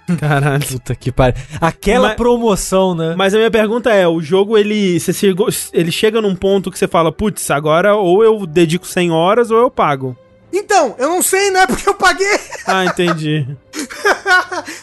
[0.18, 0.66] Caralho.
[0.66, 1.40] Puta que pariu.
[1.60, 3.14] Aquela Mas- promoção, né?
[3.16, 6.78] Mas a minha pergunta é, o jogo ele, você chegou, ele chega num ponto que
[6.78, 10.16] você fala, putz, agora ou eu dedico 100 horas ou eu pago.
[10.52, 11.66] Então, eu não sei, né?
[11.68, 12.38] Porque eu paguei.
[12.66, 13.46] Ah, entendi.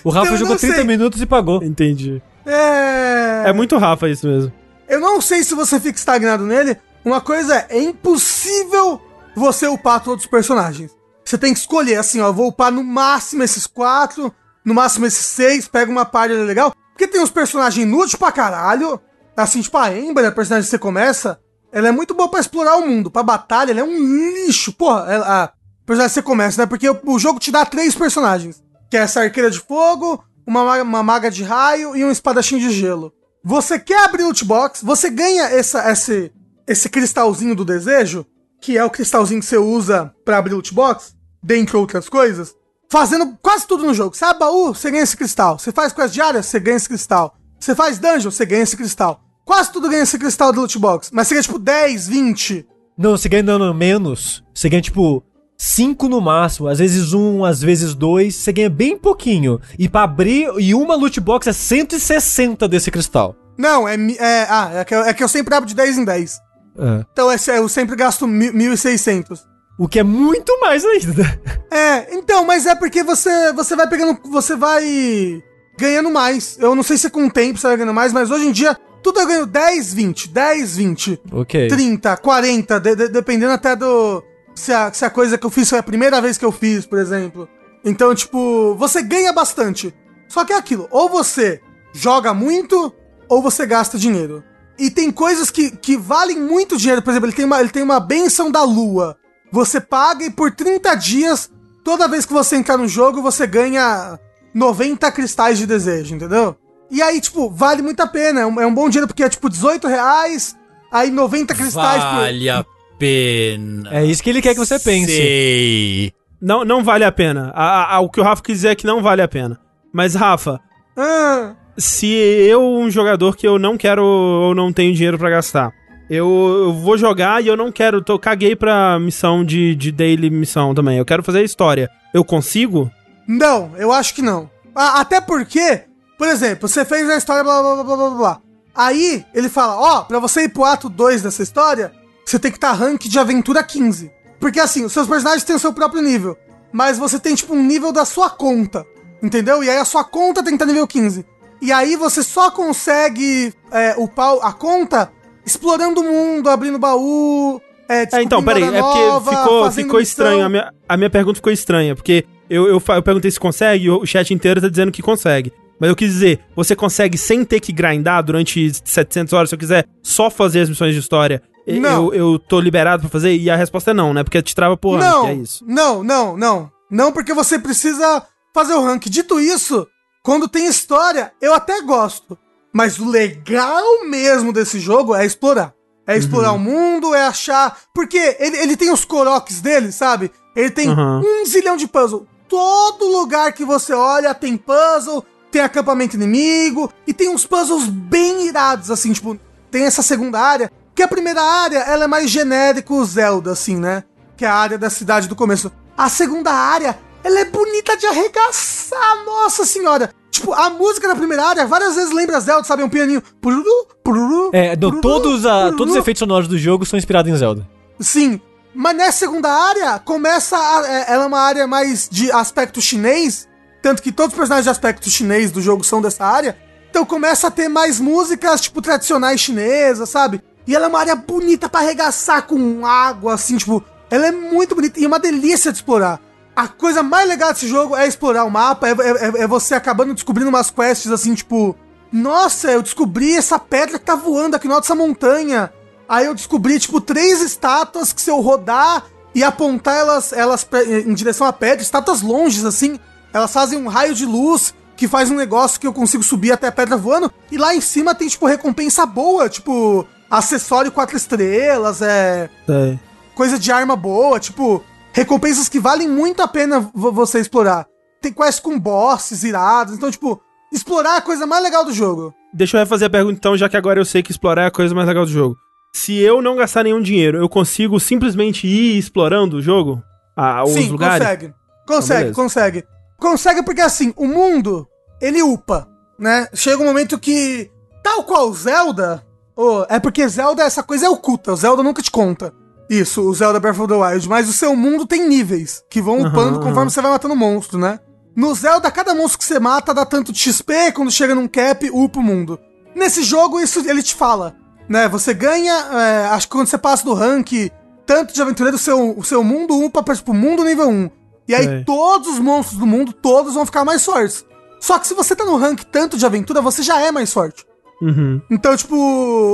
[0.03, 0.83] O Rafa eu jogou não 30 sei.
[0.83, 1.63] minutos e pagou.
[1.63, 2.21] entendi.
[2.45, 3.43] É.
[3.47, 4.51] É muito Rafa isso mesmo.
[4.89, 6.75] Eu não sei se você fica estagnado nele.
[7.05, 9.01] Uma coisa é, é impossível
[9.35, 10.91] você upar todos os personagens.
[11.23, 14.33] Você tem que escolher, assim, ó, eu vou upar no máximo esses quatro,
[14.65, 16.73] no máximo esses seis, pega uma parte legal.
[16.93, 18.99] Porque tem uns personagens inúteis pra caralho.
[19.35, 21.39] Assim, tipo a Ember, a personagem que você começa,
[21.71, 23.09] ela é muito boa pra explorar o mundo.
[23.09, 24.73] Pra batalha, ela é um lixo.
[24.73, 25.51] Porra, ela, a
[25.85, 26.65] personagem que você começa, né?
[26.67, 28.61] Porque o, o jogo te dá três personagens.
[28.89, 32.57] Que é essa arqueira de fogo, uma, ma- uma maga de raio e um espadachim
[32.59, 33.13] de gelo.
[33.43, 36.31] Você quer abrir loot box, você ganha essa, esse,
[36.67, 38.25] esse cristalzinho do desejo,
[38.61, 41.15] que é o cristalzinho que você usa pra abrir loot box.
[41.41, 42.53] dentre outras coisas,
[42.91, 44.15] fazendo quase tudo no jogo.
[44.15, 45.57] Você abre baú, você ganha esse cristal.
[45.57, 47.33] Você faz quest diária, você ganha esse cristal.
[47.57, 49.21] Você faz dungeon, você ganha esse cristal.
[49.45, 51.09] Quase tudo ganha esse cristal do loot box.
[51.13, 52.67] Mas você ganha tipo 10, 20.
[52.97, 54.43] Não, você ganha não, menos.
[54.53, 55.23] Você ganha tipo
[55.57, 58.35] 5 no máximo, às vezes um, às vezes dois.
[58.35, 59.61] Você ganha bem pouquinho.
[59.79, 63.35] E pra abrir, e uma loot box é 160 desse cristal.
[63.57, 63.95] Não, é.
[63.95, 66.39] é ah, é que, eu, é que eu sempre abro de 10 em 10.
[66.77, 67.05] É.
[67.13, 69.39] Então esse, eu sempre gasto mi- 1.600.
[69.83, 71.23] O que é muito mais ainda.
[71.71, 74.19] É, então, mas é porque você, você vai pegando.
[74.29, 75.41] Você vai
[75.77, 76.57] ganhando mais.
[76.59, 78.77] Eu não sei se com o tempo você vai ganhando mais, mas hoje em dia
[79.01, 81.67] tudo eu ganho 10, 20, 10, 20, Ok.
[81.69, 84.23] 30, 40, de- de- dependendo até do.
[84.53, 86.85] Se a, se a coisa que eu fiz foi a primeira vez que eu fiz,
[86.85, 87.49] por exemplo.
[87.83, 89.91] Então, tipo, você ganha bastante.
[90.27, 91.59] Só que é aquilo, ou você
[91.93, 92.93] joga muito,
[93.27, 94.43] ou você gasta dinheiro.
[94.77, 97.01] E tem coisas que, que valem muito dinheiro.
[97.01, 99.17] Por exemplo, ele tem, uma, ele tem uma benção da lua.
[99.51, 101.51] Você paga e por 30 dias,
[101.83, 104.17] toda vez que você entrar no jogo, você ganha
[104.53, 106.55] 90 cristais de desejo, entendeu?
[106.89, 108.41] E aí, tipo, vale muito a pena.
[108.41, 110.55] É um, é um bom dinheiro porque é tipo 18 reais,
[110.91, 112.09] aí 90 cristais por.
[112.21, 112.65] Vale a
[112.99, 113.89] pena.
[113.93, 115.11] É isso que ele quer que você pense.
[115.11, 116.13] Sei.
[116.41, 117.51] Não, não vale a pena.
[117.55, 119.59] A- a- o que o Rafa quis dizer é que não vale a pena.
[119.93, 120.59] Mas, Rafa,
[120.97, 125.71] Ah, se eu, um jogador que eu não quero ou não tenho dinheiro pra gastar,
[126.11, 126.27] eu,
[126.65, 130.75] eu vou jogar e eu não quero, tô, caguei pra missão de, de daily missão
[130.75, 130.97] também.
[130.97, 131.89] Eu quero fazer a história.
[132.13, 132.91] Eu consigo?
[133.25, 134.49] não, eu acho que não.
[134.75, 135.83] Ah, até porque,
[136.17, 138.41] por exemplo, você fez a história, blá blá blá blá blá.
[138.75, 141.93] Aí ele fala: Ó, pra você ir pro ato 2 dessa história,
[142.25, 144.11] você tem que estar rank de aventura 15.
[144.37, 146.37] Porque assim, os seus personagens têm o seu próprio nível.
[146.73, 148.85] Mas você tem, tipo, um nível da sua conta.
[149.23, 149.63] Entendeu?
[149.63, 151.25] E aí a sua conta tem que estar nível 15.
[151.61, 155.11] E aí você só consegue é, upar a conta
[155.45, 157.61] explorando o mundo, abrindo baú.
[157.89, 160.45] É, É, então, peraí, é porque ficou, ficou estranho.
[160.45, 163.89] A minha, a minha pergunta ficou estranha, porque eu, eu, eu perguntei se consegue e
[163.89, 165.51] o chat inteiro tá dizendo que consegue.
[165.79, 169.59] Mas eu quis dizer, você consegue sem ter que grindar durante 700 horas, se eu
[169.59, 172.13] quiser só fazer as missões de história, Não.
[172.13, 173.35] eu, eu tô liberado pra fazer?
[173.35, 174.23] E a resposta é não, né?
[174.23, 175.65] Porque te trava por rank, Não, é isso.
[175.67, 176.71] não, não, não.
[176.89, 178.21] Não, porque você precisa
[178.53, 179.05] fazer o rank.
[179.07, 179.87] Dito isso,
[180.23, 182.37] quando tem história, eu até gosto.
[182.73, 185.73] Mas o legal mesmo desse jogo é explorar.
[186.07, 187.77] É explorar o mundo, é achar.
[187.93, 190.31] Porque ele, ele tem os coroques dele, sabe?
[190.55, 191.21] Ele tem Uhum.
[191.41, 192.25] um zilhão de puzzle.
[192.49, 198.47] Todo lugar que você olha tem puzzle, tem acampamento inimigo, e tem uns puzzles bem
[198.47, 199.37] irados, assim, tipo,
[199.69, 200.71] tem essa segunda área.
[200.93, 204.03] Que a primeira área, ela é mais genérico Zelda, assim, né?
[204.35, 205.71] Que é a área da cidade do começo.
[205.97, 210.13] A segunda área, ela é bonita de arregaçar, nossa senhora!
[210.31, 212.81] Tipo, a música da primeira área várias vezes lembra Zelda, sabe?
[212.83, 213.21] Um pianinho.
[213.41, 215.77] Pururu, pururu, É, não, pururu, todos, a, pururu.
[215.77, 217.67] todos os efeitos sonoros do jogo são inspirados em Zelda.
[217.99, 218.39] Sim.
[218.73, 220.57] Mas nessa segunda área, começa.
[220.57, 223.47] A, é- ela é uma área mais de aspecto chinês.
[223.83, 226.57] Tanto que todos os personagens de aspecto chinês do jogo são dessa área.
[226.89, 230.41] Então começa a ter mais músicas, tipo, tradicionais chinesas, sabe?
[230.65, 233.83] E ela é uma área bonita pra arregaçar com água, assim, tipo.
[234.09, 236.19] Ela é muito bonita e é uma delícia de explorar.
[236.61, 240.13] A coisa mais legal desse jogo é explorar o mapa, é, é- é você acabando
[240.13, 241.75] descobrindo umas quests assim, tipo.
[242.13, 245.73] Nossa, eu descobri essa pedra que tá voando aqui no alto dessa montanha.
[246.07, 250.67] Aí eu descobri, tipo, três estátuas que se eu rodar e apontar elas, elas
[251.07, 252.99] em direção à pedra, estátuas longes, assim,
[253.33, 256.67] elas fazem um raio de luz que faz um negócio que eu consigo subir até
[256.67, 257.33] a pedra voando.
[257.51, 262.99] E lá em cima tem, tipo, recompensa boa, tipo, acessório quatro estrelas, é Sei.
[263.33, 264.83] coisa de arma boa, tipo,
[265.13, 267.87] recompensas que valem muito a pena vo- você explorar.
[268.21, 270.39] Tem quests com bosses irados, então, tipo,
[270.71, 272.33] explorar é a coisa mais legal do jogo.
[272.53, 274.71] Deixa eu refazer a pergunta então, já que agora eu sei que explorar é a
[274.71, 275.57] coisa mais legal do jogo.
[275.93, 280.01] Se eu não gastar nenhum dinheiro, eu consigo simplesmente ir explorando o jogo?
[280.35, 281.19] Ah, os Sim, lugares?
[281.25, 281.53] consegue.
[281.87, 282.35] Consegue, beleza.
[282.35, 282.83] consegue.
[283.19, 284.87] Consegue porque, assim, o mundo,
[285.21, 286.47] ele upa, né?
[286.53, 287.69] Chega um momento que,
[288.03, 289.25] tal qual Zelda,
[289.55, 292.53] ô, é porque Zelda, essa coisa é oculta, o Zelda nunca te conta.
[292.91, 296.19] Isso, o Zelda Breath of the Wild, mas o seu mundo tem níveis, que vão
[296.19, 298.01] Aham, upando conforme você vai matando monstro, né?
[298.35, 301.89] No Zelda, cada monstro que você mata dá tanto de XP, quando chega num cap,
[301.89, 302.59] upa o mundo.
[302.93, 304.57] Nesse jogo, isso ele te fala,
[304.89, 305.07] né?
[305.07, 307.71] Você ganha, é, acho que quando você passa do rank
[308.05, 311.09] tanto de aventureiro, o seu, o seu mundo upa pra, tipo, mundo nível 1.
[311.47, 311.83] E aí Sei.
[311.85, 314.43] todos os monstros do mundo, todos vão ficar mais fortes.
[314.81, 317.65] Só que se você tá no rank tanto de aventura, você já é mais forte.
[318.01, 318.41] Uhum.
[318.49, 318.95] Então, tipo,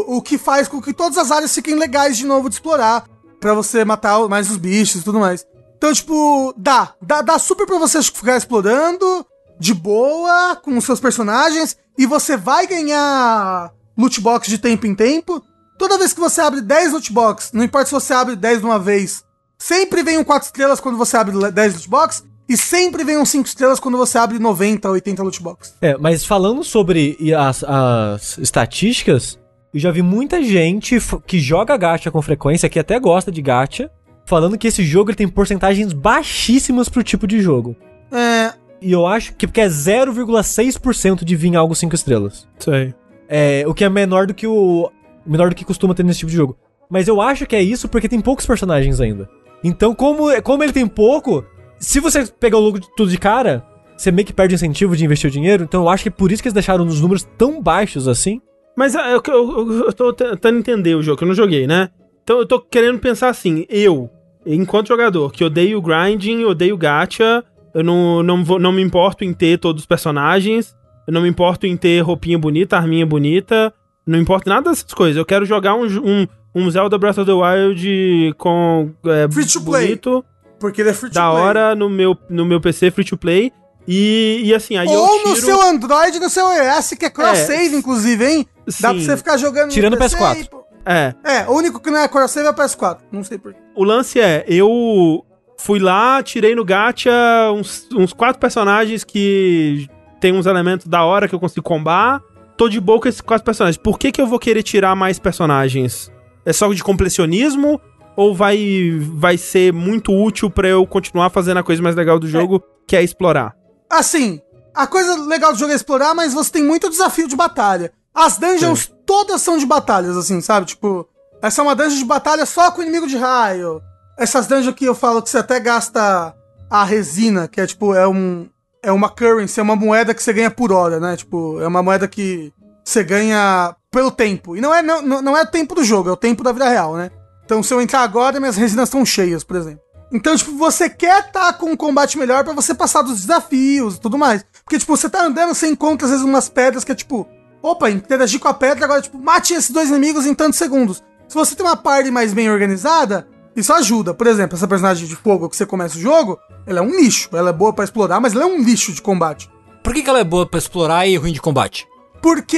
[0.07, 3.05] o que faz com que todas as áreas fiquem legais de novo de explorar.
[3.39, 5.45] Pra você matar mais os bichos e tudo mais.
[5.77, 6.93] Então, tipo, dá.
[7.01, 9.25] Dá, dá super pra você ficar explorando,
[9.59, 11.77] de boa, com os seus personagens.
[11.97, 15.41] E você vai ganhar loot box de tempo em tempo.
[15.77, 18.65] Toda vez que você abre 10 loot box, não importa se você abre 10 de
[18.65, 19.23] uma vez
[19.57, 22.23] Sempre vem um 4 estrelas quando você abre 10 loot box.
[22.49, 25.73] E sempre vem um 5 estrelas quando você abre 90, 80 loot box.
[25.81, 29.37] É, mas falando sobre as, as estatísticas,
[29.77, 30.97] eu já vi muita gente
[31.27, 33.91] que joga gacha com frequência, que até gosta de gacha,
[34.25, 37.75] falando que esse jogo ele tem porcentagens baixíssimas pro tipo de jogo.
[38.11, 38.53] É.
[38.81, 42.47] E eu acho que porque é 0,6% de vir algo 5 estrelas.
[42.67, 42.93] Aí.
[43.29, 44.91] É, o que é menor do que o
[45.25, 46.57] menor do que costuma ter nesse tipo de jogo.
[46.89, 49.29] Mas eu acho que é isso porque tem poucos personagens ainda.
[49.63, 51.45] Então, como, como ele tem pouco,
[51.79, 53.63] se você pegar o logo de tudo de cara,
[53.95, 55.63] você meio que perde o incentivo de investir o dinheiro.
[55.63, 58.41] Então, eu acho que é por isso que eles deixaram os números tão baixos assim.
[58.77, 61.89] Mas é, eu, eu, eu tô tentando entender o jogo, que eu não joguei, né?
[62.23, 64.07] Então eu tô querendo pensar assim, eu,
[64.45, 69.33] enquanto jogador, que odeio grinding, odeio gacha, eu não, não, vou, não me importo em
[69.33, 70.75] ter todos os personagens,
[71.07, 73.73] eu não me importo em ter roupinha bonita, arminha bonita,
[74.05, 75.17] não importa nada dessas coisas.
[75.17, 79.61] Eu quero jogar um, um, um Zelda Breath of the Wild com é, Free to
[79.61, 79.85] play.
[79.87, 80.25] bonito,
[80.59, 81.41] Porque ele é free to da play.
[81.41, 83.51] hora no meu, no meu PC free to play.
[83.87, 85.29] E, e assim, aí eu Ou tiro...
[85.29, 88.47] no seu Android, no seu iOS, que é cross-save, inclusive, hein?
[88.81, 89.05] Dá pra Sim.
[89.05, 90.37] você ficar jogando Tirando no PC PS4.
[90.53, 90.67] e.
[90.85, 92.97] É, É, o único que não é cross-save é o PS4.
[93.11, 93.59] Não sei porquê.
[93.75, 95.23] O lance é, eu
[95.57, 97.11] fui lá, tirei no gacha
[97.53, 99.87] uns, uns quatro personagens que
[100.19, 102.21] tem uns elementos da hora que eu consigo combar.
[102.57, 103.77] Tô de boa com esses quatro personagens.
[103.77, 106.11] Por que, que eu vou querer tirar mais personagens?
[106.45, 107.79] É só de completionismo?
[108.15, 112.27] Ou vai, vai ser muito útil pra eu continuar fazendo a coisa mais legal do
[112.27, 113.53] jogo, que é explorar?
[113.89, 114.41] Assim,
[114.73, 117.91] a coisa legal do jogo é explorar, mas você tem muito desafio de batalha.
[118.13, 120.65] As dungeons todas são de batalhas, assim, sabe?
[120.65, 121.07] Tipo,
[121.41, 123.81] essa é uma dungeon de batalha só com inimigo de raio.
[124.17, 126.35] Essas dungeons que eu falo que você até gasta
[126.69, 128.49] a resina, que é tipo, é um.
[128.83, 131.17] É uma currency, é uma moeda que você ganha por hora, né?
[131.17, 134.55] Tipo, é uma moeda que você ganha pelo tempo.
[134.55, 136.69] E não é, não não é o tempo do jogo, é o tempo da vida
[136.69, 137.11] real, né?
[137.43, 139.81] Então, se eu entrar agora, minhas resinas estão cheias, por exemplo.
[140.11, 143.99] Então, tipo, você quer estar com um combate melhor pra você passar dos desafios e
[143.99, 144.45] tudo mais.
[144.63, 147.27] Porque, tipo, você tá andando, você encontra às vezes umas pedras que é tipo,
[147.61, 151.03] opa, interagir com a pedra, agora, tipo, mate esses dois inimigos em tantos segundos.
[151.27, 154.13] Se você tem uma party mais bem organizada, isso ajuda.
[154.13, 157.29] Por exemplo, essa personagem de fogo que você começa o jogo, ela é um lixo.
[157.33, 159.49] Ela é boa pra explorar, mas ela é um lixo de combate.
[159.83, 161.85] Por que, que ela é boa pra explorar e ruim de combate?
[162.21, 162.57] Porque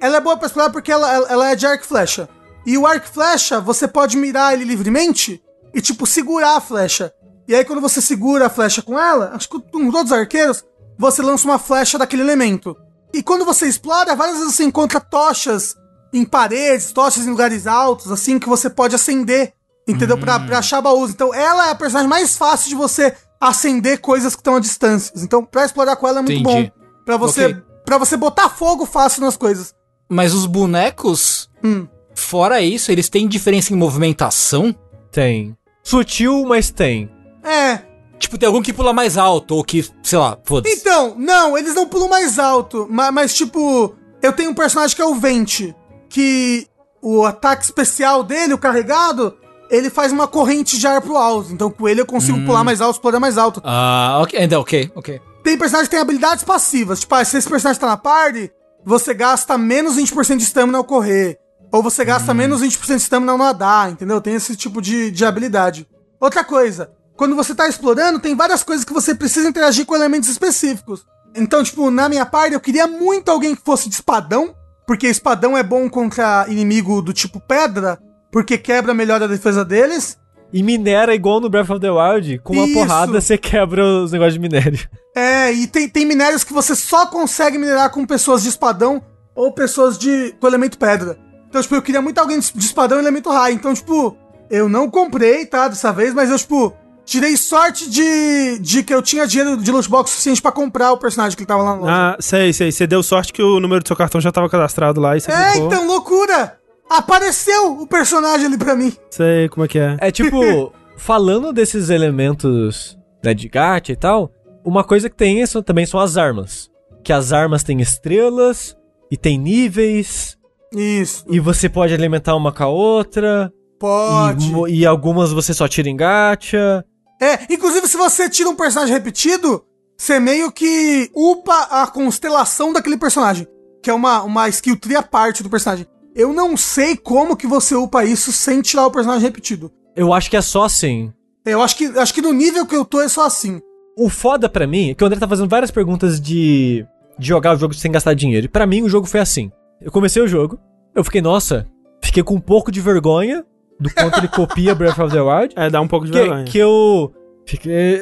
[0.00, 2.28] ela é boa pra explorar porque ela, ela- ela é de arco e flecha.
[2.66, 5.42] E o arco e flecha, você pode mirar ele livremente
[5.78, 7.12] e, tipo, segurar a flecha.
[7.46, 10.64] E aí, quando você segura a flecha com ela, acho que com todos os arqueiros,
[10.98, 12.76] você lança uma flecha daquele elemento.
[13.14, 15.76] E quando você explora, várias vezes você encontra tochas
[16.12, 19.52] em paredes, tochas em lugares altos, assim, que você pode acender,
[19.86, 20.18] entendeu?
[20.18, 21.10] Pra, pra achar baús.
[21.12, 25.22] Então, ela é a personagem mais fácil de você acender coisas que estão a distâncias.
[25.22, 26.72] Então, pra explorar com ela é muito Entendi.
[26.76, 26.86] bom.
[27.04, 27.62] Pra você, Ok.
[27.84, 29.74] pra você botar fogo fácil nas coisas.
[30.08, 31.86] Mas os bonecos, Hum.
[32.14, 34.74] fora isso, eles têm diferença em movimentação?
[35.10, 35.56] Tem.
[35.88, 37.10] Sutil, mas tem.
[37.42, 37.80] É.
[38.18, 40.74] Tipo, tem algum que pula mais alto, ou que, sei lá, foda-se.
[40.74, 42.86] Então, não, eles não pulam mais alto.
[42.90, 45.74] Mas, mas, tipo, eu tenho um personagem que é o Vente.
[46.10, 46.66] Que
[47.00, 49.34] o ataque especial dele, o carregado,
[49.70, 51.54] ele faz uma corrente de ar pro alto.
[51.54, 53.62] Então, com ele eu consigo pular mais alto, explorar mais alto.
[53.64, 55.18] Ah, ok, ainda ok, ok.
[55.42, 57.00] Tem personagem que tem habilidades passivas.
[57.00, 58.50] Tipo, ah, se esse personagem tá na party,
[58.84, 61.38] você gasta menos 20% de stamina ao correr.
[61.78, 64.20] Ou você gasta menos 20% de stamina ao nadar, entendeu?
[64.20, 65.86] Tem esse tipo de, de habilidade.
[66.20, 70.28] Outra coisa, quando você tá explorando, tem várias coisas que você precisa interagir com elementos
[70.28, 71.06] específicos.
[71.36, 74.56] Então, tipo, na minha party, eu queria muito alguém que fosse de espadão,
[74.88, 77.96] porque espadão é bom contra inimigo do tipo pedra,
[78.32, 80.18] porque quebra melhor a defesa deles.
[80.52, 82.74] E minera igual no Breath of the Wild, com uma Isso.
[82.74, 84.90] porrada você quebra os negócios de minério.
[85.14, 89.00] É, e tem, tem minérios que você só consegue minerar com pessoas de espadão
[89.32, 91.27] ou pessoas de com elemento pedra.
[91.48, 93.54] Então, tipo, eu queria muito alguém de espadão e elemento raio.
[93.54, 94.16] Então, tipo,
[94.50, 99.00] eu não comprei, tá, dessa vez, mas eu, tipo, tirei sorte de, de que eu
[99.00, 101.80] tinha dinheiro de loot box suficiente pra comprar o personagem que ele tava lá na
[101.80, 101.92] loja.
[101.92, 102.70] Ah, sei, sei.
[102.70, 105.32] Você deu sorte que o número do seu cartão já tava cadastrado lá e você
[105.32, 105.66] é, ficou.
[105.66, 106.58] então, loucura!
[106.88, 108.94] Apareceu o personagem ali pra mim.
[109.10, 109.96] Sei como é que é.
[110.00, 114.30] É tipo, falando desses elementos né, de gacha e tal,
[114.64, 116.70] uma coisa que tem isso também são as armas.
[117.02, 118.76] Que as armas têm estrelas
[119.10, 120.37] e tem níveis,
[120.72, 124.52] Isso, e você pode alimentar uma com a outra, pode.
[124.68, 126.84] e, e algumas você só tira em gacha.
[127.20, 129.64] É, inclusive se você tira um personagem repetido,
[129.96, 133.46] você meio que upa a constelação daquele personagem.
[133.82, 135.86] Que é uma, uma skill tree à parte do personagem.
[136.14, 139.72] Eu não sei como que você upa isso sem tirar o personagem repetido.
[139.96, 141.12] Eu acho que é só assim.
[141.44, 143.60] Eu acho que, acho que no nível que eu tô é só assim.
[143.96, 146.86] O foda pra mim é que o André tá fazendo várias perguntas de,
[147.18, 148.46] de jogar o jogo sem gastar dinheiro.
[148.46, 149.50] E pra mim o jogo foi assim.
[149.80, 150.58] Eu comecei o jogo,
[150.94, 151.66] eu fiquei, nossa,
[152.02, 153.44] fiquei com um pouco de vergonha
[153.80, 155.54] do quanto ele copia Breath of the Wild.
[155.56, 156.44] É, dá um pouco de Que, vergonha.
[156.44, 157.12] que eu
[157.46, 158.00] fiquei.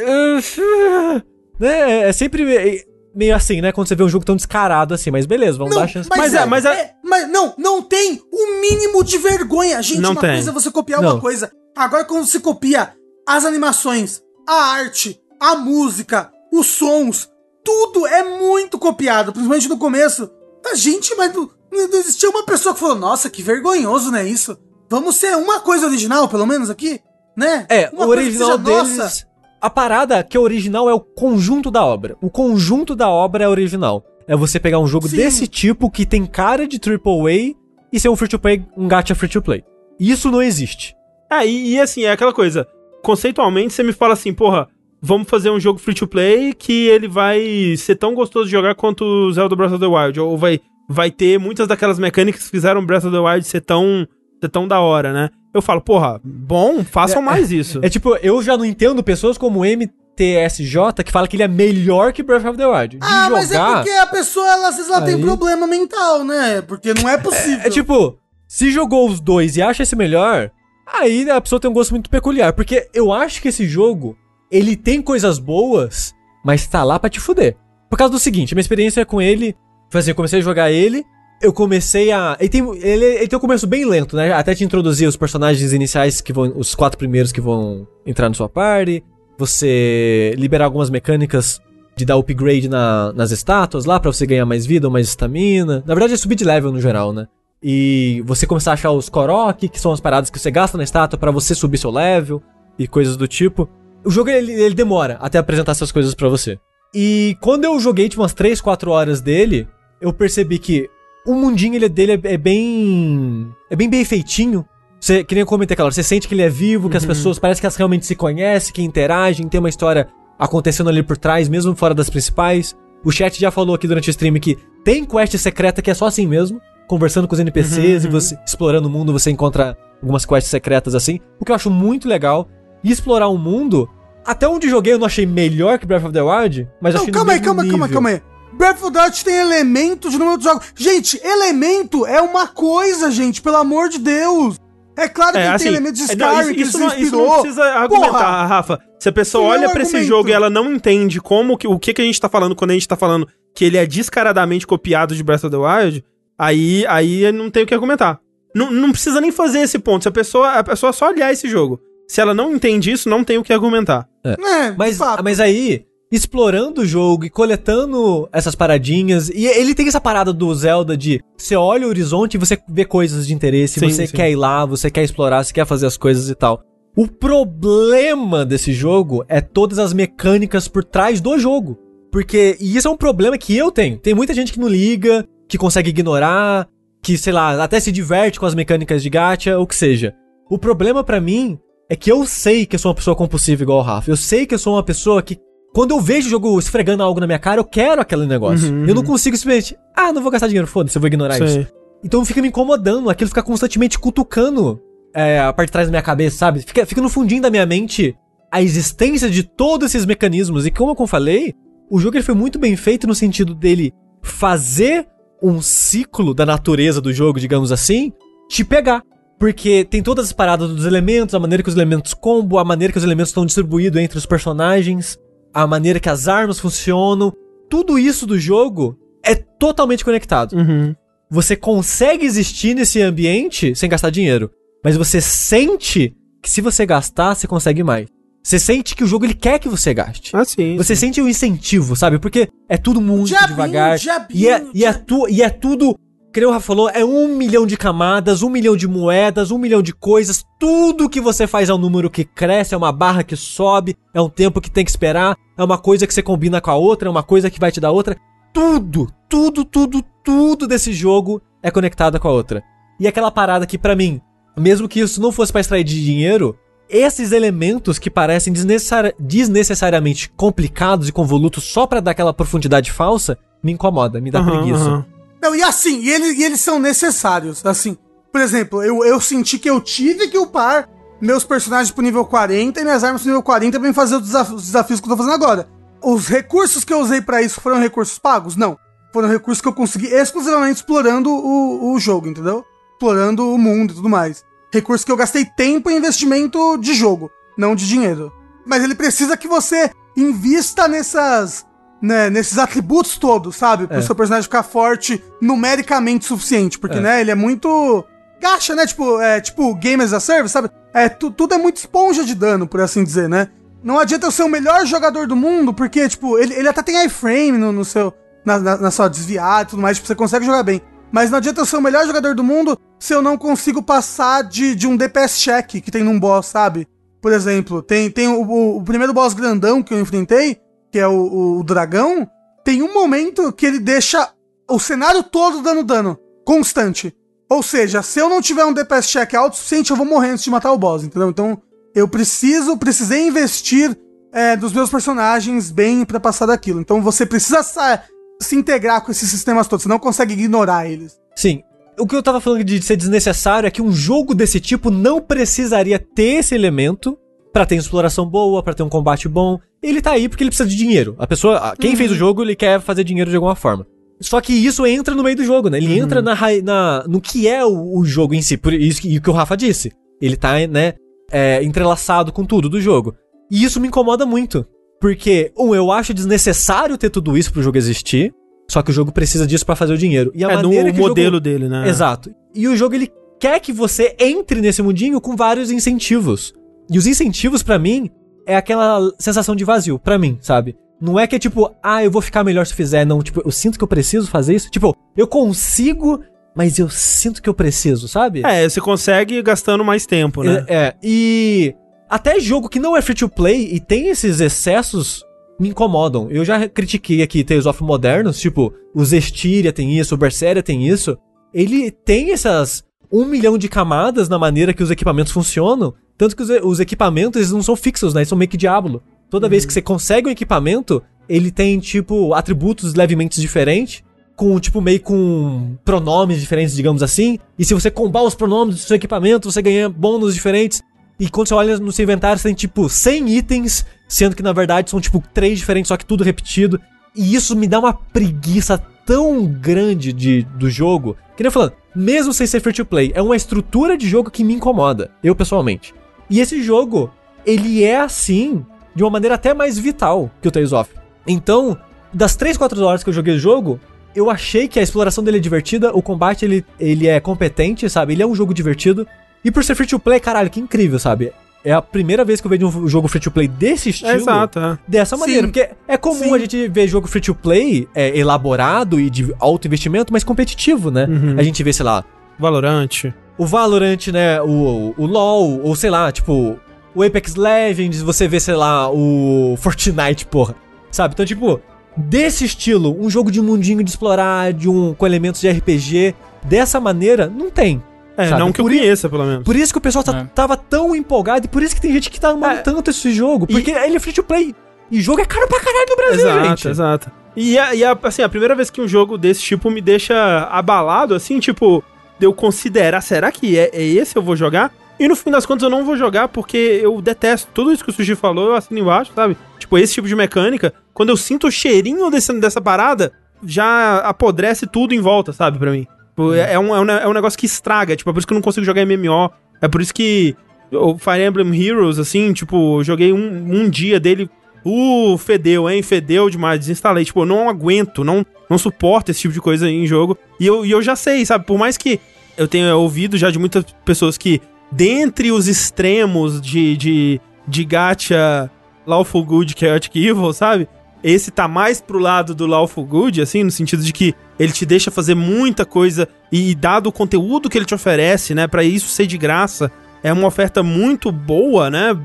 [1.58, 2.08] Né?
[2.08, 3.72] É sempre meio assim, né?
[3.72, 6.08] Quando você vê um jogo tão descarado assim, mas beleza, vamos dar a chance.
[6.08, 9.80] mas é, mas é- mas não, não tem o mínimo de vergonha.
[9.82, 10.32] Gente, Não uma tem.
[10.32, 11.12] coisa é você copiar Não.
[11.14, 11.50] uma coisa.
[11.76, 12.92] Agora, quando você copia
[13.26, 17.28] as animações, a arte, a música, os sons,
[17.64, 20.30] tudo é muito copiado, principalmente no começo.
[20.70, 24.26] A gente, mas não, não existia uma pessoa que falou: Nossa, que vergonhoso, né?
[24.26, 24.56] Isso.
[24.88, 27.00] Vamos ser uma coisa original, pelo menos aqui,
[27.36, 27.66] né?
[27.68, 28.96] É, uma o original seja deles.
[28.98, 29.26] nossa.
[29.60, 32.16] A parada que é original é o conjunto da obra.
[32.22, 34.04] O conjunto da obra é original.
[34.28, 35.16] É você pegar um jogo Sim.
[35.16, 37.54] desse tipo que tem cara de AAA
[37.92, 39.64] e ser um free to play, um gacha free to play.
[39.98, 40.94] Isso não existe.
[41.30, 42.66] É, e, e assim, é aquela coisa.
[43.02, 44.68] Conceitualmente, você me fala assim, porra,
[45.00, 48.74] vamos fazer um jogo free to play que ele vai ser tão gostoso de jogar
[48.74, 50.20] quanto o Zelda Breath of the Wild.
[50.20, 54.06] Ou vai, vai ter muitas daquelas mecânicas que fizeram Breath of the Wild ser tão,
[54.40, 55.30] ser tão da hora, né?
[55.52, 57.80] Eu falo, porra, bom, façam mais isso.
[57.82, 62.12] É tipo, eu já não entendo pessoas como MTSJ que fala que ele é melhor
[62.12, 62.98] que Breath of the Wild.
[62.98, 65.66] De Ah, mas é jogar, porque a pessoa, ela, às vezes, ela tem Aí- problema
[65.66, 66.62] mental, né?
[66.62, 67.66] Porque não é possível.
[67.66, 70.50] É tipo, se jogou os dois e acha esse melhor,
[70.86, 72.52] aí a pessoa tem um gosto muito peculiar.
[72.52, 74.16] Porque eu acho que esse jogo,
[74.50, 77.56] ele tem coisas boas, mas tá lá pra te fuder.
[77.88, 79.56] Por causa do seguinte, minha experiência com ele
[79.90, 81.04] foi assim, eu comecei a jogar ele,
[81.42, 82.36] eu comecei a...
[82.40, 84.32] Ele tem, ele, ele tem um começo bem lento, né?
[84.32, 88.34] Até te introduzir os personagens iniciais, que vão os quatro primeiros que vão entrar na
[88.34, 89.04] sua party,
[89.50, 91.60] você liberar algumas mecânicas
[91.96, 95.82] de dar upgrade na- nas estátuas lá pra você ganhar mais vida ou mais estamina.
[95.86, 97.26] Na verdade é subir de level no geral, né?
[97.62, 100.84] E você começar a achar os Korok, que são as paradas que você gasta na
[100.84, 102.42] estátua pra você subir seu level
[102.78, 103.68] e coisas do tipo.
[104.04, 106.58] O jogo ele, ele demora até apresentar essas coisas pra você.
[106.94, 109.66] E quando eu joguei tipo umas 3, 4 horas dele,
[110.00, 110.88] eu percebi que
[111.26, 114.64] o mundinho ele, dele é, é bem é bem bem feitinho.
[114.98, 117.04] Você, que nem eu comentei aquela hora, você sente que ele é vivo, que as
[117.04, 120.08] pessoas parece que elas realmente se conhecem, que interagem, tem uma história
[120.38, 122.76] acontecendo ali por trás, mesmo fora das principais.
[123.04, 126.06] O chat já falou aqui durante o stream que tem quest secreta que é só
[126.06, 130.50] assim mesmo, conversando com os NPCs e você explorando o mundo, você encontra algumas quests
[130.50, 132.48] secretas assim, o que eu acho muito legal.
[132.82, 133.88] E explorar o mundo,
[134.24, 137.12] até onde joguei eu não achei melhor que Breath of the Wild, mas Não, achei
[137.12, 137.94] no calma aí, mesmo calma, calma, nível.
[137.94, 138.35] calma aí.
[138.56, 140.66] Breath of the Wild tem elemento de número de jogos.
[140.74, 144.56] Gente, elemento é uma coisa, gente, pelo amor de Deus.
[144.96, 146.84] É claro que É, tem assim, elementos de é, não, Skyrim que isso, isso, ele
[146.84, 148.46] não, se isso não precisa argumentar, Porra!
[148.46, 148.80] Rafa.
[148.98, 151.68] Se a pessoa Isso é olha pra esse jogo e ela não entende como que,
[151.68, 153.84] o que, que a gente tá falando quando a gente tá falando que ele é
[153.86, 156.04] descaradamente copiado de Breath of the Wild,
[156.38, 158.18] aí, aí não tem o que argumentar.
[158.54, 160.02] Não, não precisa nem fazer esse ponto.
[160.02, 161.78] Se a pessoa, a pessoa só olhar esse jogo.
[162.08, 164.08] Se ela não entende isso, não tem o que argumentar.
[164.24, 165.84] É, de Mas, mas aí,
[166.16, 171.20] explorando o jogo e coletando essas paradinhas, e ele tem essa parada do Zelda de
[171.36, 174.16] você olha o horizonte e você vê coisas de interesse, Sim, você sim.
[174.16, 176.62] quer ir lá, você quer explorar, você quer fazer as coisas e tal.
[176.96, 181.78] O problema desse jogo é todas as mecânicas por trás do jogo.
[182.10, 183.98] Porque, e isso é um problema que eu tenho.
[183.98, 186.66] Tem muita gente que não liga, que consegue ignorar,
[187.02, 190.14] que, sei lá, até se diverte com as mecânicas de gacha, ou que seja.
[190.48, 191.58] O problema pra mim
[191.90, 194.10] é que eu sei que eu sou uma pessoa compulsiva igual o Rafa.
[194.10, 195.38] Eu sei que eu sou uma pessoa que,
[195.76, 198.72] quando eu vejo o jogo esfregando algo na minha cara, eu quero aquele negócio.
[198.72, 199.08] Uhum, Eu não uhum.
[199.08, 201.52] consigo simplesmente, ah, não vou gastar dinheiro, foda-se, eu vou ignorar isso.
[201.52, 201.66] Sei.
[202.02, 204.80] Então fica me incomodando, aquilo fica constantemente cutucando
[205.14, 206.60] é, a parte de trás da minha cabeça, sabe?
[206.60, 208.16] Fica, fica no fundinho da minha mente
[208.50, 210.64] a existência de todos esses mecanismos.
[210.64, 211.52] E como eu falei,
[211.90, 215.06] o jogo ele foi muito bem feito no sentido dele fazer
[215.42, 218.14] um ciclo da natureza do jogo, digamos assim,
[218.48, 219.02] te pegar.
[219.38, 222.90] Porque tem todas as paradas dos elementos, a maneira que os elementos combo, a maneira
[222.90, 225.18] que os elementos estão distribuídos entre os personagens,
[225.56, 227.32] a maneira que as armas funcionam.
[227.70, 230.52] Tudo isso do jogo é totalmente conectado.
[230.54, 230.94] Uhum.
[231.30, 234.50] Você consegue existir nesse ambiente sem gastar dinheiro.
[234.84, 238.06] Mas você sente que se você gastar, você consegue mais.
[238.42, 240.36] Você sente que o jogo ele quer que você gaste.
[240.36, 240.76] Ah, sim.
[240.76, 242.18] Você sente o incentivo, sabe?
[242.18, 243.98] Porque é tudo muito Diabinho, devagar.
[243.98, 245.04] diabinho, e, é, e, é diabinho.
[245.06, 245.98] tu, e é tudo,
[246.36, 249.56] que nem o Rafa falou, é um milhão de camadas, um milhão de moedas, um
[249.56, 250.44] milhão de coisas.
[250.60, 254.20] Tudo que você faz é um número que cresce, é uma barra que sobe, é
[254.20, 257.08] um tempo que tem que esperar, é uma coisa que você combina com a outra,
[257.08, 258.18] é uma coisa que vai te dar outra.
[258.52, 262.62] Tudo, tudo, tudo, tudo desse jogo é conectado com a outra.
[263.00, 264.20] E aquela parada que, pra mim,
[264.58, 266.54] mesmo que isso não fosse pra extrair de dinheiro,
[266.86, 273.38] esses elementos que parecem desnecessari- desnecessariamente complicados e convolutos só pra dar aquela profundidade falsa,
[273.62, 274.84] me incomoda, me dá Aham, preguiça.
[274.84, 275.15] aham.
[275.40, 277.64] Não, e assim, e, ele- e eles são necessários.
[277.64, 277.96] Assim,
[278.32, 280.88] por exemplo, eu, eu senti que eu tive que upar
[281.20, 284.52] meus personagens pro nível 40 e minhas armas pro nível 40 pra fazer os, desaf-
[284.54, 285.68] os desafios que eu tô fazendo agora.
[286.02, 288.54] Os recursos que eu usei pra isso foram recursos pagos?
[288.56, 288.78] Não.
[289.12, 292.64] Foram recursos que eu consegui exclusivamente explorando o, o jogo, entendeu?
[292.92, 294.44] Explorando o mundo e tudo mais.
[294.72, 298.30] Recurso que eu gastei tempo em investimento de jogo, não de dinheiro.
[298.66, 301.64] Mas ele precisa que você invista nessas.
[302.06, 303.86] Né, nesses atributos todos, sabe?
[303.88, 304.00] Pro É.
[304.02, 306.78] seu personagem ficar forte numericamente suficiente.
[306.78, 307.00] Porque, É.
[307.00, 308.04] né, ele é muito.
[308.40, 308.86] Gacha, né?
[308.86, 310.70] Tipo, é, tipo Game as a Service, sabe?
[310.94, 313.48] É, tu- tudo é muito esponja de dano, por assim dizer, né?
[313.82, 317.04] Não adianta eu ser o melhor jogador do mundo, porque, tipo, ele, ele até tem
[317.04, 318.12] iframe no, no seu.
[318.44, 320.80] Na, na, na sua desviada e tudo mais, tipo, você consegue jogar bem.
[321.10, 324.42] Mas não adianta eu ser o melhor jogador do mundo se eu não consigo passar
[324.44, 326.86] de, de um DPS check que tem num boss, sabe?
[327.20, 330.58] Por exemplo, tem, tem o, o- o primeiro boss grandão que eu enfrentei,
[330.90, 332.28] que é o, o dragão,
[332.64, 334.30] tem um momento que ele deixa
[334.68, 337.14] o cenário todo dando dano, constante.
[337.48, 340.44] Ou seja, se eu não tiver um DPS check alto suficiente, eu vou morrer antes
[340.44, 341.30] de matar o boss, entendeu?
[341.30, 341.60] Então,
[341.94, 343.96] eu preciso, precisei investir
[344.32, 346.80] é, dos meus personagens bem pra passar daquilo.
[346.80, 348.02] Então, você precisa sa-
[348.42, 351.16] se integrar com esses sistemas todos, você não consegue ignorar eles.
[351.36, 351.62] Sim.
[351.98, 355.20] O que eu tava falando de ser desnecessário é que um jogo desse tipo não
[355.20, 357.16] precisaria ter esse elemento
[357.52, 359.58] pra ter exploração boa, pra ter um combate bom.
[359.82, 361.14] Ele tá aí porque ele precisa de dinheiro.
[361.18, 363.86] A pessoa, quem fez o jogo, ele quer fazer dinheiro de alguma forma.
[364.20, 365.76] Só que isso entra no meio do jogo, né?
[365.78, 368.56] Ele entra na, na- no que é o, o jogo em si.
[368.56, 369.92] Por isso que, e o que o Rafa disse.
[370.20, 370.94] Ele tá, né,
[371.30, 373.14] é, entrelaçado com tudo do jogo.
[373.50, 374.66] E isso me incomoda muito.
[374.98, 378.32] Porque, um, eu acho desnecessário ter tudo isso pro jogo existir.
[378.68, 380.32] Só que o jogo precisa disso pra fazer o dinheiro.
[380.34, 381.86] E a É no maneira que o jogo- modelo dele, né?
[381.88, 382.30] Exato.
[382.54, 386.54] E o jogo ele quer que você entre nesse mundinho com vários incentivos.
[386.90, 388.10] E os incentivos pra mim
[388.46, 390.76] é aquela sensação de vazio pra mim, sabe?
[391.00, 393.50] Não é que é tipo, ah, eu vou ficar melhor se fizer, não, tipo, eu
[393.50, 394.70] sinto que eu preciso fazer isso.
[394.70, 396.22] Tipo, eu consigo,
[396.54, 398.42] mas eu sinto que eu preciso, sabe?
[398.46, 400.64] É, você consegue gastando mais tempo, né?
[400.68, 401.74] É, é, e
[402.08, 405.22] até jogo que não é free to play e tem esses excessos
[405.58, 406.30] me incomodam.
[406.30, 410.86] Eu já critiquei aqui Tales of Modernos, tipo, o Zestiria tem isso, o Berseria tem
[410.86, 411.16] isso.
[411.52, 416.42] Ele tem essas um milhão de camadas na maneira que os equipamentos funcionam, tanto que
[416.42, 418.20] os, os equipamentos eles não são fixos, né?
[418.20, 419.02] Eles são meio que Diablo.
[419.28, 424.02] Toda vez que você consegue um equipamento, ele tem, tipo, atributos levemente diferentes,
[424.34, 427.38] com, tipo, meio com pronomes diferentes, digamos assim.
[427.58, 430.82] E se você combar os pronomes do seu equipamento, você ganha bônus diferentes.
[431.18, 434.52] E quando você olha no seu inventário, você tem, tipo, 100 itens, sendo que, na
[434.52, 436.80] verdade, são, tipo, três diferentes, só que tudo repetido.
[437.14, 441.72] E isso me dá uma preguiça tão grande de, do jogo, que nem eu falando,
[441.96, 445.34] mesmo sem ser free to play, é uma estrutura de jogo que me incomoda, eu
[445.34, 445.94] pessoalmente.
[446.28, 447.10] E esse jogo,
[447.46, 450.90] ele é assim, de uma maneira até mais vital que o Tales of.
[451.26, 451.76] Então,
[452.12, 453.80] das 3, 4 horas que eu joguei o jogo,
[454.14, 458.12] eu achei que a exploração dele é divertida, o combate ele, ele é competente, sabe?
[458.12, 459.06] Ele é um jogo divertido.
[459.42, 461.32] E por ser free to play, caralho, que incrível, sabe?
[461.66, 464.12] É a primeira vez que eu vejo um jogo free to play desse estilo.
[464.12, 464.78] Exato, é.
[464.86, 465.52] Dessa maneira, Sim.
[465.52, 466.34] porque é comum Sim.
[466.36, 470.92] a gente ver jogo free to play é, elaborado e de alto investimento, mas competitivo,
[470.92, 471.06] né?
[471.06, 471.34] Uhum.
[471.36, 472.04] A gente vê, sei lá,
[472.38, 473.12] Valorante.
[473.36, 474.40] o Valorant, né?
[474.42, 476.56] O, o LoL, ou sei lá, tipo,
[476.94, 480.54] o Apex Legends, você vê, sei lá, o Fortnite, porra.
[480.92, 481.14] Sabe?
[481.14, 481.60] Então, tipo,
[481.96, 486.14] desse estilo, um jogo de mundinho de explorar, de um com elementos de RPG,
[486.44, 487.82] dessa maneira, não tem.
[488.16, 488.40] É, Sabe?
[488.40, 489.44] não que eu Por i- conheça, pelo menos.
[489.44, 490.24] Por isso que o pessoal tá- É.
[490.34, 492.62] tava tão empolgado e por isso que tem gente que tá amando É.
[492.62, 493.46] tanto esse jogo.
[493.48, 494.54] E- Porque ele é free to play.
[494.90, 496.68] E jogo é caro pra caralho no Brasil, Exato, gente.
[496.68, 497.10] exato.
[497.36, 500.14] E, a, e a- assim, a primeira vez que um jogo desse tipo me deixa
[500.50, 501.82] abalado, assim, tipo,
[502.18, 504.72] de eu considerar, será que é, é esse eu vou jogar?
[504.98, 507.90] E no fim das contas eu não vou jogar porque eu detesto tudo isso que
[507.90, 509.36] o Sushi falou, eu assino embaixo, sabe?
[509.58, 513.12] Tipo, esse tipo de mecânica, quando eu sinto o cheirinho desse, dessa parada,
[513.44, 515.86] já apodrece tudo em volta, sabe, pra mim.
[516.16, 518.18] Tipo, É, é um, é, um, ne- é um negócio que estraga, tipo, é por
[518.18, 519.30] isso que eu não consigo jogar MMO,
[519.60, 520.34] é por isso que
[520.72, 523.18] o Fire Emblem Heroes, assim, tipo, joguei um,
[523.62, 524.28] um dia dele,
[524.64, 529.34] uh, fedeu, hein, fedeu demais, desinstalei, tipo, eu não aguento, não, não suporto esse tipo
[529.34, 532.00] de coisa em jogo, e eu, e eu já sei, sabe, por mais que
[532.36, 534.40] eu tenha ouvido já de muitas pessoas que,
[534.72, 538.50] dentre os extremos de, de, de gacha
[538.86, 540.66] Lawful Good, Chaotic Evil, sabe,
[541.08, 544.66] esse tá mais pro lado do Lawful Good, assim, no sentido de que ele te
[544.66, 548.88] deixa fazer muita coisa e dado o conteúdo que ele te oferece, né, Pra isso
[548.88, 549.70] ser de graça,
[550.02, 551.96] é uma oferta muito boa, né,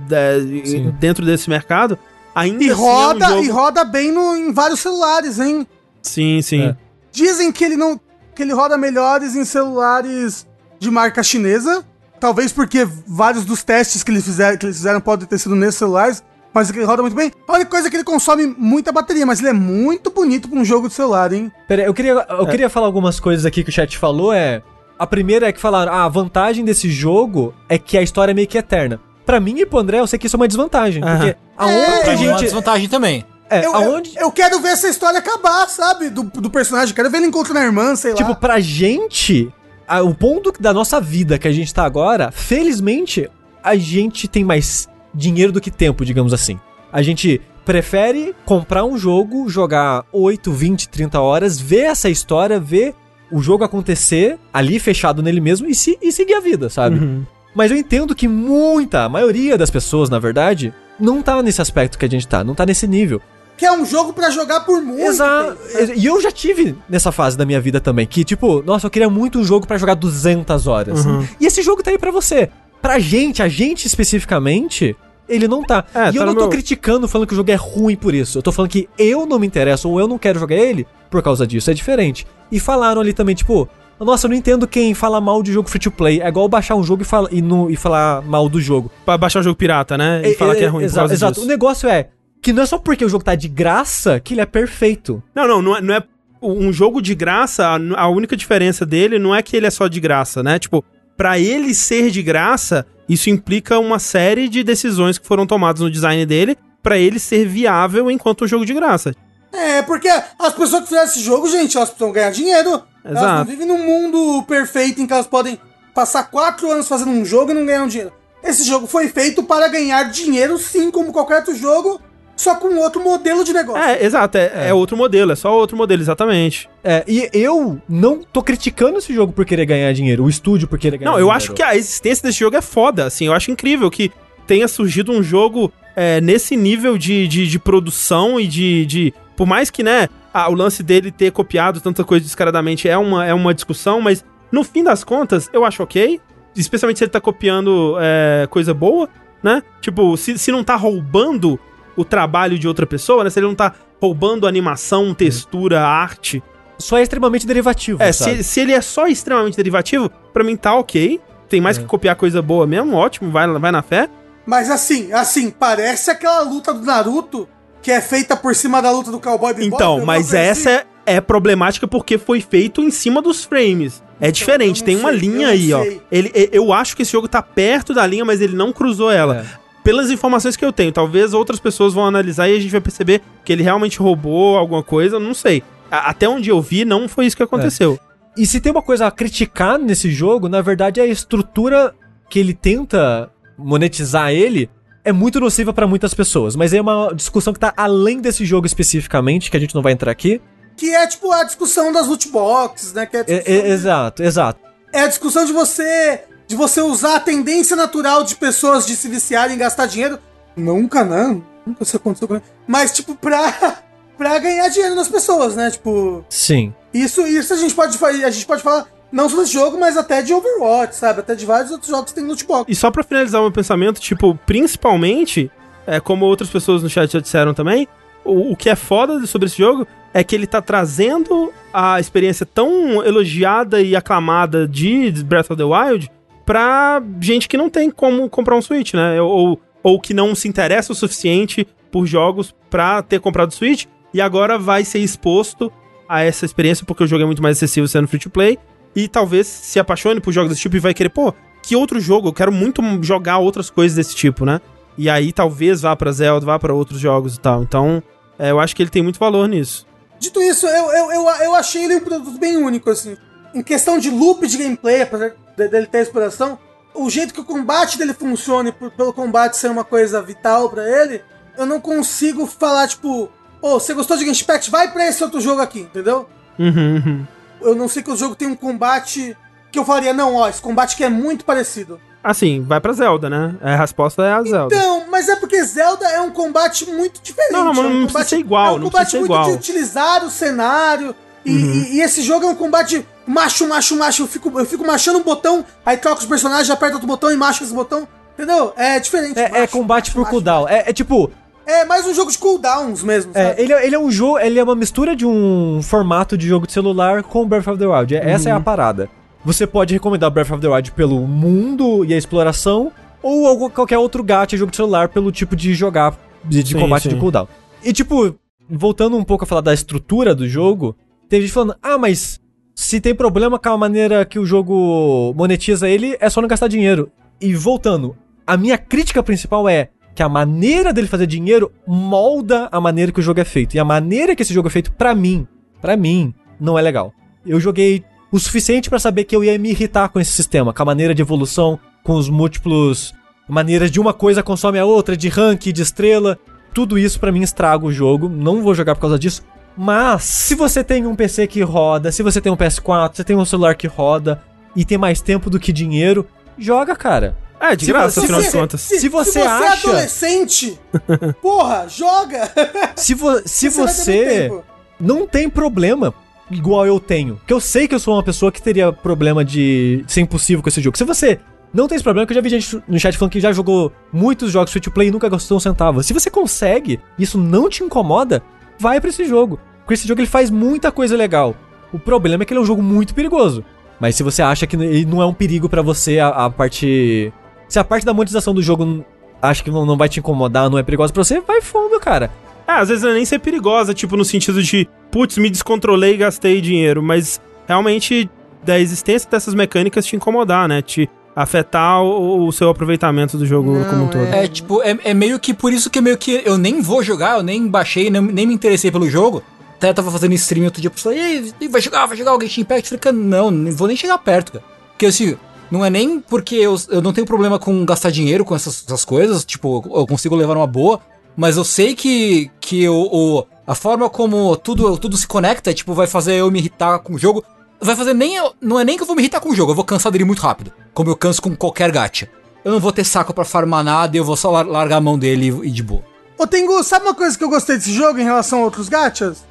[0.65, 0.93] Sim.
[0.99, 1.97] dentro desse mercado.
[2.35, 5.67] Ainda E assim é um roda, jogo- e roda bem no, em vários celulares, hein?
[6.01, 6.61] Sim, sim.
[6.61, 6.75] É.
[7.11, 7.99] Dizem que ele não.
[8.33, 10.47] que ele roda melhores em celulares
[10.80, 11.83] de marca chinesa.
[12.19, 15.75] Talvez porque vários dos testes que eles fizeram, que eles fizeram podem ter sido nesses
[15.80, 16.23] celulares.
[16.53, 17.31] Mas ele roda muito bem.
[17.47, 20.59] A única coisa é que ele consome muita bateria, mas ele é muito bonito pra
[20.59, 21.51] um jogo de celular, hein?
[21.67, 24.33] Pera eu queria, eu queria falar algumas coisas aqui que o chat falou.
[24.33, 24.61] É.
[24.99, 28.35] A primeira é que falaram, ah, a vantagem desse jogo é que a história é
[28.35, 28.99] meio que eterna.
[29.25, 31.01] Pra mim e pro André, eu sei que isso é uma desvantagem.
[31.03, 31.17] Aham.
[31.17, 32.39] Porque aonde É, a mim é uma gente.
[32.41, 33.25] desvantagem também.
[33.49, 34.15] É, Eu, aonde.
[34.15, 36.09] eu, eu quero ver essa história acabar, sabe?
[36.09, 36.93] Do, do personagem.
[36.93, 38.35] Quero ver ele encontrando a irmã, sei Tipo, lá.
[38.35, 39.51] pra gente,
[39.88, 43.30] a- o ponto da nossa vida que a gente tá agora, felizmente,
[43.63, 46.59] a gente tem mais dinheiro do que tempo, digamos assim.
[46.91, 52.93] A gente prefere comprar um jogo, jogar 8, 20, 30 horas, ver essa história, ver
[53.31, 56.99] o jogo acontecer ali fechado nele mesmo e, se, e seguir a vida, sabe?
[56.99, 57.23] Uhum.
[57.56, 61.98] Mas eu entendo que muita, a maioria das pessoas, na verdade, não tá nesse aspecto
[61.98, 63.22] que a gente tá, não tá nesse nível.
[63.57, 65.56] Que é um jogo pra jogar por muito Exato.
[65.56, 65.93] tempo.
[65.95, 69.09] E eu já tive nessa fase da minha vida também, que tipo, nossa, eu queria
[69.09, 71.06] muito um jogo pra jogar 200 horas.
[71.06, 71.27] Uhum.
[71.40, 72.49] E esse jogo tá aí pra você.
[72.82, 74.95] Pra gente, a gente especificamente,
[75.30, 75.85] ele não tá.
[75.93, 77.95] É, e eu tá não no tô meu- criticando falando que o jogo é ruim
[77.95, 78.38] por isso.
[78.38, 81.22] Eu tô falando que eu não me interesso ou eu não quero jogar ele por
[81.22, 81.69] causa disso.
[81.69, 82.26] É diferente.
[82.51, 83.68] E falaram ali também, tipo,
[84.00, 86.22] nossa, eu não entendo quem fala mal de jogo free to play.
[86.22, 88.92] É igual baixar um jogo e, fala, e, não- e falar mal do jogo.
[89.06, 90.22] Pra baixar o jogo pirata, né?
[90.26, 91.45] E falar que é ruim por exato, disso.
[91.45, 92.10] O negócio é
[92.42, 95.22] que não é só porque o jogo tá de graça que ele é perfeito.
[95.35, 96.03] Não, não, não é, não é
[96.42, 100.00] um jogo de graça, a única diferença dele não é que ele é só de
[100.00, 100.58] graça, né?
[100.58, 100.84] Tipo,
[101.22, 105.91] pra ele ser de graça, isso implica uma série de decisões que foram tomadas no
[105.91, 109.14] design dele pra ele ser viável enquanto um jogo de graça.
[109.53, 112.82] É, porque as pessoas que fizeram esse jogo, gente, elas precisam ganhar dinheiro.
[113.03, 113.51] Elas não Exato.
[113.51, 115.59] vivem num mundo perfeito em que elas podem
[115.93, 118.11] passar quatro anos fazendo um jogo e não ganhar um dinheiro.
[118.43, 122.01] Esse jogo foi feito para ganhar dinheiro, sim, como qualquer outro jogo,
[122.42, 123.82] só com outro modelo de negócio.
[123.82, 126.68] É, exato, é, é outro modelo, é só outro modelo, exatamente.
[126.84, 130.80] É, e eu não tô criticando esse jogo por querer ganhar dinheiro, o estúdio por
[130.80, 131.32] querer ganhar Não, dinheiro.
[131.32, 134.11] eu acho que a existência desse jogo é foda, assim, eu acho incrível que
[134.48, 139.14] tenha surgido um jogo é, nesse nível de, de, de produção e de, de...
[139.38, 143.26] Por mais que, né, ah, o lance dele ter copiado tanta coisa descaradamente é uma,
[143.26, 146.20] é uma discussão, mas no fim das contas, eu acho ok,
[146.56, 149.08] especialmente se ele tá copiando é, coisa boa,
[149.44, 149.61] né?
[149.80, 151.60] Tipo, se, se não tá roubando
[151.95, 153.30] o trabalho de outra pessoa, né?
[153.30, 156.42] Se ele não tá roubando animação, textura, arte,
[156.80, 158.38] Só é extremamente derivativo, é, sabe?
[158.38, 161.20] se, se ele é só extremamente derivativo, pra mim tá ok.
[161.48, 161.82] Tem mais É.
[161.82, 164.10] que copiar coisa boa mesmo, ótimo, vai, vai na fé.
[164.45, 167.48] Mas assim, assim, parece aquela luta do Naruto
[167.84, 169.76] que é feita por cima da luta do Cowboy Bebop.
[169.76, 174.02] Então, mas essa é, é problemática porque foi feito em cima dos frames.
[174.20, 175.82] É diferente, eu não tem uma sei, linha aí, ó.
[175.82, 176.02] sei.
[176.11, 179.11] Ele, e- eu acho que esse jogo tá perto da linha, mas ele não cruzou
[179.11, 179.45] ela.
[179.82, 179.84] É.
[179.84, 183.22] Pelas informações que eu tenho, talvez outras pessoas vão analisar e a gente vai perceber
[183.43, 185.64] que ele realmente roubou alguma coisa, não sei.
[185.90, 188.00] A- até onde eu vi, não foi isso que aconteceu.
[188.38, 191.93] E se tem uma coisa a criticar nesse jogo, na verdade é a estrutura
[192.30, 194.69] que ele tenta monetizar ele
[195.03, 198.66] é muito nociva pra muitas pessoas, mas é uma discussão que tá além desse jogo
[198.68, 200.40] especificamente, que a gente não vai entrar aqui.
[200.77, 203.06] Que é tipo a discussão das loot boxes, né?
[203.06, 204.60] Que é, a É, discussão é- de- exato, exato.
[204.93, 209.07] é a discussão de você de você usar a tendência natural de pessoas de se
[209.07, 210.19] viciarem em gastar dinheiro.
[210.53, 211.41] Nunca, não.
[211.65, 212.45] Nunca isso aconteceu comigo.
[212.67, 213.77] Mas, tipo, pra,
[214.17, 215.71] pra ganhar dinheiro nas pessoas, né?
[215.71, 216.73] Tipo, Sim.
[216.93, 220.21] isso, isso a gente pode a gente pode falar não só desse jogo, mas até
[220.21, 221.21] de Overwatch, sabe?
[221.21, 222.69] Até de vários outros jogos que tem loot box.
[222.69, 225.49] E só pra finalizar o meu pensamento, tipo, principalmente,
[225.88, 227.88] é, como outras pessoas no chat já disseram também,
[228.25, 232.45] o, o que é foda sobre esse jogo é que ele tá trazendo a experiência
[232.45, 236.11] tão elogiada e aclamada de Breath of the Wild
[236.45, 239.22] pra gente que não tem como comprar um Switch, né?
[239.22, 244.22] Ou, ou que não se interessa o suficiente por jogos pra ter comprado Switch e
[244.22, 245.72] agora vai ser exposto
[246.08, 248.58] a essa experiência porque o jogo é muito mais acessível sendo free to play
[248.95, 252.30] e talvez se apaixone por jogos desse tipo e vai querer, pô, que outro jogo?
[252.30, 254.60] Eu quero muito jogar outras coisas desse tipo, né?
[254.98, 257.64] E aí talvez vá pra Zelda, vá pra outros jogos e tal.
[257.64, 258.03] Então,
[258.38, 259.86] é, eu acho que ele tem muito valor nisso.
[260.20, 263.16] Dito isso, eu, eu, eu, eu achei ele um produto bem único, assim.
[263.53, 266.57] Em questão de loop de gameplay, apesar dele ter exploração,
[266.93, 270.69] o jeito que o combate dele funciona, e por- pelo combate ser uma coisa vital
[270.69, 271.21] pra ele,
[271.57, 273.30] eu não consigo falar, tipo,
[273.61, 274.69] ô, você gostou de Impact?
[274.71, 276.27] Vai pra esse outro jogo aqui, entendeu?
[276.59, 277.27] Uhum, uhum.
[277.61, 279.38] Eu não sei que o jogo tem um combate
[279.71, 281.99] que eu falaria, não, ó, esse combate aqui é muito parecido.
[282.23, 283.55] Assim, vai pra Zelda, né?
[283.61, 284.75] A resposta é a Zelda.
[284.75, 287.51] Então, mas é porque Zelda é um combate muito diferente.
[287.53, 289.19] Não, não, mas é um não precisa combate- ser igual, É um não combate precisa
[289.21, 289.45] muito igual.
[289.49, 291.15] de utilizar o cenário.
[291.43, 294.24] E, e- e esse jogo é um combate macho, macho, macho.
[294.24, 297.35] Eu fico, eu fico machando um botão, aí troca os personagens, aperta outro botão e
[297.35, 298.08] macho esse botão.
[298.33, 298.74] Entendeu?
[298.75, 299.38] É diferente.
[299.40, 300.32] É, é macho, combate macho, por macho.
[300.32, 300.67] cooldown.
[300.67, 301.30] É, é tipo,
[301.66, 303.61] É mais um jogo de cooldowns mesmo, é, sabe?
[303.61, 306.66] ele, é- ele é um jogo, ele é uma mistura de um formato de jogo
[306.66, 308.16] de celular com Breath of the Wild.
[308.16, 309.08] É- Essa é a parada.
[309.45, 312.91] Você pode recomendar Breath of the Wild pelo mundo e a exploração,
[313.22, 316.80] ou algum- qualquer outro gacha jogo de celular pelo tipo de jogar, de, de Sim,
[316.80, 317.09] combate sim.
[317.09, 317.48] de cooldown.
[317.83, 318.35] E tipo,
[318.69, 320.95] voltando um pouco a falar da estrutura do jogo,
[321.30, 322.40] tem gente falando, ah, mas
[322.82, 326.68] se tem problema com a maneira que o jogo monetiza ele, é só não gastar
[326.68, 327.11] dinheiro.
[327.40, 332.82] E voltando, a minha crítica principal é que a maneira dele fazer dinheiro molda a
[332.82, 333.76] maneira que o jogo é feito.
[333.76, 335.48] E a maneira que esse jogo é feito, pra mim,
[335.80, 337.14] pra mim, não é legal.
[337.45, 340.82] Eu joguei o suficiente pra saber que eu ia me irritar com esse sistema, com
[340.82, 343.14] a maneira de evolução, com os múltiplos
[343.48, 346.40] maneiras de uma coisa consome a outra, de rank, de estrela.
[346.74, 348.27] Tudo isso pra mim estraga o jogo.
[348.27, 349.43] Não vou jogar por causa disso.
[349.77, 353.35] Mas se você tem um PC que roda, se você tem um PS4, você tem
[353.35, 354.41] um celular que roda
[354.75, 356.27] e tem mais tempo do que dinheiro,
[356.58, 357.35] joga, cara.
[357.59, 358.82] É, de Se graça, você- afinal de se- contas.
[358.82, 360.80] se você é acha- adolescente,
[361.41, 362.51] porra, joga!
[362.95, 364.64] Se, vo se você tempo.
[365.00, 366.14] não tem problema
[366.50, 370.03] igual eu tenho, que eu sei que eu sou uma pessoa que teria problema de
[370.08, 370.98] ser impossível com esse jogo.
[370.98, 371.40] Se você
[371.74, 373.91] não tem esse problema, que eu já vi gente no chat falando que já jogou
[374.11, 376.01] muitos jogos free to play e nunca gastou um centavo.
[376.03, 378.41] Se você consegue, e isso não te incomoda,
[378.82, 379.60] vai pra esse jogo.
[379.80, 381.56] Porque esse jogo ele faz muita coisa legal.
[381.93, 383.64] O problema é que ele é um jogo muito perigoso.
[384.00, 387.32] Mas se você acha que ele não é um perigo pra você, a, a parte.
[387.69, 389.06] Se a parte da monetização do jogo
[389.42, 392.32] acha que não, não vai te incomodar, não é perigosa pra você, vai fundo, cara.
[392.68, 396.14] É, às vezes não é nem ser perigosa, tipo, no sentido de, putz, me descontrolei
[396.14, 398.30] e gastei dinheiro, mas realmente
[398.64, 400.82] da existência dessas mecânicas te incomodar, né?
[400.82, 404.24] Te afetar o, o seu aproveitamento do jogo Não, como um todo.
[404.26, 407.01] é- É, tipo, é, é meio que por isso que meio que eu nem vou
[407.03, 409.42] jogar, eu nem baixei, nem, nem me interessei pelo jogo.
[409.76, 412.42] Até eu tava fazendo stream outro dia, pessoal, e aí, vai jogar, vai jogar o
[412.42, 412.84] Genshin Impact?
[412.84, 414.64] Eu falei, cara, não, nem vou nem chegar perto, cara.
[414.92, 415.35] Porque assim,
[415.72, 419.03] não é nem porque eu, eu não tenho problema com gastar dinheiro com essas, essas
[419.03, 421.00] coisas, tipo, eu consigo levar uma boa,
[421.35, 425.93] mas eu sei que, que o, o- a forma como tudo, tudo se conecta, tipo,
[425.93, 427.43] vai fazer eu me irritar com o jogo.
[427.82, 428.35] Vai fazer nem.
[428.35, 430.11] eu- Não é nem que eu vou me irritar com o jogo, eu vou cansar
[430.11, 430.72] dele muito rápido.
[430.93, 432.30] Como eu canso com qualquer gacha.
[432.64, 435.18] Eu não vou ter saco pra farmar nada, eu vou só lar- largar a mão
[435.18, 436.03] dele e, e de boa.
[436.38, 439.43] Ô Tengu, sabe uma coisa que eu gostei desse jogo em relação a outros gachas?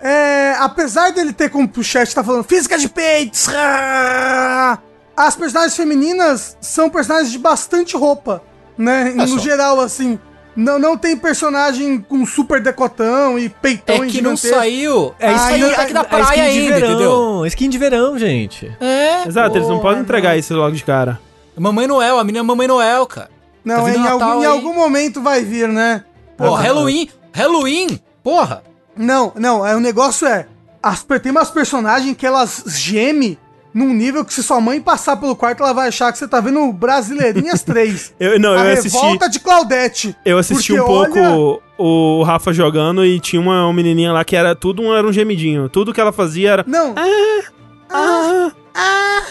[0.00, 4.78] É, apesar dele ter como o chat tá falando física de peitos, ah,
[5.16, 8.42] as personagens femininas são personagens de bastante roupa,
[8.76, 9.10] né?
[9.10, 9.38] É no só.
[9.38, 10.18] geral, assim.
[10.56, 15.14] Não, não tem personagem com super decotão e peitão É que não saiu.
[15.18, 17.46] É Ah, saiu e- até aqui na é praia skin de ainda, verão, entendeu?
[17.46, 18.76] Skin de verão, gente.
[18.80, 19.28] É.
[19.28, 20.38] Exato, eles não podem entregar não.
[20.38, 21.20] isso logo de cara.
[21.58, 23.30] Mamãe Noel, a menina é Mamãe Noel, cara.
[23.64, 24.44] Não, Tá é, em, algum, em aí.
[24.46, 26.04] algum momento vai vir, né?
[26.36, 27.08] Pô, Halloween.
[27.32, 28.00] Halloween.
[28.22, 28.62] Porra.
[28.96, 30.46] Não, não, é, o negócio é.
[30.82, 33.36] As, tem umas personagens que elas gemem
[33.76, 36.40] num nível que se sua mãe passar pelo quarto, ela vai achar que você tá
[36.40, 38.14] vendo Brasileirinhas 3.
[38.18, 40.16] Eu, não, a eu assisti, revolta de Claudete.
[40.24, 44.34] eu assisti um pouco olha- o Rafa jogando e tinha uma, uma menininha lá que
[44.34, 45.68] era tudo um, era um gemidinho.
[45.68, 46.64] Tudo que ela fazia era.
[46.66, 46.94] Não.
[46.96, 49.22] Ah, Ah,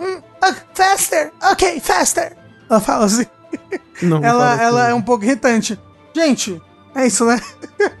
[0.00, 2.36] hum, ah, faster, ok, faster.
[2.68, 3.24] Ela fala assim.
[4.02, 4.90] não, não Ela, fala ela assim.
[4.90, 5.78] é um pouco irritante.
[6.14, 6.60] Gente,
[6.94, 7.40] é isso, né?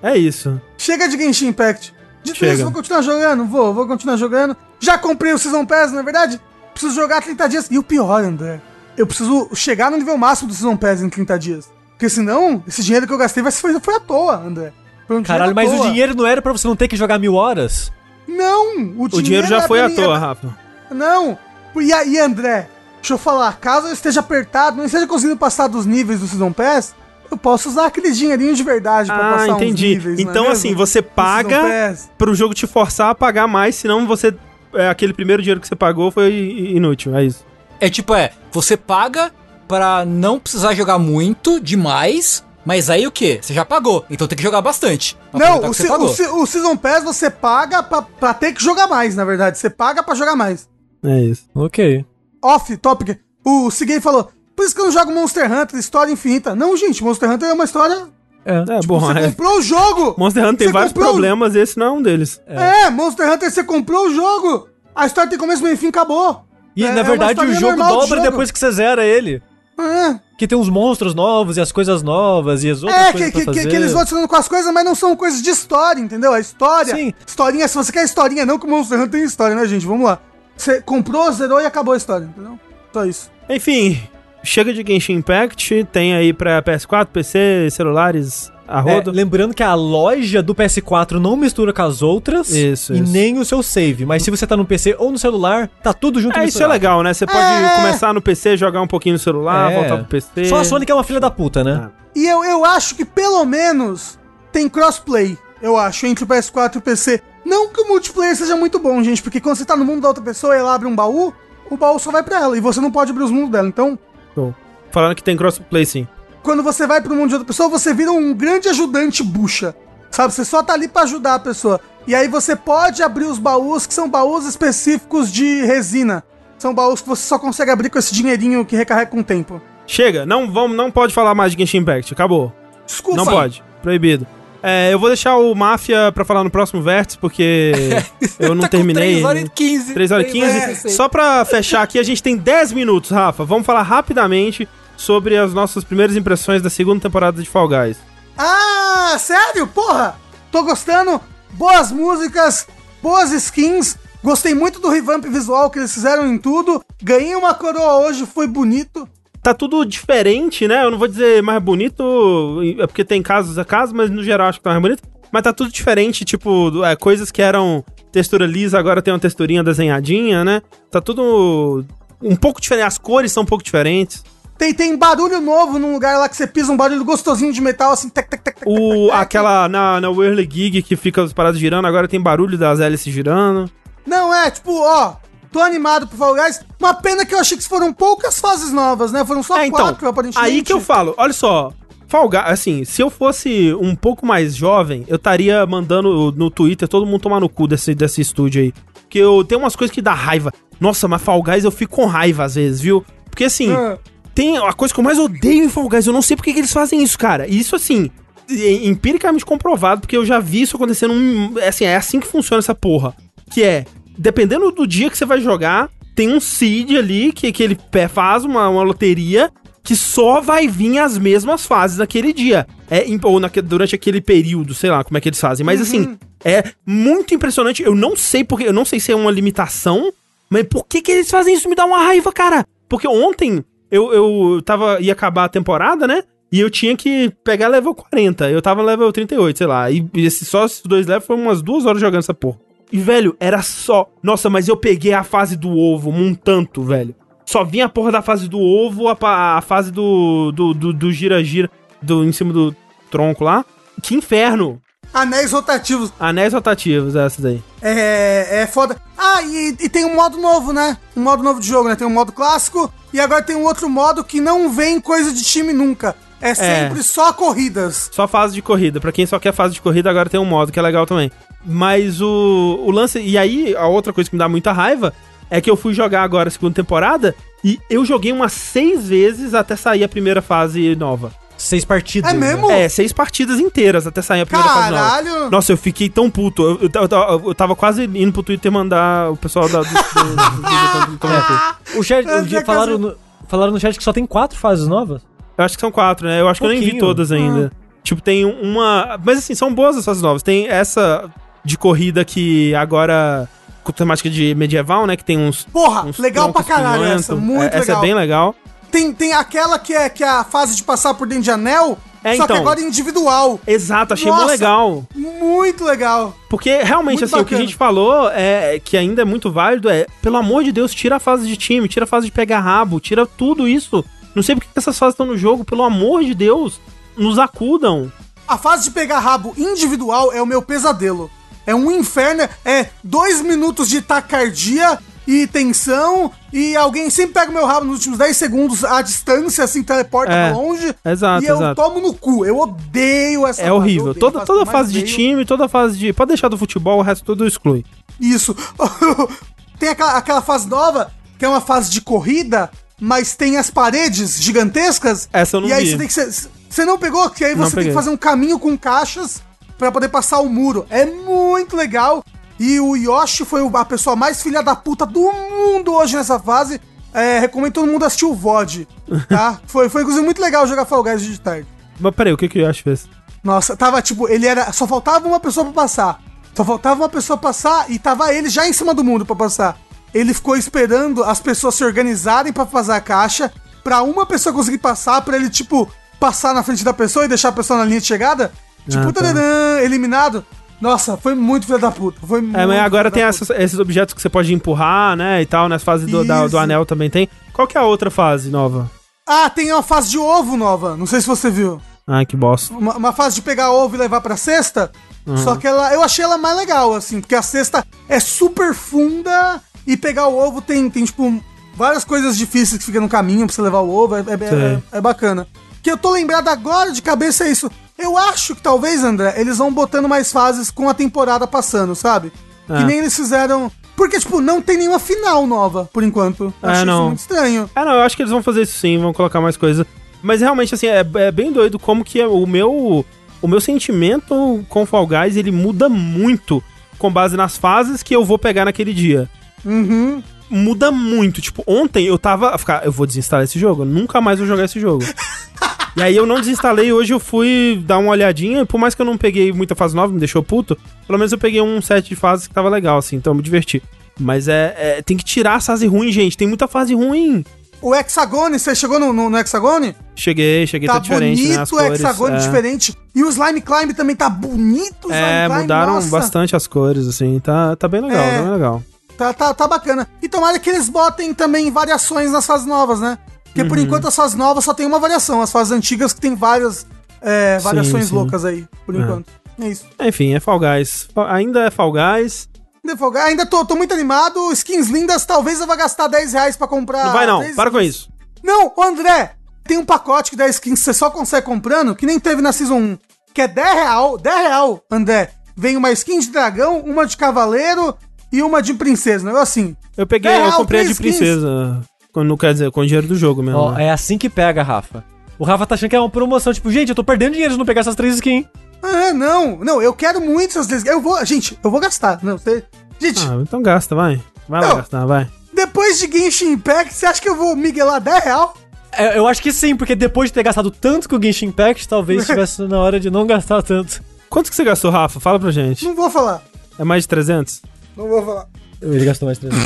[0.02, 0.60] É isso.
[0.76, 1.94] Chega de Genshin Impact.
[2.24, 2.54] Dito Chega.
[2.54, 3.44] isso, vou continuar jogando?
[3.46, 4.56] Vou, vou continuar jogando.
[4.82, 6.40] Já comprei o Season Pass, na é verdade.
[6.74, 7.68] Preciso jogar 30 dias.
[7.70, 8.60] E o pior, André,
[8.96, 11.70] eu preciso chegar no nível máximo do Season Pass em 30 dias.
[11.92, 14.72] Porque senão, esse dinheiro que eu gastei vai foi, foi à toa, André.
[15.08, 15.86] Um Caralho, dinheiro mas o toa.
[15.90, 17.92] dinheiro não era pra você não ter que jogar mil horas?
[18.26, 20.56] Não, o, O dinheiro já era foi à mim- toa, Rafa.
[20.90, 21.38] Não.
[21.76, 25.86] E aí, André, deixa eu falar, caso eu esteja apertado, não esteja conseguindo passar dos
[25.86, 26.94] níveis do Season Pass,
[27.30, 29.88] eu posso usar aquele dinheirinho de verdade pra Ah, passar entendi.
[29.88, 30.56] níveis, não é Então, mesmo?
[30.56, 34.34] assim, você paga pro jogo te forçar a pagar mais, senão você.
[34.74, 36.32] É, aquele primeiro dinheiro que você pagou foi
[36.74, 37.44] inútil, é isso.
[37.80, 39.32] É tipo, é, você paga
[39.68, 43.38] pra não precisar jogar muito, demais, mas aí o quê?
[43.42, 45.16] Você já pagou, então tem que jogar bastante.
[45.32, 48.52] Não, aproveitar o, que se- o se- o Season Pass você paga pra, pra ter
[48.52, 49.58] que jogar mais, na verdade.
[49.58, 50.68] Você paga pra jogar mais.
[51.04, 51.44] É isso.
[51.54, 52.04] Ok.
[52.44, 53.18] Off topic.
[53.44, 56.54] O Ciguei falou, por isso que eu não jogo Monster Hunter, história infinita.
[56.54, 58.06] Não, gente, Monster Hunter é uma história...
[58.44, 58.58] É.
[58.76, 59.28] É, Tipo, bom, você é.
[59.28, 60.14] comprou o jogo!
[60.18, 62.40] Monster Hunter tem vários comprou- problemas, esse não é um deles.
[62.46, 62.90] É.
[62.90, 64.68] Monster Hunter, você comprou o jogo!
[64.94, 66.44] A história tem começo, meio e fim, acabou.
[66.76, 68.22] E É- é na uma verdade o jogo dobra jogo.
[68.22, 69.42] depois que você zera ele.
[69.78, 70.20] É.
[70.36, 73.44] Que tem uns monstros novos e as coisas novas e as outras É, coisas que,
[73.44, 75.50] pra que, que, que eles vão adicionando com as coisas, mas não são coisas de
[75.50, 76.32] história, entendeu?
[76.32, 76.94] A história.
[76.94, 77.14] Sim.
[77.26, 79.86] Historinha, se você quer historinha, não que o Monster Hunter tem história, né, gente?
[79.86, 80.18] Vamos lá.
[80.56, 82.58] Você comprou, zerou e acabou a história, entendeu?
[82.92, 83.30] Só isso.
[83.48, 84.02] Enfim,
[84.42, 89.74] chega de Genshin Impact, tem aí pra PS4, PC, celulares, a É, lembrando que a
[89.74, 93.12] loja do PS4 não mistura com as outras Isso, e isso.
[93.12, 94.06] nem o seu save.
[94.06, 96.66] Mas se você tá no PC ou no celular, tá tudo junto É, isso é
[96.66, 97.12] legal, né?
[97.12, 97.76] Você pode É.
[97.76, 99.74] começar no PC, jogar um pouquinho no celular, É.
[99.74, 100.46] voltar pro PC.
[100.46, 101.90] Só a Sonic é uma filha da puta, né?
[102.14, 104.18] E eu, eu acho que pelo menos
[104.50, 107.20] tem crossplay, eu acho, entre o PS4 e o PC.
[107.44, 110.08] Não que o multiplayer seja muito bom, gente, porque quando você tá no mundo da
[110.08, 111.32] outra pessoa e ela abre um baú,
[111.70, 113.66] o baú só vai pra ela e você não pode abrir os mundos dela.
[113.66, 113.98] Então,
[114.34, 114.54] Show.
[114.90, 116.06] Falando que tem crossplay sim.
[116.42, 119.74] quando você vai pro mundo de outra pessoa, você vira um grande ajudante bucha.
[120.10, 120.32] Sabe?
[120.34, 121.80] Você só tá ali pra ajudar a pessoa.
[122.06, 126.22] E aí você pode abrir os baús, que são baús específicos de resina.
[126.58, 129.60] São baús que você só consegue abrir com esse dinheirinho que recarrega com o tempo.
[129.86, 132.52] Chega, não, vamos, não pode falar mais de Genshin Impact, acabou.
[132.86, 133.16] Desculpa.
[133.16, 134.26] Não pode, proibido.
[134.62, 137.72] É, eu vou deixar o Máfia pra falar no próximo vértice, porque
[138.38, 139.14] eu não Tá terminei.
[139.14, 139.94] 3 horas e 15.
[139.94, 140.60] 3 horas e 15.
[140.60, 143.44] Três Só pra fechar aqui, a gente tem 10 minutos, Rafa.
[143.44, 147.96] Vamos falar rapidamente sobre as nossas primeiras impressões da segunda temporada de Fall Guys.
[148.38, 149.66] Ah, sério?
[149.66, 150.16] Porra!
[150.52, 151.20] Tô gostando.
[151.52, 152.66] Boas músicas,
[153.02, 153.96] boas skins.
[154.22, 156.82] Gostei muito do revamp visual que eles fizeram em tudo.
[157.02, 159.08] Ganhei uma coroa hoje, foi bonito.
[159.42, 160.84] Tá tudo diferente, né?
[160.84, 164.48] Eu não vou dizer mais bonito, é porque tem casos a casos, mas no geral
[164.48, 165.02] acho que tá mais bonito.
[165.32, 169.64] Mas tá tudo diferente, tipo, é, coisas que eram textura lisa, agora tem uma texturinha
[169.64, 170.62] desenhadinha, né?
[170.90, 171.84] Tá tudo
[172.22, 174.22] um pouco diferente, as cores são um pouco diferentes.
[174.58, 177.90] Tem, tem barulho novo num lugar lá que você pisa um barulho gostosinho de metal,
[177.92, 179.16] assim, tec, tec, tec, tec, O, tec.
[179.16, 183.12] aquela, na, na Whirly Gig que fica as paradas girando, agora tem barulho das hélices
[183.12, 183.68] girando.
[184.06, 185.16] Não, é, tipo, ó,
[185.52, 186.60] tô animado pro Fall Guys.
[186.80, 189.24] Uma pena que eu achei que foram poucas fases novas, né?
[189.24, 190.50] Foram só É, então, quatro, aparentemente.
[190.52, 191.72] aí que eu falo, olha só,
[192.08, 196.88] Fall Guys, assim, se eu fosse um pouco mais jovem, eu estaria mandando no Twitter
[196.88, 198.72] todo mundo tomar no cu desse, desse estúdio aí.
[199.02, 200.50] Porque eu tenho umas coisas que dá raiva.
[200.80, 203.04] Nossa, mas Fall Guys eu fico com raiva às vezes, viu?
[203.30, 203.98] Porque assim, Ah.
[204.34, 206.58] tem a coisa que eu mais odeio em Fall Guys, eu não sei porque que
[206.58, 207.46] eles fazem isso, cara.
[207.46, 208.10] E Isso assim,
[208.50, 212.26] é empiricamente comprovado, porque eu já vi isso acontecendo, um- é assim, é assim que
[212.26, 213.14] funciona essa porra.
[213.50, 213.84] Que é,
[214.22, 217.78] dependendo do dia que você vai jogar, tem um seed ali que, que ele
[218.08, 219.50] faz uma, uma loteria
[219.82, 222.66] que só vai vir as mesmas fases naquele dia.
[222.88, 225.66] É, ou naque- durante aquele período, sei lá como é que eles fazem.
[225.66, 227.82] Mas assim, é muito impressionante.
[227.82, 230.12] Eu não sei porque, eu não sei se é uma limitação,
[230.48, 231.68] mas por que, que eles fazem isso?
[231.68, 232.64] Me dá uma raiva, cara.
[232.88, 235.00] Porque ontem eu, eu tava.
[235.00, 236.22] ia acabar a temporada, né?
[236.52, 238.50] E eu tinha que pegar level 40.
[238.50, 239.90] Eu tava level 38, sei lá.
[239.90, 242.58] E esse, só esses dois levels foram umas duas horas jogando essa porra.
[242.92, 244.06] E, velho, era só.
[244.22, 247.14] Nossa, mas eu peguei a fase do ovo um tanto, velho.
[247.46, 249.16] Só vinha a porra da fase do ovo, a,
[249.56, 250.52] a fase do.
[250.52, 251.70] do do do gira-gira
[252.02, 252.76] do, em cima do
[253.10, 253.64] tronco lá.
[254.02, 254.80] Que inferno!
[255.12, 256.12] Anéis rotativos.
[256.18, 257.62] Anéis rotativos, essas aí.
[257.82, 258.96] É, é foda.
[259.16, 260.96] Ah, e, e tem um modo novo, né?
[261.14, 261.96] Um modo novo de jogo, né?
[261.96, 265.42] Tem um modo clássico e agora tem um outro modo que não vem coisa de
[265.42, 266.16] time nunca.
[266.42, 268.10] É sempre só corridas.
[268.12, 269.00] Só fase de corrida.
[269.00, 271.30] Pra quem só quer fase de corrida, agora tem um modo que é legal também.
[271.64, 273.20] Mas o, o lance.
[273.20, 275.12] E aí, a outra coisa que me dá muita raiva
[275.50, 279.54] é que eu fui jogar agora a segunda temporada e eu joguei umas seis vezes
[279.54, 281.32] até sair a primeira fase nova.
[281.56, 282.32] Seis partidas.
[282.32, 282.68] É mesmo?
[282.70, 285.02] É, seis partidas inteiras até sair a primeira fase nova.
[285.04, 285.50] Caralho!
[285.50, 286.62] Nossa, eu fiquei tão puto.
[286.62, 289.92] Eu, eu, eu- eu tava quase indo pro Twitter mandar o pessoal da, do, do,
[289.92, 291.98] do, do- do- tomar no cu.
[292.00, 293.14] O chat, É, o é falaram, no,
[293.46, 295.22] falaram no chat que só tem quatro fases novas.
[295.56, 296.40] Eu acho que são quatro, né?
[296.40, 297.70] Eu acho que eu nem vi todas ainda.
[298.02, 299.18] Tipo, tem uma.
[299.24, 300.42] Mas assim, são boas essas novas.
[300.42, 301.30] Tem essa
[301.64, 303.48] de corrida que agora.
[303.84, 305.16] Com temática de medieval, né?
[305.16, 305.64] Que tem uns.
[305.64, 307.98] Porra, uns legal pra caralho essa, muito É, Essa legal.
[307.98, 308.54] é bem legal.
[308.92, 311.98] Tem, tem aquela que é, que é a fase de passar por dentro de anel,
[312.22, 312.62] É, só que então.
[312.62, 313.58] agora é individual.
[313.66, 314.42] Exato, achei Nossa.
[314.44, 315.04] muito legal.
[315.16, 316.36] Muito legal.
[316.48, 317.60] Porque realmente, Muito assim, o que a bacana.
[317.62, 321.20] gente falou é que ainda é muito válido é, pelo amor de Deus, tira a
[321.20, 324.04] fase de time, tira a fase de pegar rabo, tira tudo isso.
[324.34, 326.80] Não sei porque que essas fases estão no jogo, pelo amor de Deus,
[327.16, 328.10] nos acudam.
[328.48, 331.30] A fase de pegar rabo individual é o meu pesadelo.
[331.66, 337.54] É um inferno, é dois minutos de tacardia e tensão, e alguém sempre pega o
[337.54, 340.92] meu rabo nos últimos 10 segundos à distância, assim, teleporta É, pra longe.
[341.04, 341.80] exato, e eu exato.
[341.80, 342.44] tomo no cu.
[342.44, 344.06] Eu odeio essa É fase, horrível.
[344.10, 344.18] odeio.
[344.20, 345.14] Toda, toda fase de odeio.
[345.14, 346.12] time, toda fase de.
[346.12, 347.84] Pode deixar do futebol, o resto tudo exclui.
[348.20, 348.56] Isso.
[349.78, 352.68] tem aquela, aquela fase nova, que é uma fase de corrida,
[353.02, 355.28] mas tem as paredes gigantescas.
[355.32, 355.90] Essa eu não E aí vi.
[355.90, 356.50] você tem que ser.
[356.70, 357.28] Você não pegou?
[357.28, 359.42] Que aí Não você tem que fazer um caminho com caixas
[359.76, 360.86] pra poder passar o muro.
[360.88, 362.24] É muito legal.
[362.60, 366.38] E o Yoshi foi o- a pessoa mais filha da puta do mundo hoje nessa
[366.38, 366.80] fase.
[367.12, 368.86] É, recomendo todo mundo assistir o VOD,
[369.28, 369.60] tá?
[369.66, 371.66] foi, foi inclusive muito legal jogar Fall Guys de tarde.
[372.00, 373.06] Mas peraí, o que que eu acho fez?
[373.44, 374.72] Nossa, tava tipo, ele era.
[374.72, 376.22] Só faltava uma pessoa pra passar.
[376.54, 379.76] Só faltava uma pessoa passar e tava ele já em cima do mundo pra passar.
[380.14, 384.78] Ele ficou esperando as pessoas se organizarem pra fazer a caixa, pra uma pessoa conseguir
[384.78, 388.00] passar, pra ele, tipo, passar na frente da pessoa e deixar a pessoa na linha
[388.00, 388.52] de chegada.
[388.88, 389.82] Tipo, Ah, tá.
[389.82, 390.44] eliminado.
[390.80, 392.18] Nossa, foi muito filho da puta.
[392.26, 395.40] Foi muito É, mas agora tem essas- esses objetos que você pode empurrar, né?
[395.40, 397.28] E tal, nas fases do, da- do anel também tem.
[397.52, 398.90] Qual que é a outra fase nova?
[399.26, 400.96] Ah, tem uma fase de ovo nova.
[400.96, 401.80] Não sei se você viu.
[402.06, 402.74] Ai, que bosta.
[402.74, 404.90] uma, uma fase de pegar ovo e levar pra cesta.
[405.36, 409.60] Só que ela, eu achei ela mais legal, assim, porque a cesta é super funda
[409.86, 411.40] e pegar o ovo tem, tem tipo,
[411.76, 414.16] várias coisas difíceis que ficam no caminho pra você levar o ovo.
[414.16, 415.46] É, é- é- é bacana.
[415.80, 417.70] Que eu tô lembrado agora de cabeça é isso.
[417.96, 422.32] Eu acho que talvez, André, eles vão botando mais fases com a temporada passando, sabe?
[422.66, 422.84] Que É.
[422.84, 423.70] nem eles fizeram.
[423.94, 426.52] Porque, tipo, não tem nenhuma final nova, por enquanto.
[426.62, 426.94] Eu É, achei não.
[426.98, 427.70] isso muito estranho.
[427.76, 429.86] É, não, eu acho que eles vão fazer isso sim, vão colocar mais coisa.
[430.22, 433.04] Mas realmente, assim, é, é bem doido como que é o meu.
[433.40, 436.62] o meu sentimento com Fall Guys, ele muda muito
[436.98, 439.28] com base nas fases que eu vou pegar naquele dia.
[439.64, 440.22] Uhum.
[440.48, 441.40] Muda muito.
[441.40, 442.56] Tipo, ontem eu tava.
[442.58, 443.84] ficar, Eu vou desinstalar esse jogo.
[443.84, 445.02] Nunca mais vou jogar esse jogo.
[445.96, 446.92] e aí eu não desinstalei.
[446.92, 448.66] Hoje eu fui dar uma olhadinha.
[448.66, 450.76] Por mais que eu não peguei muita fase nova, me deixou puto.
[451.06, 453.16] Pelo menos eu peguei um set de fases que tava legal, assim.
[453.16, 453.82] Então eu me diverti.
[454.20, 456.36] Mas é, é- Tem que tirar a fase ruim, gente.
[456.36, 457.44] Tem muita fase ruim.
[457.82, 459.94] O Hexagone, você chegou no, no, no Hexagone?
[460.14, 461.56] Cheguei, cheguei, tá, Tá diferente, né?
[461.58, 462.00] As bonito o cores.
[462.00, 462.38] Hexagone é.
[462.38, 462.96] diferente.
[463.14, 465.08] E o Slime Climb também tá bonito.
[465.08, 466.08] O Slime É, Climb, mudaram nossa.
[466.08, 467.40] bastante as cores, assim.
[467.40, 468.36] Tá, tá bem legal, É.
[468.36, 468.82] tá bem legal.
[469.18, 470.08] Tá, tá, tá bacana.
[470.22, 473.18] E tomara que eles botem também variações nas fases novas, né?
[473.44, 473.68] Porque Uhum.
[473.68, 475.42] por enquanto as fases novas só tem uma variação.
[475.42, 476.86] As fases antigas que tem várias
[477.20, 478.14] é, Sim, variações sim.
[478.14, 478.98] loucas aí, por É.
[478.98, 479.26] enquanto.
[479.60, 479.84] É isso.
[480.00, 481.08] Enfim, é Fall Guys.
[481.28, 482.48] Ainda é Fall Guys.
[482.84, 484.52] Ainda vou- Ainda tô, tô muito animado.
[484.52, 487.06] Skins lindas, talvez eu vá gastar 10 reais pra comprar.
[487.06, 487.94] não vai não, para com skins.
[487.96, 488.08] isso.
[488.42, 492.04] Não, ô André, tem um pacote que dá skins que você só consegue comprando, que
[492.06, 492.98] nem teve na Season 1,
[493.32, 495.30] que é 10 real, 10 real, André.
[495.56, 497.94] Vem uma skin de dragão, uma de cavaleiro
[498.32, 499.76] e uma de princesa, não é assim?
[499.96, 501.16] Eu peguei, É, eu real, comprei a de skins.
[501.18, 501.80] princesa.
[502.12, 503.60] Quando, quer dizer, com o dinheiro do jogo mesmo.
[503.60, 503.86] Ó, né?
[503.86, 505.04] é assim que pega, Rafa.
[505.38, 506.52] O Rafa tá achando que é uma promoção.
[506.52, 508.44] Tipo, gente, eu tô perdendo dinheiro se não pegar essas três skins.
[508.82, 510.84] Ah, não, não, eu quero muito essas skins.
[510.86, 512.64] Eu vou, gente, eu vou gastar, não, você...
[513.00, 514.20] Gente, Ah, então gasta, vai.
[514.48, 514.76] Vai lá Não.
[514.76, 515.28] gastar, vai.
[515.52, 518.54] depois de Genshin Impact, você acha que eu vou miguelar 10 real?
[518.92, 521.88] É, eu acho que sim, porque depois de ter gastado tanto com o Genshin Impact,
[521.88, 524.02] talvez estivesse na hora de não gastar tanto.
[524.28, 525.18] Quanto que você gastou, Rafa?
[525.20, 525.84] Fala pra gente.
[525.84, 526.42] Não vou falar,
[526.78, 527.62] É mais de 300?
[527.96, 528.46] não vou falar.
[528.80, 529.62] Ele gastou mais 300.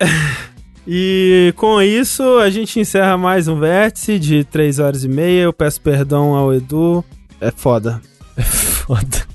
[0.90, 5.42] E com isso, a gente encerra mais um vértice de 3 horas e meia.
[5.42, 7.04] Eu peço perdão ao Edu.
[7.40, 8.00] É foda.
[8.42, 9.26] Foda.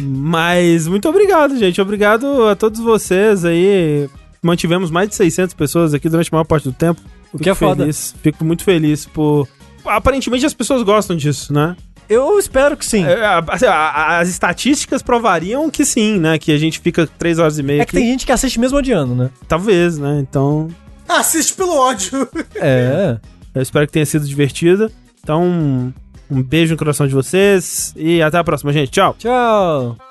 [0.00, 1.80] Mas muito obrigado, gente.
[1.80, 4.08] Obrigado a todos vocês aí.
[4.42, 7.00] Mantivemos mais de 600 pessoas aqui durante a maior parte do tempo.
[7.32, 7.82] O que é foda.
[7.82, 8.14] feliz.
[8.22, 9.46] Fico muito feliz por.
[9.84, 11.76] Aparentemente as pessoas gostam disso, né?
[12.08, 13.04] Eu espero que sim.
[13.04, 16.38] É, É, a- assim, as estatísticas provariam que sim, né?
[16.38, 19.14] Que a gente fica 3 horas e meia que tem gente que assiste mesmo odiando,
[19.14, 19.30] né?
[19.46, 20.18] Talvez, né?
[20.20, 20.68] Então,
[21.08, 22.28] Assiste pelo ódio.
[22.56, 23.16] É.
[23.54, 24.90] eu espero que tenha sido divertida.
[25.22, 25.92] Então,
[26.30, 28.90] um beijo no coração de vocês e até a próxima, gente.
[28.90, 29.14] Tchau!
[29.18, 30.09] Tchau.